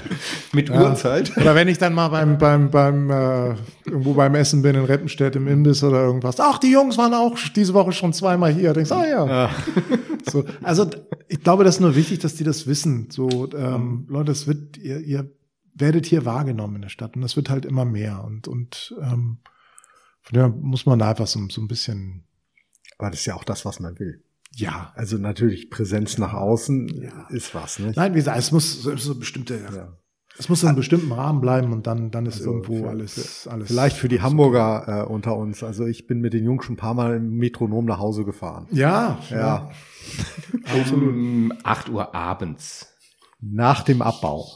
Mit 0.53 0.69
ja. 0.69 0.83
Uhrzeit. 0.83 1.37
Oder 1.37 1.55
wenn 1.55 1.69
ich 1.69 1.79
dann 1.79 1.95
mal 1.95 2.09
beim, 2.09 2.37
beim, 2.37 2.71
beim, 2.71 3.11
äh, 3.11 3.55
irgendwo 3.87 4.15
beim 4.15 4.35
Essen 4.35 4.63
bin 4.63 4.75
in 4.75 4.85
Reppenstedt 4.85 5.37
im 5.37 5.47
Imbiss 5.47 5.85
oder 5.85 6.03
irgendwas. 6.03 6.41
Ach, 6.41 6.59
die 6.59 6.73
Jungs 6.73 6.99
waren 6.99 7.15
auch 7.15 7.39
diese 7.55 7.75
Woche 7.75 7.93
schon 7.93 8.13
zweimal 8.13 8.53
hier. 8.53 8.73
Denkst, 8.73 8.91
ah 8.91 9.07
ja. 9.07 9.51
So, 10.31 10.45
also 10.63 10.91
ich 11.29 11.43
glaube, 11.43 11.65
das 11.65 11.77
ist 11.77 11.81
nur 11.81 11.95
wichtig, 11.95 12.19
dass 12.19 12.35
die 12.35 12.45
das 12.45 12.67
wissen. 12.67 13.09
So, 13.11 13.49
ähm, 13.57 14.05
Leute, 14.09 14.33
es 14.33 14.47
wird, 14.47 14.77
ihr, 14.77 15.01
ihr 15.01 15.31
werdet 15.75 16.07
hier 16.07 16.25
wahrgenommen 16.25 16.77
in 16.77 16.83
der 16.83 16.89
Stadt 16.89 17.17
und 17.17 17.23
es 17.23 17.37
wird 17.37 17.49
halt 17.49 17.65
immer 17.65 17.85
mehr. 17.85 18.25
Und, 18.25 18.49
und 18.49 18.95
ähm, 19.01 19.39
von 20.29 20.35
daher 20.35 20.49
muss 20.49 20.87
man 20.87 20.99
da 20.99 21.11
einfach 21.11 21.27
so, 21.27 21.41
so 21.49 21.61
ein 21.61 21.69
bisschen, 21.69 22.25
Aber 22.99 23.11
das 23.11 23.21
ist 23.21 23.27
ja 23.27 23.35
auch 23.35 23.45
das, 23.45 23.65
was 23.65 23.81
man 23.81 23.99
will. 23.99 24.23
ja. 24.53 24.93
Also 24.95 25.19
natürlich 25.19 25.71
Präsenz 25.71 26.19
nach 26.19 26.35
außen 26.35 26.89
Ja. 27.03 27.27
ist 27.31 27.55
was, 27.55 27.79
ne? 27.79 27.93
Nein, 27.97 28.13
wie 28.15 28.19
gesagt, 28.19 28.39
es 28.39 28.53
muss 28.53 28.83
so, 28.83 28.97
so 28.97 29.15
bestimmte, 29.19 29.59
Ja. 29.75 29.97
es 30.39 30.49
muss 30.49 30.63
in 30.63 30.69
einem 30.69 30.77
bestimmten 30.77 31.11
Rahmen 31.13 31.41
bleiben 31.41 31.73
und 31.73 31.87
dann, 31.87 32.11
dann 32.11 32.27
ist 32.27 32.39
Also 32.39 32.53
irgendwo 32.53 32.83
für- 32.83 32.89
alles, 32.89 33.47
alles. 33.49 33.69
Vielleicht 33.69 33.97
für 33.97 34.09
die 34.09 34.21
Hamburger 34.21 35.05
äh, 35.07 35.13
unter 35.13 35.37
uns. 35.37 35.63
Also 35.63 35.87
ich 35.87 36.07
bin 36.07 36.21
mit 36.21 36.33
den 36.33 36.45
Jungs 36.45 36.65
schon 36.65 36.75
ein 36.75 36.79
paar 36.79 36.95
Mal 36.95 37.17
im 37.17 37.37
Metronom 37.37 37.85
nach 37.87 37.99
Hause 37.99 38.25
gefahren. 38.25 38.67
Ja, 38.71 39.19
Ja. 39.31 39.71
Um 40.93 41.53
8 41.65 41.89
Uhr 41.91 42.15
abends. 42.15 42.87
Nach 43.41 43.83
dem 43.83 44.03
Abbau. 44.03 44.47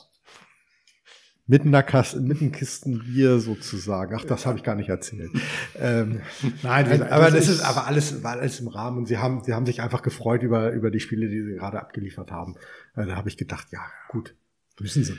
Mit 1.52 1.62
einer 1.66 1.82
Kaste, 1.82 2.20
mit 2.20 2.40
einem 2.40 2.50
Kisten 2.50 3.00
Bier 3.04 3.38
sozusagen. 3.38 4.16
Ach, 4.18 4.24
das 4.24 4.46
habe 4.46 4.56
ich 4.56 4.64
gar 4.64 4.74
nicht 4.74 4.88
erzählt. 4.88 5.30
Ähm, 5.78 6.20
Nein, 6.62 6.88
gesagt, 6.88 7.12
aber 7.12 7.30
das 7.30 7.46
ist 7.48 7.60
aber 7.60 7.86
alles, 7.86 8.22
war 8.22 8.32
alles 8.38 8.58
im 8.60 8.68
Rahmen. 8.68 8.96
Und 8.96 9.06
sie 9.06 9.18
haben, 9.18 9.44
sie 9.44 9.52
haben 9.52 9.66
sich 9.66 9.82
einfach 9.82 10.00
gefreut 10.02 10.42
über, 10.42 10.72
über 10.72 10.90
die 10.90 11.00
Spiele, 11.00 11.28
die 11.28 11.42
sie 11.42 11.52
gerade 11.56 11.78
abgeliefert 11.80 12.30
haben. 12.30 12.54
Äh, 12.96 13.04
Da 13.06 13.16
habe 13.16 13.28
ich 13.28 13.36
gedacht, 13.36 13.66
ja, 13.70 13.80
gut, 14.08 14.34
müssen 14.80 15.04
sie. 15.04 15.14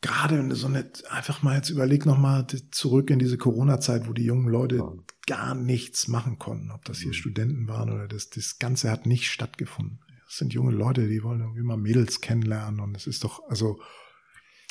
gerade 0.00 0.38
wenn 0.38 0.48
du 0.48 0.56
so 0.56 0.68
nicht 0.68 1.04
einfach 1.12 1.42
mal 1.42 1.56
jetzt 1.56 1.68
überleg 1.68 2.06
noch 2.06 2.16
mal 2.18 2.44
die- 2.44 2.70
zurück 2.70 3.10
in 3.10 3.18
diese 3.18 3.36
Corona-Zeit, 3.36 4.08
wo 4.08 4.14
die 4.14 4.24
jungen 4.24 4.48
Leute 4.48 4.76
Ja. 4.76 4.92
gar 5.26 5.54
nichts 5.54 6.08
machen 6.08 6.38
konnten, 6.38 6.70
ob 6.70 6.84
das 6.86 6.98
hier 6.98 7.08
Mhm. 7.08 7.12
Studenten 7.14 7.68
waren 7.68 7.90
oder 7.92 8.08
das, 8.08 8.30
das 8.30 8.58
Ganze 8.58 8.90
hat 8.90 9.04
nicht 9.06 9.30
stattgefunden. 9.30 10.00
Das 10.26 10.38
sind 10.38 10.54
junge 10.54 10.72
Leute, 10.72 11.08
die 11.08 11.22
wollen 11.22 11.40
irgendwie 11.40 11.62
mal 11.62 11.76
Mädels 11.76 12.22
kennenlernen 12.22 12.80
und 12.80 12.96
es 12.96 13.06
ist 13.06 13.22
doch, 13.22 13.42
also 13.50 13.78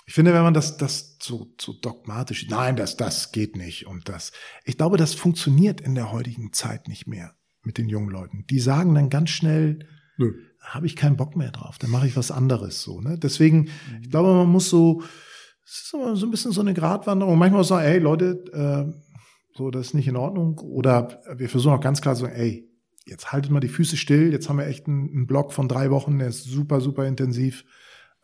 ich 0.05 0.13
finde, 0.13 0.33
wenn 0.33 0.43
man 0.43 0.53
das, 0.53 0.77
das 0.77 1.17
so, 1.21 1.53
so 1.59 1.73
dogmatisch, 1.73 2.47
nein, 2.49 2.75
das, 2.75 2.97
das 2.97 3.31
geht 3.31 3.55
nicht 3.55 3.87
und 3.87 4.09
das, 4.09 4.31
ich 4.65 4.77
glaube, 4.77 4.97
das 4.97 5.13
funktioniert 5.13 5.81
in 5.81 5.95
der 5.95 6.11
heutigen 6.11 6.53
Zeit 6.53 6.87
nicht 6.87 7.07
mehr 7.07 7.35
mit 7.63 7.77
den 7.77 7.89
jungen 7.89 8.09
Leuten. 8.09 8.45
Die 8.49 8.59
sagen 8.59 8.95
dann 8.95 9.09
ganz 9.09 9.29
schnell, 9.29 9.87
nö, 10.17 10.33
habe 10.61 10.85
ich 10.85 10.95
keinen 10.95 11.17
Bock 11.17 11.35
mehr 11.35 11.51
drauf, 11.51 11.77
dann 11.77 11.89
mache 11.89 12.07
ich 12.07 12.17
was 12.17 12.31
anderes 12.31 12.81
so. 12.81 13.01
Ne? 13.01 13.17
Deswegen, 13.17 13.69
ich 14.01 14.09
glaube, 14.09 14.33
man 14.33 14.49
muss 14.49 14.69
so, 14.69 15.03
es 15.65 15.83
ist 15.83 15.93
immer 15.93 16.15
so 16.15 16.27
ein 16.27 16.31
bisschen 16.31 16.51
so 16.51 16.61
eine 16.61 16.73
Gratwanderung. 16.73 17.37
Manchmal 17.37 17.63
sagen, 17.63 17.85
ey 17.85 17.99
Leute, 17.99 18.43
äh, 18.53 19.01
so 19.55 19.71
das 19.71 19.87
ist 19.87 19.93
nicht 19.93 20.07
in 20.07 20.15
Ordnung. 20.15 20.59
Oder 20.59 21.21
wir 21.35 21.49
versuchen 21.49 21.73
auch 21.73 21.81
ganz 21.81 22.01
klar 22.01 22.15
zu 22.15 22.21
sagen, 22.21 22.35
ey, 22.35 22.69
jetzt 23.05 23.31
haltet 23.31 23.51
mal 23.51 23.59
die 23.59 23.67
Füße 23.67 23.97
still. 23.97 24.31
Jetzt 24.31 24.49
haben 24.49 24.57
wir 24.57 24.67
echt 24.67 24.87
einen, 24.87 25.09
einen 25.09 25.27
Block 25.27 25.53
von 25.53 25.67
drei 25.67 25.89
Wochen, 25.91 26.19
der 26.19 26.27
ist 26.29 26.43
super, 26.43 26.81
super 26.81 27.05
intensiv 27.05 27.65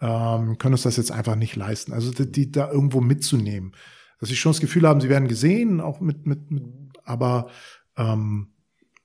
ähm, 0.01 0.57
können 0.57 0.73
uns 0.73 0.83
das 0.83 0.97
jetzt 0.97 1.11
einfach 1.11 1.35
nicht 1.35 1.55
leisten. 1.55 1.93
Also 1.93 2.11
die, 2.11 2.31
die 2.31 2.51
da 2.51 2.71
irgendwo 2.71 3.01
mitzunehmen. 3.01 3.75
Dass 4.19 4.29
sie 4.29 4.35
schon 4.35 4.51
das 4.51 4.61
Gefühl 4.61 4.87
haben, 4.87 5.01
sie 5.01 5.09
werden 5.09 5.27
gesehen, 5.27 5.79
auch 5.79 5.99
mit, 5.99 6.25
mit, 6.25 6.49
mit 6.49 6.63
aber 7.03 7.49
ähm, 7.97 8.53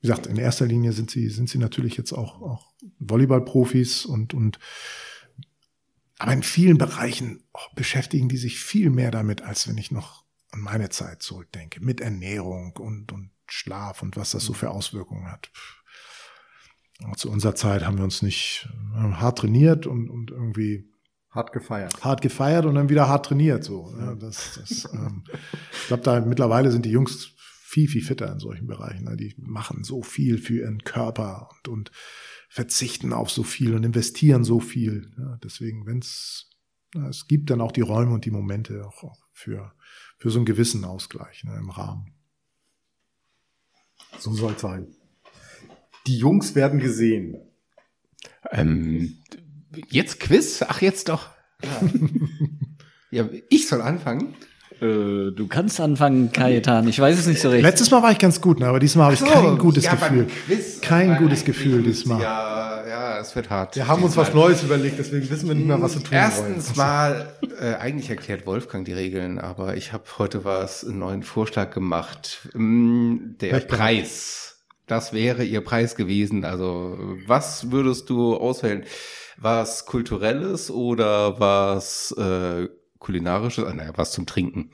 wie 0.01 0.09
gesagt, 0.09 0.27
in 0.27 0.37
erster 0.37 0.67
Linie 0.67 0.93
sind 0.93 1.11
sie, 1.11 1.29
sind 1.29 1.49
sie 1.49 1.59
natürlich 1.59 1.97
jetzt 1.97 2.13
auch, 2.13 2.43
auch 2.43 2.73
Volleyball-Profis 2.99 4.05
und, 4.05 4.35
und 4.35 4.59
aber 6.19 6.33
in 6.33 6.43
vielen 6.43 6.79
Bereichen 6.79 7.45
beschäftigen 7.75 8.29
die 8.29 8.37
sich 8.37 8.59
viel 8.59 8.91
mehr 8.91 9.11
damit, 9.11 9.43
als 9.43 9.69
wenn 9.69 9.79
ich 9.79 9.91
noch 9.91 10.25
an 10.51 10.61
meine 10.61 10.89
Zeit 10.89 11.23
zurückdenke, 11.23 11.81
mit 11.81 12.01
Ernährung 12.01 12.77
und, 12.77 13.13
und 13.13 13.31
Schlaf 13.47 14.03
und 14.03 14.17
was 14.17 14.33
das 14.33 14.45
so 14.45 14.53
für 14.53 14.71
Auswirkungen 14.71 15.31
hat. 15.31 15.51
Zu 17.17 17.31
unserer 17.31 17.55
Zeit 17.55 17.85
haben 17.85 17.97
wir 17.97 18.05
uns 18.05 18.23
nicht 18.23 18.69
hart 18.95 19.39
trainiert 19.39 19.87
und, 19.87 20.09
und 20.09 20.31
irgendwie 20.31 20.89
hart 21.31 21.53
gefeiert. 21.53 22.05
Hart 22.05 22.21
gefeiert 22.21 22.67
und 22.67 22.75
dann 22.75 22.89
wieder 22.89 23.09
hart 23.09 23.27
trainiert. 23.27 23.65
So. 23.65 23.93
Ja, 23.99 24.15
das, 24.15 24.61
das, 24.61 24.89
ähm, 24.93 25.25
ich 25.73 25.87
glaube, 25.89 26.03
da 26.03 26.21
mittlerweile 26.21 26.71
sind 26.71 26.85
die 26.85 26.91
Jungs 26.91 27.35
viel, 27.73 27.89
viel 27.89 28.03
fitter 28.03 28.31
in 28.31 28.39
solchen 28.39 28.67
Bereichen. 28.67 29.05
Ne? 29.05 29.17
Die 29.17 29.35
machen 29.39 29.83
so 29.83 30.03
viel 30.03 30.39
für 30.39 30.59
ihren 30.59 30.85
Körper 30.85 31.49
und, 31.51 31.69
und 31.69 31.91
verzichten 32.51 33.15
auf 33.15 33.31
so 33.31 33.43
viel 33.43 33.75
und 33.75 33.83
investieren 33.83 34.45
so 34.45 34.61
viel. 34.61 35.11
Ja, 35.17 35.39
deswegen, 35.43 35.87
wenn 35.87 36.01
es, 36.01 36.51
es 37.09 37.27
gibt 37.27 37.49
dann 37.49 37.63
auch 37.63 37.73
die 37.73 37.81
Räume 37.81 38.13
und 38.13 38.27
die 38.27 38.31
Momente 38.31 38.87
auch, 38.87 39.03
auch 39.03 39.19
für, 39.33 39.73
für 40.19 40.31
so 40.31 40.39
einen 40.39 40.45
gewissen 40.45 40.85
Ausgleich 40.85 41.45
ne, 41.45 41.57
im 41.57 41.71
Rahmen. 41.71 42.13
So 44.19 44.35
soll 44.35 44.53
es 44.53 44.61
sein. 44.61 44.95
Die 46.07 46.19
Jungs 46.19 46.55
werden 46.55 46.81
gesehen. 46.81 47.37
Ähm, 48.51 49.19
jetzt 49.89 50.21
Quiz? 50.21 50.63
Ach, 50.67 50.83
jetzt 50.83 51.09
doch. 51.09 51.29
Ja, 51.63 51.81
ja 53.25 53.29
ich 53.49 53.69
soll 53.69 53.81
anfangen. 53.81 54.35
Äh, 54.83 55.31
du 55.31 55.47
kannst 55.49 55.81
anfangen, 55.81 56.33
Kajetan. 56.33 56.89
Ich 56.89 56.99
weiß 56.99 57.17
es 57.17 57.27
nicht 57.29 57.41
so 57.41 57.51
recht. 57.51 57.63
Letztes 57.63 57.93
Mal 57.93 58.03
war 58.03 58.11
ich 58.11 58.19
ganz 58.19 58.41
gut, 58.41 58.59
ne? 58.59 58.67
aber 58.67 58.81
diesmal 58.81 59.05
habe 59.05 59.15
ich 59.15 59.21
so, 59.21 59.27
kein 59.27 59.57
gutes 59.59 59.85
ja, 59.85 59.93
Gefühl. 59.93 60.27
Quiz, 60.47 60.81
kein 60.81 61.19
gutes 61.19 61.45
Gefühl 61.45 61.85
diesmal. 61.85 62.21
Ja, 62.21 62.85
ja, 62.89 63.21
es 63.21 63.37
wird 63.37 63.49
hart. 63.49 63.77
Wir 63.77 63.87
haben 63.87 64.03
uns 64.03 64.17
was 64.17 64.35
Neues 64.35 64.65
überlegt, 64.65 64.99
deswegen 64.99 65.31
wissen 65.31 65.47
wir 65.47 65.55
nicht 65.55 65.69
mehr, 65.69 65.81
was 65.81 65.95
wir 65.95 66.03
tun 66.03 66.13
Erstens 66.15 66.71
wollen. 66.71 66.77
mal, 66.79 67.33
äh, 67.61 67.75
eigentlich 67.75 68.11
erklärt 68.11 68.45
Wolfgang 68.45 68.85
die 68.85 68.93
Regeln, 68.93 69.39
aber 69.39 69.77
ich 69.77 69.93
habe 69.93 70.03
heute 70.19 70.45
was, 70.45 70.85
einen 70.85 70.99
neuen 70.99 71.23
Vorschlag 71.23 71.71
gemacht. 71.71 72.49
Mm, 72.55 73.37
der 73.41 73.61
Preis 73.61 74.52
das 74.93 75.15
wäre 75.15 75.43
ihr 75.43 75.63
Preis 75.63 75.97
gewesen. 75.97 76.45
Also 76.45 76.99
was 77.27 77.73
würdest 77.73 78.11
du 78.11 78.37
auswählen? 78.37 78.85
Was 79.39 79.87
kulturelles 79.87 80.71
oder 80.71 81.41
was 81.41 82.13
äh, 82.19 82.69
kulinarisches? 82.99 83.65
Ah, 83.65 83.73
naja, 83.73 83.93
was 83.97 84.13
zum 84.13 84.27
Trinken. 84.27 84.71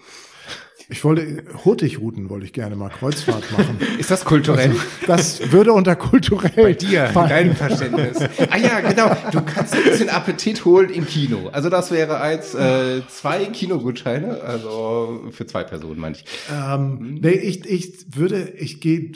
Ich 0.91 1.05
wollte 1.05 1.45
Hurtigruten 1.65 2.31
wollte 2.31 2.47
ich 2.47 2.53
gerne 2.55 2.75
mal 2.75 2.89
Kreuzfahrt 2.89 3.45
machen. 3.53 3.79
Ist 3.99 4.11
das 4.11 4.25
kulturell? 4.25 4.71
Also, 4.71 4.83
das 5.07 5.53
würde 5.53 5.73
unter 5.73 5.95
kulturell 5.95 6.65
bei 6.65 6.73
dir, 6.73 7.07
fallen. 7.09 7.29
deinem 7.29 7.55
Verständnis. 7.55 8.19
Ah 8.51 8.57
ja, 8.57 8.81
genau. 8.81 9.15
Du 9.31 9.43
kannst 9.43 9.75
ein 9.75 9.85
bisschen 9.85 10.09
Appetit 10.09 10.65
holen 10.65 10.91
im 10.91 11.07
Kino. 11.07 11.49
Also 11.53 11.69
das 11.69 11.91
wäre 11.91 12.17
als 12.17 12.55
äh, 12.55 13.03
zwei 13.09 13.45
Kinogutscheine, 13.45 14.41
also 14.41 15.27
für 15.31 15.47
zwei 15.47 15.63
Personen, 15.63 16.01
meine 16.01 16.17
ich. 16.17 16.25
Ähm, 16.51 17.19
nee, 17.21 17.31
ich, 17.31 17.67
ich 17.67 18.17
würde, 18.17 18.55
ich 18.57 18.81
gehe 18.81 19.13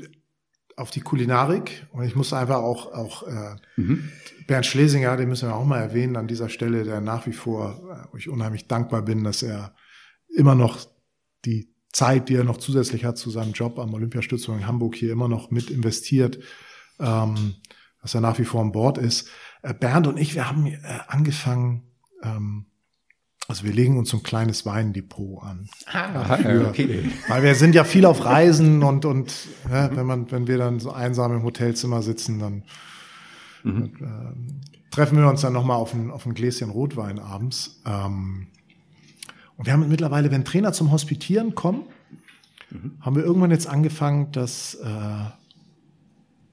auf 0.83 0.91
die 0.91 1.01
Kulinarik. 1.01 1.87
Und 1.93 2.05
ich 2.05 2.15
muss 2.15 2.33
einfach 2.33 2.57
auch, 2.57 2.93
auch 2.93 3.23
äh, 3.27 3.57
mhm. 3.77 4.11
Bernd 4.47 4.67
Schlesinger, 4.67 5.17
den 5.17 5.29
müssen 5.29 5.49
wir 5.49 5.55
auch 5.55 5.65
mal 5.65 5.81
erwähnen 5.81 6.17
an 6.17 6.27
dieser 6.27 6.49
Stelle, 6.49 6.85
der 6.85 7.01
nach 7.01 7.27
wie 7.27 7.33
vor, 7.33 8.09
wo 8.11 8.19
ich 8.19 8.29
unheimlich 8.29 8.67
dankbar 8.67 9.03
bin, 9.03 9.25
dass 9.25 9.43
er 9.43 9.75
immer 10.37 10.55
noch 10.55 10.79
die 11.45 11.73
Zeit, 11.93 12.29
die 12.29 12.35
er 12.35 12.45
noch 12.45 12.57
zusätzlich 12.57 13.05
hat 13.05 13.17
zu 13.17 13.31
seinem 13.31 13.53
Job 13.53 13.79
am 13.79 13.95
Olympiastützung 13.95 14.59
in 14.59 14.67
Hamburg 14.67 14.97
hier 14.97 15.13
immer 15.13 15.29
noch 15.29 15.51
mit 15.51 15.71
investiert, 15.71 16.39
ähm, 16.99 17.55
dass 18.01 18.15
er 18.15 18.21
nach 18.21 18.39
wie 18.39 18.45
vor 18.45 18.61
an 18.61 18.73
Bord 18.73 18.99
ist. 18.99 19.29
Äh, 19.63 19.75
Bernd 19.75 20.07
und 20.07 20.19
ich, 20.19 20.35
wir 20.35 20.49
haben 20.49 20.67
äh, 20.67 20.79
angefangen, 21.07 21.85
ähm, 22.23 22.67
also 23.49 23.65
wir 23.65 23.73
legen 23.73 23.99
uns 23.99 24.11
so 24.11 24.19
ein 24.19 24.23
kleines 24.23 24.65
Weindepot 24.65 25.43
an. 25.43 25.69
Ah, 25.93 26.37
für, 26.37 26.69
okay. 26.69 27.11
Weil 27.29 27.43
wir 27.43 27.55
sind 27.55 27.75
ja 27.75 27.85
viel 27.85 28.07
auf 28.07 28.25
Reisen 28.25 28.83
und, 28.83 29.05
und 29.05 29.33
ja, 29.71 29.95
wenn 29.95 30.07
man, 30.07 30.31
wenn 30.31 30.47
wir 30.47 30.59
dann 30.59 30.81
so 30.81 30.93
einsam 30.93 31.35
im 31.35 31.43
Hotelzimmer 31.43 32.03
sitzen, 32.03 32.39
dann 32.39 32.63
mhm. 33.65 33.93
äh, 34.01 34.91
treffen 34.91 35.19
wir 35.19 35.29
uns 35.29 35.41
dann 35.41 35.53
nochmal 35.53 35.77
auf 35.77 35.93
ein, 35.93 36.11
auf 36.11 36.25
ein 36.25 36.35
Gläschen 36.35 36.71
Rotwein 36.71 37.19
abends. 37.19 37.81
Ähm, 37.85 38.47
und 39.57 39.67
wir 39.67 39.73
haben 39.73 39.89
mittlerweile, 39.89 40.31
wenn 40.31 40.45
Trainer 40.45 40.73
zum 40.73 40.93
Hospitieren 40.93 41.55
kommen, 41.55 41.83
mhm. 42.71 42.93
haben 43.01 43.17
wir 43.17 43.25
irgendwann 43.25 43.51
jetzt 43.51 43.67
angefangen, 43.67 44.31
dass, 44.33 44.77
äh, 44.77 45.25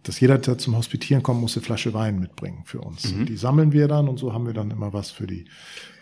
dass 0.04 0.20
jeder, 0.20 0.40
der 0.40 0.58
zum 0.58 0.76
Hospitieren 0.76 1.22
kommt, 1.22 1.40
muss 1.40 1.56
eine 1.56 1.64
Flasche 1.64 1.94
Wein 1.94 2.20
mitbringen 2.20 2.64
für 2.66 2.82
uns. 2.82 3.14
Mhm. 3.14 3.28
Die 3.28 3.38
sammeln 3.38 3.74
wir 3.74 3.88
dann 3.88 4.10
und 4.10 4.18
so 4.18 4.34
haben 4.34 4.48
wir 4.48 4.54
dann 4.54 4.72
immer 4.72 4.92
was 4.92 5.12
für 5.12 5.28
die 5.28 5.46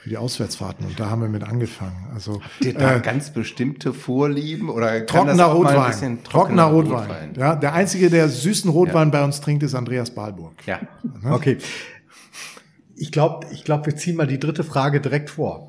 für 0.08 0.12
die 0.12 0.18
Auswärtsfahrten. 0.18 0.86
Und 0.86 1.00
da 1.00 1.10
haben 1.10 1.22
wir 1.22 1.28
mit 1.28 1.44
angefangen. 1.44 2.08
Also 2.14 2.42
Habt 2.42 2.66
ihr 2.66 2.74
da 2.74 2.96
äh, 2.96 3.00
ganz 3.02 3.32
bestimmte 3.32 3.94
Vorlieben 3.94 4.70
oder 4.70 5.06
trockener 5.06 5.46
Rotwein? 5.46 5.76
Trockener, 5.76 6.24
trockener 6.24 6.64
Rotwein. 6.64 7.00
Rotwein. 7.00 7.34
Ja, 7.36 7.56
der 7.56 7.74
einzige, 7.74 8.10
der 8.10 8.30
süßen 8.30 8.70
Rotwein 8.70 9.10
ja. 9.10 9.20
bei 9.20 9.24
uns 9.26 9.42
trinkt, 9.42 9.64
ist 9.64 9.76
Andreas 9.76 10.12
Balburg. 10.12 10.54
Ja. 10.66 10.80
Okay. 11.30 11.58
Ich 12.96 13.12
glaube, 13.12 13.48
ich 13.52 13.66
glaube, 13.66 13.88
wir 13.88 13.96
ziehen 13.98 14.16
mal 14.16 14.28
die 14.28 14.40
dritte 14.40 14.64
Frage 14.64 15.02
direkt 15.02 15.30
vor. 15.30 15.66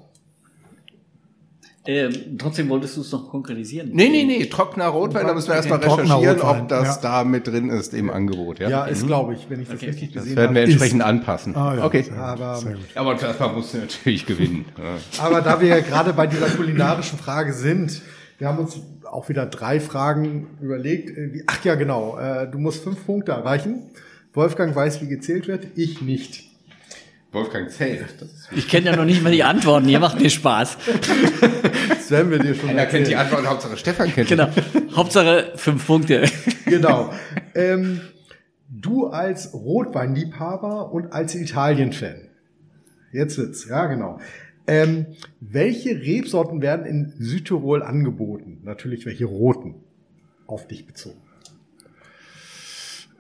Ähm, 1.88 2.36
trotzdem 2.36 2.68
wolltest 2.68 2.98
du 2.98 3.00
es 3.00 3.10
noch 3.12 3.30
konkretisieren. 3.30 3.88
Nee, 3.94 4.10
nee, 4.10 4.24
nee, 4.24 4.44
trockener 4.44 4.88
Rotwein, 4.88 5.26
da 5.26 5.32
müssen 5.32 5.48
wir 5.48 5.54
erstmal 5.54 5.78
recherchieren, 5.78 6.42
ob 6.42 6.68
das 6.68 6.96
ja. 6.96 7.00
da 7.00 7.24
mit 7.24 7.46
drin 7.46 7.70
ist 7.70 7.94
im 7.94 8.10
Angebot. 8.10 8.58
Ja, 8.58 8.68
ja 8.68 8.84
ist, 8.84 9.04
mhm. 9.04 9.06
glaube 9.06 9.32
ich, 9.32 9.48
wenn 9.48 9.62
ich 9.62 9.68
das 9.68 9.76
okay. 9.76 9.86
richtig 9.86 10.12
gesehen 10.12 10.32
habe. 10.32 10.34
Das 10.34 10.36
werden 10.36 10.54
wir 10.54 10.62
entsprechend 10.64 11.00
ist. 11.00 11.06
anpassen. 11.06 11.56
Ah, 11.56 11.76
ja, 11.76 11.86
okay. 11.86 12.04
Aber, 12.14 12.62
aber 12.94 13.22
erstmal 13.22 13.54
musst 13.54 13.72
du 13.72 13.78
natürlich 13.78 14.26
gewinnen. 14.26 14.66
aber 15.18 15.40
da 15.40 15.62
wir 15.62 15.68
ja 15.68 15.80
gerade 15.80 16.12
bei 16.12 16.26
dieser 16.26 16.50
kulinarischen 16.50 17.18
Frage 17.18 17.54
sind, 17.54 18.02
wir 18.36 18.48
haben 18.48 18.58
uns 18.58 18.78
auch 19.10 19.30
wieder 19.30 19.46
drei 19.46 19.80
Fragen 19.80 20.58
überlegt. 20.60 21.16
Ach 21.46 21.64
ja, 21.64 21.74
genau, 21.74 22.18
äh, 22.18 22.50
du 22.50 22.58
musst 22.58 22.84
fünf 22.84 23.06
Punkte 23.06 23.32
erreichen. 23.32 23.84
Wolfgang 24.34 24.76
weiß, 24.76 25.00
wie 25.00 25.08
gezählt 25.08 25.48
wird, 25.48 25.68
ich 25.74 26.02
nicht. 26.02 26.47
Wolfgang 27.32 27.70
zählt. 27.70 28.06
Ich 28.52 28.68
kenne 28.68 28.86
ja 28.86 28.96
noch 28.96 29.04
nicht 29.04 29.22
mal 29.22 29.32
die 29.32 29.42
Antworten. 29.44 29.88
Ihr 29.88 30.00
macht 30.00 30.20
mir 30.20 30.30
Spaß. 30.30 30.78
Das 31.90 32.10
werden 32.16 32.30
wir 32.30 32.38
dir 32.38 32.54
schon 32.54 32.70
Er 32.70 32.86
kennt 32.86 33.06
die 33.06 33.16
Antworten, 33.16 33.46
Hauptsache 33.46 33.76
Stefan 33.76 34.10
kennt 34.10 34.30
Genau. 34.30 34.48
Hauptsache 34.96 35.52
fünf 35.56 35.86
Punkte. 35.86 36.24
Genau. 36.64 37.12
Ähm, 37.54 38.00
du 38.70 39.08
als 39.08 39.52
Rotweinliebhaber 39.52 40.90
und 40.90 41.12
als 41.12 41.34
Italien-Fan. 41.34 42.30
Jetzt 43.12 43.36
wird's, 43.36 43.68
ja 43.68 43.84
genau. 43.88 44.20
Ähm, 44.66 45.04
welche 45.40 46.00
Rebsorten 46.00 46.62
werden 46.62 46.86
in 46.86 47.12
Südtirol 47.18 47.82
angeboten? 47.82 48.60
Natürlich 48.64 49.04
welche 49.04 49.26
roten 49.26 49.74
auf 50.46 50.66
dich 50.66 50.86
bezogen. 50.86 51.20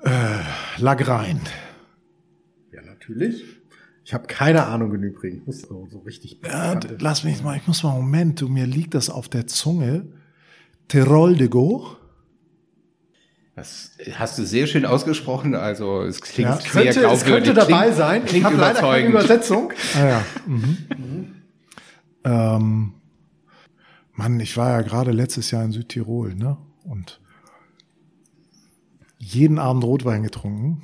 Äh, 0.02 0.80
Lagrein. 0.80 1.40
Ja, 2.72 2.80
natürlich. 2.82 3.57
Ich 4.08 4.14
habe 4.14 4.26
keine 4.26 4.64
Ahnung 4.64 4.94
im 4.94 5.02
Übrigen. 5.02 5.36
Ich 5.36 5.46
muss 5.46 5.60
so, 5.60 5.86
so 5.90 5.98
richtig. 5.98 6.40
Ja, 6.42 6.80
lass 6.98 7.24
mich 7.24 7.42
mal, 7.42 7.58
ich 7.58 7.66
muss 7.66 7.82
mal, 7.82 7.92
Moment, 7.92 8.40
du, 8.40 8.48
mir 8.48 8.64
liegt 8.64 8.94
das 8.94 9.10
auf 9.10 9.28
der 9.28 9.46
Zunge. 9.46 10.06
Tirol 10.88 11.36
de 11.36 11.48
Go. 11.48 11.88
Das 13.54 13.90
hast 14.14 14.38
du 14.38 14.46
sehr 14.46 14.66
schön 14.66 14.86
ausgesprochen. 14.86 15.54
Also 15.54 16.04
es 16.04 16.22
klingt 16.22 16.48
ja. 16.48 16.56
sehr 16.56 16.70
könnte, 16.70 17.00
glaubwürdig. 17.00 17.20
Es 17.20 17.24
könnte 17.26 17.52
dabei 17.52 17.82
klingt, 17.82 17.96
sein. 17.98 18.24
Klingt 18.24 18.38
ich 18.38 18.44
habe 18.44 18.56
leider 18.56 18.80
keine 18.80 19.08
Übersetzung. 19.08 19.74
Ah, 19.94 20.06
ja. 20.06 20.24
Mhm. 20.46 20.78
mhm. 20.96 21.34
Ähm, 22.24 22.94
Mann, 24.14 24.40
ich 24.40 24.56
war 24.56 24.70
ja 24.70 24.80
gerade 24.80 25.12
letztes 25.12 25.50
Jahr 25.50 25.64
in 25.64 25.72
Südtirol, 25.72 26.34
ne? 26.34 26.56
Und 26.82 27.20
jeden 29.18 29.58
Abend 29.58 29.84
Rotwein 29.84 30.22
getrunken 30.22 30.80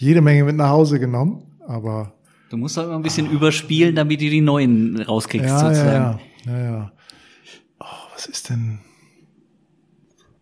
jede 0.00 0.20
Menge 0.20 0.44
mit 0.44 0.56
nach 0.56 0.70
Hause 0.70 0.98
genommen, 0.98 1.42
aber 1.66 2.14
Du 2.50 2.56
musst 2.56 2.76
doch 2.76 2.84
immer 2.84 2.96
ein 2.96 3.02
bisschen 3.02 3.30
überspielen, 3.30 3.94
damit 3.94 4.20
du 4.20 4.28
die 4.28 4.40
neuen 4.40 5.00
rauskriegst, 5.00 5.46
Ja, 5.48 5.58
sozusagen. 5.60 6.20
ja, 6.46 6.52
ja, 6.52 6.58
ja, 6.58 6.70
ja. 6.72 6.92
Oh, 7.78 7.84
was 8.14 8.26
ist 8.26 8.50
denn 8.50 8.80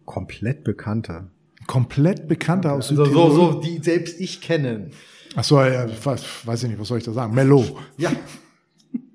Komplett 0.07 0.65
bekannter. 0.65 1.29
komplett 1.67 2.29
bekannter 2.29 2.73
aus 2.73 2.89
Also 2.91 3.05
Südtirol? 3.05 3.31
so, 3.31 3.53
so, 3.53 3.61
die 3.61 3.79
selbst 3.83 4.19
ich 4.21 4.41
kenne. 4.41 4.89
Ach 5.37 5.45
so, 5.45 5.61
ja, 5.63 5.87
weiß, 6.03 6.47
weiß 6.47 6.63
ich 6.63 6.71
nicht, 6.71 6.81
was 6.81 6.89
soll 6.89 6.97
ich 6.99 7.05
da 7.05 7.13
sagen? 7.13 7.35
Mello. 7.35 7.63
Ja. 7.99 8.11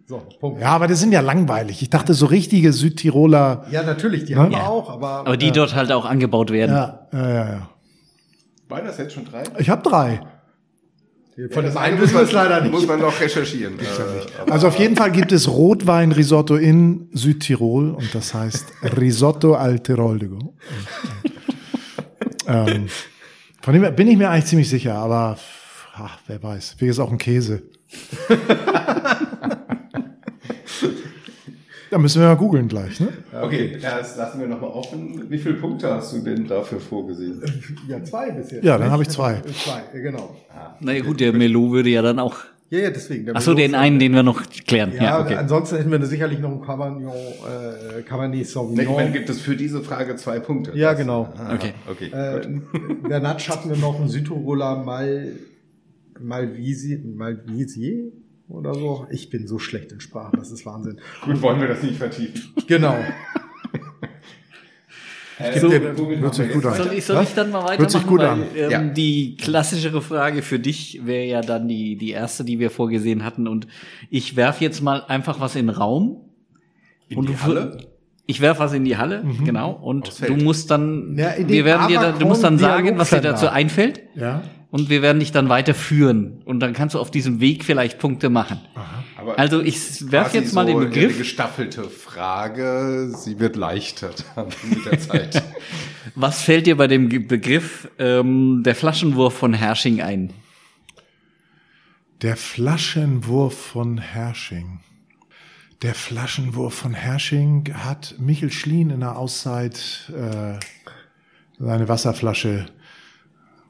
So, 0.06 0.22
Punkt. 0.40 0.62
Ja, 0.62 0.68
aber 0.70 0.86
das 0.88 1.00
sind 1.00 1.12
ja 1.14 1.22
langweilig. 1.22 1.82
Ich 1.82 1.90
dachte, 1.90 2.14
so 2.14 2.28
richtige 2.28 2.74
Südtiroler. 2.74 3.66
Ja, 3.72 3.82
natürlich, 3.82 4.26
die 4.26 4.36
Ne? 4.36 4.42
haben 4.42 4.52
wir 4.52 4.58
Ja. 4.60 4.68
auch, 4.68 4.90
aber. 4.92 5.08
Aber 5.26 5.38
die 5.38 5.48
äh, 5.48 5.52
dort 5.52 5.74
halt 5.74 5.92
auch 5.92 6.06
angebaut 6.06 6.52
werden. 6.52 6.72
Ja, 6.76 7.08
ja, 7.12 7.30
ja, 7.30 7.50
ja. 7.50 7.70
Waren 8.70 8.86
das 8.86 8.98
jetzt 9.00 9.14
schon 9.14 9.26
drei? 9.26 9.44
Ich 9.58 9.70
habe 9.70 9.82
drei. 9.82 10.22
Von 11.36 11.64
dem 11.64 11.74
Das 11.74 11.76
einen 11.76 11.94
eine 11.96 12.02
wissen 12.02 12.14
wir 12.14 12.22
es 12.22 12.32
leider 12.32 12.62
nicht. 12.62 12.72
Muss 12.72 12.86
man 12.86 13.00
noch 13.00 13.20
recherchieren. 13.20 13.80
Äh, 13.80 14.52
Also 14.52 14.68
auf 14.68 14.78
jeden 14.78 14.96
Fall 14.96 15.12
gibt 15.12 15.32
es 15.32 15.50
Rotwein-Risotto 15.50 16.56
in 16.56 17.10
Südtirol 17.14 17.92
und 17.92 18.14
das 18.14 18.34
heißt 18.34 18.72
Risotto 19.00 19.56
al 19.56 19.80
Tirolgo. 19.80 20.56
ähm, 22.48 22.88
von 23.62 23.74
dem 23.74 23.96
bin 23.96 24.08
ich 24.08 24.18
mir 24.18 24.30
eigentlich 24.30 24.46
ziemlich 24.46 24.70
sicher, 24.70 24.96
aber 24.96 25.38
ach, 25.96 26.20
wer 26.28 26.42
weiß. 26.44 26.76
Wie 26.80 26.88
ist 26.88 27.00
auch 27.00 27.12
ein 27.12 27.18
Käse. 27.18 27.64
da 31.94 32.00
müssen 32.00 32.22
wir 32.22 32.28
mal 32.28 32.36
googeln 32.36 32.68
gleich. 32.68 33.00
Ne? 33.00 33.10
okay, 33.42 33.78
das 33.82 34.18
lassen 34.18 34.40
wir 34.42 34.48
nochmal 34.48 34.72
offen. 34.72 35.30
Wie 35.30 35.38
viele 35.38 35.56
Punkte 35.56 35.90
hast 35.94 36.12
du 36.14 36.20
denn 36.20 36.48
dafür 36.48 36.80
vorgesehen? 36.80 37.42
Ja, 37.88 38.04
zwei 38.04 38.32
bis 38.32 38.52
jetzt. 38.52 38.64
Ja, 38.64 38.78
dann 38.78 38.90
habe 38.92 39.04
ich 39.04 39.10
zwei. 39.10 39.42
Zwei, 39.64 40.00
genau. 40.00 40.36
Na 40.80 40.92
ja, 40.94 41.04
gut, 41.04 41.20
der 41.20 41.32
Melo 41.34 41.72
würde 41.72 41.90
ja 41.90 42.02
dann 42.02 42.18
auch. 42.20 42.36
Ja, 42.70 42.80
ja, 42.80 42.90
deswegen. 42.90 43.26
der 43.26 43.36
Ach 43.36 43.42
so, 43.42 43.52
Melo- 43.52 43.68
den 43.68 43.76
einen, 43.76 44.00
den 44.00 44.14
wir 44.14 44.24
noch 44.24 44.42
klären. 44.66 44.92
Ja, 44.96 45.04
Ja, 45.04 45.22
okay. 45.22 45.36
ansonsten 45.36 45.78
hätten 45.78 45.92
wir 45.92 46.04
sicherlich 46.06 46.40
noch 46.40 46.50
einen 46.52 46.62
Cabernet, 46.62 47.08
äh, 47.08 48.02
Cabernet 48.02 48.42
Ich 48.42 48.50
Sauvignon. 48.50 48.96
meine, 48.96 49.12
gibt 49.12 49.30
es 49.30 49.40
für 49.40 49.56
diese 49.56 49.82
Frage 49.84 50.16
zwei 50.16 50.40
Punkte? 50.40 50.72
Ja, 50.76 50.94
genau. 50.94 51.32
Ah, 51.38 51.54
Okay. 51.54 51.74
okay. 51.90 52.06
Äh, 52.12 53.08
der 53.08 53.20
Natsch 53.28 53.48
hatten 53.50 53.70
wir 53.70 53.78
noch 53.78 54.00
einen 54.00 54.10
Südtiroler 54.10 54.84
Mal, 54.84 55.34
Malvisier, 56.20 57.00
Malvisier 57.16 58.06
oder 58.50 58.74
so. 58.74 59.08
Ich 59.12 59.30
bin 59.30 59.48
so 59.48 59.60
schlecht 59.60 59.92
in 59.92 60.00
Sprachen, 60.00 60.38
das 60.40 60.52
ist 60.52 60.66
Wahnsinn. 60.66 61.00
Gut, 61.26 61.42
wollen 61.42 61.60
wir 61.62 61.68
das 61.68 61.82
nicht 61.84 61.98
vertiefen. 61.98 62.54
Genau. 62.68 62.96
Äh, 65.40 65.60
So, 65.60 65.68
Google 65.70 66.20
hört 66.20 66.36
sich 66.36 66.52
gut 66.52 66.64
an. 66.66 66.76
Soll 66.76 66.94
ich, 66.94 67.06
soll 67.06 67.24
ich 67.24 67.34
dann 67.34 67.50
mal 67.52 67.76
Hört 67.78 67.90
sich 67.92 68.02
weitermachen? 68.02 68.08
gut 68.08 68.20
Weil, 68.20 68.28
an. 68.30 68.44
Ähm, 68.56 68.72
Ja. 68.72 68.84
Die 68.84 69.36
klassischere 69.36 70.02
Frage 70.02 70.44
für 70.44 70.60
dich 70.60 71.02
wäre 71.06 71.26
ja 71.26 71.42
dann 71.42 71.68
die, 71.68 71.96
die 71.96 72.12
erste, 72.12 72.44
die 72.44 72.60
wir 72.60 72.70
vorgesehen 72.70 73.24
hatten. 73.26 73.48
Und 73.48 73.66
ich 74.12 74.36
werf 74.36 74.62
jetzt 74.62 74.82
mal 74.82 75.04
einfach 75.08 75.40
was 75.40 75.56
in 75.56 75.66
den 75.68 75.76
Raum. 75.76 76.22
In 77.10 77.18
und 77.18 77.30
die 77.30 77.34
du, 77.34 77.42
Halle? 77.42 77.78
Ich 78.28 78.42
werf 78.42 78.60
was 78.60 78.74
in 78.74 78.86
die 78.86 78.96
Halle, 78.96 79.26
genau. 79.44 79.72
Und 79.72 80.22
du 80.26 80.36
musst 80.36 80.70
dann, 80.72 81.18
Ja, 81.18 81.34
wir 81.36 81.46
den 81.46 81.66
werden 81.66 81.88
dir 81.90 82.00
dann, 82.00 82.20
du 82.20 82.26
musst 82.26 82.44
dann 82.44 82.58
sagen, 82.58 82.98
was 82.98 83.10
dir 83.10 83.20
dazu 83.20 83.50
einfällt. 83.50 84.02
Ja. 84.16 84.44
Und 84.74 84.90
wir 84.90 85.04
werden 85.04 85.20
dich 85.20 85.32
dann 85.32 85.50
weiterführen. 85.50 86.42
Und 86.46 86.60
dann 86.60 86.74
kannst 86.74 86.96
du 86.96 87.00
auf 87.00 87.12
diesem 87.12 87.40
Weg 87.40 87.64
vielleicht 87.64 88.00
Punkte 88.00 88.32
machen. 88.32 88.60
Aber 89.16 89.38
Also 89.38 89.62
ich 89.62 90.10
werf 90.12 90.32
quasi 90.32 90.38
jetzt 90.40 90.54
mal 90.56 90.66
den 90.66 90.78
so 90.78 90.82
Eine 90.82 90.90
Begriff. 90.90 91.16
gestaffelte 91.20 91.84
Frage. 91.84 93.14
Sie 93.16 93.40
wird 93.40 93.56
leichter 93.56 94.10
mit 94.68 94.84
der 94.84 95.00
Zeit. 95.00 95.44
Was 96.16 96.42
fällt 96.42 96.66
dir 96.66 96.76
bei 96.76 96.88
dem 96.88 97.08
Begriff 97.28 97.88
ähm, 98.00 98.64
der 98.66 98.74
Flaschenwurf 98.74 99.36
von 99.38 99.54
Hersching 99.54 100.02
ein? 100.02 100.34
Der 102.24 102.36
Flaschenwurf 102.36 103.56
von 103.56 104.00
Hersching. 104.00 104.80
Der 105.84 105.94
Flaschenwurf 105.94 106.74
von 106.74 106.96
Hersching 106.96 107.72
hat 107.76 108.16
Michel 108.18 108.52
Schlien 108.52 108.90
in 108.90 109.02
der 109.02 109.20
Auszeit 109.20 110.12
äh, 110.16 110.58
seine 111.60 111.88
Wasserflasche, 111.88 112.66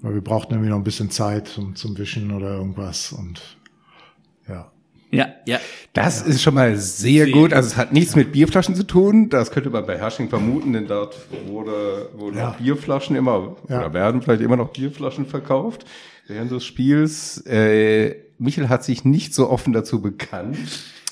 weil 0.03 0.13
wir 0.13 0.21
brauchten 0.21 0.53
irgendwie 0.53 0.69
noch 0.69 0.77
ein 0.77 0.84
bisschen 0.84 1.09
Zeit 1.09 1.47
zum, 1.47 1.75
zum 1.75 1.97
Wischen 1.97 2.31
oder 2.31 2.55
irgendwas 2.57 3.11
und 3.11 3.41
ja. 4.47 4.69
Ja, 5.11 5.27
ja. 5.45 5.59
Das 5.93 6.23
ist 6.23 6.41
schon 6.41 6.55
mal 6.55 6.75
sehr 6.75 7.25
Sehr 7.25 7.31
gut. 7.34 7.53
Also 7.53 7.67
es 7.67 7.77
hat 7.77 7.93
nichts 7.93 8.15
mit 8.15 8.31
Bierflaschen 8.31 8.73
zu 8.75 8.84
tun. 8.84 9.30
Das 9.30 9.51
könnte 9.51 9.69
man 9.69 9.85
bei 9.85 9.95
Hersching 9.97 10.27
vermuten, 10.27 10.73
denn 10.73 10.88
dort 10.88 11.15
wurde, 11.47 12.09
wurden 12.17 12.38
Ja. 12.38 12.55
Bierflaschen 12.59 13.15
immer, 13.15 13.55
Ja. 13.69 13.80
oder 13.80 13.93
werden 13.93 14.21
vielleicht 14.23 14.41
immer 14.41 14.55
noch 14.55 14.69
Bierflaschen 14.69 15.25
verkauft 15.27 15.85
während 16.27 16.49
des 16.51 16.65
Spiels. 16.65 17.38
Äh, 17.45 18.15
Michel 18.39 18.69
hat 18.69 18.84
sich 18.84 19.05
nicht 19.05 19.34
so 19.35 19.49
offen 19.51 19.71
dazu 19.71 20.01
bekannt. 20.01 20.57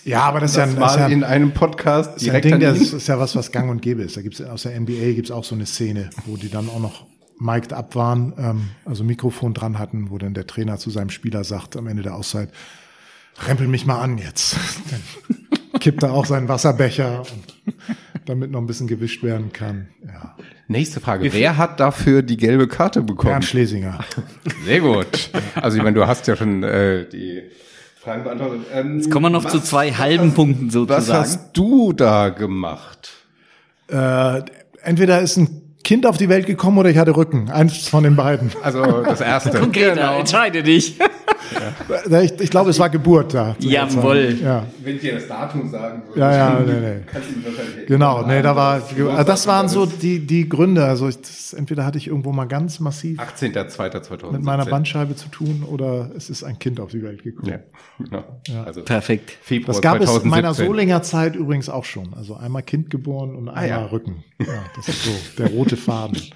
Ja, 0.03 0.22
aber 0.23 0.39
das 0.39 0.51
ist 0.51 0.57
ja, 0.57 0.65
Das 0.65 0.73
ein- 0.73 0.80
das 0.80 0.91
ist 0.93 0.97
mal 0.99 1.09
ja, 1.09 1.15
in 1.15 1.23
einem 1.23 1.51
Podcast 1.51 2.18
ist 2.18 2.26
ja 2.26 2.34
ein 2.34 2.41
direkt 2.41 2.63
Ding, 2.63 2.69
das 2.81 2.93
ist 2.93 3.07
ja 3.07 3.19
was, 3.19 3.35
was 3.35 3.51
gang 3.51 3.69
und 3.69 3.84
gäbe 3.84 4.01
ist. 4.01 4.18
Da 4.18 4.23
gibt's 4.23 4.41
aus 4.41 4.63
der 4.63 4.73
NBA 4.80 5.13
gibt's 5.13 5.30
auch 5.30 5.43
so 5.43 5.53
eine 5.53 5.68
Szene, 5.68 6.09
wo 6.26 6.38
die 6.38 6.49
dann 6.49 6.68
auch 6.69 6.80
noch 6.80 7.05
mic'd 7.41 7.73
up 7.73 7.95
waren, 7.95 8.34
ähm, 8.38 8.69
also 8.85 9.03
Mikrofon 9.03 9.53
dran 9.53 9.80
hatten, 9.80 10.11
wo 10.11 10.18
dann 10.18 10.34
der 10.34 10.45
Trainer 10.47 10.77
zu 10.77 10.89
seinem 10.91 11.09
Spieler 11.09 11.43
sagt 11.43 11.76
am 11.76 11.88
Ende 11.88 12.03
der 12.03 12.15
Auszeit, 12.15 12.49
rempel 13.47 13.68
mich 13.68 13.85
mal 13.85 13.99
an 13.99 14.18
jetzt. 14.18 14.55
Dann 14.91 15.80
kippt 15.80 16.03
er 16.03 16.13
auch 16.13 16.26
seinen 16.27 16.47
Wasserbecher 16.47 17.22
und 17.22 17.76
damit 18.27 18.51
noch 18.51 18.59
ein 18.59 18.68
bisschen 18.68 18.85
gewischt 18.88 19.23
werden 19.23 19.51
kann. 19.51 19.88
Ja. 20.05 20.35
Nächste 20.68 20.99
Frage. 20.99 21.34
Wer 21.34 21.57
hat 21.57 21.80
dafür 21.80 22.22
die 22.22 22.38
gelbe 22.38 22.68
Karte 22.68 23.01
bekommen? 23.01 23.31
Bernd 23.31 23.45
Schlesinger. 23.45 24.03
Sehr 24.65 24.81
gut. 24.81 25.31
Also 25.55 25.77
ich 25.77 25.84
meine, 25.84 25.95
du 25.95 26.05
hast 26.05 26.27
ja 26.27 26.35
schon 26.35 26.61
äh, 26.61 27.09
die 27.09 27.41
Fragen 27.99 28.23
beantwortet. 28.23 28.61
Ähm, 28.73 28.97
Jetzt 28.97 29.09
kommen 29.09 29.26
wir 29.26 29.30
noch 29.31 29.43
was- 29.45 29.51
zu 29.53 29.59
zwei 29.61 29.91
halben 29.91 30.34
Punkten 30.34 30.68
Was 30.68 30.73
sozusagen. 30.73 31.19
hast 31.19 31.49
du 31.57 31.93
da 31.93 32.30
gemacht? 32.30 33.09
Äh, 33.88 34.41
entweder 34.84 35.22
ist 35.22 35.38
ein 35.38 35.61
Kind 35.91 36.05
auf 36.05 36.15
die 36.15 36.30
Welt 36.30 36.45
gekommen 36.45 36.77
oder 36.77 36.89
ich 36.89 36.97
hatte 36.97 37.18
Rücken. 37.18 37.49
Eins 37.49 37.89
von 37.89 38.05
den 38.05 38.15
beiden. 38.15 38.49
Also 38.63 39.01
das 39.03 39.19
erste. 39.19 39.59
Konkreter, 39.59 40.15
entscheide 40.18 40.63
dich. 40.63 40.97
Ich, 42.23 42.40
ich 42.40 42.49
glaube, 42.49 42.69
es 42.69 42.80
war 42.80 42.90
Geburt 42.90 43.34
da. 43.34 43.56
Jawohl. 43.60 44.38
Ja. 44.41 44.65
Wenn 44.84 44.95
ich 44.95 45.02
dir 45.02 45.15
das 45.15 45.28
Datum 45.28 45.69
sagen 45.69 46.03
würde, 46.07 46.19
Ja, 46.19 46.36
ja, 46.36 46.60
nee, 46.60 46.72
nee. 46.73 46.99
kannst 47.11 47.30
du 47.30 47.45
wahrscheinlich 47.45 47.88
Genau, 47.88 48.26
nee, 48.26 48.41
da 48.41 48.56
war, 48.56 48.82
also 48.82 49.23
das 49.23 49.48
waren 49.48 49.68
so 49.68 49.86
die, 49.86 50.26
die 50.26 50.48
Gründe. 50.48 50.86
Also 50.86 51.10
ich, 51.10 51.19
das, 51.19 51.53
entweder 51.53 51.86
hatte 51.86 51.98
ich 51.98 52.07
irgendwo 52.07 52.32
mal 52.32 52.45
ganz 52.45 52.80
massiv 52.80 53.19
18.02.2017. 53.19 54.32
mit 54.32 54.44
meiner 54.44 54.65
Bandscheibe 54.65 55.15
zu 55.15 55.30
tun 55.30 55.64
oder 55.69 56.11
es 56.15 56.30
ist 56.30 56.44
ein 56.44 56.60
Kind 56.60 56.80
auf 56.80 56.91
die 56.91 57.03
Welt 57.03 57.23
gekommen. 57.23 57.52
Ja, 57.52 57.60
genau. 57.99 58.23
Also 58.65 58.84
Perfekt. 58.84 59.32
Februar 59.41 59.73
Das 59.73 59.82
gab 59.82 59.95
es 59.95 60.02
in 60.02 60.22
2017. 60.22 60.30
meiner 60.30 60.53
Solinger 60.53 61.02
Zeit 61.03 61.36
übrigens 61.36 61.69
auch 61.69 61.86
schon. 61.86 62.14
Also 62.14 62.36
einmal 62.36 62.64
Kind 62.64 62.90
geboren 62.90 63.36
und 63.36 63.49
einmal 63.49 63.68
ja. 63.68 63.86
Rücken. 63.86 64.23
Ja, 64.40 64.64
das 64.76 64.88
ist 64.88 65.06
so 65.06 65.11
der 65.38 65.52
rote 65.52 65.78
Faden. 65.78 66.22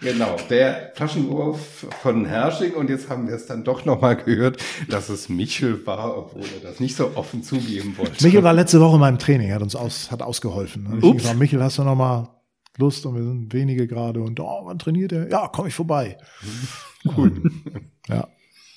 Genau, 0.00 0.36
der 0.48 0.92
Flaschenwurf 0.94 1.86
von 2.02 2.24
Hersching 2.24 2.74
und 2.74 2.88
jetzt 2.88 3.08
haben 3.08 3.26
wir 3.26 3.34
es 3.34 3.46
dann 3.46 3.64
doch 3.64 3.84
nochmal 3.84 4.16
gehört, 4.16 4.62
dass 4.88 5.08
es 5.08 5.28
Michel 5.28 5.84
war, 5.86 6.16
obwohl 6.16 6.42
er 6.42 6.70
das 6.70 6.78
nicht 6.78 6.94
so 6.94 7.16
offen 7.16 7.42
zugeben 7.42 7.96
wollte. 7.98 8.22
Michel 8.24 8.44
war 8.44 8.52
letzte 8.52 8.80
Woche 8.80 8.94
in 8.94 9.00
meinem 9.00 9.18
Training, 9.18 9.52
hat 9.52 9.62
uns 9.62 9.74
aus, 9.74 10.10
hat 10.12 10.22
ausgeholfen. 10.22 10.86
Und 10.86 11.02
ich 11.04 11.16
gesagt, 11.16 11.38
Michel, 11.38 11.60
hast 11.62 11.78
du 11.78 11.84
noch 11.84 11.96
mal 11.96 12.28
Lust? 12.76 13.04
Und 13.06 13.16
wir 13.16 13.24
sind 13.24 13.52
wenige 13.52 13.88
gerade 13.88 14.20
und 14.20 14.38
oh, 14.38 14.60
wann 14.64 14.78
trainiert 14.78 15.10
er? 15.10 15.28
Ja, 15.30 15.48
komm 15.52 15.66
ich 15.66 15.74
vorbei. 15.74 16.16
cool. 17.16 17.32
Ja, 18.08 18.26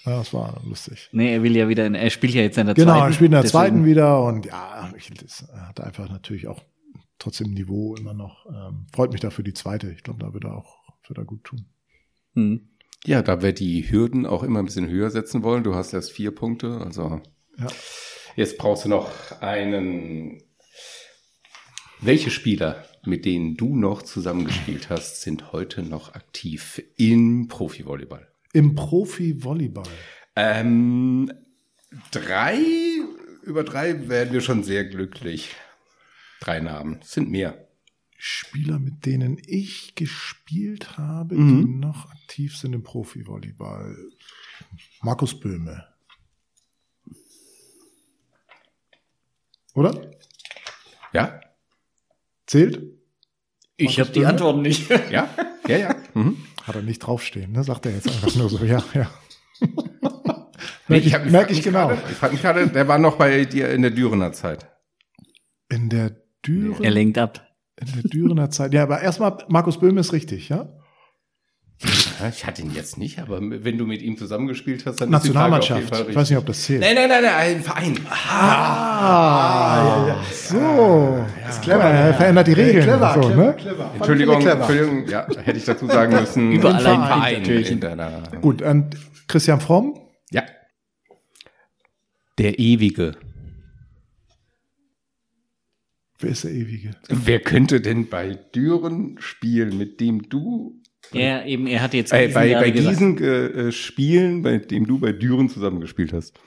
ja 0.05 0.17
das 0.17 0.33
war 0.33 0.59
lustig. 0.67 1.07
Nee, 1.13 1.35
er 1.35 1.43
will 1.43 1.55
ja 1.55 1.69
wieder, 1.69 1.85
in, 1.85 1.95
er 1.95 2.09
spielt 2.09 2.33
ja 2.33 2.41
jetzt 2.41 2.57
in 2.57 2.65
der 2.65 2.75
Genau, 2.75 2.93
zweiten. 2.93 3.05
er 3.05 3.13
spielt 3.13 3.27
in 3.27 3.31
der 3.31 3.41
deswegen- 3.43 3.51
zweiten 3.51 3.85
wieder 3.85 4.23
und 4.25 4.45
ja, 4.45 4.89
Michel 4.93 5.15
das 5.21 5.47
hat 5.53 5.79
einfach 5.79 6.09
natürlich 6.09 6.47
auch 6.49 6.59
trotzdem 7.17 7.51
Niveau 7.53 7.95
immer 7.95 8.13
noch. 8.15 8.45
Ähm, 8.47 8.87
freut 8.93 9.11
mich 9.13 9.21
dafür 9.21 9.43
die 9.45 9.53
zweite. 9.53 9.89
Ich 9.91 10.03
glaube, 10.03 10.19
da 10.19 10.33
wird 10.33 10.43
er 10.43 10.57
auch 10.57 10.80
wird 11.07 11.17
er 11.19 11.25
gut 11.25 11.43
tun. 11.43 11.65
Hm. 12.35 12.69
Ja, 13.05 13.21
da 13.21 13.41
wir 13.41 13.51
die 13.53 13.89
Hürden 13.91 14.25
auch 14.25 14.43
immer 14.43 14.59
ein 14.59 14.65
bisschen 14.65 14.87
höher 14.89 15.09
setzen 15.09 15.43
wollen, 15.43 15.63
du 15.63 15.73
hast 15.75 15.93
erst 15.93 16.11
vier 16.11 16.31
Punkte, 16.31 16.81
also 16.83 17.21
Ja. 17.57 17.67
jetzt 18.35 18.57
brauchst 18.57 18.85
du 18.85 18.89
noch 18.89 19.11
einen. 19.41 20.43
Welche 21.99 22.31
Spieler, 22.31 22.85
mit 23.05 23.25
denen 23.25 23.57
du 23.57 23.75
noch 23.75 24.01
zusammengespielt 24.01 24.89
hast, 24.89 25.21
sind 25.21 25.51
heute 25.51 25.83
noch 25.83 26.15
aktiv 26.15 26.81
im 26.97 27.47
Profivolleyball? 27.47 28.27
Im 28.53 28.75
Profi-Volleyball. 28.75 29.87
Ähm, 30.35 31.31
drei, 32.11 32.57
über 33.43 33.63
drei 33.63 34.09
werden 34.09 34.33
wir 34.33 34.41
schon 34.41 34.63
sehr 34.63 34.83
glücklich. 34.85 35.55
Drei 36.39 36.59
Namen, 36.59 36.99
Es 37.01 37.11
sind 37.11 37.29
mehr. 37.29 37.67
Spieler, 38.23 38.77
mit 38.77 39.07
denen 39.07 39.41
ich 39.47 39.95
gespielt 39.95 40.95
habe, 40.99 41.33
Mhm. 41.35 41.65
die 41.65 41.71
noch 41.73 42.11
aktiv 42.11 42.55
sind 42.55 42.73
im 42.73 42.83
Profi-Volleyball. 42.83 43.97
Markus 45.01 45.39
Böhme. 45.39 45.87
Oder? 49.73 50.11
Ja? 51.13 51.39
Zählt? 52.45 52.83
Ich 53.77 53.99
habe 53.99 54.11
die? 54.11 54.25
Antworten 54.25 54.61
nicht. 54.61 54.89
Ja? 55.09 55.27
Ja, 55.67 55.77
ja. 55.77 55.95
Mhm. 56.13 56.37
Hat 56.63 56.75
er 56.75 56.83
nicht 56.83 56.99
draufstehen, 56.99 57.51
ne? 57.53 57.63
Sagt 57.63 57.87
er 57.87 57.93
jetzt 57.93 58.07
einfach 58.07 58.35
nur 58.35 58.49
so, 58.49 58.63
ja, 58.63 58.83
ja. 58.93 59.11
Merke 60.87 61.07
ich, 61.07 61.31
merk 61.31 61.49
ich 61.49 61.63
genau. 61.63 61.87
Gerade, 61.87 62.01
ich 62.11 62.17
frag 62.17 62.31
mich 62.33 62.41
gerade, 62.41 62.67
der 62.67 62.87
war 62.87 62.97
noch 62.99 63.15
bei 63.17 63.45
dir 63.45 63.69
in 63.71 63.81
der 63.81 63.91
Dürener 63.91 64.33
Zeit. 64.33 64.69
In 65.69 65.89
der 65.89 66.17
Düren, 66.45 66.83
Er 66.83 66.91
lenkt 66.91 67.17
ab. 67.17 67.47
In 67.81 68.01
der 68.01 68.03
Dürener 68.03 68.49
Zeit. 68.49 68.73
Ja, 68.73 68.83
aber 68.83 69.01
erstmal, 69.01 69.37
Markus 69.49 69.79
Böhm 69.79 69.97
ist 69.97 70.13
richtig, 70.13 70.49
ja? 70.49 70.69
Ja, 72.19 72.27
Ich 72.29 72.45
hatte 72.45 72.61
ihn 72.61 72.71
jetzt 72.75 72.99
nicht, 72.99 73.17
aber 73.19 73.39
wenn 73.41 73.77
du 73.79 73.87
mit 73.87 74.03
ihm 74.03 74.15
zusammengespielt 74.15 74.85
hast, 74.85 75.01
dann 75.01 75.11
ist 75.11 75.23
die 75.23 75.29
Frage 75.31 75.55
auf 75.57 75.63
jeden 75.67 75.79
Nationalmannschaft. 75.79 75.89
Fall 75.89 75.99
Ich 76.01 76.07
richtig. 76.07 76.15
weiß 76.15 76.29
nicht, 76.29 76.37
ob 76.37 76.45
das 76.45 76.61
zählt. 76.61 76.81
Nein, 76.81 76.93
nein, 76.93 77.09
nein, 77.09 77.23
nein, 77.23 77.55
ein 77.57 77.63
Verein. 77.63 77.99
Ah, 78.09 80.15
so. 80.31 81.25
ist 81.49 81.61
clever. 81.63 81.83
Er 81.83 82.13
verändert 82.13 82.45
die 82.47 82.53
Regeln. 82.53 82.83
Clever, 82.83 83.13
so, 83.15 83.19
clever, 83.21 83.43
ne? 83.45 83.53
clever. 83.55 83.91
Entschuldigung, 83.95 84.37
ich 84.37 84.45
clever. 84.45 84.59
Entschuldigung, 84.69 85.07
ja, 85.07 85.27
hätte 85.43 85.57
ich 85.57 85.65
dazu 85.65 85.87
sagen 85.87 86.13
müssen. 86.13 86.51
Überall 86.51 86.85
ein 86.85 87.01
ein 87.01 87.07
Verein 87.07 87.35
Hintertürchen. 87.35 87.73
in 87.73 87.79
deiner. 87.79 88.23
Gut, 88.41 88.61
und 88.61 88.95
Christian 89.27 89.59
Fromm? 89.59 89.99
Ja. 90.29 90.43
Der 92.37 92.59
Ewige. 92.59 93.15
Wer 96.21 96.31
ist 96.31 96.43
der 96.43 96.51
Ewige? 96.51 96.91
Wer 97.09 97.39
könnte 97.39 97.81
denn 97.81 98.07
bei 98.07 98.35
Düren 98.55 99.17
spielen, 99.19 99.77
mit 99.77 99.99
dem 99.99 100.29
du 100.29 100.81
Er 101.11 101.45
eben, 101.45 101.67
er 101.67 101.81
hat 101.81 101.93
jetzt 101.93 102.13
äh, 102.13 102.27
Gießen 102.27 102.33
bei, 102.33 102.53
bei 102.53 102.71
diesen 102.71 103.17
äh, 103.17 103.45
äh, 103.45 103.71
Spielen, 103.71 104.43
bei 104.43 104.57
dem 104.57 104.85
du 104.85 104.99
bei 104.99 105.11
Düren 105.11 105.49
zusammengespielt 105.49 106.13
hast? 106.13 106.39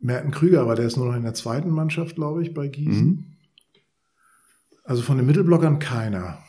Merten 0.00 0.30
Krüger, 0.30 0.60
aber 0.60 0.76
der 0.76 0.86
ist 0.86 0.96
nur 0.96 1.06
noch 1.06 1.16
in 1.16 1.24
der 1.24 1.34
zweiten 1.34 1.70
Mannschaft, 1.70 2.14
glaube 2.14 2.42
ich, 2.42 2.54
bei 2.54 2.68
Gießen. 2.68 3.06
Mhm. 3.06 3.36
Also 4.84 5.02
von 5.02 5.16
den 5.16 5.26
Mittelblockern 5.26 5.80
keiner. 5.80 6.42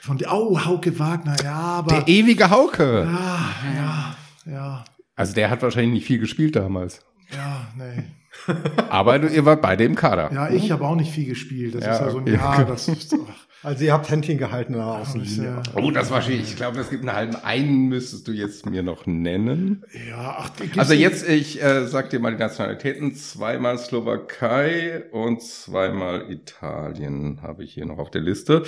Von 0.00 0.18
der, 0.18 0.32
oh, 0.32 0.64
Hauke 0.64 0.98
Wagner, 0.98 1.36
ja, 1.42 1.54
aber. 1.54 1.96
Der 1.96 2.08
ewige 2.08 2.50
Hauke. 2.50 3.04
ja, 3.04 3.54
ja, 3.74 4.16
ja, 4.46 4.84
Also 5.22 5.34
der 5.34 5.50
hat 5.50 5.62
wahrscheinlich 5.62 5.92
nicht 5.92 6.06
viel 6.06 6.18
gespielt 6.18 6.56
damals. 6.56 7.00
ja, 7.32 7.68
nee. 7.76 8.04
Aber 8.88 9.18
du, 9.18 9.28
ihr 9.28 9.44
wart 9.44 9.60
beide 9.60 9.84
im 9.84 9.94
Kader. 9.94 10.30
Ja, 10.32 10.48
ich 10.50 10.70
habe 10.72 10.84
auch 10.86 10.96
nicht 10.96 11.12
viel 11.12 11.26
gespielt. 11.26 11.74
Das 11.74 11.84
Ja, 11.84 11.92
ist 11.94 12.00
ja 12.00 12.10
so 12.10 12.16
ein 12.16 12.22
okay. 12.22 12.32
Jahr, 12.34 12.64
das 12.66 12.88
ist, 12.88 13.14
ach, 13.14 13.46
Also 13.62 13.84
ihr 13.84 13.92
habt 13.92 14.08
Händchen 14.10 14.38
gehalten 14.38 14.72
in 14.72 14.78
der 14.78 14.86
Außenlinie. 14.88 15.44
ja, 15.44 15.62
Oh, 15.76 15.90
das 15.90 16.10
war 16.10 16.22
schwierig. 16.22 16.44
Ich 16.44 16.56
glaube, 16.56 16.80
es 16.80 16.88
gibt 16.88 17.02
einen 17.06 17.14
halben. 17.14 17.36
Einen 17.36 17.88
müsstest 17.88 18.26
du 18.26 18.32
jetzt 18.32 18.64
mir 18.64 18.82
noch 18.82 19.04
nennen. 19.06 19.84
ja, 20.08 20.36
ach, 20.38 20.50
Also 20.78 20.94
jetzt, 20.94 21.28
ich 21.28 21.62
äh, 21.62 21.86
sag 21.86 22.08
dir 22.08 22.20
mal 22.20 22.32
die 22.32 22.38
Nationalitäten. 22.38 23.14
Zweimal 23.14 23.76
Slowakei 23.78 25.04
und 25.12 25.42
zweimal 25.42 26.30
Italien 26.30 27.40
habe 27.42 27.64
ich 27.64 27.74
hier 27.74 27.84
noch 27.84 27.98
auf 27.98 28.10
der 28.10 28.22
Liste. 28.22 28.62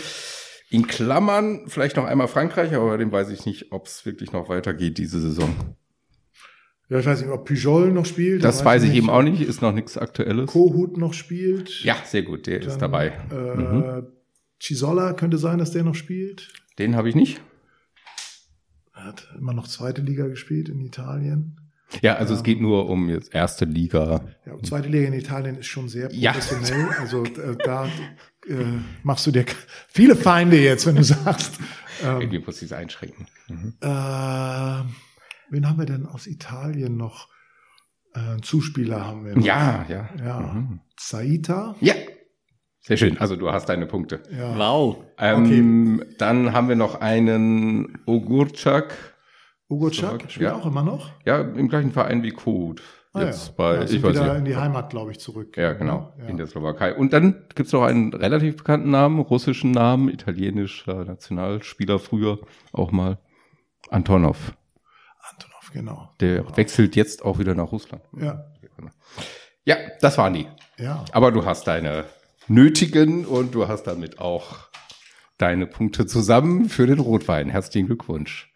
In 0.68 0.86
Klammern 0.86 1.62
vielleicht 1.68 1.96
noch 1.96 2.04
einmal 2.04 2.28
Frankreich, 2.28 2.74
aber 2.74 2.88
bei 2.88 2.96
dem 2.98 3.10
weiß 3.12 3.30
ich 3.30 3.46
nicht, 3.46 3.72
ob 3.72 3.86
es 3.86 4.04
wirklich 4.04 4.32
noch 4.32 4.48
weitergeht 4.50 4.98
diese 4.98 5.20
Saison. 5.20 5.54
Ja, 6.90 6.98
ich 6.98 7.06
weiß 7.06 7.22
nicht, 7.22 7.30
ob 7.30 7.46
Pujol 7.46 7.92
noch 7.92 8.04
spielt. 8.06 8.44
Das 8.44 8.64
weiß 8.64 8.82
ich 8.84 8.94
eben 8.94 9.08
auch 9.10 9.22
nicht, 9.22 9.40
ist 9.40 9.62
noch 9.62 9.72
nichts 9.72 9.96
Aktuelles. 9.96 10.50
Kohut 10.50 10.96
noch 10.98 11.14
spielt. 11.14 11.82
Ja, 11.82 11.96
sehr 12.04 12.22
gut, 12.22 12.46
der 12.46 12.60
ist 12.60 12.68
Dann, 12.72 12.78
dabei. 12.80 13.12
Äh, 13.30 13.56
Mhm. 13.56 14.06
Chisola 14.60 15.12
könnte 15.14 15.38
sein, 15.38 15.58
dass 15.58 15.72
der 15.72 15.82
noch 15.84 15.94
spielt. 15.94 16.52
Den 16.78 16.94
habe 16.96 17.08
ich 17.08 17.14
nicht. 17.14 17.40
Er 18.94 19.04
hat 19.04 19.28
immer 19.38 19.52
noch 19.52 19.66
zweite 19.68 20.00
Liga 20.02 20.26
gespielt 20.28 20.68
in 20.68 20.80
Italien. 20.80 21.60
Ja, 22.02 22.14
also 22.16 22.34
es 22.34 22.42
geht 22.42 22.60
nur 22.60 22.88
um 22.88 23.08
jetzt 23.08 23.34
erste 23.34 23.64
Liga. 23.66 24.24
Ja, 24.46 24.54
und 24.54 24.66
zweite 24.66 24.88
Liga 24.88 25.06
in 25.06 25.12
Italien 25.14 25.56
ist 25.56 25.66
schon 25.66 25.88
sehr 25.88 26.12
Ja. 26.12 26.32
professionell. 26.32 26.88
Also 26.98 27.24
äh, 27.24 27.56
da 27.64 27.86
äh, 28.48 28.54
machst 29.02 29.26
du 29.26 29.30
dir 29.30 29.44
viele 29.88 30.16
Feinde 30.16 30.58
jetzt, 30.58 30.86
wenn 30.86 30.96
du 30.96 31.04
sagst. 31.04 31.58
Ähm, 32.02 32.22
Irgendwie 32.22 32.40
muss 32.40 32.56
ich 32.56 32.64
es 32.64 32.72
einschränken. 32.72 33.28
Mhm. 33.46 33.74
äh, 33.80 33.86
wen 35.50 35.68
haben 35.68 35.78
wir 35.78 35.86
denn 35.86 36.06
aus 36.06 36.26
Italien 36.26 36.96
noch? 36.96 37.28
Äh, 38.14 38.20
einen 38.20 38.42
Zuspieler 38.42 39.04
haben 39.06 39.24
wir. 39.24 39.36
Noch. 39.36 39.44
Ja, 39.44 39.84
ja. 39.88 40.08
Ja. 40.24 40.40
Mhm. 40.40 40.80
Saita. 40.98 41.74
Ja. 41.80 41.94
Sehr 42.80 42.96
schön. 42.98 43.18
Also 43.18 43.36
du 43.36 43.50
hast 43.50 43.68
deine 43.68 43.86
Punkte. 43.86 44.22
Ja. 44.30 44.56
Wow. 44.58 44.98
Ähm, 45.18 46.04
Dann 46.18 46.52
haben 46.52 46.68
wir 46.68 46.76
noch 46.76 47.00
einen 47.00 47.98
Slowak- 49.90 49.90
Chak 49.90 50.30
spielt 50.30 50.50
ja. 50.50 50.54
auch 50.56 50.66
immer 50.66 50.82
noch. 50.82 51.10
Ja, 51.24 51.40
im 51.40 51.68
gleichen 51.68 51.92
Verein 51.92 52.22
wie 52.22 52.30
Code. 52.30 52.82
Ah, 53.14 53.22
Jetzt 53.22 53.48
ja. 53.48 53.54
bei, 53.56 53.74
ja, 53.76 53.82
ich 53.84 54.02
weiß 54.02 54.10
wieder 54.10 54.28
nicht. 54.28 54.38
in 54.40 54.44
die 54.44 54.56
Heimat, 54.56 54.90
glaube 54.90 55.12
ich, 55.12 55.18
zurück. 55.20 55.56
Ja, 55.56 55.72
genau, 55.72 56.12
Ja. 56.18 56.26
in 56.26 56.36
der 56.36 56.46
Slowakei. 56.46 56.94
Und 56.94 57.12
dann 57.12 57.44
gibt's 57.54 57.72
noch 57.72 57.84
einen 57.84 58.12
relativ 58.12 58.56
bekannten 58.56 58.90
Namen, 58.90 59.20
russischen 59.20 59.70
Namen, 59.70 60.08
italienischer 60.10 61.04
Nationalspieler 61.04 61.98
früher 61.98 62.40
auch 62.72 62.92
mal. 62.92 63.18
Antonov. 63.88 64.54
Genau. 65.74 66.08
Der 66.20 66.56
wechselt 66.56 66.94
jetzt 66.96 67.24
auch 67.24 67.38
wieder 67.38 67.54
nach 67.54 67.70
Russland. 67.72 68.02
Ja. 68.18 68.46
Ja, 69.66 69.76
das 70.00 70.16
waren 70.18 70.32
die. 70.34 70.46
Ja. 70.78 71.04
Aber 71.12 71.32
du 71.32 71.44
hast 71.44 71.66
deine 71.66 72.04
nötigen 72.48 73.24
und 73.26 73.54
du 73.54 73.66
hast 73.66 73.82
damit 73.84 74.18
auch 74.20 74.68
deine 75.36 75.66
Punkte 75.66 76.06
zusammen 76.06 76.68
für 76.68 76.86
den 76.86 77.00
Rotwein. 77.00 77.48
Herzlichen 77.50 77.86
Glückwunsch. 77.86 78.52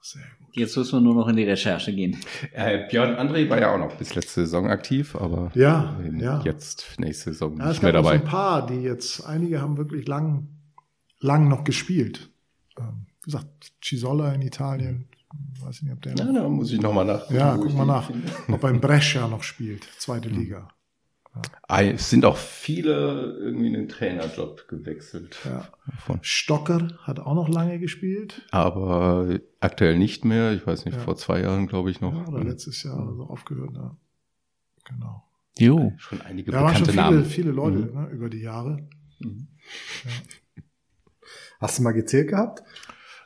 Sehr 0.00 0.22
gut. 0.40 0.56
Jetzt 0.56 0.76
müssen 0.76 0.96
wir 0.96 1.00
nur 1.00 1.14
noch 1.14 1.28
in 1.28 1.36
die 1.36 1.44
Recherche 1.44 1.94
gehen. 1.94 2.16
Äh, 2.52 2.88
Björn 2.88 3.14
André 3.16 3.48
war 3.48 3.60
ja 3.60 3.72
auch 3.72 3.78
noch 3.78 3.94
bis 3.96 4.14
letzte 4.16 4.40
Saison 4.44 4.68
aktiv, 4.68 5.14
aber 5.14 5.52
Ja, 5.54 5.96
ähm, 6.04 6.18
ja. 6.18 6.40
jetzt 6.44 6.96
nächste 6.98 7.32
Saison 7.32 7.56
Ja, 7.58 7.66
es 7.66 7.74
nicht 7.74 7.82
mehr 7.84 7.92
gab 7.92 8.00
auch 8.00 8.08
so 8.08 8.10
dabei. 8.14 8.24
ein 8.24 8.28
paar, 8.28 8.66
die 8.66 8.82
jetzt, 8.82 9.24
einige 9.24 9.60
haben 9.60 9.76
wirklich 9.76 10.08
lang, 10.08 10.48
lang 11.20 11.46
noch 11.48 11.62
gespielt. 11.62 12.30
Ähm, 12.78 13.06
wie 13.20 13.26
gesagt, 13.26 13.72
Cisolla 13.84 14.32
in 14.32 14.42
Italien, 14.42 15.08
weiß 15.60 15.76
ich 15.76 15.82
nicht, 15.82 15.92
ob 15.92 16.02
der 16.02 16.14
Ja, 16.14 16.24
noch, 16.24 16.34
da 16.34 16.48
muss 16.48 16.72
ich 16.72 16.80
nochmal 16.80 17.04
nach. 17.04 17.30
ja, 17.30 17.56
guck 17.56 17.74
mal 17.74 17.86
nach, 17.86 18.06
finde. 18.06 18.28
ob 18.52 18.60
beim 18.60 18.80
Brescia 18.80 19.28
noch 19.28 19.42
spielt, 19.42 19.84
zweite 19.98 20.28
Hm. 20.30 20.38
Liga. 20.38 20.68
Ah, 21.66 21.80
Es 21.82 22.10
sind 22.10 22.26
auch 22.26 22.36
viele 22.36 23.38
irgendwie 23.40 23.68
in 23.68 23.72
den 23.72 23.88
Trainerjob 23.88 24.68
gewechselt. 24.68 25.38
Ja. 25.46 25.66
Von. 26.04 26.18
Stocker 26.20 26.88
hat 27.04 27.20
auch 27.20 27.34
noch 27.34 27.48
lange 27.48 27.78
gespielt. 27.78 28.42
Aber 28.50 29.38
aktuell 29.58 29.96
nicht 29.98 30.26
mehr. 30.26 30.52
Ich 30.52 30.66
weiß 30.66 30.84
nicht, 30.84 30.96
Ja. 30.98 31.00
vor 31.02 31.16
zwei 31.16 31.40
Jahren, 31.40 31.68
glaube 31.68 31.90
ich, 31.90 32.02
noch. 32.02 32.12
Ja, 32.12 32.28
oder 32.28 32.44
letztes 32.44 32.82
Jahr 32.82 33.02
oder 33.02 33.14
so 33.14 33.22
aufgehört. 33.24 33.70
Ja. 33.74 33.96
Genau. 34.84 35.24
Jo. 35.56 35.94
Schon 35.96 36.20
einige 36.20 36.52
Ja, 36.52 36.62
waren 36.64 36.74
schon 36.76 36.86
bekannte 36.86 36.92
viele, 36.92 37.16
Namen. 37.20 37.24
viele 37.24 37.50
Leute 37.52 37.78
Mhm. 37.78 37.94
ne, 37.94 38.08
über 38.10 38.28
die 38.28 38.40
Jahre. 38.42 38.86
Hast 41.60 41.78
du 41.78 41.82
mal 41.82 41.92
gezählt 41.92 42.28
gehabt? 42.28 42.62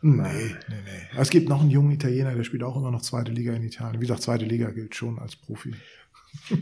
Nee, 0.03 0.23
nee, 0.23 0.75
nee. 0.85 1.19
Es 1.19 1.31
gibt 1.31 1.49
noch 1.49 1.61
einen 1.61 1.71
jungen 1.71 1.91
Italiener, 1.93 2.35
der 2.35 2.45
spielt 2.45 2.63
auch 2.63 2.77
immer 2.77 2.91
noch 2.91 3.03
zweite 3.03 3.33
Liga 3.33 3.53
in 3.55 3.63
Italien. 3.63 3.97
Wie 4.01 4.07
gesagt, 4.07 4.23
zweite 4.23 4.45
Liga 4.45 4.71
gilt 4.71 4.95
schon 4.95 5.19
als 5.19 5.37
Profi. 5.37 5.75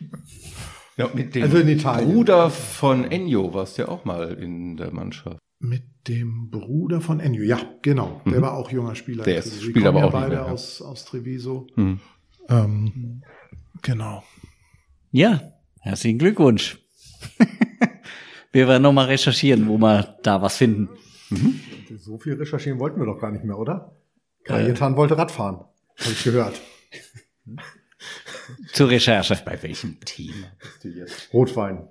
Ja, 0.97 1.09
mit 1.13 1.35
dem 1.35 1.43
Also 1.43 1.59
in 1.59 1.67
Italien. 1.69 2.09
Bruder 2.13 2.51
von 2.51 3.11
Ennio 3.11 3.53
warst 3.53 3.77
du 3.79 3.83
ja 3.83 3.89
auch 3.89 4.05
mal 4.05 4.35
in 4.35 4.77
der 4.77 4.93
Mannschaft. 4.93 5.39
Mit 5.59 5.83
dem 6.07 6.51
Bruder 6.51 7.01
von 7.01 7.19
Ennio, 7.19 7.43
ja, 7.43 7.59
genau. 7.83 8.21
Der 8.25 8.39
Mhm. 8.39 8.43
war 8.43 8.53
auch 8.55 8.71
junger 8.71 8.95
Spieler. 8.95 9.25
Der 9.25 9.39
ist- 9.39 9.61
spielt 9.61 9.85
aber 9.87 9.99
ja 9.99 10.05
auch 10.05 10.13
nicht 10.13 10.21
beide 10.21 10.37
mehr, 10.37 10.47
ja. 10.47 10.53
aus, 10.53 10.81
aus 10.81 11.05
Treviso. 11.05 11.67
Hm. 11.75 11.99
Ähm, 12.49 13.23
genau. 13.83 14.23
Ja, 15.11 15.41
herzlichen 15.81 16.19
Glückwunsch. 16.21 16.79
wir 18.53 18.69
werden 18.69 18.83
nochmal 18.85 19.07
recherchieren, 19.07 19.67
wo 19.67 19.79
wir 19.79 20.17
da 20.23 20.41
was 20.43 20.57
finden. 20.59 20.89
So 21.97 22.19
viel 22.19 22.35
recherchieren 22.35 22.81
wollten 22.81 22.99
wir 23.01 23.07
doch 23.07 23.21
gar 23.21 23.31
nicht 23.31 23.45
mehr, 23.45 23.59
oder? 23.59 23.97
Kajetan 24.45 24.97
wollte 24.97 25.17
Radfahren. 25.17 25.57
Habe 25.57 26.11
ich 26.11 26.25
gehört. 26.25 26.61
Zur 28.73 28.91
Recherche. 28.91 29.41
Bei 29.45 29.63
welchem 29.63 30.01
Thema 30.01 30.47
bist 30.59 30.85
du 30.85 30.89
jetzt? 30.89 31.33
Rotwein. 31.33 31.89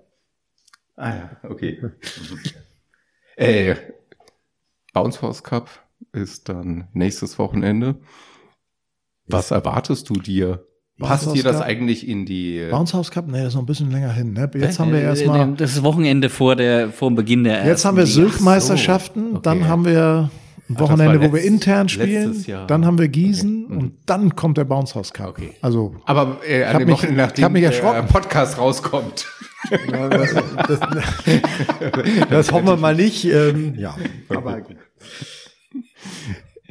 Ah 0.95 1.15
ja, 1.15 1.37
okay. 1.43 1.81
Äh, 3.35 3.75
Bounce 4.93 5.23
House 5.23 5.41
Cup 5.41 5.67
ist 6.11 6.49
dann 6.49 6.87
nächstes 6.93 7.39
Wochenende. 7.39 7.99
Was 9.25 9.49
erwartest 9.49 10.07
du 10.11 10.13
dir? 10.13 10.67
Passt 10.99 11.33
dir 11.35 11.43
das 11.43 11.59
eigentlich 11.59 12.07
in 12.07 12.25
die... 12.25 12.67
Bounce 12.69 12.93
House 12.95 13.09
Cup, 13.11 13.25
nee, 13.27 13.39
das 13.39 13.47
ist 13.49 13.53
noch 13.55 13.63
ein 13.63 13.65
bisschen 13.65 13.91
länger 13.91 14.11
hin. 14.13 14.33
Ne? 14.33 14.49
Jetzt 14.55 14.79
haben 14.79 14.91
wir 14.91 15.01
erstmal, 15.01 15.53
Das 15.55 15.71
ist 15.73 15.83
Wochenende 15.83 16.29
vor 16.29 16.55
der 16.55 16.89
vor 16.89 17.09
dem 17.09 17.15
Beginn 17.15 17.43
der 17.43 17.65
jetzt 17.65 17.83
haben 17.83 17.97
wir. 17.97 18.05
Sylch-Meisterschaften, 18.05 19.21
so, 19.23 19.29
okay. 19.31 19.39
dann 19.43 19.67
haben 19.67 19.85
wir 19.85 20.29
ein 20.69 20.75
das 20.75 20.79
Wochenende, 20.89 21.19
wo 21.21 21.33
wir 21.33 21.41
intern 21.43 21.89
spielen, 21.89 22.45
dann 22.67 22.85
haben 22.85 22.97
wir 22.99 23.07
Gießen 23.09 23.65
Okay. 23.65 23.73
Mhm. 23.73 23.79
und 23.81 23.93
dann 24.05 24.35
kommt 24.35 24.57
der 24.57 24.65
Bounce 24.65 24.95
House 24.95 25.11
Cup. 25.11 25.29
Okay. 25.29 25.49
Also, 25.61 25.95
Aber 26.05 26.37
äh, 26.47 26.63
hab 26.65 26.75
an 26.75 26.79
dem 26.79 26.87
mich- 26.87 26.97
Wochenende, 26.97 27.21
ich 27.23 27.27
nachdem 27.27 27.51
mich 27.53 27.69
der. 27.69 28.01
Podcast 28.03 28.57
rauskommt. 28.57 29.25
Ja, 29.91 30.09
das, 30.09 30.33
das, 30.67 30.79
das 32.29 32.51
hoffen 32.51 32.67
wir 32.67 32.77
mal 32.77 32.95
nicht. 32.95 33.25
Ähm, 33.25 33.75
ja, 33.77 33.95
aber 34.29 34.61
gut. 34.61 34.75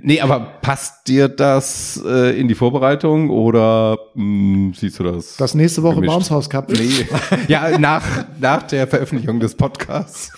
Nee, 0.05 0.21
aber 0.21 0.41
passt 0.61 1.07
dir 1.07 1.29
das 1.29 2.03
äh, 2.05 2.39
in 2.39 2.49
die 2.49 2.57
Vorbereitung 2.57 3.31
oder 3.31 3.97
mh, 4.15 4.73
siehst 4.77 4.99
du 4.99 5.05
das? 5.05 5.37
das 5.37 5.55
nächste 5.55 5.85
Woche 5.85 5.97
Gemischt. 5.97 6.13
Bounce 6.13 6.31
House 6.31 6.51
Cup 6.51 6.69
nee. 6.71 7.07
ja, 7.47 7.79
nach, 7.79 8.27
nach 8.41 8.65
der 8.65 8.89
Veröffentlichung 8.89 9.39
des 9.39 9.55
Podcasts. 9.55 10.33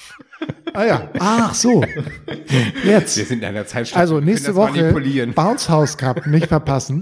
Ah 0.74 0.85
ja, 0.85 1.09
ach 1.19 1.55
so. 1.55 1.82
Jetzt. 2.85 3.16
Wir 3.16 3.24
sind 3.24 3.39
in 3.39 3.45
einer 3.45 3.66
Zeit. 3.66 3.97
Also 3.97 4.20
nächste 4.20 4.55
Woche 4.55 4.93
Bounce 5.35 5.70
House 5.70 5.97
Cup 5.97 6.27
nicht 6.27 6.49
verpassen. 6.49 7.01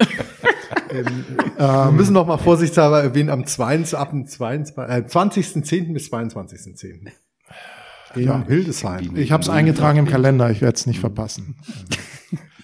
ähm, 0.90 1.24
wir 1.56 1.90
müssen 1.90 2.12
noch 2.12 2.26
mal 2.26 2.38
vorsichtshalber 2.38 3.02
erwähnen, 3.02 3.30
am 3.30 3.44
22, 3.44 3.98
ab 3.98 4.10
dem 4.10 4.26
22, 4.26 4.76
äh, 4.76 5.04
20.10. 5.08 5.92
bis 5.94 6.12
22.10. 6.12 7.10
In 8.14 8.22
ja, 8.22 8.44
Hildesheim. 8.46 9.16
Ich 9.16 9.32
habe 9.32 9.42
es 9.42 9.48
eingetragen 9.48 9.98
im 9.98 10.06
Kalender, 10.06 10.50
ich 10.50 10.60
werde 10.60 10.76
es 10.76 10.86
nicht 10.86 11.00
verpassen. 11.00 11.56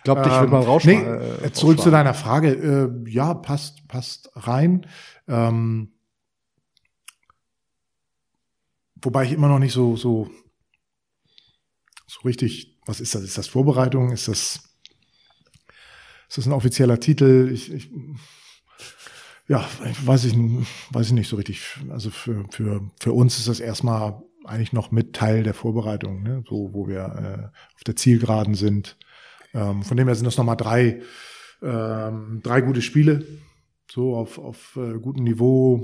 Ich 0.08 0.14
glaube, 0.14 0.22
dich 0.22 0.32
ähm, 0.32 0.40
wird 0.40 0.50
mal 0.52 0.62
raus. 0.62 0.84
Nee, 0.84 1.02
äh, 1.02 1.52
zurück 1.52 1.80
zu 1.80 1.90
deiner 1.90 2.14
Frage. 2.14 2.52
Äh, 2.52 3.10
ja, 3.10 3.34
passt, 3.34 3.86
passt 3.88 4.30
rein. 4.34 4.86
Ähm, 5.26 5.92
wobei 9.02 9.24
ich 9.24 9.32
immer 9.32 9.48
noch 9.48 9.58
nicht 9.58 9.74
so, 9.74 9.96
so, 9.96 10.30
so 12.06 12.20
richtig, 12.24 12.78
was 12.86 13.00
ist 13.00 13.14
das? 13.14 13.22
Ist 13.22 13.36
das 13.36 13.48
Vorbereitung? 13.48 14.10
Ist 14.10 14.28
das, 14.28 14.60
ist 16.28 16.38
das 16.38 16.46
ein 16.46 16.52
offizieller 16.52 16.98
Titel? 17.00 17.50
Ich, 17.52 17.70
ich, 17.70 17.90
ja, 19.46 19.68
weiß 20.06 20.24
ich, 20.24 20.34
weiß 20.90 21.08
ich 21.08 21.12
nicht 21.12 21.28
so 21.28 21.36
richtig. 21.36 21.62
Also 21.90 22.08
für, 22.08 22.46
für, 22.50 22.80
für 22.98 23.12
uns 23.12 23.38
ist 23.38 23.48
das 23.48 23.60
erstmal 23.60 24.22
eigentlich 24.46 24.72
noch 24.72 24.90
mit 24.90 25.14
Teil 25.14 25.42
der 25.42 25.52
Vorbereitung, 25.52 26.22
ne? 26.22 26.42
so 26.48 26.72
wo 26.72 26.88
wir 26.88 27.52
äh, 27.52 27.74
auf 27.74 27.84
der 27.84 27.96
Zielgeraden 27.96 28.54
sind. 28.54 28.96
Ähm, 29.58 29.82
von 29.82 29.96
dem 29.96 30.06
her 30.06 30.14
sind 30.14 30.26
das 30.26 30.36
nochmal 30.36 30.56
drei, 30.56 31.02
ähm, 31.62 32.40
drei 32.42 32.60
gute 32.60 32.82
Spiele, 32.82 33.26
so 33.90 34.14
auf, 34.14 34.38
auf 34.38 34.76
äh, 34.76 34.98
gutem 34.98 35.24
Niveau, 35.24 35.82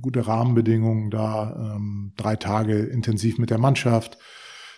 gute 0.00 0.26
Rahmenbedingungen 0.26 1.10
da, 1.10 1.74
ähm, 1.76 2.12
drei 2.16 2.36
Tage 2.36 2.78
intensiv 2.78 3.38
mit 3.38 3.50
der 3.50 3.58
Mannschaft, 3.58 4.18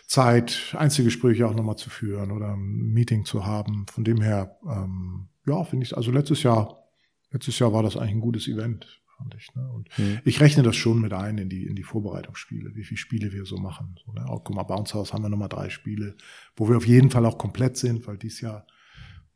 Zeit, 0.07 0.75
Einzelgespräche 0.77 1.47
auch 1.47 1.55
nochmal 1.55 1.77
zu 1.77 1.91
führen 1.91 2.33
oder 2.33 2.55
ein 2.55 2.93
Meeting 2.93 3.25
zu 3.25 3.47
haben. 3.47 3.87
Von 3.91 4.05
dem 4.05 4.21
her, 4.21 4.59
ähm, 4.69 5.29
ja, 5.47 5.63
finde 5.65 5.85
ich, 5.87 5.97
also 5.97 6.11
letztes 6.11 6.43
Jahr, 6.43 6.83
letztes 7.31 7.59
Jahr 7.59 7.73
war 7.73 7.83
das 7.83 7.97
eigentlich 7.97 8.17
ein 8.17 8.21
gutes 8.21 8.49
Event, 8.49 9.02
fand 9.23 9.35
ich. 9.35 9.55
Ne? 9.55 9.69
Und 9.71 9.89
mhm. 9.99 10.21
ich 10.25 10.41
rechne 10.41 10.63
das 10.63 10.77
schon 10.77 11.01
mit 11.01 11.13
ein 11.13 11.39
in 11.39 11.49
die, 11.49 11.67
in 11.67 11.77
die 11.77 11.83
Vorbereitungsspiele, 11.83 12.75
wie 12.75 12.85
viele 12.85 12.99
Spiele 12.99 13.33
wir 13.33 13.45
so 13.45 13.57
machen. 13.57 13.97
So, 14.05 14.13
ne? 14.13 14.29
Auch, 14.29 14.45
guck 14.45 14.57
mal, 14.57 14.65
Bounce 14.65 14.95
House 14.95 15.13
haben 15.13 15.23
wir 15.23 15.29
nochmal 15.29 15.49
drei 15.49 15.71
Spiele, 15.71 16.17
wo 16.57 16.69
wir 16.69 16.77
auf 16.77 16.87
jeden 16.87 17.11
Fall 17.11 17.25
auch 17.27 17.39
komplett 17.39 17.77
sind, 17.77 18.07
weil 18.07 18.19
dies 18.19 18.41
Jahr 18.41 18.67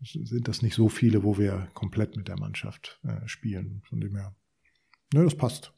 sind 0.03 0.47
das 0.47 0.63
nicht 0.63 0.75
so 0.75 0.89
viele, 0.89 1.23
wo 1.23 1.39
wir 1.39 1.69
komplett 1.73 2.17
mit 2.17 2.29
der 2.29 2.39
Mannschaft 2.39 3.01
äh, 3.05 3.27
spielen. 3.27 3.83
Von 3.89 4.01
dem 4.01 4.17
her, 4.17 4.35
ne, 5.15 5.25
das 5.25 5.35
passt. 5.35 5.73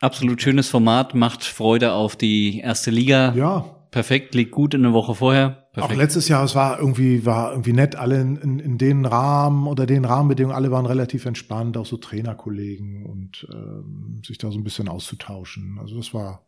Absolut 0.00 0.40
schönes 0.40 0.70
Format, 0.70 1.14
macht 1.14 1.44
Freude 1.44 1.92
auf 1.92 2.16
die 2.16 2.60
erste 2.60 2.90
Liga. 2.90 3.34
Ja. 3.34 3.79
Perfekt, 3.90 4.34
liegt 4.34 4.52
gut 4.52 4.74
in 4.74 4.82
der 4.82 4.92
Woche 4.92 5.14
vorher. 5.16 5.68
Perfekt. 5.72 5.92
Auch 5.92 5.96
letztes 5.96 6.28
Jahr, 6.28 6.44
es 6.44 6.54
war 6.54 6.78
irgendwie, 6.78 7.26
war 7.26 7.50
irgendwie 7.50 7.72
nett, 7.72 7.96
alle 7.96 8.20
in, 8.20 8.36
in, 8.36 8.58
in 8.60 8.78
den 8.78 9.04
Rahmen 9.04 9.66
oder 9.66 9.84
den 9.86 10.04
Rahmenbedingungen, 10.04 10.54
alle 10.54 10.70
waren 10.70 10.86
relativ 10.86 11.26
entspannt, 11.26 11.76
auch 11.76 11.86
so 11.86 11.96
Trainerkollegen 11.96 13.06
und 13.06 13.48
ähm, 13.52 14.22
sich 14.24 14.38
da 14.38 14.50
so 14.50 14.58
ein 14.58 14.64
bisschen 14.64 14.88
auszutauschen. 14.88 15.78
Also 15.80 15.96
das 15.96 16.14
war, 16.14 16.44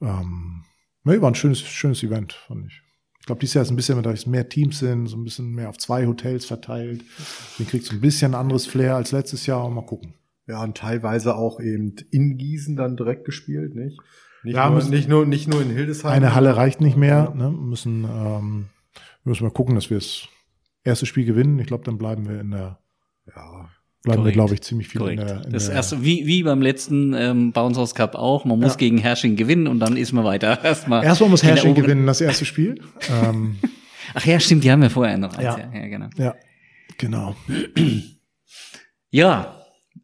ähm, 0.00 0.64
nee, 1.04 1.20
war 1.20 1.30
ein 1.30 1.36
schönes, 1.36 1.60
schönes 1.60 2.02
Event, 2.02 2.32
fand 2.32 2.66
ich. 2.66 2.82
Ich 3.20 3.26
glaube, 3.26 3.40
dieses 3.40 3.54
Jahr 3.54 3.62
ist 3.62 3.70
ein 3.70 3.76
bisschen, 3.76 4.02
da 4.02 4.14
mehr 4.26 4.48
Teams 4.48 4.78
sind, 4.78 5.06
so 5.06 5.16
ein 5.16 5.24
bisschen 5.24 5.52
mehr 5.54 5.68
auf 5.68 5.78
zwei 5.78 6.06
Hotels 6.06 6.46
verteilt. 6.46 7.02
Den 7.58 7.66
kriegt 7.66 7.84
so 7.84 7.94
ein 7.94 8.00
bisschen 8.00 8.34
anderes 8.34 8.66
Flair 8.66 8.96
als 8.96 9.12
letztes 9.12 9.46
Jahr. 9.46 9.68
Mal 9.68 9.84
gucken. 9.84 10.14
Ja, 10.46 10.62
und 10.64 10.78
teilweise 10.78 11.36
auch 11.36 11.60
eben 11.60 11.94
in 12.10 12.38
Gießen 12.38 12.74
dann 12.74 12.96
direkt 12.96 13.26
gespielt, 13.26 13.74
nicht? 13.74 13.98
Nicht, 14.42 14.54
ja, 14.54 14.70
nur, 14.70 14.82
nicht, 14.84 15.08
nur, 15.08 15.26
nicht 15.26 15.48
nur 15.48 15.62
in 15.62 15.70
Hildesheim. 15.70 16.12
Eine 16.12 16.34
Halle 16.34 16.56
reicht 16.56 16.80
nicht 16.80 16.96
mehr. 16.96 17.32
Ne? 17.34 17.50
Müssen, 17.50 18.04
ähm, 18.04 18.66
müssen 19.24 19.44
wir 19.44 19.50
gucken, 19.50 19.74
dass 19.74 19.90
wir 19.90 19.98
das 19.98 20.28
erste 20.84 21.06
Spiel 21.06 21.24
gewinnen. 21.24 21.58
Ich 21.58 21.66
glaube, 21.66 21.84
dann 21.84 21.98
bleiben 21.98 22.28
wir 22.28 22.40
in 22.40 22.52
der, 22.52 22.78
ja, 23.26 23.68
bleiben 24.02 24.22
Korrekt. 24.22 24.24
wir, 24.24 24.32
glaube 24.32 24.54
ich, 24.54 24.62
ziemlich 24.62 24.88
viel 24.88 25.00
Korrekt. 25.00 25.20
in 25.20 25.26
der. 25.26 25.44
In 25.44 25.52
das 25.52 25.66
der 25.66 25.74
erste, 25.74 26.02
wie, 26.04 26.26
wie 26.26 26.42
beim 26.42 26.62
letzten 26.62 27.14
ähm, 27.14 27.52
Bounce 27.52 27.80
House 27.80 27.94
Cup 27.94 28.14
auch. 28.14 28.44
Man 28.44 28.60
muss 28.60 28.72
ja. 28.72 28.78
gegen 28.78 28.98
Hersching 28.98 29.36
gewinnen 29.36 29.66
und 29.66 29.80
dann 29.80 29.96
ist 29.96 30.12
man 30.12 30.24
weiter. 30.24 30.58
Erstmal, 30.64 31.04
Erstmal 31.04 31.30
muss 31.30 31.42
Hersching 31.42 31.74
gewinnen, 31.74 32.06
das 32.06 32.20
erste 32.20 32.44
Spiel. 32.44 32.80
ähm, 33.10 33.58
Ach 34.14 34.24
ja, 34.24 34.40
stimmt, 34.40 34.64
die 34.64 34.70
haben 34.70 34.82
wir 34.82 34.90
vorher 34.90 35.18
noch. 35.18 35.38
Ja. 35.40 35.58
ja, 35.58 35.86
genau. 35.88 36.08
Ja, 36.16 36.34
genau. 36.96 37.36
ja, 39.10 39.57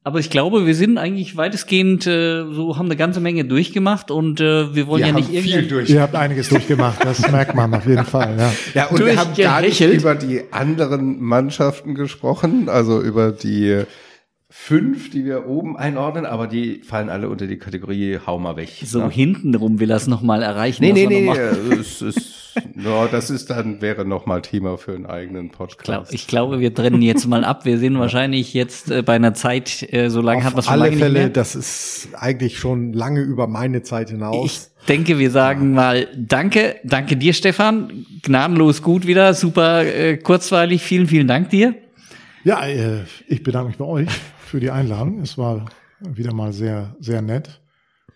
aber 0.07 0.19
ich 0.19 0.29
glaube, 0.29 0.67
wir 0.67 0.75
sind 0.75 0.99
eigentlich 0.99 1.35
weitestgehend 1.39 2.07
äh, 2.07 2.45
so 2.53 2.77
haben 2.77 2.87
eine 2.87 2.97
ganze 2.97 3.21
Menge 3.21 3.47
durchgemacht 3.47 4.11
und 4.11 4.39
äh, 4.39 4.75
wir 4.75 4.87
wollen 4.87 5.01
wir 5.01 5.09
ja 5.09 5.15
nicht 5.15 5.33
irgendwie. 5.33 5.53
Viel 5.53 5.67
durch. 5.67 5.89
Ihr 5.89 6.03
habt 6.03 6.15
einiges 6.15 6.51
durchgemacht, 6.51 7.03
das 7.03 7.31
merkt 7.33 7.55
man 7.55 7.73
auf 7.73 7.87
jeden 7.87 8.05
Fall. 8.05 8.37
Ja, 8.39 8.53
ja 8.75 8.87
und 8.89 9.05
wir 9.05 9.17
haben 9.17 9.35
gar 9.35 9.63
nicht 9.63 9.81
über 9.81 10.15
die 10.15 10.43
anderen 10.51 11.23
Mannschaften 11.23 11.95
gesprochen, 11.95 12.69
also 12.69 13.01
über 13.01 13.33
die 13.33 13.85
fünf, 14.57 15.11
die 15.11 15.27
wir 15.27 15.47
oben 15.47 15.77
einordnen, 15.77 16.25
aber 16.25 16.47
die 16.47 16.81
fallen 16.83 17.11
alle 17.11 17.29
unter 17.29 17.47
die 17.47 17.59
Kategorie 17.59 18.19
Hau 18.25 18.39
mal 18.39 18.57
weg. 18.57 18.71
So 18.83 19.01
ne? 19.01 19.11
hintenrum 19.11 19.79
will 19.79 19.91
er 19.91 19.97
es 19.97 20.07
nochmal 20.07 20.43
erreichen. 20.43 20.83
Nee, 20.83 20.93
nee, 20.93 21.07
nee, 21.07 21.29
es 21.75 22.01
ist, 22.01 22.55
no, 22.75 23.07
das 23.07 23.29
ist 23.29 23.51
dann, 23.51 23.83
wäre 23.83 24.07
nochmal 24.07 24.41
Thema 24.41 24.79
für 24.79 24.95
einen 24.95 25.05
eigenen 25.05 25.51
Podcast. 25.51 26.15
Ich 26.15 26.29
glaube, 26.29 26.61
wir 26.61 26.73
trennen 26.73 27.03
jetzt 27.03 27.27
mal 27.27 27.45
ab. 27.45 27.67
Wir 27.67 27.79
sind 27.79 27.99
wahrscheinlich 27.99 28.55
jetzt 28.55 28.91
äh, 28.91 29.03
bei 29.03 29.17
einer 29.17 29.35
Zeit, 29.35 29.87
äh, 29.93 30.09
so 30.09 30.23
lange 30.23 30.45
hat 30.45 30.55
man 30.55 30.63
schon 30.63 30.73
alle 30.73 30.93
Fälle, 30.93 31.11
nicht 31.11 31.13
mehr. 31.13 31.29
das 31.29 31.57
ist 31.57 32.09
eigentlich 32.15 32.59
schon 32.59 32.95
lange 32.95 33.21
über 33.21 33.49
meine 33.49 33.83
Zeit 33.83 34.11
hinaus. 34.11 34.47
Ich 34.47 34.87
denke, 34.87 35.19
wir 35.19 35.31
sagen 35.31 35.75
mal 35.75 36.09
Danke, 36.17 36.77
danke 36.85 37.17
dir, 37.17 37.35
Stefan. 37.35 38.07
Gnadenlos 38.23 38.81
gut 38.81 39.07
wieder, 39.07 39.35
super 39.35 39.85
äh, 39.85 40.17
kurzweilig. 40.17 40.81
Vielen, 40.81 41.07
vielen 41.07 41.27
Dank 41.27 41.51
dir. 41.51 41.75
Ja, 42.45 42.65
äh, 42.67 43.01
ich 43.27 43.43
bedanke 43.43 43.69
mich 43.69 43.79
bei 43.79 43.85
euch 43.85 44.09
für 44.45 44.61
die 44.61 44.71
Einladung. 44.71 45.21
Es 45.21 45.39
war 45.39 45.67
wieder 46.01 46.35
mal 46.35 46.53
sehr, 46.53 46.97
sehr 47.01 47.23
nett. 47.23 47.61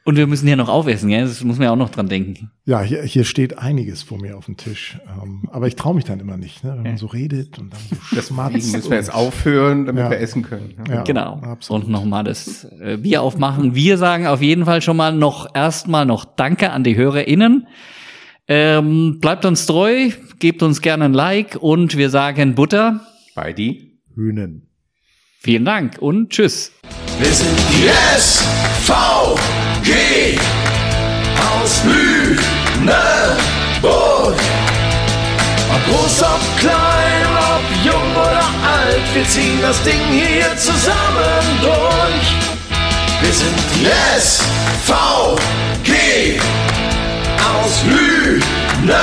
Und 0.09 0.16
wir 0.16 0.26
müssen 0.26 0.48
ja 0.48 0.56
noch 0.56 0.70
aufessen, 0.70 1.10
ja? 1.10 1.20
Das 1.20 1.44
muss 1.44 1.59
man 1.59 1.66
ja 1.66 1.72
auch 1.72 1.76
noch 1.76 1.90
dran 1.90 2.09
denken. 2.09 2.50
Ja, 2.64 2.80
hier, 2.80 3.02
hier 3.02 3.24
steht 3.24 3.59
einiges 3.59 4.02
vor 4.02 4.18
mir 4.18 4.38
auf 4.38 4.46
dem 4.46 4.56
Tisch. 4.56 4.98
Ähm, 5.06 5.46
aber 5.52 5.66
ich 5.66 5.76
traue 5.76 5.94
mich 5.94 6.05
dann 6.05 6.18
immer 6.18 6.38
nicht, 6.38 6.64
ne? 6.64 6.76
wenn 6.76 6.82
man 6.82 6.96
so 6.96 7.09
redet 7.09 7.59
und 7.59 7.74
dann 7.74 7.80
so 7.90 7.96
Deswegen 8.16 8.72
müssen 8.72 8.90
wir 8.90 8.96
jetzt 8.96 9.12
aufhören, 9.12 9.84
damit 9.84 10.05
ja. 10.05 10.10
wir 10.10 10.18
essen 10.18 10.42
können. 10.42 10.76
Ja, 10.88 10.94
ja 10.94 11.02
genau. 11.02 11.34
Absolut. 11.42 11.84
Und 11.84 11.90
nochmal 11.90 12.24
das 12.24 12.64
äh, 12.80 12.96
Bier 12.96 13.20
aufmachen. 13.20 13.74
Wir 13.74 13.98
sagen 13.98 14.26
auf 14.26 14.40
jeden 14.40 14.64
Fall 14.64 14.80
schon 14.80 14.96
mal 14.96 15.12
noch 15.12 15.55
erstmal 15.55 16.06
noch 16.06 16.24
Danke 16.24 16.70
an 16.70 16.84
die 16.84 16.96
HörerInnen. 16.96 17.66
Ähm, 18.46 19.18
bleibt 19.20 19.44
uns 19.44 19.66
treu, 19.66 20.09
gebt 20.38 20.62
uns 20.62 20.80
gerne 20.80 21.05
ein 21.05 21.12
Like 21.12 21.59
und 21.60 21.98
wir 21.98 22.09
sagen 22.09 22.55
Butter. 22.55 23.00
Bei 23.34 23.52
die 23.52 24.00
Hühnen. 24.14 24.68
Vielen 25.40 25.65
Dank 25.65 25.98
und 26.01 26.31
tschüss. 26.31 26.73
Wir 27.20 27.32
sind 27.32 27.56
die 27.70 27.89
SVG 28.19 28.98
aus 31.36 31.85
Lüneburg. 31.85 32.98
Ob 35.70 35.85
groß, 35.86 36.23
ob 36.23 36.40
klein, 36.59 37.27
ob 37.36 37.62
jung 37.85 38.10
oder 38.16 38.47
alt, 38.66 39.05
wir 39.15 39.27
ziehen 39.28 39.60
das 39.62 39.81
Ding 39.85 40.01
hier 40.10 40.56
zusammen 40.56 41.60
durch. 41.60 42.35
Wir 43.20 43.32
sind 43.32 43.59
die 43.77 43.86
SVG 44.19 45.31
aus 47.39 47.85
Lüneburg. 48.82 48.98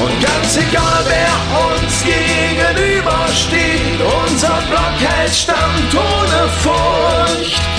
Und 0.00 0.20
ganz 0.20 0.56
egal, 0.56 1.04
wer 1.06 1.32
uns 1.66 2.04
gegenübersteht, 2.04 4.00
unser 4.22 4.60
Block 4.68 4.98
hält 4.98 5.34
stand 5.34 5.94
ohne 5.94 6.48
Furcht. 6.62 7.73